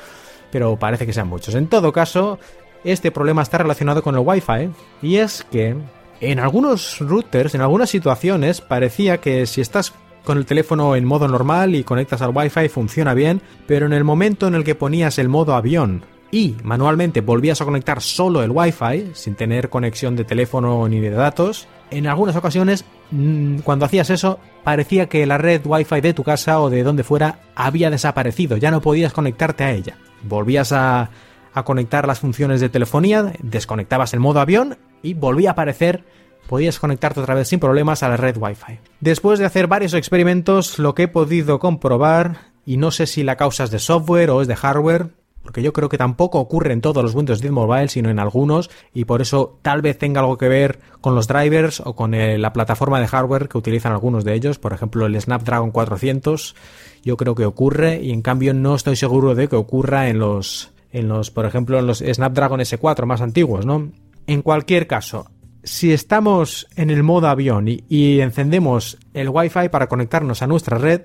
Pero 0.51 0.79
parece 0.79 1.07
que 1.07 1.13
sean 1.13 1.29
muchos. 1.29 1.55
En 1.55 1.67
todo 1.67 1.93
caso, 1.93 2.39
este 2.85 3.11
problema 3.11 3.43
está 3.43 3.59
relacionado 3.59 4.03
con 4.03 4.15
el 4.15 4.21
Wi-Fi 4.21 4.71
y 5.03 5.17
es 5.17 5.45
que 5.51 5.75
en 6.21 6.39
algunos 6.39 7.01
routers, 7.01 7.55
en 7.55 7.63
algunas 7.63 7.91
situaciones, 7.91 8.61
parecía 8.61 9.19
que 9.19 9.47
si 9.47 9.61
estás 9.61 9.93
con 10.25 10.39
el 10.39 10.47
teléfono 10.47 10.97
en 10.97 11.05
modo 11.05 11.29
normal 11.29 11.75
y 11.75 11.85
conectas 11.85 12.23
al 12.23 12.35
Wi-Fi 12.35 12.69
funciona 12.69 13.15
bien, 13.15 13.41
pero 13.67 13.87
en 13.87 13.93
el 13.93 14.05
momento 14.05 14.47
en 14.47 14.55
el 14.55 14.65
que 14.65 14.75
ponías 14.75 15.19
el 15.19 15.29
modo 15.29 15.55
avión 15.55 16.05
y 16.31 16.57
manualmente 16.65 17.21
volvías 17.21 17.61
a 17.61 17.65
conectar 17.65 18.01
solo 18.01 18.43
el 18.43 18.51
Wi-Fi, 18.51 19.11
sin 19.13 19.37
tener 19.37 19.69
conexión 19.69 20.17
de 20.17 20.25
teléfono 20.25 20.89
ni 20.89 20.99
de 20.99 21.11
datos, 21.11 21.69
en 21.93 22.09
algunas 22.09 22.35
ocasiones, 22.35 22.85
mm, 23.13 23.59
cuando 23.59 23.85
hacías 23.85 24.11
eso, 24.11 24.41
parecía 24.65 25.09
que 25.09 25.27
la 25.27 25.39
red 25.39 25.61
Wi-Fi 25.65 26.01
de 26.01 26.15
tu 26.15 26.25
casa 26.25 26.61
o 26.61 26.71
de 26.71 26.83
donde 26.83 27.05
fuera 27.05 27.39
había 27.55 27.89
desaparecido, 27.89 28.57
ya 28.57 28.73
no 28.73 28.81
podías 28.81 29.13
conectarte 29.13 29.63
a 29.63 29.71
ella. 29.71 29.97
Volvías 30.23 30.73
a, 30.73 31.11
a 31.53 31.63
conectar 31.63 32.09
las 32.09 32.19
funciones 32.19 32.61
de 32.61 32.69
telefonía, 32.69 33.33
desconectabas 33.41 34.13
el 34.13 34.21
modo 34.21 34.41
avión 34.41 34.77
y 35.03 35.15
volvía 35.15 35.51
a 35.51 35.53
aparecer 35.53 36.03
podías 36.49 36.79
conectarte 36.79 37.21
otra 37.21 37.35
vez 37.35 37.49
sin 37.49 37.61
problemas 37.61 38.03
a 38.03 38.09
la 38.09 38.17
red 38.17 38.37
Wi-Fi. 38.37 38.79
Después 39.01 39.39
de 39.39 39.47
hacer 39.47 39.67
varios 39.67 39.95
experimentos, 39.95 40.79
lo 40.79 40.95
que 40.95 41.05
he 41.05 41.09
podido 41.09 41.59
comprobar, 41.59 42.53
y 42.67 42.77
no 42.77 42.91
sé 42.91 43.07
si 43.07 43.23
la 43.23 43.37
causa 43.37 43.65
es 43.65 43.71
de 43.71 43.79
software 43.79 44.31
o 44.31 44.43
es 44.43 44.49
de 44.49 44.57
hardware, 44.57 45.09
porque 45.45 45.63
yo 45.63 45.75
creo 45.75 45.91
que 45.91 45.99
tampoco 45.99 46.41
ocurre 46.41 46.73
en 46.73 46.81
todos 46.81 47.03
los 47.03 47.15
Windows 47.15 47.41
10 47.43 47.53
Mobile, 47.53 47.89
sino 47.89 48.09
en 48.09 48.19
algunos, 48.19 48.71
y 48.95 49.05
por 49.05 49.21
eso 49.21 49.59
tal 49.61 49.83
vez 49.83 49.99
tenga 49.99 50.21
algo 50.21 50.39
que 50.39 50.49
ver 50.49 50.81
con 51.03 51.15
los 51.15 51.29
drivers 51.29 51.81
o 51.81 51.95
con 51.95 52.15
eh, 52.15 52.39
la 52.39 52.55
plataforma 52.55 52.99
de 52.99 53.07
hardware 53.07 53.49
que 53.49 53.59
utilizan 53.59 53.93
algunos 53.93 54.25
de 54.25 54.35
ellos, 54.35 54.59
por 54.59 54.73
ejemplo 54.73 55.05
el 55.05 55.21
Snapdragon 55.21 55.71
400, 55.71 56.57
yo 57.03 57.17
creo 57.19 57.35
que 57.35 57.45
ocurre, 57.45 58.01
y 58.03 58.11
en 58.11 58.23
cambio 58.23 58.55
no 58.55 58.75
estoy 58.75 58.97
seguro 58.97 59.35
de 59.35 59.49
que 59.49 59.57
ocurra 59.57 60.09
en 60.09 60.19
los, 60.19 60.73
en 60.93 61.09
los, 61.09 61.31
por 61.31 61.45
ejemplo, 61.45 61.79
en 61.79 61.87
los 61.87 61.99
Snapdragon 61.99 62.61
S4 62.61 63.05
más 63.05 63.21
antiguos, 63.21 63.67
¿no? 63.67 63.91
En 64.27 64.41
cualquier 64.41 64.87
caso, 64.87 65.27
si 65.65 65.93
estamos 65.93 66.69
en 66.77 66.91
el 66.91 67.03
modo 67.03 67.29
avión 67.29 67.67
y, 67.69 68.21
encendemos 68.21 68.99
el 69.15 69.29
Wi-Fi 69.29 69.69
para 69.71 69.89
conectarnos 69.89 70.43
a 70.43 70.47
nuestra 70.47 70.79
red, 70.79 71.03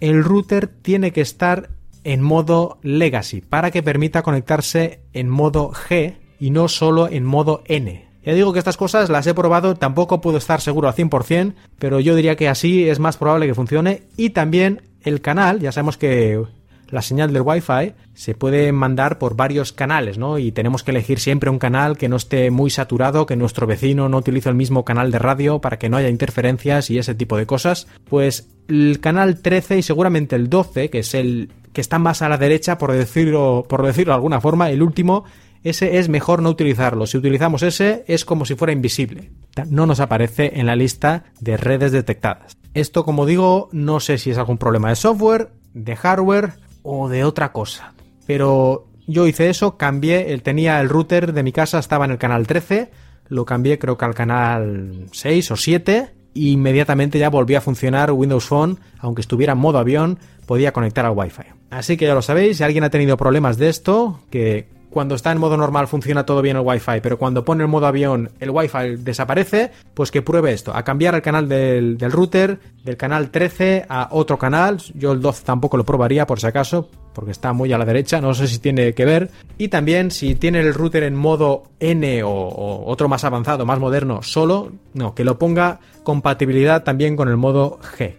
el 0.00 0.24
router 0.24 0.68
tiene 0.68 1.12
que 1.12 1.20
estar 1.20 1.70
en 2.02 2.22
modo 2.22 2.78
Legacy 2.82 3.42
para 3.42 3.70
que 3.70 3.82
permita 3.82 4.22
conectarse 4.22 5.00
en 5.12 5.28
modo 5.28 5.70
G 5.70 6.16
y 6.38 6.50
no 6.50 6.68
solo 6.68 7.08
en 7.08 7.24
modo 7.24 7.62
N. 7.66 8.08
Ya 8.24 8.34
digo 8.34 8.52
que 8.52 8.58
estas 8.58 8.76
cosas 8.76 9.08
las 9.08 9.26
he 9.26 9.34
probado, 9.34 9.74
tampoco 9.76 10.20
puedo 10.20 10.38
estar 10.38 10.60
seguro 10.60 10.88
al 10.88 10.94
100%, 10.94 11.54
pero 11.78 12.00
yo 12.00 12.14
diría 12.14 12.36
que 12.36 12.48
así 12.48 12.88
es 12.88 12.98
más 12.98 13.16
probable 13.16 13.46
que 13.46 13.54
funcione. 13.54 14.02
Y 14.16 14.30
también 14.30 14.82
el 15.02 15.22
canal, 15.22 15.60
ya 15.60 15.72
sabemos 15.72 15.96
que 15.96 16.42
la 16.90 17.02
señal 17.02 17.32
del 17.32 17.42
Wi-Fi 17.42 17.94
se 18.14 18.34
puede 18.34 18.72
mandar 18.72 19.18
por 19.18 19.36
varios 19.36 19.72
canales, 19.72 20.18
¿no? 20.18 20.38
Y 20.38 20.52
tenemos 20.52 20.82
que 20.82 20.90
elegir 20.90 21.20
siempre 21.20 21.50
un 21.50 21.58
canal 21.58 21.96
que 21.96 22.08
no 22.08 22.16
esté 22.16 22.50
muy 22.50 22.70
saturado, 22.70 23.26
que 23.26 23.36
nuestro 23.36 23.66
vecino 23.66 24.08
no 24.08 24.18
utilice 24.18 24.48
el 24.48 24.54
mismo 24.54 24.84
canal 24.84 25.10
de 25.10 25.18
radio 25.18 25.60
para 25.60 25.78
que 25.78 25.88
no 25.88 25.96
haya 25.96 26.08
interferencias 26.08 26.90
y 26.90 26.98
ese 26.98 27.14
tipo 27.14 27.36
de 27.36 27.46
cosas. 27.46 27.86
Pues 28.08 28.48
el 28.68 29.00
canal 29.00 29.40
13 29.40 29.78
y 29.78 29.82
seguramente 29.82 30.36
el 30.36 30.48
12, 30.48 30.90
que 30.90 31.00
es 31.00 31.14
el 31.14 31.52
que 31.72 31.80
está 31.80 31.98
más 31.98 32.22
a 32.22 32.28
la 32.28 32.38
derecha, 32.38 32.78
por 32.78 32.92
decirlo, 32.92 33.64
por 33.68 33.84
decirlo 33.86 34.12
de 34.12 34.16
alguna 34.16 34.40
forma, 34.40 34.70
el 34.70 34.82
último, 34.82 35.24
ese 35.62 35.98
es 35.98 36.08
mejor 36.08 36.42
no 36.42 36.50
utilizarlo. 36.50 37.06
Si 37.06 37.18
utilizamos 37.18 37.62
ese, 37.62 38.04
es 38.08 38.24
como 38.24 38.44
si 38.44 38.54
fuera 38.54 38.72
invisible. 38.72 39.30
No 39.68 39.86
nos 39.86 40.00
aparece 40.00 40.58
en 40.58 40.66
la 40.66 40.76
lista 40.76 41.24
de 41.40 41.56
redes 41.56 41.92
detectadas. 41.92 42.56
Esto, 42.74 43.04
como 43.04 43.26
digo, 43.26 43.68
no 43.72 44.00
sé 44.00 44.18
si 44.18 44.30
es 44.30 44.38
algún 44.38 44.58
problema 44.58 44.88
de 44.88 44.96
software, 44.96 45.50
de 45.74 45.96
hardware 45.96 46.54
o 46.82 47.08
de 47.08 47.24
otra 47.24 47.52
cosa. 47.52 47.94
Pero 48.26 48.86
yo 49.06 49.26
hice 49.26 49.50
eso, 49.50 49.76
cambié, 49.76 50.36
tenía 50.38 50.80
el 50.80 50.88
router 50.88 51.32
de 51.32 51.42
mi 51.42 51.52
casa, 51.52 51.78
estaba 51.78 52.04
en 52.04 52.12
el 52.12 52.18
canal 52.18 52.46
13, 52.46 52.90
lo 53.28 53.44
cambié 53.44 53.78
creo 53.78 53.96
que 53.96 54.04
al 54.04 54.14
canal 54.14 55.06
6 55.12 55.50
o 55.50 55.56
7 55.56 56.12
e 56.34 56.40
inmediatamente 56.40 57.18
ya 57.18 57.28
volvió 57.28 57.58
a 57.58 57.60
funcionar 57.60 58.12
Windows 58.12 58.46
Phone, 58.46 58.78
aunque 58.98 59.20
estuviera 59.20 59.54
en 59.54 59.58
modo 59.58 59.78
avión, 59.78 60.18
podía 60.46 60.72
conectar 60.72 61.04
al 61.04 61.16
Wi-Fi. 61.16 61.42
Así 61.70 61.96
que 61.96 62.06
ya 62.06 62.14
lo 62.14 62.22
sabéis, 62.22 62.58
si 62.58 62.64
alguien 62.64 62.84
ha 62.84 62.90
tenido 62.90 63.16
problemas 63.16 63.56
de 63.56 63.68
esto, 63.68 64.20
que 64.30 64.68
cuando 64.90 65.14
está 65.14 65.32
en 65.32 65.38
modo 65.38 65.56
normal 65.56 65.88
funciona 65.88 66.26
todo 66.26 66.42
bien 66.42 66.56
el 66.56 66.62
Wi-Fi, 66.64 67.00
pero 67.02 67.18
cuando 67.18 67.44
pone 67.44 67.62
el 67.62 67.68
modo 67.68 67.86
avión 67.86 68.30
el 68.40 68.50
Wi-Fi 68.50 68.96
desaparece, 68.98 69.70
pues 69.94 70.10
que 70.10 70.22
pruebe 70.22 70.52
esto, 70.52 70.74
a 70.74 70.82
cambiar 70.82 71.14
el 71.14 71.22
canal 71.22 71.48
del, 71.48 71.98
router 71.98 72.58
del 72.84 72.96
canal 72.96 73.30
13 73.30 73.86
a 73.88 74.08
otro 74.10 74.38
canal, 74.38 74.78
yo 74.94 75.12
el 75.12 75.20
12 75.20 75.44
tampoco 75.44 75.76
lo 75.76 75.84
probaría 75.84 76.26
por 76.26 76.40
si 76.40 76.46
acaso, 76.46 76.88
porque 77.14 77.30
está 77.30 77.52
muy 77.52 77.72
a 77.72 77.78
la 77.78 77.84
derecha, 77.84 78.20
no 78.20 78.34
sé 78.34 78.48
si 78.48 78.58
tiene 78.58 78.92
que 78.92 79.04
ver, 79.04 79.30
y 79.58 79.68
también 79.68 80.10
si 80.10 80.34
tiene 80.34 80.60
el 80.60 80.74
router 80.74 81.04
en 81.04 81.14
modo 81.14 81.64
N 81.78 82.22
o, 82.22 82.30
o 82.30 82.90
otro 82.90 83.08
más 83.08 83.24
avanzado, 83.24 83.64
más 83.64 83.78
moderno, 83.78 84.22
solo, 84.22 84.72
no, 84.94 85.14
que 85.14 85.24
lo 85.24 85.38
ponga 85.38 85.80
compatibilidad 86.02 86.82
también 86.82 87.16
con 87.16 87.28
el 87.28 87.36
modo 87.36 87.78
G. 87.96 88.16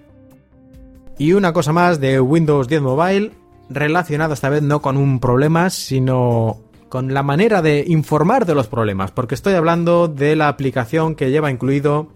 Y 1.17 1.33
una 1.33 1.53
cosa 1.53 1.71
más 1.71 1.99
de 1.99 2.19
Windows 2.19 2.67
10 2.67 2.81
Mobile, 2.81 3.31
relacionado 3.73 4.33
esta 4.33 4.49
vez 4.49 4.61
no 4.61 4.81
con 4.81 4.97
un 4.97 5.19
problema, 5.19 5.69
sino 5.69 6.59
con 6.89 7.13
la 7.13 7.23
manera 7.23 7.61
de 7.61 7.85
informar 7.87 8.45
de 8.45 8.53
los 8.53 8.67
problemas, 8.67 9.11
porque 9.11 9.35
estoy 9.35 9.53
hablando 9.53 10.09
de 10.09 10.35
la 10.35 10.49
aplicación 10.49 11.15
que 11.15 11.31
lleva 11.31 11.49
incluido 11.49 12.09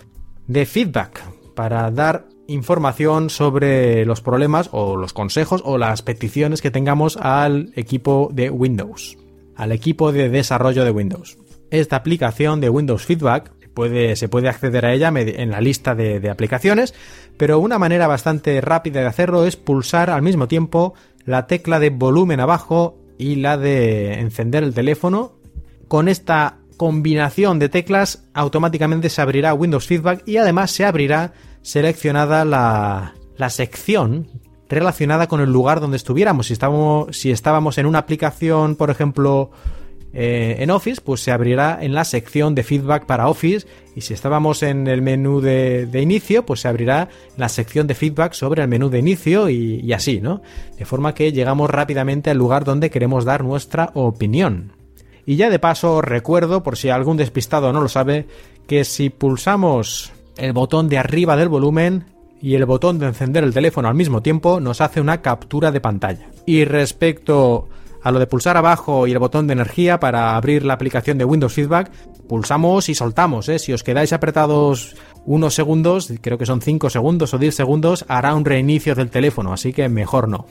de 0.48 0.65
feedback 0.65 1.23
para 1.56 1.90
dar 1.91 2.26
información 2.48 3.30
sobre 3.30 4.06
los 4.06 4.22
problemas 4.22 4.69
o 4.72 4.98
los 4.98 5.14
consejos 5.14 5.61
o 5.65 5.77
las 5.77 6.02
peticiones 6.02 6.61
que 6.61 6.72
tengamos 6.72 7.18
al 7.18 7.72
equipo 7.76 8.30
de 8.34 8.49
Windows, 8.49 9.18
al 9.56 9.72
equipo 9.72 10.11
de 10.11 10.30
desarrollo 10.30 10.84
de 10.84 10.91
Windows. 10.91 11.38
Esta 11.72 11.95
aplicación 11.95 12.61
de 12.61 12.69
Windows 12.69 13.06
Feedback 13.06 13.52
puede, 13.73 14.15
se 14.15 14.30
puede 14.30 14.49
acceder 14.49 14.86
a 14.86 14.94
ella 14.94 15.11
en 15.15 15.52
la 15.52 15.61
lista 15.61 15.95
de, 15.95 16.19
de 16.19 16.30
aplicaciones, 16.30 16.94
pero 17.38 17.60
una 17.60 17.80
manera 17.80 18.07
bastante 18.07 18.60
rápida 18.61 19.02
de 19.02 19.07
hacerlo 19.07 19.45
es 19.45 19.56
pulsar 19.56 20.10
al 20.10 20.22
mismo 20.22 20.48
tiempo 20.48 20.94
la 21.26 21.48
tecla 21.48 21.80
de 21.80 21.90
volumen 21.90 22.40
abajo 22.40 22.98
y 23.18 23.36
la 23.36 23.58
de 23.58 24.20
encender 24.20 24.64
el 24.64 24.74
teléfono. 24.74 25.34
Con 25.88 26.08
esta 26.08 26.58
combinación 26.78 27.60
de 27.60 27.70
teclas 27.70 28.26
automáticamente 28.34 29.10
se 29.10 29.22
abrirá 29.22 29.54
Windows 29.54 29.88
Feedback 29.88 30.24
y 30.26 30.38
además 30.38 30.72
se 30.72 30.86
abrirá 30.86 31.34
seleccionada 31.62 32.46
la, 32.46 33.16
la 33.38 33.50
sección 33.50 34.28
relacionada 34.70 35.28
con 35.28 35.42
el 35.42 35.52
lugar 35.52 35.80
donde 35.80 35.98
estuviéramos. 35.98 36.48
Si 36.48 36.58
si 37.12 37.32
estábamos 37.32 37.78
en 37.78 37.86
una 37.86 38.00
aplicación, 38.00 38.76
por 38.76 38.90
ejemplo, 38.90 39.52
eh, 40.18 40.64
en 40.64 40.72
Office, 40.72 41.02
pues 41.04 41.20
se 41.20 41.34
abrirá 41.34 41.78
en 41.82 41.94
la 41.94 42.06
sección 42.06 42.56
de 42.56 42.64
feedback 42.64 43.06
para 43.06 43.28
Office 43.28 43.68
y 43.98 44.02
si 44.02 44.14
estábamos 44.14 44.64
en 44.64 44.88
el 44.88 45.02
menú 45.02 45.42
de, 45.42 45.88
de 45.88 46.02
inicio, 46.02 46.46
pues 46.46 46.62
se 46.62 46.70
abrirá 46.70 47.10
la 47.36 47.50
sección 47.50 47.86
de 47.86 47.96
feedback 47.96 48.32
sobre 48.32 48.62
el 48.62 48.70
menú 48.70 48.90
de 48.90 49.00
inicio 49.00 49.50
y, 49.50 49.82
y 49.82 49.92
así, 49.92 50.22
¿no? 50.22 50.42
De 50.78 50.86
forma 50.86 51.14
que 51.14 51.34
llegamos 51.34 51.70
rápidamente 51.70 52.30
al 52.30 52.38
lugar 52.38 52.64
donde 52.64 52.90
queremos 52.90 53.26
dar 53.26 53.44
nuestra 53.44 53.92
opinión. 53.94 54.72
Y 55.26 55.36
ya 55.36 55.50
de 55.50 55.60
paso 55.60 56.02
recuerdo, 56.02 56.64
por 56.64 56.78
si 56.78 56.88
algún 56.88 57.18
despistado 57.18 57.74
no 57.74 57.82
lo 57.82 57.90
sabe, 57.90 58.26
que 58.68 58.86
si 58.86 59.10
pulsamos 59.10 60.14
el 60.38 60.54
botón 60.54 60.88
de 60.88 60.98
arriba 60.98 61.36
del 61.36 61.50
volumen 61.50 62.06
y 62.42 62.56
el 62.56 62.64
botón 62.64 63.00
de 63.00 63.08
encender 63.08 63.44
el 63.44 63.54
teléfono 63.54 63.90
al 63.90 63.96
mismo 63.96 64.22
tiempo, 64.22 64.62
nos 64.62 64.80
hace 64.80 65.02
una 65.02 65.22
captura 65.22 65.74
de 65.74 65.82
pantalla. 65.82 66.30
Y 66.46 66.64
respecto 66.64 67.68
a 68.06 68.11
lo 68.11 68.19
de 68.19 68.27
pulsar 68.27 68.56
abajo 68.56 69.07
y 69.07 69.14
el 69.14 69.18
botón 69.18 69.48
de 69.48 69.53
energía 69.53 69.99
para 69.99 70.36
abrir 70.36 70.64
la 70.64 70.76
aplicación 70.76 71.18
de 71.18 71.26
Windows 71.26 71.53
Feedback, 71.53 71.91
pulsamos 72.30 72.88
y 72.88 72.94
soltamos. 72.94 73.49
¿eh? 73.49 73.57
Si 73.57 73.73
os 73.73 73.82
quedáis 73.82 74.14
apretados 74.14 74.95
unos 75.26 75.56
segundos, 75.56 76.14
creo 76.22 76.38
que 76.38 76.45
son 76.45 76.61
5 76.61 76.91
segundos 76.91 77.34
o 77.34 77.40
10 77.40 77.56
segundos, 77.56 78.06
hará 78.07 78.36
un 78.36 78.45
reinicio 78.45 78.94
del 78.94 79.10
teléfono, 79.10 79.53
así 79.53 79.73
que 79.73 79.90
mejor 79.90 80.27
no. 80.27 80.45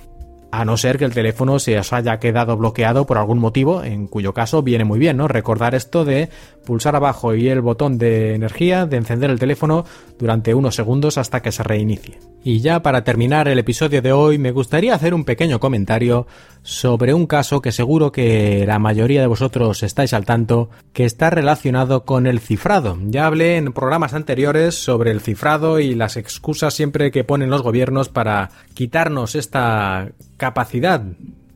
a 0.51 0.65
no 0.65 0.77
ser 0.77 0.99
que 0.99 1.05
el 1.05 1.15
teléfono 1.15 1.61
se 1.61 1.79
os 1.79 1.93
haya 1.93 2.19
quedado 2.19 2.57
bloqueado 2.57 3.07
por 3.07 3.19
algún 3.19 3.39
motivo, 3.39 3.85
en 3.85 4.09
cuyo 4.09 4.35
caso 4.35 4.65
viene 4.65 4.85
muy 4.85 4.99
bien, 4.99 5.17
¿no? 5.17 5.29
Recordar 5.29 5.77
esto 5.77 6.05
de 6.05 6.31
pulsar 6.65 6.97
abajo 6.97 7.37
y 7.37 7.49
el 7.49 7.61
botón 7.61 7.99
de 7.99 8.35
energía, 8.35 8.85
de 8.87 8.97
encender 8.97 9.31
el 9.31 9.39
teléfono 9.39 9.85
durante 10.19 10.55
unos 10.55 10.75
segundos 10.75 11.19
hasta 11.19 11.41
que 11.41 11.53
se 11.53 11.63
reinicie. 11.63 12.19
Y 12.45 12.61
ya 12.61 12.83
para 12.83 13.05
terminar 13.05 13.49
el 13.49 13.59
episodio 13.59 14.03
de 14.03 14.13
hoy 14.13 14.39
me 14.39 14.51
gustaría 14.51 14.95
hacer 14.95 15.15
un 15.15 15.25
pequeño 15.25 15.59
comentario 15.59 16.27
sobre 16.65 17.13
un 17.13 17.27
caso 17.27 17.61
que 17.61 17.73
seguro 17.73 18.11
que 18.11 18.65
la 18.67 18.79
mayoría 18.79 19.21
de 19.21 19.27
vosotros 19.27 19.83
estáis 19.83 20.15
al 20.15 20.25
tanto, 20.25 20.71
que 20.95 21.05
está 21.05 21.29
relacionado 21.29 22.05
con 22.05 22.27
el 22.27 22.41
cifrado. 22.41 22.99
Ya 23.05 23.27
hablé 23.27 23.59
en 23.59 23.75
programas 23.75 24.15
anteriores 24.15 24.75
sobre 24.75 25.11
el 25.11 25.21
cifrado 25.21 25.79
y 25.79 25.95
las 25.95 26.17
excusas 26.17 26.73
siempre 26.73 27.13
que 27.13 27.23
ponen 27.23 27.51
los 27.51 27.63
gobiernos 27.63 28.09
para 28.09 28.51
quitarnos 28.73 29.35
esta 29.35 30.09
capacidad 30.39 31.03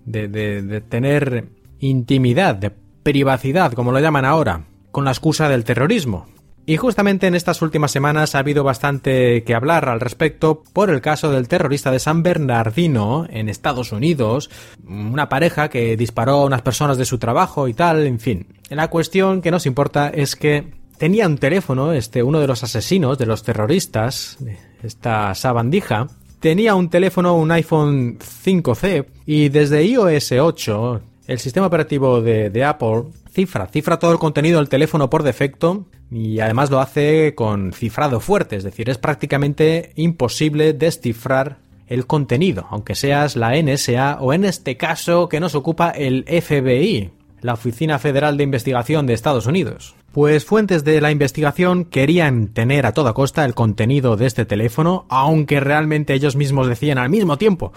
de, 0.05 0.83
tener 0.89 1.49
intimidad, 1.81 2.55
de 2.55 2.71
privacidad, 3.03 3.73
como 3.73 3.93
lo 3.93 4.01
llaman 4.01 4.27
ahora, 4.27 4.67
con 4.91 5.07
la 5.07 5.11
excusa 5.11 5.49
del 5.49 5.65
terrorismo. 5.65 6.27
Y 6.69 6.77
justamente 6.77 7.27
en 7.27 7.35
estas 7.35 7.63
últimas 7.63 7.91
semanas 7.91 8.35
ha 8.35 8.41
habido 8.41 8.63
bastante 8.63 9.43
que 9.43 9.55
hablar 9.55 9.89
al 9.89 10.01
respecto 10.01 10.63
por 10.75 10.91
el 10.91 11.01
caso 11.01 11.33
del 11.33 11.49
terrorista 11.49 11.91
de 11.91 11.99
San 11.99 12.23
Bernardino 12.23 13.27
en 13.31 13.49
Estados 13.49 13.91
Unidos, 13.91 14.51
una 14.87 15.31
pareja 15.31 15.71
que 15.71 15.97
disparó 15.97 16.33
a 16.33 16.45
unas 16.45 16.61
personas 16.61 16.99
de 16.99 17.07
su 17.07 17.17
trabajo 17.17 17.69
y 17.69 17.73
tal, 17.73 18.07
en 18.07 18.21
fin. 18.21 18.49
La 18.69 18.89
cuestión 18.89 19.41
que 19.41 19.51
nos 19.51 19.65
importa 19.65 20.11
es 20.11 20.37
que 20.37 20.75
tenía 20.99 21.27
un 21.27 21.39
teléfono, 21.39 21.95
este, 21.95 22.23
uno 22.23 22.39
de 22.39 22.49
los 22.49 22.63
asesinos, 22.63 23.17
de 23.17 23.25
los 23.25 23.43
terroristas, 23.45 24.37
esta 24.83 25.35
sabandija, 25.35 26.09
tenía 26.39 26.75
un 26.75 26.91
teléfono, 26.91 27.35
un 27.35 27.51
iPhone 27.51 28.19
5C, 28.19 29.07
y 29.25 29.49
desde 29.49 29.87
iOS 29.87 30.33
8, 30.33 31.01
el 31.29 31.39
sistema 31.39 31.67
operativo 31.67 32.21
de, 32.21 32.65
Apple 32.65 33.05
cifra, 33.39 33.69
cifra 33.69 34.01
todo 34.01 34.11
el 34.11 34.19
contenido 34.19 34.59
del 34.59 34.69
teléfono 34.69 35.09
por 35.09 35.23
defecto 35.23 35.87
y 36.11 36.41
además 36.41 36.73
lo 36.73 36.81
hace 36.81 37.37
con 37.37 37.73
cifrado 37.73 38.19
fuerte, 38.19 38.57
es 38.57 38.65
decir, 38.65 38.91
es 38.91 38.99
prácticamente 38.99 39.93
imposible 39.95 40.73
descifrar 40.73 41.59
el 41.87 42.09
contenido, 42.09 42.67
aunque 42.69 42.97
seas 42.97 43.37
la 43.37 43.53
NSA 43.55 44.19
o 44.21 44.33
en 44.33 44.45
este 44.45 44.77
caso 44.77 45.29
que 45.29 45.39
nos 45.39 45.55
ocupa 45.55 45.91
el 45.91 46.25
FBI, 46.25 47.13
la 47.41 47.53
Oficina 47.53 48.01
Federal 48.01 48.37
de 48.37 48.43
Investigación 48.43 49.07
de 49.07 49.15
Estados 49.15 49.47
Unidos. 49.47 49.95
Pues 50.11 50.45
fuentes 50.45 50.83
de 50.83 51.01
la 51.01 51.13
investigación 51.13 51.85
querían 51.85 52.49
tener 52.49 52.87
a 52.87 52.93
toda 52.93 53.13
costa 53.13 53.45
el 53.45 53.55
contenido 53.55 54.17
de 54.17 54.27
este 54.27 54.47
teléfono, 54.47 55.07
aunque 55.09 55.61
realmente 55.61 56.13
ellos 56.13 56.35
mismos 56.35 56.67
decían 56.67 56.99
al 56.99 57.09
mismo 57.09 57.39
tiempo 57.39 57.73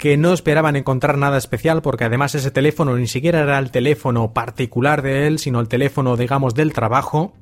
que 0.00 0.16
no 0.16 0.32
esperaban 0.32 0.76
encontrar 0.76 1.18
nada 1.18 1.36
especial 1.36 1.82
porque 1.82 2.04
además 2.04 2.34
ese 2.34 2.50
teléfono 2.50 2.96
ni 2.96 3.06
siquiera 3.06 3.40
era 3.40 3.58
el 3.58 3.70
teléfono 3.70 4.32
particular 4.32 5.02
de 5.02 5.26
él, 5.26 5.38
sino 5.38 5.60
el 5.60 5.68
teléfono, 5.68 6.16
digamos, 6.16 6.54
del 6.54 6.72
trabajo. 6.72 7.34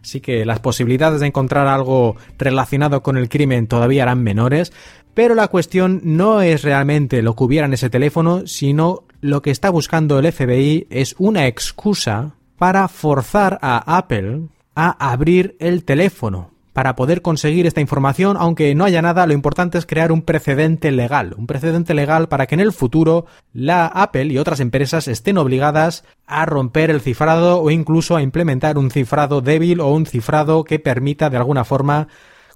Así 0.00 0.22
que 0.22 0.46
las 0.46 0.60
posibilidades 0.60 1.20
de 1.20 1.26
encontrar 1.26 1.66
algo 1.66 2.16
relacionado 2.38 3.02
con 3.02 3.18
el 3.18 3.28
crimen 3.28 3.66
todavía 3.66 4.04
eran 4.04 4.22
menores. 4.22 4.72
Pero 5.12 5.34
la 5.34 5.48
cuestión 5.48 6.00
no 6.04 6.40
es 6.40 6.62
realmente 6.62 7.20
lo 7.20 7.36
que 7.36 7.44
hubiera 7.44 7.66
en 7.66 7.74
ese 7.74 7.90
teléfono, 7.90 8.46
sino 8.46 9.04
lo 9.20 9.42
que 9.42 9.50
está 9.50 9.68
buscando 9.68 10.18
el 10.18 10.32
FBI 10.32 10.86
es 10.88 11.16
una 11.18 11.46
excusa 11.46 12.34
para 12.56 12.88
forzar 12.88 13.58
a 13.60 13.98
Apple 13.98 14.48
a 14.74 15.12
abrir 15.12 15.54
el 15.60 15.84
teléfono. 15.84 16.55
Para 16.76 16.94
poder 16.94 17.22
conseguir 17.22 17.64
esta 17.64 17.80
información, 17.80 18.36
aunque 18.38 18.74
no 18.74 18.84
haya 18.84 19.00
nada, 19.00 19.26
lo 19.26 19.32
importante 19.32 19.78
es 19.78 19.86
crear 19.86 20.12
un 20.12 20.20
precedente 20.20 20.92
legal, 20.92 21.34
un 21.38 21.46
precedente 21.46 21.94
legal 21.94 22.28
para 22.28 22.46
que 22.46 22.54
en 22.54 22.60
el 22.60 22.70
futuro 22.70 23.24
la 23.54 23.86
Apple 23.86 24.26
y 24.26 24.36
otras 24.36 24.60
empresas 24.60 25.08
estén 25.08 25.38
obligadas 25.38 26.04
a 26.26 26.44
romper 26.44 26.90
el 26.90 27.00
cifrado 27.00 27.62
o 27.62 27.70
incluso 27.70 28.14
a 28.14 28.20
implementar 28.20 28.76
un 28.76 28.90
cifrado 28.90 29.40
débil 29.40 29.80
o 29.80 29.88
un 29.88 30.04
cifrado 30.04 30.64
que 30.64 30.78
permita 30.78 31.30
de 31.30 31.38
alguna 31.38 31.64
forma, 31.64 32.08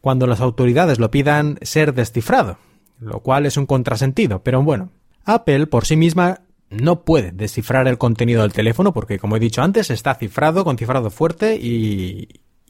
cuando 0.03 0.27
las 0.27 0.43
autoridades 0.43 0.99
lo 0.99 1.11
pidan, 1.11 1.59
ser 1.63 1.95
descifrado, 1.95 2.59
lo 2.99 3.21
cual 3.21 3.47
es 3.47 3.57
un 3.57 3.65
contrasentido, 3.65 4.43
pero 4.43 4.63
bueno, 4.63 4.91
Apple 5.25 5.67
por 5.67 5.87
sí 5.87 5.97
misma 5.97 6.43
no 6.69 7.07
puede 7.07 7.33
descifrar 7.33 7.89
el 7.89 7.97
contenido 7.97 8.43
del 8.43 8.53
teléfono 8.53 8.93
porque, 8.93 9.19
como 9.19 9.37
he 9.37 9.41
dicho 9.41 9.63
antes, 9.63 9.89
está 9.89 10.15
cifrado 10.15 10.63
con 10.63 10.77
cifrado 10.77 11.09
fuerte 11.09 11.57
y, 11.57 12.29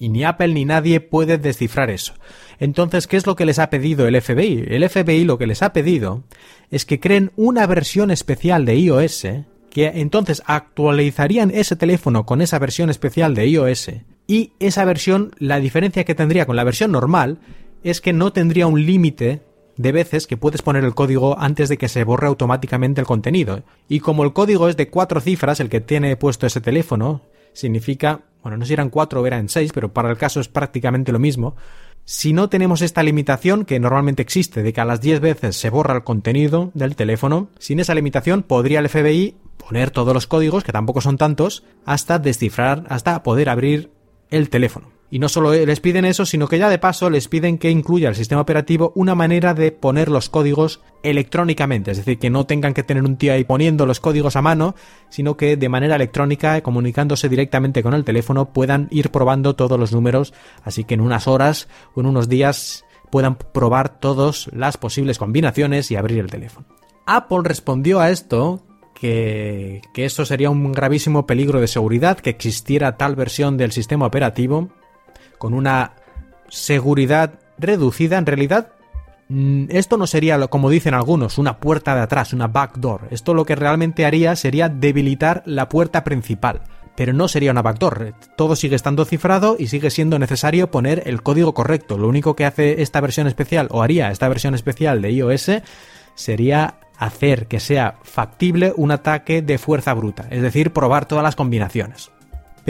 ni 0.08 0.24
Apple 0.24 0.48
ni 0.48 0.64
nadie 0.64 1.00
puede 1.00 1.38
descifrar 1.38 1.90
eso. 1.90 2.14
Entonces, 2.58 3.06
¿qué 3.06 3.16
es 3.16 3.26
lo 3.26 3.36
que 3.36 3.44
les 3.44 3.58
ha 3.58 3.70
pedido 3.70 4.06
el 4.06 4.20
FBI? 4.20 4.64
El 4.68 4.88
FBI 4.88 5.24
lo 5.24 5.38
que 5.38 5.46
les 5.46 5.62
ha 5.62 5.72
pedido 5.72 6.24
es 6.70 6.84
que 6.84 6.98
creen 6.98 7.32
una 7.36 7.66
versión 7.66 8.10
especial 8.10 8.64
de 8.64 8.76
iOS 8.76 9.26
que 9.70 9.86
entonces 9.94 10.42
actualizarían 10.46 11.52
ese 11.52 11.76
teléfono 11.76 12.26
con 12.26 12.40
esa 12.40 12.58
versión 12.58 12.90
especial 12.90 13.34
de 13.34 13.46
iOS 13.46 13.90
y 14.26 14.52
esa 14.60 14.84
versión, 14.84 15.32
la 15.38 15.58
diferencia 15.58 16.04
que 16.04 16.14
tendría 16.14 16.46
con 16.46 16.56
la 16.56 16.64
versión 16.64 16.92
normal 16.92 17.38
es 17.82 18.00
que 18.00 18.12
no 18.12 18.32
tendría 18.32 18.66
un 18.66 18.86
límite 18.86 19.42
de 19.76 19.92
veces 19.92 20.26
que 20.26 20.36
puedes 20.36 20.62
poner 20.62 20.84
el 20.84 20.94
código 20.94 21.38
antes 21.38 21.68
de 21.68 21.78
que 21.78 21.88
se 21.88 22.04
borre 22.04 22.26
automáticamente 22.26 23.00
el 23.00 23.06
contenido. 23.06 23.62
Y 23.88 24.00
como 24.00 24.22
el 24.22 24.32
código 24.32 24.68
es 24.68 24.76
de 24.76 24.88
cuatro 24.88 25.20
cifras, 25.20 25.58
el 25.58 25.68
que 25.68 25.80
tiene 25.80 26.16
puesto 26.16 26.46
ese 26.46 26.60
teléfono, 26.60 27.22
significa, 27.52 28.22
bueno, 28.42 28.56
no 28.56 28.64
sé 28.64 28.68
si 28.68 28.72
eran 28.74 28.90
cuatro 28.90 29.20
o 29.20 29.26
eran 29.26 29.48
seis, 29.48 29.72
pero 29.72 29.92
para 29.92 30.10
el 30.10 30.16
caso 30.16 30.40
es 30.40 30.48
prácticamente 30.48 31.12
lo 31.12 31.18
mismo. 31.18 31.56
Si 32.04 32.32
no 32.32 32.48
tenemos 32.48 32.82
esta 32.82 33.02
limitación 33.02 33.64
que 33.64 33.78
normalmente 33.78 34.22
existe 34.22 34.62
de 34.62 34.72
que 34.72 34.80
a 34.80 34.84
las 34.84 35.00
10 35.00 35.20
veces 35.20 35.56
se 35.56 35.70
borra 35.70 35.94
el 35.94 36.04
contenido 36.04 36.70
del 36.74 36.96
teléfono, 36.96 37.50
sin 37.58 37.78
esa 37.78 37.94
limitación 37.94 38.42
podría 38.42 38.80
el 38.80 38.88
FBI 38.88 39.36
poner 39.56 39.90
todos 39.90 40.14
los 40.14 40.26
códigos, 40.26 40.64
que 40.64 40.72
tampoco 40.72 41.00
son 41.00 41.18
tantos, 41.18 41.62
hasta 41.84 42.18
descifrar, 42.18 42.84
hasta 42.88 43.22
poder 43.22 43.48
abrir 43.48 43.90
el 44.30 44.50
teléfono. 44.50 44.99
Y 45.10 45.18
no 45.18 45.28
solo 45.28 45.52
les 45.52 45.80
piden 45.80 46.04
eso, 46.04 46.24
sino 46.24 46.46
que 46.46 46.58
ya 46.58 46.68
de 46.68 46.78
paso 46.78 47.10
les 47.10 47.26
piden 47.26 47.58
que 47.58 47.70
incluya 47.70 48.08
el 48.08 48.14
sistema 48.14 48.40
operativo 48.40 48.92
una 48.94 49.16
manera 49.16 49.54
de 49.54 49.72
poner 49.72 50.08
los 50.08 50.28
códigos 50.28 50.80
electrónicamente, 51.02 51.90
es 51.90 51.96
decir, 51.96 52.18
que 52.18 52.30
no 52.30 52.46
tengan 52.46 52.74
que 52.74 52.84
tener 52.84 53.02
un 53.02 53.16
tío 53.16 53.32
ahí 53.32 53.42
poniendo 53.42 53.86
los 53.86 53.98
códigos 53.98 54.36
a 54.36 54.42
mano, 54.42 54.76
sino 55.08 55.36
que 55.36 55.56
de 55.56 55.68
manera 55.68 55.96
electrónica, 55.96 56.60
comunicándose 56.60 57.28
directamente 57.28 57.82
con 57.82 57.94
el 57.94 58.04
teléfono, 58.04 58.52
puedan 58.52 58.86
ir 58.92 59.10
probando 59.10 59.56
todos 59.56 59.80
los 59.80 59.92
números, 59.92 60.32
así 60.62 60.84
que 60.84 60.94
en 60.94 61.00
unas 61.00 61.26
horas 61.26 61.68
o 61.94 62.00
en 62.00 62.06
unos 62.06 62.28
días 62.28 62.84
puedan 63.10 63.34
probar 63.34 63.98
todas 63.98 64.48
las 64.52 64.76
posibles 64.76 65.18
combinaciones 65.18 65.90
y 65.90 65.96
abrir 65.96 66.20
el 66.20 66.30
teléfono. 66.30 66.66
Apple 67.06 67.40
respondió 67.42 67.98
a 67.98 68.10
esto 68.10 68.62
que, 68.94 69.82
que 69.92 70.04
eso 70.04 70.24
sería 70.24 70.50
un 70.50 70.70
gravísimo 70.70 71.26
peligro 71.26 71.60
de 71.60 71.66
seguridad 71.66 72.20
que 72.20 72.30
existiera 72.30 72.96
tal 72.96 73.16
versión 73.16 73.56
del 73.56 73.72
sistema 73.72 74.06
operativo 74.06 74.68
con 75.40 75.54
una 75.54 75.92
seguridad 76.50 77.38
reducida, 77.58 78.18
en 78.18 78.26
realidad 78.26 78.72
mm, 79.30 79.64
esto 79.70 79.96
no 79.96 80.06
sería, 80.06 80.38
como 80.48 80.68
dicen 80.68 80.92
algunos, 80.92 81.38
una 81.38 81.58
puerta 81.58 81.94
de 81.94 82.02
atrás, 82.02 82.34
una 82.34 82.46
backdoor. 82.46 83.08
Esto 83.10 83.32
lo 83.32 83.46
que 83.46 83.56
realmente 83.56 84.04
haría 84.04 84.36
sería 84.36 84.68
debilitar 84.68 85.42
la 85.46 85.70
puerta 85.70 86.04
principal. 86.04 86.60
Pero 86.94 87.14
no 87.14 87.26
sería 87.26 87.52
una 87.52 87.62
backdoor. 87.62 88.14
Todo 88.36 88.54
sigue 88.54 88.76
estando 88.76 89.06
cifrado 89.06 89.56
y 89.58 89.68
sigue 89.68 89.88
siendo 89.88 90.18
necesario 90.18 90.70
poner 90.70 91.04
el 91.06 91.22
código 91.22 91.54
correcto. 91.54 91.96
Lo 91.96 92.06
único 92.06 92.36
que 92.36 92.44
hace 92.44 92.82
esta 92.82 93.00
versión 93.00 93.26
especial, 93.26 93.68
o 93.70 93.82
haría 93.82 94.10
esta 94.10 94.28
versión 94.28 94.54
especial 94.54 95.00
de 95.00 95.10
iOS, 95.10 95.52
sería 96.14 96.80
hacer 96.98 97.46
que 97.46 97.60
sea 97.60 97.94
factible 98.02 98.74
un 98.76 98.90
ataque 98.90 99.40
de 99.40 99.56
fuerza 99.56 99.94
bruta. 99.94 100.26
Es 100.30 100.42
decir, 100.42 100.74
probar 100.74 101.06
todas 101.06 101.24
las 101.24 101.34
combinaciones. 101.34 102.10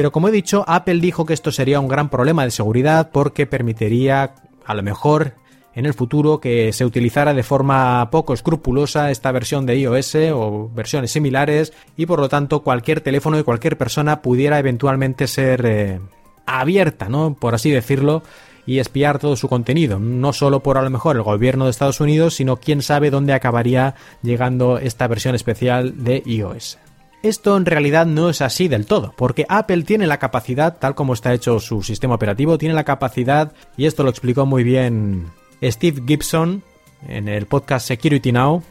Pero 0.01 0.13
como 0.13 0.29
he 0.29 0.33
dicho, 0.33 0.65
Apple 0.67 0.99
dijo 0.99 1.27
que 1.27 1.35
esto 1.35 1.53
sería 1.53 1.79
un 1.79 1.87
gran 1.87 2.09
problema 2.09 2.43
de 2.43 2.51
seguridad 2.51 3.11
porque 3.13 3.45
permitiría, 3.45 4.35
a 4.65 4.73
lo 4.73 4.83
mejor, 4.83 5.35
en 5.75 5.85
el 5.85 5.93
futuro 5.93 6.41
que 6.41 6.73
se 6.73 6.87
utilizara 6.87 7.35
de 7.35 7.43
forma 7.43 8.09
poco 8.11 8.33
escrupulosa 8.33 9.11
esta 9.11 9.31
versión 9.31 9.67
de 9.67 9.77
iOS 9.77 10.15
o 10.33 10.71
versiones 10.75 11.11
similares 11.11 11.75
y 11.99 12.07
por 12.07 12.19
lo 12.19 12.31
tanto 12.31 12.63
cualquier 12.63 13.03
teléfono 13.03 13.37
de 13.37 13.45
cualquier 13.45 13.77
persona 13.77 14.23
pudiera 14.23 14.59
eventualmente 14.59 15.27
ser 15.27 15.67
eh, 15.67 16.01
abierta, 16.47 17.11
¿no? 17.11 17.35
Por 17.35 17.55
así 17.55 17.71
decirlo, 17.71 18.23
y 18.65 18.79
espiar 18.79 19.19
todo 19.19 19.37
su 19.37 19.51
contenido, 19.51 19.99
no 19.99 20.33
solo 20.33 20.61
por 20.61 20.79
a 20.79 20.83
lo 20.83 20.89
mejor 20.89 21.17
el 21.17 21.23
gobierno 21.25 21.67
de 21.67 21.73
Estados 21.73 22.01
Unidos, 22.01 22.37
sino 22.37 22.57
quién 22.57 22.81
sabe 22.81 23.11
dónde 23.11 23.35
acabaría 23.35 23.97
llegando 24.23 24.79
esta 24.79 25.07
versión 25.09 25.35
especial 25.35 26.03
de 26.03 26.23
iOS. 26.25 26.79
Esto 27.23 27.57
en 27.57 27.67
realidad 27.67 28.07
no 28.07 28.31
es 28.31 28.41
así 28.41 28.67
del 28.69 28.87
todo, 28.87 29.13
porque 29.15 29.45
Apple 29.49 29.83
tiene 29.83 30.07
la 30.07 30.19
capacidad, 30.19 30.79
tal 30.79 30.95
como 30.95 31.13
está 31.13 31.35
hecho 31.35 31.61
su 31.61 31.83
sistema 31.83 32.15
operativo, 32.15 32.57
tiene 32.57 32.75
la 32.75 32.85
capacidad, 32.85 33.53
y 33.77 33.85
esto 33.85 34.05
lo 34.05 34.11
explicó 34.11 34.47
muy 34.47 34.65
bien 34.65 35.27
Steve 35.63 36.03
Gibson 36.07 36.63
en 37.07 37.29
el 37.29 37.45
podcast 37.45 37.87
Security 37.87 38.33
Now, 38.33 38.63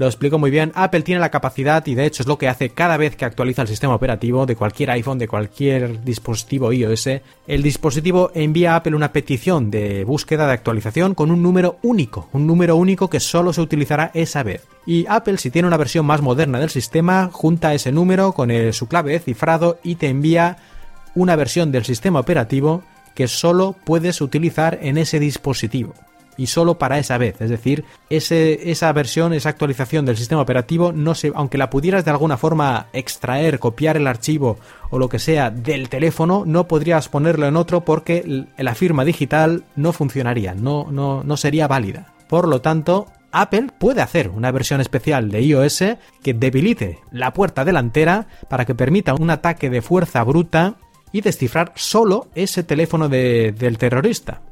lo 0.00 0.06
explico 0.06 0.38
muy 0.38 0.50
bien. 0.50 0.72
Apple 0.76 1.02
tiene 1.02 1.20
la 1.20 1.30
capacidad, 1.30 1.86
y 1.86 1.94
de 1.94 2.06
hecho 2.06 2.22
es 2.22 2.26
lo 2.26 2.38
que 2.38 2.48
hace 2.48 2.70
cada 2.70 2.96
vez 2.96 3.16
que 3.16 3.26
actualiza 3.26 3.60
el 3.60 3.68
sistema 3.68 3.94
operativo 3.94 4.46
de 4.46 4.56
cualquier 4.56 4.92
iPhone, 4.92 5.18
de 5.18 5.28
cualquier 5.28 6.02
dispositivo 6.02 6.72
iOS, 6.72 7.20
el 7.46 7.62
dispositivo 7.62 8.30
envía 8.34 8.72
a 8.72 8.76
Apple 8.76 8.96
una 8.96 9.12
petición 9.12 9.70
de 9.70 10.04
búsqueda 10.04 10.46
de 10.46 10.54
actualización 10.54 11.14
con 11.14 11.30
un 11.30 11.42
número 11.42 11.76
único, 11.82 12.30
un 12.32 12.46
número 12.46 12.76
único 12.76 13.10
que 13.10 13.20
solo 13.20 13.52
se 13.52 13.60
utilizará 13.60 14.10
esa 14.14 14.42
vez. 14.42 14.66
Y 14.86 15.04
Apple, 15.06 15.36
si 15.36 15.50
tiene 15.50 15.68
una 15.68 15.76
versión 15.76 16.06
más 16.06 16.22
moderna 16.22 16.58
del 16.58 16.70
sistema, 16.70 17.28
junta 17.30 17.74
ese 17.74 17.92
número 17.92 18.32
con 18.32 18.50
su 18.72 18.88
clave 18.88 19.12
de 19.12 19.20
cifrado 19.20 19.80
y 19.82 19.96
te 19.96 20.08
envía 20.08 20.56
una 21.14 21.36
versión 21.36 21.72
del 21.72 21.84
sistema 21.84 22.20
operativo 22.20 22.82
que 23.14 23.28
solo 23.28 23.76
puedes 23.84 24.22
utilizar 24.22 24.78
en 24.80 24.96
ese 24.96 25.20
dispositivo 25.20 25.92
y 26.36 26.46
solo 26.46 26.78
para 26.78 26.98
esa 26.98 27.18
vez. 27.18 27.40
Es 27.40 27.50
decir, 27.50 27.84
esa 28.08 28.92
versión, 28.92 29.32
esa 29.32 29.50
actualización 29.50 30.06
del 30.06 30.16
sistema 30.16 30.40
operativo, 30.40 30.92
no 30.92 31.14
se, 31.14 31.32
aunque 31.34 31.58
la 31.58 31.70
pudieras 31.70 32.04
de 32.04 32.10
alguna 32.10 32.36
forma 32.36 32.86
extraer, 32.92 33.58
copiar 33.58 33.96
el 33.96 34.06
archivo 34.06 34.58
o 34.90 34.98
lo 34.98 35.08
que 35.08 35.18
sea 35.18 35.50
del 35.50 35.88
teléfono, 35.88 36.44
no 36.46 36.66
podrías 36.66 37.08
ponerlo 37.08 37.46
en 37.46 37.56
otro 37.56 37.84
porque 37.84 38.46
la 38.56 38.74
firma 38.74 39.04
digital 39.04 39.64
no 39.76 39.92
funcionaría, 39.92 40.54
no, 40.54 40.86
no, 40.90 41.22
no 41.22 41.36
sería 41.36 41.68
válida. 41.68 42.14
Por 42.28 42.48
lo 42.48 42.60
tanto, 42.60 43.06
Apple 43.32 43.68
puede 43.78 44.02
hacer 44.02 44.30
una 44.30 44.50
versión 44.50 44.80
especial 44.80 45.30
de 45.30 45.42
iOS 45.42 45.84
que 46.22 46.34
debilite 46.34 47.00
la 47.10 47.32
puerta 47.32 47.64
delantera 47.64 48.26
para 48.48 48.64
que 48.64 48.74
permita 48.74 49.14
un 49.14 49.30
ataque 49.30 49.70
de 49.70 49.82
fuerza 49.82 50.22
bruta 50.24 50.76
y 51.12 51.20
descifrar 51.20 51.72
solo 51.74 52.28
ese 52.34 52.62
teléfono 52.62 53.08
del 53.08 53.78
terrorista 53.78 54.42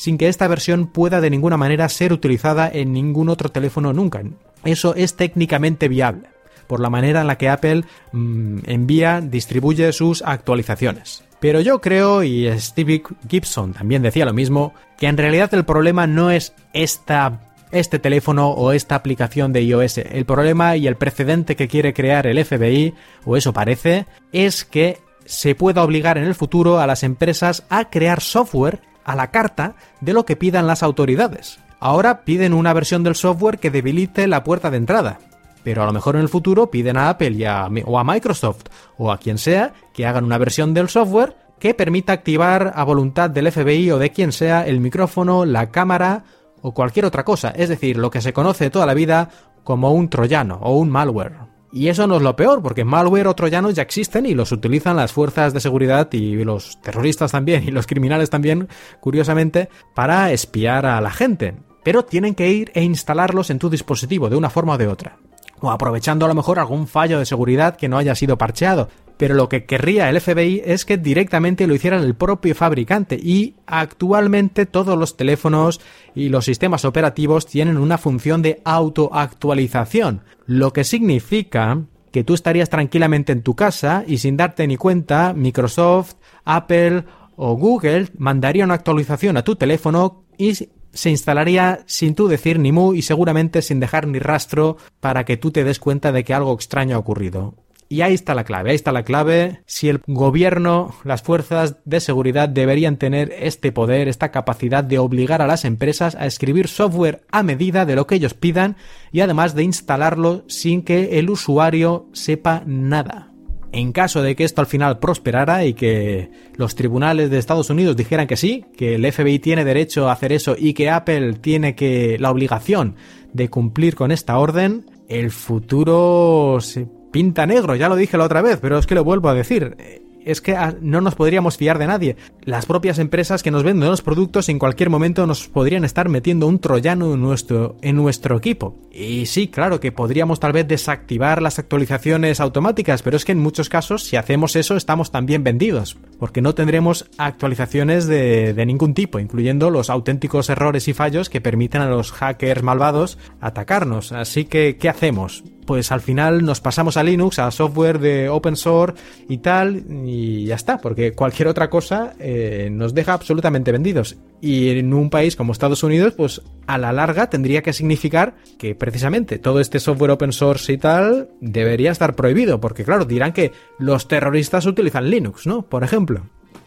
sin 0.00 0.16
que 0.16 0.28
esta 0.28 0.48
versión 0.48 0.86
pueda 0.86 1.20
de 1.20 1.28
ninguna 1.28 1.58
manera 1.58 1.86
ser 1.90 2.14
utilizada 2.14 2.70
en 2.72 2.94
ningún 2.94 3.28
otro 3.28 3.50
teléfono 3.50 3.92
nunca. 3.92 4.22
Eso 4.64 4.94
es 4.94 5.14
técnicamente 5.14 5.88
viable, 5.88 6.22
por 6.66 6.80
la 6.80 6.88
manera 6.88 7.20
en 7.20 7.26
la 7.26 7.36
que 7.36 7.50
Apple 7.50 7.84
mm, 8.12 8.60
envía, 8.64 9.20
distribuye 9.20 9.92
sus 9.92 10.22
actualizaciones. 10.22 11.22
Pero 11.38 11.60
yo 11.60 11.82
creo, 11.82 12.22
y 12.22 12.48
Steve 12.58 13.02
Gibson 13.28 13.74
también 13.74 14.00
decía 14.00 14.24
lo 14.24 14.32
mismo, 14.32 14.72
que 14.96 15.06
en 15.06 15.18
realidad 15.18 15.52
el 15.52 15.66
problema 15.66 16.06
no 16.06 16.30
es 16.30 16.54
esta 16.72 17.40
este 17.70 17.98
teléfono 17.98 18.48
o 18.48 18.72
esta 18.72 18.94
aplicación 18.94 19.52
de 19.52 19.62
iOS. 19.64 19.98
El 19.98 20.24
problema 20.24 20.76
y 20.76 20.86
el 20.86 20.96
precedente 20.96 21.56
que 21.56 21.68
quiere 21.68 21.92
crear 21.92 22.26
el 22.26 22.42
FBI, 22.42 22.94
o 23.26 23.36
eso 23.36 23.52
parece, 23.52 24.06
es 24.32 24.64
que 24.64 24.96
se 25.26 25.54
pueda 25.54 25.84
obligar 25.84 26.16
en 26.16 26.24
el 26.24 26.34
futuro 26.34 26.80
a 26.80 26.86
las 26.86 27.02
empresas 27.02 27.64
a 27.68 27.90
crear 27.90 28.22
software 28.22 28.80
a 29.04 29.14
la 29.14 29.30
carta 29.30 29.74
de 30.00 30.12
lo 30.12 30.24
que 30.24 30.36
pidan 30.36 30.66
las 30.66 30.82
autoridades. 30.82 31.58
Ahora 31.78 32.22
piden 32.24 32.52
una 32.52 32.72
versión 32.72 33.02
del 33.02 33.14
software 33.14 33.58
que 33.58 33.70
debilite 33.70 34.26
la 34.26 34.44
puerta 34.44 34.70
de 34.70 34.76
entrada, 34.76 35.18
pero 35.64 35.82
a 35.82 35.86
lo 35.86 35.92
mejor 35.92 36.16
en 36.16 36.22
el 36.22 36.28
futuro 36.28 36.70
piden 36.70 36.96
a 36.96 37.08
Apple 37.08 37.46
o 37.86 37.98
a 37.98 38.04
Microsoft 38.04 38.64
o 38.98 39.10
a 39.10 39.18
quien 39.18 39.38
sea 39.38 39.72
que 39.94 40.06
hagan 40.06 40.24
una 40.24 40.38
versión 40.38 40.74
del 40.74 40.88
software 40.88 41.36
que 41.58 41.74
permita 41.74 42.12
activar 42.12 42.72
a 42.74 42.84
voluntad 42.84 43.30
del 43.30 43.50
FBI 43.50 43.90
o 43.90 43.98
de 43.98 44.10
quien 44.10 44.32
sea 44.32 44.66
el 44.66 44.80
micrófono, 44.80 45.44
la 45.44 45.70
cámara 45.70 46.24
o 46.62 46.72
cualquier 46.72 47.04
otra 47.04 47.24
cosa, 47.24 47.50
es 47.50 47.68
decir, 47.68 47.96
lo 47.96 48.10
que 48.10 48.20
se 48.20 48.32
conoce 48.32 48.70
toda 48.70 48.86
la 48.86 48.94
vida 48.94 49.28
como 49.64 49.92
un 49.92 50.08
troyano 50.08 50.58
o 50.62 50.76
un 50.76 50.90
malware. 50.90 51.49
Y 51.72 51.88
eso 51.88 52.06
no 52.06 52.16
es 52.16 52.22
lo 52.22 52.34
peor, 52.34 52.62
porque 52.62 52.84
malware 52.84 53.28
o 53.28 53.34
troyanos 53.34 53.74
ya 53.74 53.82
existen 53.82 54.26
y 54.26 54.34
los 54.34 54.50
utilizan 54.50 54.96
las 54.96 55.12
fuerzas 55.12 55.54
de 55.54 55.60
seguridad 55.60 56.12
y 56.12 56.42
los 56.44 56.80
terroristas 56.82 57.32
también 57.32 57.62
y 57.62 57.70
los 57.70 57.86
criminales 57.86 58.28
también, 58.28 58.68
curiosamente, 59.00 59.68
para 59.94 60.32
espiar 60.32 60.84
a 60.86 61.00
la 61.00 61.10
gente. 61.10 61.54
Pero 61.84 62.04
tienen 62.04 62.34
que 62.34 62.50
ir 62.50 62.72
e 62.74 62.82
instalarlos 62.82 63.50
en 63.50 63.58
tu 63.58 63.70
dispositivo 63.70 64.28
de 64.28 64.36
una 64.36 64.50
forma 64.50 64.74
o 64.74 64.78
de 64.78 64.88
otra. 64.88 65.18
O 65.60 65.70
aprovechando 65.70 66.24
a 66.24 66.28
lo 66.28 66.34
mejor 66.34 66.58
algún 66.58 66.88
fallo 66.88 67.18
de 67.18 67.26
seguridad 67.26 67.76
que 67.76 67.88
no 67.88 67.98
haya 67.98 68.14
sido 68.14 68.36
parcheado 68.36 68.88
pero 69.20 69.34
lo 69.34 69.50
que 69.50 69.66
querría 69.66 70.08
el 70.08 70.18
FBI 70.18 70.62
es 70.64 70.86
que 70.86 70.96
directamente 70.96 71.66
lo 71.66 71.74
hiciera 71.74 71.98
el 71.98 72.14
propio 72.14 72.54
fabricante 72.54 73.20
y 73.22 73.56
actualmente 73.66 74.64
todos 74.64 74.98
los 74.98 75.18
teléfonos 75.18 75.82
y 76.14 76.30
los 76.30 76.46
sistemas 76.46 76.86
operativos 76.86 77.44
tienen 77.44 77.76
una 77.76 77.98
función 77.98 78.40
de 78.40 78.62
autoactualización, 78.64 80.22
lo 80.46 80.72
que 80.72 80.84
significa 80.84 81.82
que 82.12 82.24
tú 82.24 82.32
estarías 82.32 82.70
tranquilamente 82.70 83.32
en 83.32 83.42
tu 83.42 83.54
casa 83.54 84.04
y 84.06 84.16
sin 84.16 84.38
darte 84.38 84.66
ni 84.66 84.78
cuenta 84.78 85.34
Microsoft, 85.34 86.14
Apple 86.46 87.04
o 87.36 87.56
Google 87.58 88.08
mandaría 88.16 88.64
una 88.64 88.72
actualización 88.72 89.36
a 89.36 89.44
tu 89.44 89.54
teléfono 89.54 90.24
y 90.38 90.54
se 90.54 91.10
instalaría 91.10 91.80
sin 91.84 92.14
tú 92.14 92.26
decir 92.26 92.58
ni 92.58 92.72
mu 92.72 92.94
y 92.94 93.02
seguramente 93.02 93.60
sin 93.60 93.80
dejar 93.80 94.06
ni 94.06 94.18
rastro 94.18 94.78
para 94.98 95.26
que 95.26 95.36
tú 95.36 95.50
te 95.50 95.62
des 95.62 95.78
cuenta 95.78 96.10
de 96.10 96.24
que 96.24 96.32
algo 96.32 96.54
extraño 96.54 96.96
ha 96.96 97.00
ocurrido. 97.00 97.54
Y 97.92 98.02
ahí 98.02 98.14
está 98.14 98.36
la 98.36 98.44
clave, 98.44 98.70
ahí 98.70 98.76
está 98.76 98.92
la 98.92 99.02
clave. 99.02 99.62
Si 99.66 99.88
el 99.88 100.00
gobierno, 100.06 100.94
las 101.02 101.22
fuerzas 101.22 101.78
de 101.84 101.98
seguridad 101.98 102.48
deberían 102.48 102.98
tener 102.98 103.34
este 103.36 103.72
poder, 103.72 104.06
esta 104.06 104.30
capacidad 104.30 104.84
de 104.84 105.00
obligar 105.00 105.42
a 105.42 105.48
las 105.48 105.64
empresas 105.64 106.14
a 106.14 106.24
escribir 106.26 106.68
software 106.68 107.22
a 107.32 107.42
medida 107.42 107.86
de 107.86 107.96
lo 107.96 108.06
que 108.06 108.14
ellos 108.14 108.32
pidan 108.32 108.76
y 109.10 109.22
además 109.22 109.56
de 109.56 109.64
instalarlo 109.64 110.44
sin 110.46 110.82
que 110.82 111.18
el 111.18 111.30
usuario 111.30 112.06
sepa 112.12 112.62
nada. 112.64 113.32
En 113.72 113.90
caso 113.90 114.22
de 114.22 114.36
que 114.36 114.44
esto 114.44 114.60
al 114.60 114.68
final 114.68 115.00
prosperara 115.00 115.64
y 115.64 115.74
que 115.74 116.30
los 116.54 116.76
tribunales 116.76 117.28
de 117.28 117.38
Estados 117.38 117.70
Unidos 117.70 117.96
dijeran 117.96 118.28
que 118.28 118.36
sí, 118.36 118.66
que 118.76 118.94
el 118.94 119.12
FBI 119.12 119.40
tiene 119.40 119.64
derecho 119.64 120.08
a 120.08 120.12
hacer 120.12 120.30
eso 120.30 120.54
y 120.56 120.74
que 120.74 120.90
Apple 120.90 121.32
tiene 121.40 121.74
que 121.74 122.18
la 122.20 122.30
obligación 122.30 122.94
de 123.32 123.48
cumplir 123.48 123.96
con 123.96 124.12
esta 124.12 124.38
orden, 124.38 124.86
el 125.08 125.32
futuro 125.32 126.58
se 126.60 126.86
pinta 127.10 127.46
negro, 127.46 127.74
ya 127.74 127.88
lo 127.88 127.96
dije 127.96 128.16
la 128.16 128.24
otra 128.24 128.42
vez, 128.42 128.58
pero 128.60 128.78
es 128.78 128.86
que 128.86 128.94
lo 128.94 129.04
vuelvo 129.04 129.28
a 129.28 129.34
decir 129.34 129.76
es 130.24 130.40
que 130.40 130.54
ah, 130.54 130.74
no 130.80 131.00
nos 131.00 131.14
podríamos 131.14 131.56
fiar 131.56 131.78
de 131.78 131.86
nadie. 131.86 132.16
Las 132.42 132.66
propias 132.66 132.98
empresas 132.98 133.42
que 133.42 133.50
nos 133.50 133.62
venden 133.62 133.88
los 133.88 134.02
productos 134.02 134.48
en 134.48 134.58
cualquier 134.58 134.90
momento 134.90 135.26
nos 135.26 135.48
podrían 135.48 135.84
estar 135.84 136.08
metiendo 136.08 136.46
un 136.46 136.58
troyano 136.58 137.14
en 137.14 137.20
nuestro, 137.20 137.76
en 137.82 137.96
nuestro 137.96 138.36
equipo. 138.36 138.76
Y 138.92 139.26
sí, 139.26 139.48
claro 139.48 139.80
que 139.80 139.92
podríamos 139.92 140.40
tal 140.40 140.52
vez 140.52 140.66
desactivar 140.66 141.40
las 141.42 141.58
actualizaciones 141.58 142.40
automáticas, 142.40 143.02
pero 143.02 143.16
es 143.16 143.24
que 143.24 143.32
en 143.32 143.38
muchos 143.38 143.68
casos 143.68 144.04
si 144.04 144.16
hacemos 144.16 144.56
eso 144.56 144.76
estamos 144.76 145.10
también 145.10 145.44
vendidos, 145.44 145.96
porque 146.18 146.42
no 146.42 146.54
tendremos 146.54 147.08
actualizaciones 147.18 148.06
de, 148.06 148.52
de 148.54 148.66
ningún 148.66 148.94
tipo, 148.94 149.18
incluyendo 149.18 149.70
los 149.70 149.90
auténticos 149.90 150.50
errores 150.50 150.88
y 150.88 150.92
fallos 150.92 151.30
que 151.30 151.40
permiten 151.40 151.82
a 151.82 151.88
los 151.88 152.12
hackers 152.12 152.62
malvados 152.62 153.18
atacarnos. 153.40 154.12
Así 154.12 154.44
que, 154.44 154.76
¿qué 154.76 154.88
hacemos? 154.88 155.44
Pues 155.70 155.92
al 155.92 156.00
final 156.00 156.44
nos 156.44 156.60
pasamos 156.60 156.96
a 156.96 157.04
Linux, 157.04 157.38
a 157.38 157.48
software 157.52 158.00
de 158.00 158.28
open 158.28 158.56
source 158.56 159.00
y 159.28 159.38
tal, 159.38 159.84
y 160.04 160.46
ya 160.46 160.56
está, 160.56 160.78
porque 160.78 161.12
cualquier 161.12 161.46
otra 161.46 161.70
cosa 161.70 162.14
eh, 162.18 162.70
nos 162.72 162.92
deja 162.92 163.12
absolutamente 163.12 163.70
vendidos. 163.70 164.16
Y 164.40 164.70
en 164.70 164.92
un 164.92 165.10
país 165.10 165.36
como 165.36 165.52
Estados 165.52 165.84
Unidos, 165.84 166.14
pues 166.16 166.42
a 166.66 166.76
la 166.76 166.92
larga 166.92 167.30
tendría 167.30 167.62
que 167.62 167.72
significar 167.72 168.34
que 168.58 168.74
precisamente 168.74 169.38
todo 169.38 169.60
este 169.60 169.78
software 169.78 170.10
open 170.10 170.32
source 170.32 170.72
y 170.72 170.76
tal 170.76 171.28
debería 171.40 171.92
estar 171.92 172.16
prohibido, 172.16 172.60
porque 172.60 172.82
claro, 172.82 173.04
dirán 173.04 173.32
que 173.32 173.52
los 173.78 174.08
terroristas 174.08 174.66
utilizan 174.66 175.08
Linux, 175.08 175.46
¿no? 175.46 175.62
Por 175.62 175.84
ejemplo. 175.84 176.22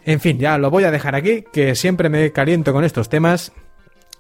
En 0.06 0.22
fin, 0.22 0.40
ya 0.40 0.58
lo 0.58 0.70
voy 0.70 0.86
a 0.86 0.92
dejar 0.92 1.16
aquí, 1.16 1.44
que 1.52 1.76
siempre 1.76 2.08
me 2.08 2.32
caliento 2.32 2.72
con 2.72 2.86
estos 2.86 3.10
temas 3.10 3.52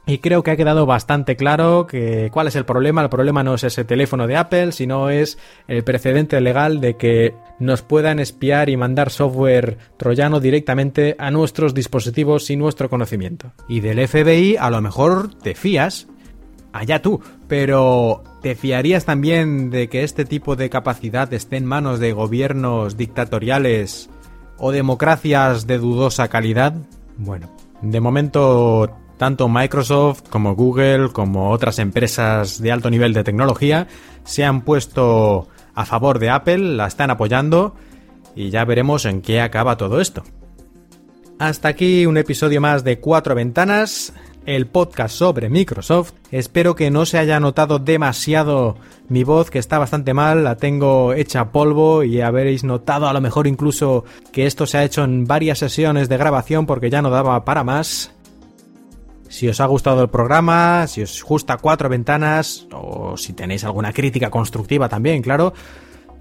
y 0.05 0.17
creo 0.17 0.43
que 0.43 0.51
ha 0.51 0.57
quedado 0.57 0.85
bastante 0.85 1.37
claro 1.37 1.87
que 1.87 2.29
cuál 2.33 2.47
es 2.47 2.55
el 2.55 2.65
problema. 2.65 3.01
El 3.01 3.09
problema 3.09 3.43
no 3.43 3.55
es 3.55 3.63
ese 3.63 3.85
teléfono 3.85 4.27
de 4.27 4.35
Apple, 4.35 4.73
sino 4.73 5.09
es 5.09 5.37
el 5.67 5.83
precedente 5.83 6.41
legal 6.41 6.81
de 6.81 6.97
que 6.97 7.33
nos 7.59 7.83
puedan 7.83 8.19
espiar 8.19 8.69
y 8.69 8.75
mandar 8.75 9.11
software 9.11 9.77
troyano 9.97 10.41
directamente 10.41 11.15
a 11.19 11.31
nuestros 11.31 11.73
dispositivos 11.73 12.45
sin 12.45 12.59
nuestro 12.59 12.89
conocimiento. 12.89 13.53
Y 13.69 13.79
del 13.79 14.05
FBI 14.05 14.57
a 14.57 14.69
lo 14.69 14.81
mejor 14.81 15.33
te 15.35 15.55
fías, 15.55 16.07
allá 16.73 17.01
tú, 17.01 17.21
pero 17.47 18.23
¿te 18.41 18.55
fiarías 18.55 19.05
también 19.05 19.69
de 19.69 19.87
que 19.87 20.03
este 20.03 20.25
tipo 20.25 20.57
de 20.57 20.69
capacidad 20.69 21.31
esté 21.33 21.55
en 21.55 21.65
manos 21.65 21.99
de 21.99 22.11
gobiernos 22.11 22.97
dictatoriales 22.97 24.09
o 24.57 24.73
democracias 24.73 25.65
de 25.65 25.77
dudosa 25.77 26.27
calidad? 26.27 26.75
Bueno, 27.15 27.49
de 27.81 28.01
momento 28.01 28.89
tanto 29.17 29.47
Microsoft 29.47 30.23
como 30.29 30.55
Google 30.55 31.09
como 31.11 31.51
otras 31.51 31.79
empresas 31.79 32.61
de 32.61 32.71
alto 32.71 32.89
nivel 32.89 33.13
de 33.13 33.23
tecnología 33.23 33.87
se 34.23 34.43
han 34.43 34.61
puesto 34.61 35.47
a 35.75 35.85
favor 35.85 36.19
de 36.19 36.29
Apple, 36.29 36.57
la 36.57 36.87
están 36.87 37.09
apoyando 37.09 37.75
y 38.35 38.49
ya 38.49 38.65
veremos 38.65 39.05
en 39.05 39.21
qué 39.21 39.41
acaba 39.41 39.77
todo 39.77 40.01
esto. 40.01 40.23
Hasta 41.39 41.67
aquí 41.67 42.05
un 42.05 42.17
episodio 42.17 42.61
más 42.61 42.83
de 42.83 42.99
Cuatro 42.99 43.35
Ventanas, 43.35 44.13
el 44.45 44.67
podcast 44.67 45.15
sobre 45.15 45.49
Microsoft. 45.49 46.13
Espero 46.31 46.75
que 46.75 46.91
no 46.91 47.05
se 47.05 47.17
haya 47.17 47.39
notado 47.39 47.79
demasiado 47.79 48.77
mi 49.09 49.23
voz, 49.23 49.49
que 49.49 49.59
está 49.59 49.77
bastante 49.77 50.13
mal, 50.13 50.43
la 50.43 50.55
tengo 50.57 51.13
hecha 51.13 51.51
polvo 51.51 52.03
y 52.03 52.21
habréis 52.21 52.63
notado 52.63 53.07
a 53.07 53.13
lo 53.13 53.21
mejor 53.21 53.47
incluso 53.47 54.05
que 54.31 54.45
esto 54.45 54.65
se 54.65 54.77
ha 54.77 54.83
hecho 54.83 55.03
en 55.03 55.25
varias 55.25 55.59
sesiones 55.59 56.07
de 56.07 56.17
grabación 56.17 56.65
porque 56.65 56.89
ya 56.89 57.01
no 57.01 57.09
daba 57.09 57.43
para 57.45 57.63
más. 57.63 58.13
Si 59.33 59.49
os 59.49 59.59
ha 59.59 59.65
gustado 59.65 60.03
el 60.03 60.11
programa, 60.11 60.85
si 60.85 61.01
os 61.01 61.23
gusta 61.23 61.57
Cuatro 61.57 61.89
Ventanas, 61.89 62.67
o 62.71 63.17
si 63.17 63.33
tenéis 63.33 63.63
alguna 63.63 63.91
crítica 63.91 64.29
constructiva 64.29 64.87
también, 64.87 65.23
claro. 65.23 65.55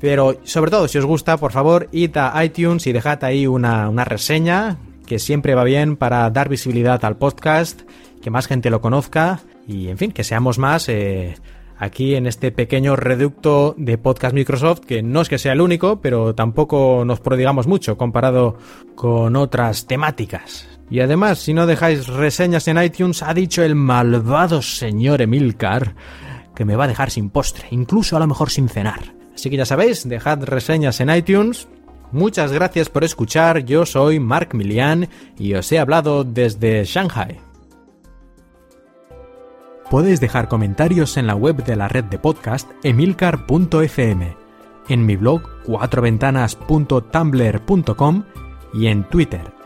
Pero 0.01 0.39
sobre 0.45 0.71
todo, 0.71 0.89
si 0.89 0.97
os 0.97 1.05
gusta, 1.05 1.37
por 1.37 1.53
favor, 1.53 1.91
id 1.93 2.17
a 2.17 2.43
iTunes 2.43 2.87
y 2.87 2.93
dejad 2.93 3.23
ahí 3.25 3.47
una, 3.47 3.91
una 3.91 4.07
reseña, 4.07 4.79
que 5.07 5.19
siempre 5.19 5.55
va 5.55 5.63
bien 5.63 5.97
para 5.99 6.31
dar 6.31 6.49
visibilidad 6.49 7.05
al 7.05 7.19
podcast, 7.19 7.83
que 8.23 8.31
más 8.31 8.47
gente 8.47 8.71
lo 8.71 8.81
conozca 8.81 9.41
y, 9.69 9.89
en 9.89 9.99
fin, 9.99 10.13
que 10.13 10.25
seamos 10.25 10.59
más 10.59 10.89
eh, 10.89 11.35
aquí 11.77 12.15
en 12.15 12.27
este 12.27 12.51
pequeño 12.51 12.97
reducto 12.97 13.75
de 13.77 13.99
podcast 13.99 14.35
Microsoft, 14.35 14.81
que 14.87 15.03
no 15.03 15.21
es 15.21 15.29
que 15.29 15.37
sea 15.37 15.53
el 15.53 15.61
único, 15.61 16.01
pero 16.01 16.35
tampoco 16.35 17.05
nos 17.05 17.21
prodigamos 17.21 17.67
mucho 17.67 17.99
comparado 17.99 18.57
con 18.95 19.37
otras 19.37 19.87
temáticas. 19.87 20.72
Y 20.93 21.01
además, 21.01 21.39
si 21.39 21.55
no 21.55 21.67
dejáis 21.67 22.07
reseñas 22.07 22.69
en 22.69 22.77
iTunes, 22.77 23.23
ha 23.23 23.33
dicho 23.33 23.63
el 23.63 23.75
malvado 23.75 24.61
señor 24.61 25.23
Emilcar 25.23 25.95
que 26.55 26.67
me 26.67 26.77
va 26.77 26.85
a 26.85 26.89
dejar 26.89 27.11
sin 27.11 27.31
postre, 27.31 27.67
incluso 27.71 28.15
a 28.15 28.21
lo 28.21 28.27
mejor 28.27 28.51
sin 28.51 28.69
cenar. 28.69 29.15
Así 29.35 29.49
que 29.49 29.57
ya 29.57 29.65
sabéis, 29.65 30.07
dejad 30.07 30.45
reseñas 30.45 31.01
en 31.01 31.09
iTunes. 31.09 31.67
Muchas 32.11 32.53
gracias 32.53 32.91
por 32.91 33.05
escuchar, 33.05 33.65
yo 33.65 33.87
soy 33.87 34.21
Mark 34.21 34.51
Milian 34.53 35.09
y 35.39 35.55
os 35.55 35.73
he 35.73 35.79
hablado 35.79 36.25
desde 36.25 36.85
Shanghai. 36.85 37.41
Podéis 39.91 40.21
dejar 40.21 40.49
comentarios 40.49 41.17
en 41.17 41.27
la 41.27 41.37
web 41.37 41.65
de 41.65 41.75
la 41.75 41.89
red 41.89 42.05
de 42.05 42.19
podcast 42.19 42.71
emilcar.fm, 42.83 44.37
en 44.91 45.07
mi 45.07 45.17
blog 45.17 45.41
cuatroventanas.tumblr.com 45.65 48.25
y 48.75 48.89
en 48.89 49.05
Twitter 49.05 49.62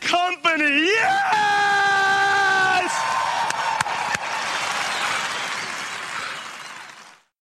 company. 0.00 0.86
Yeah! 0.86 1.87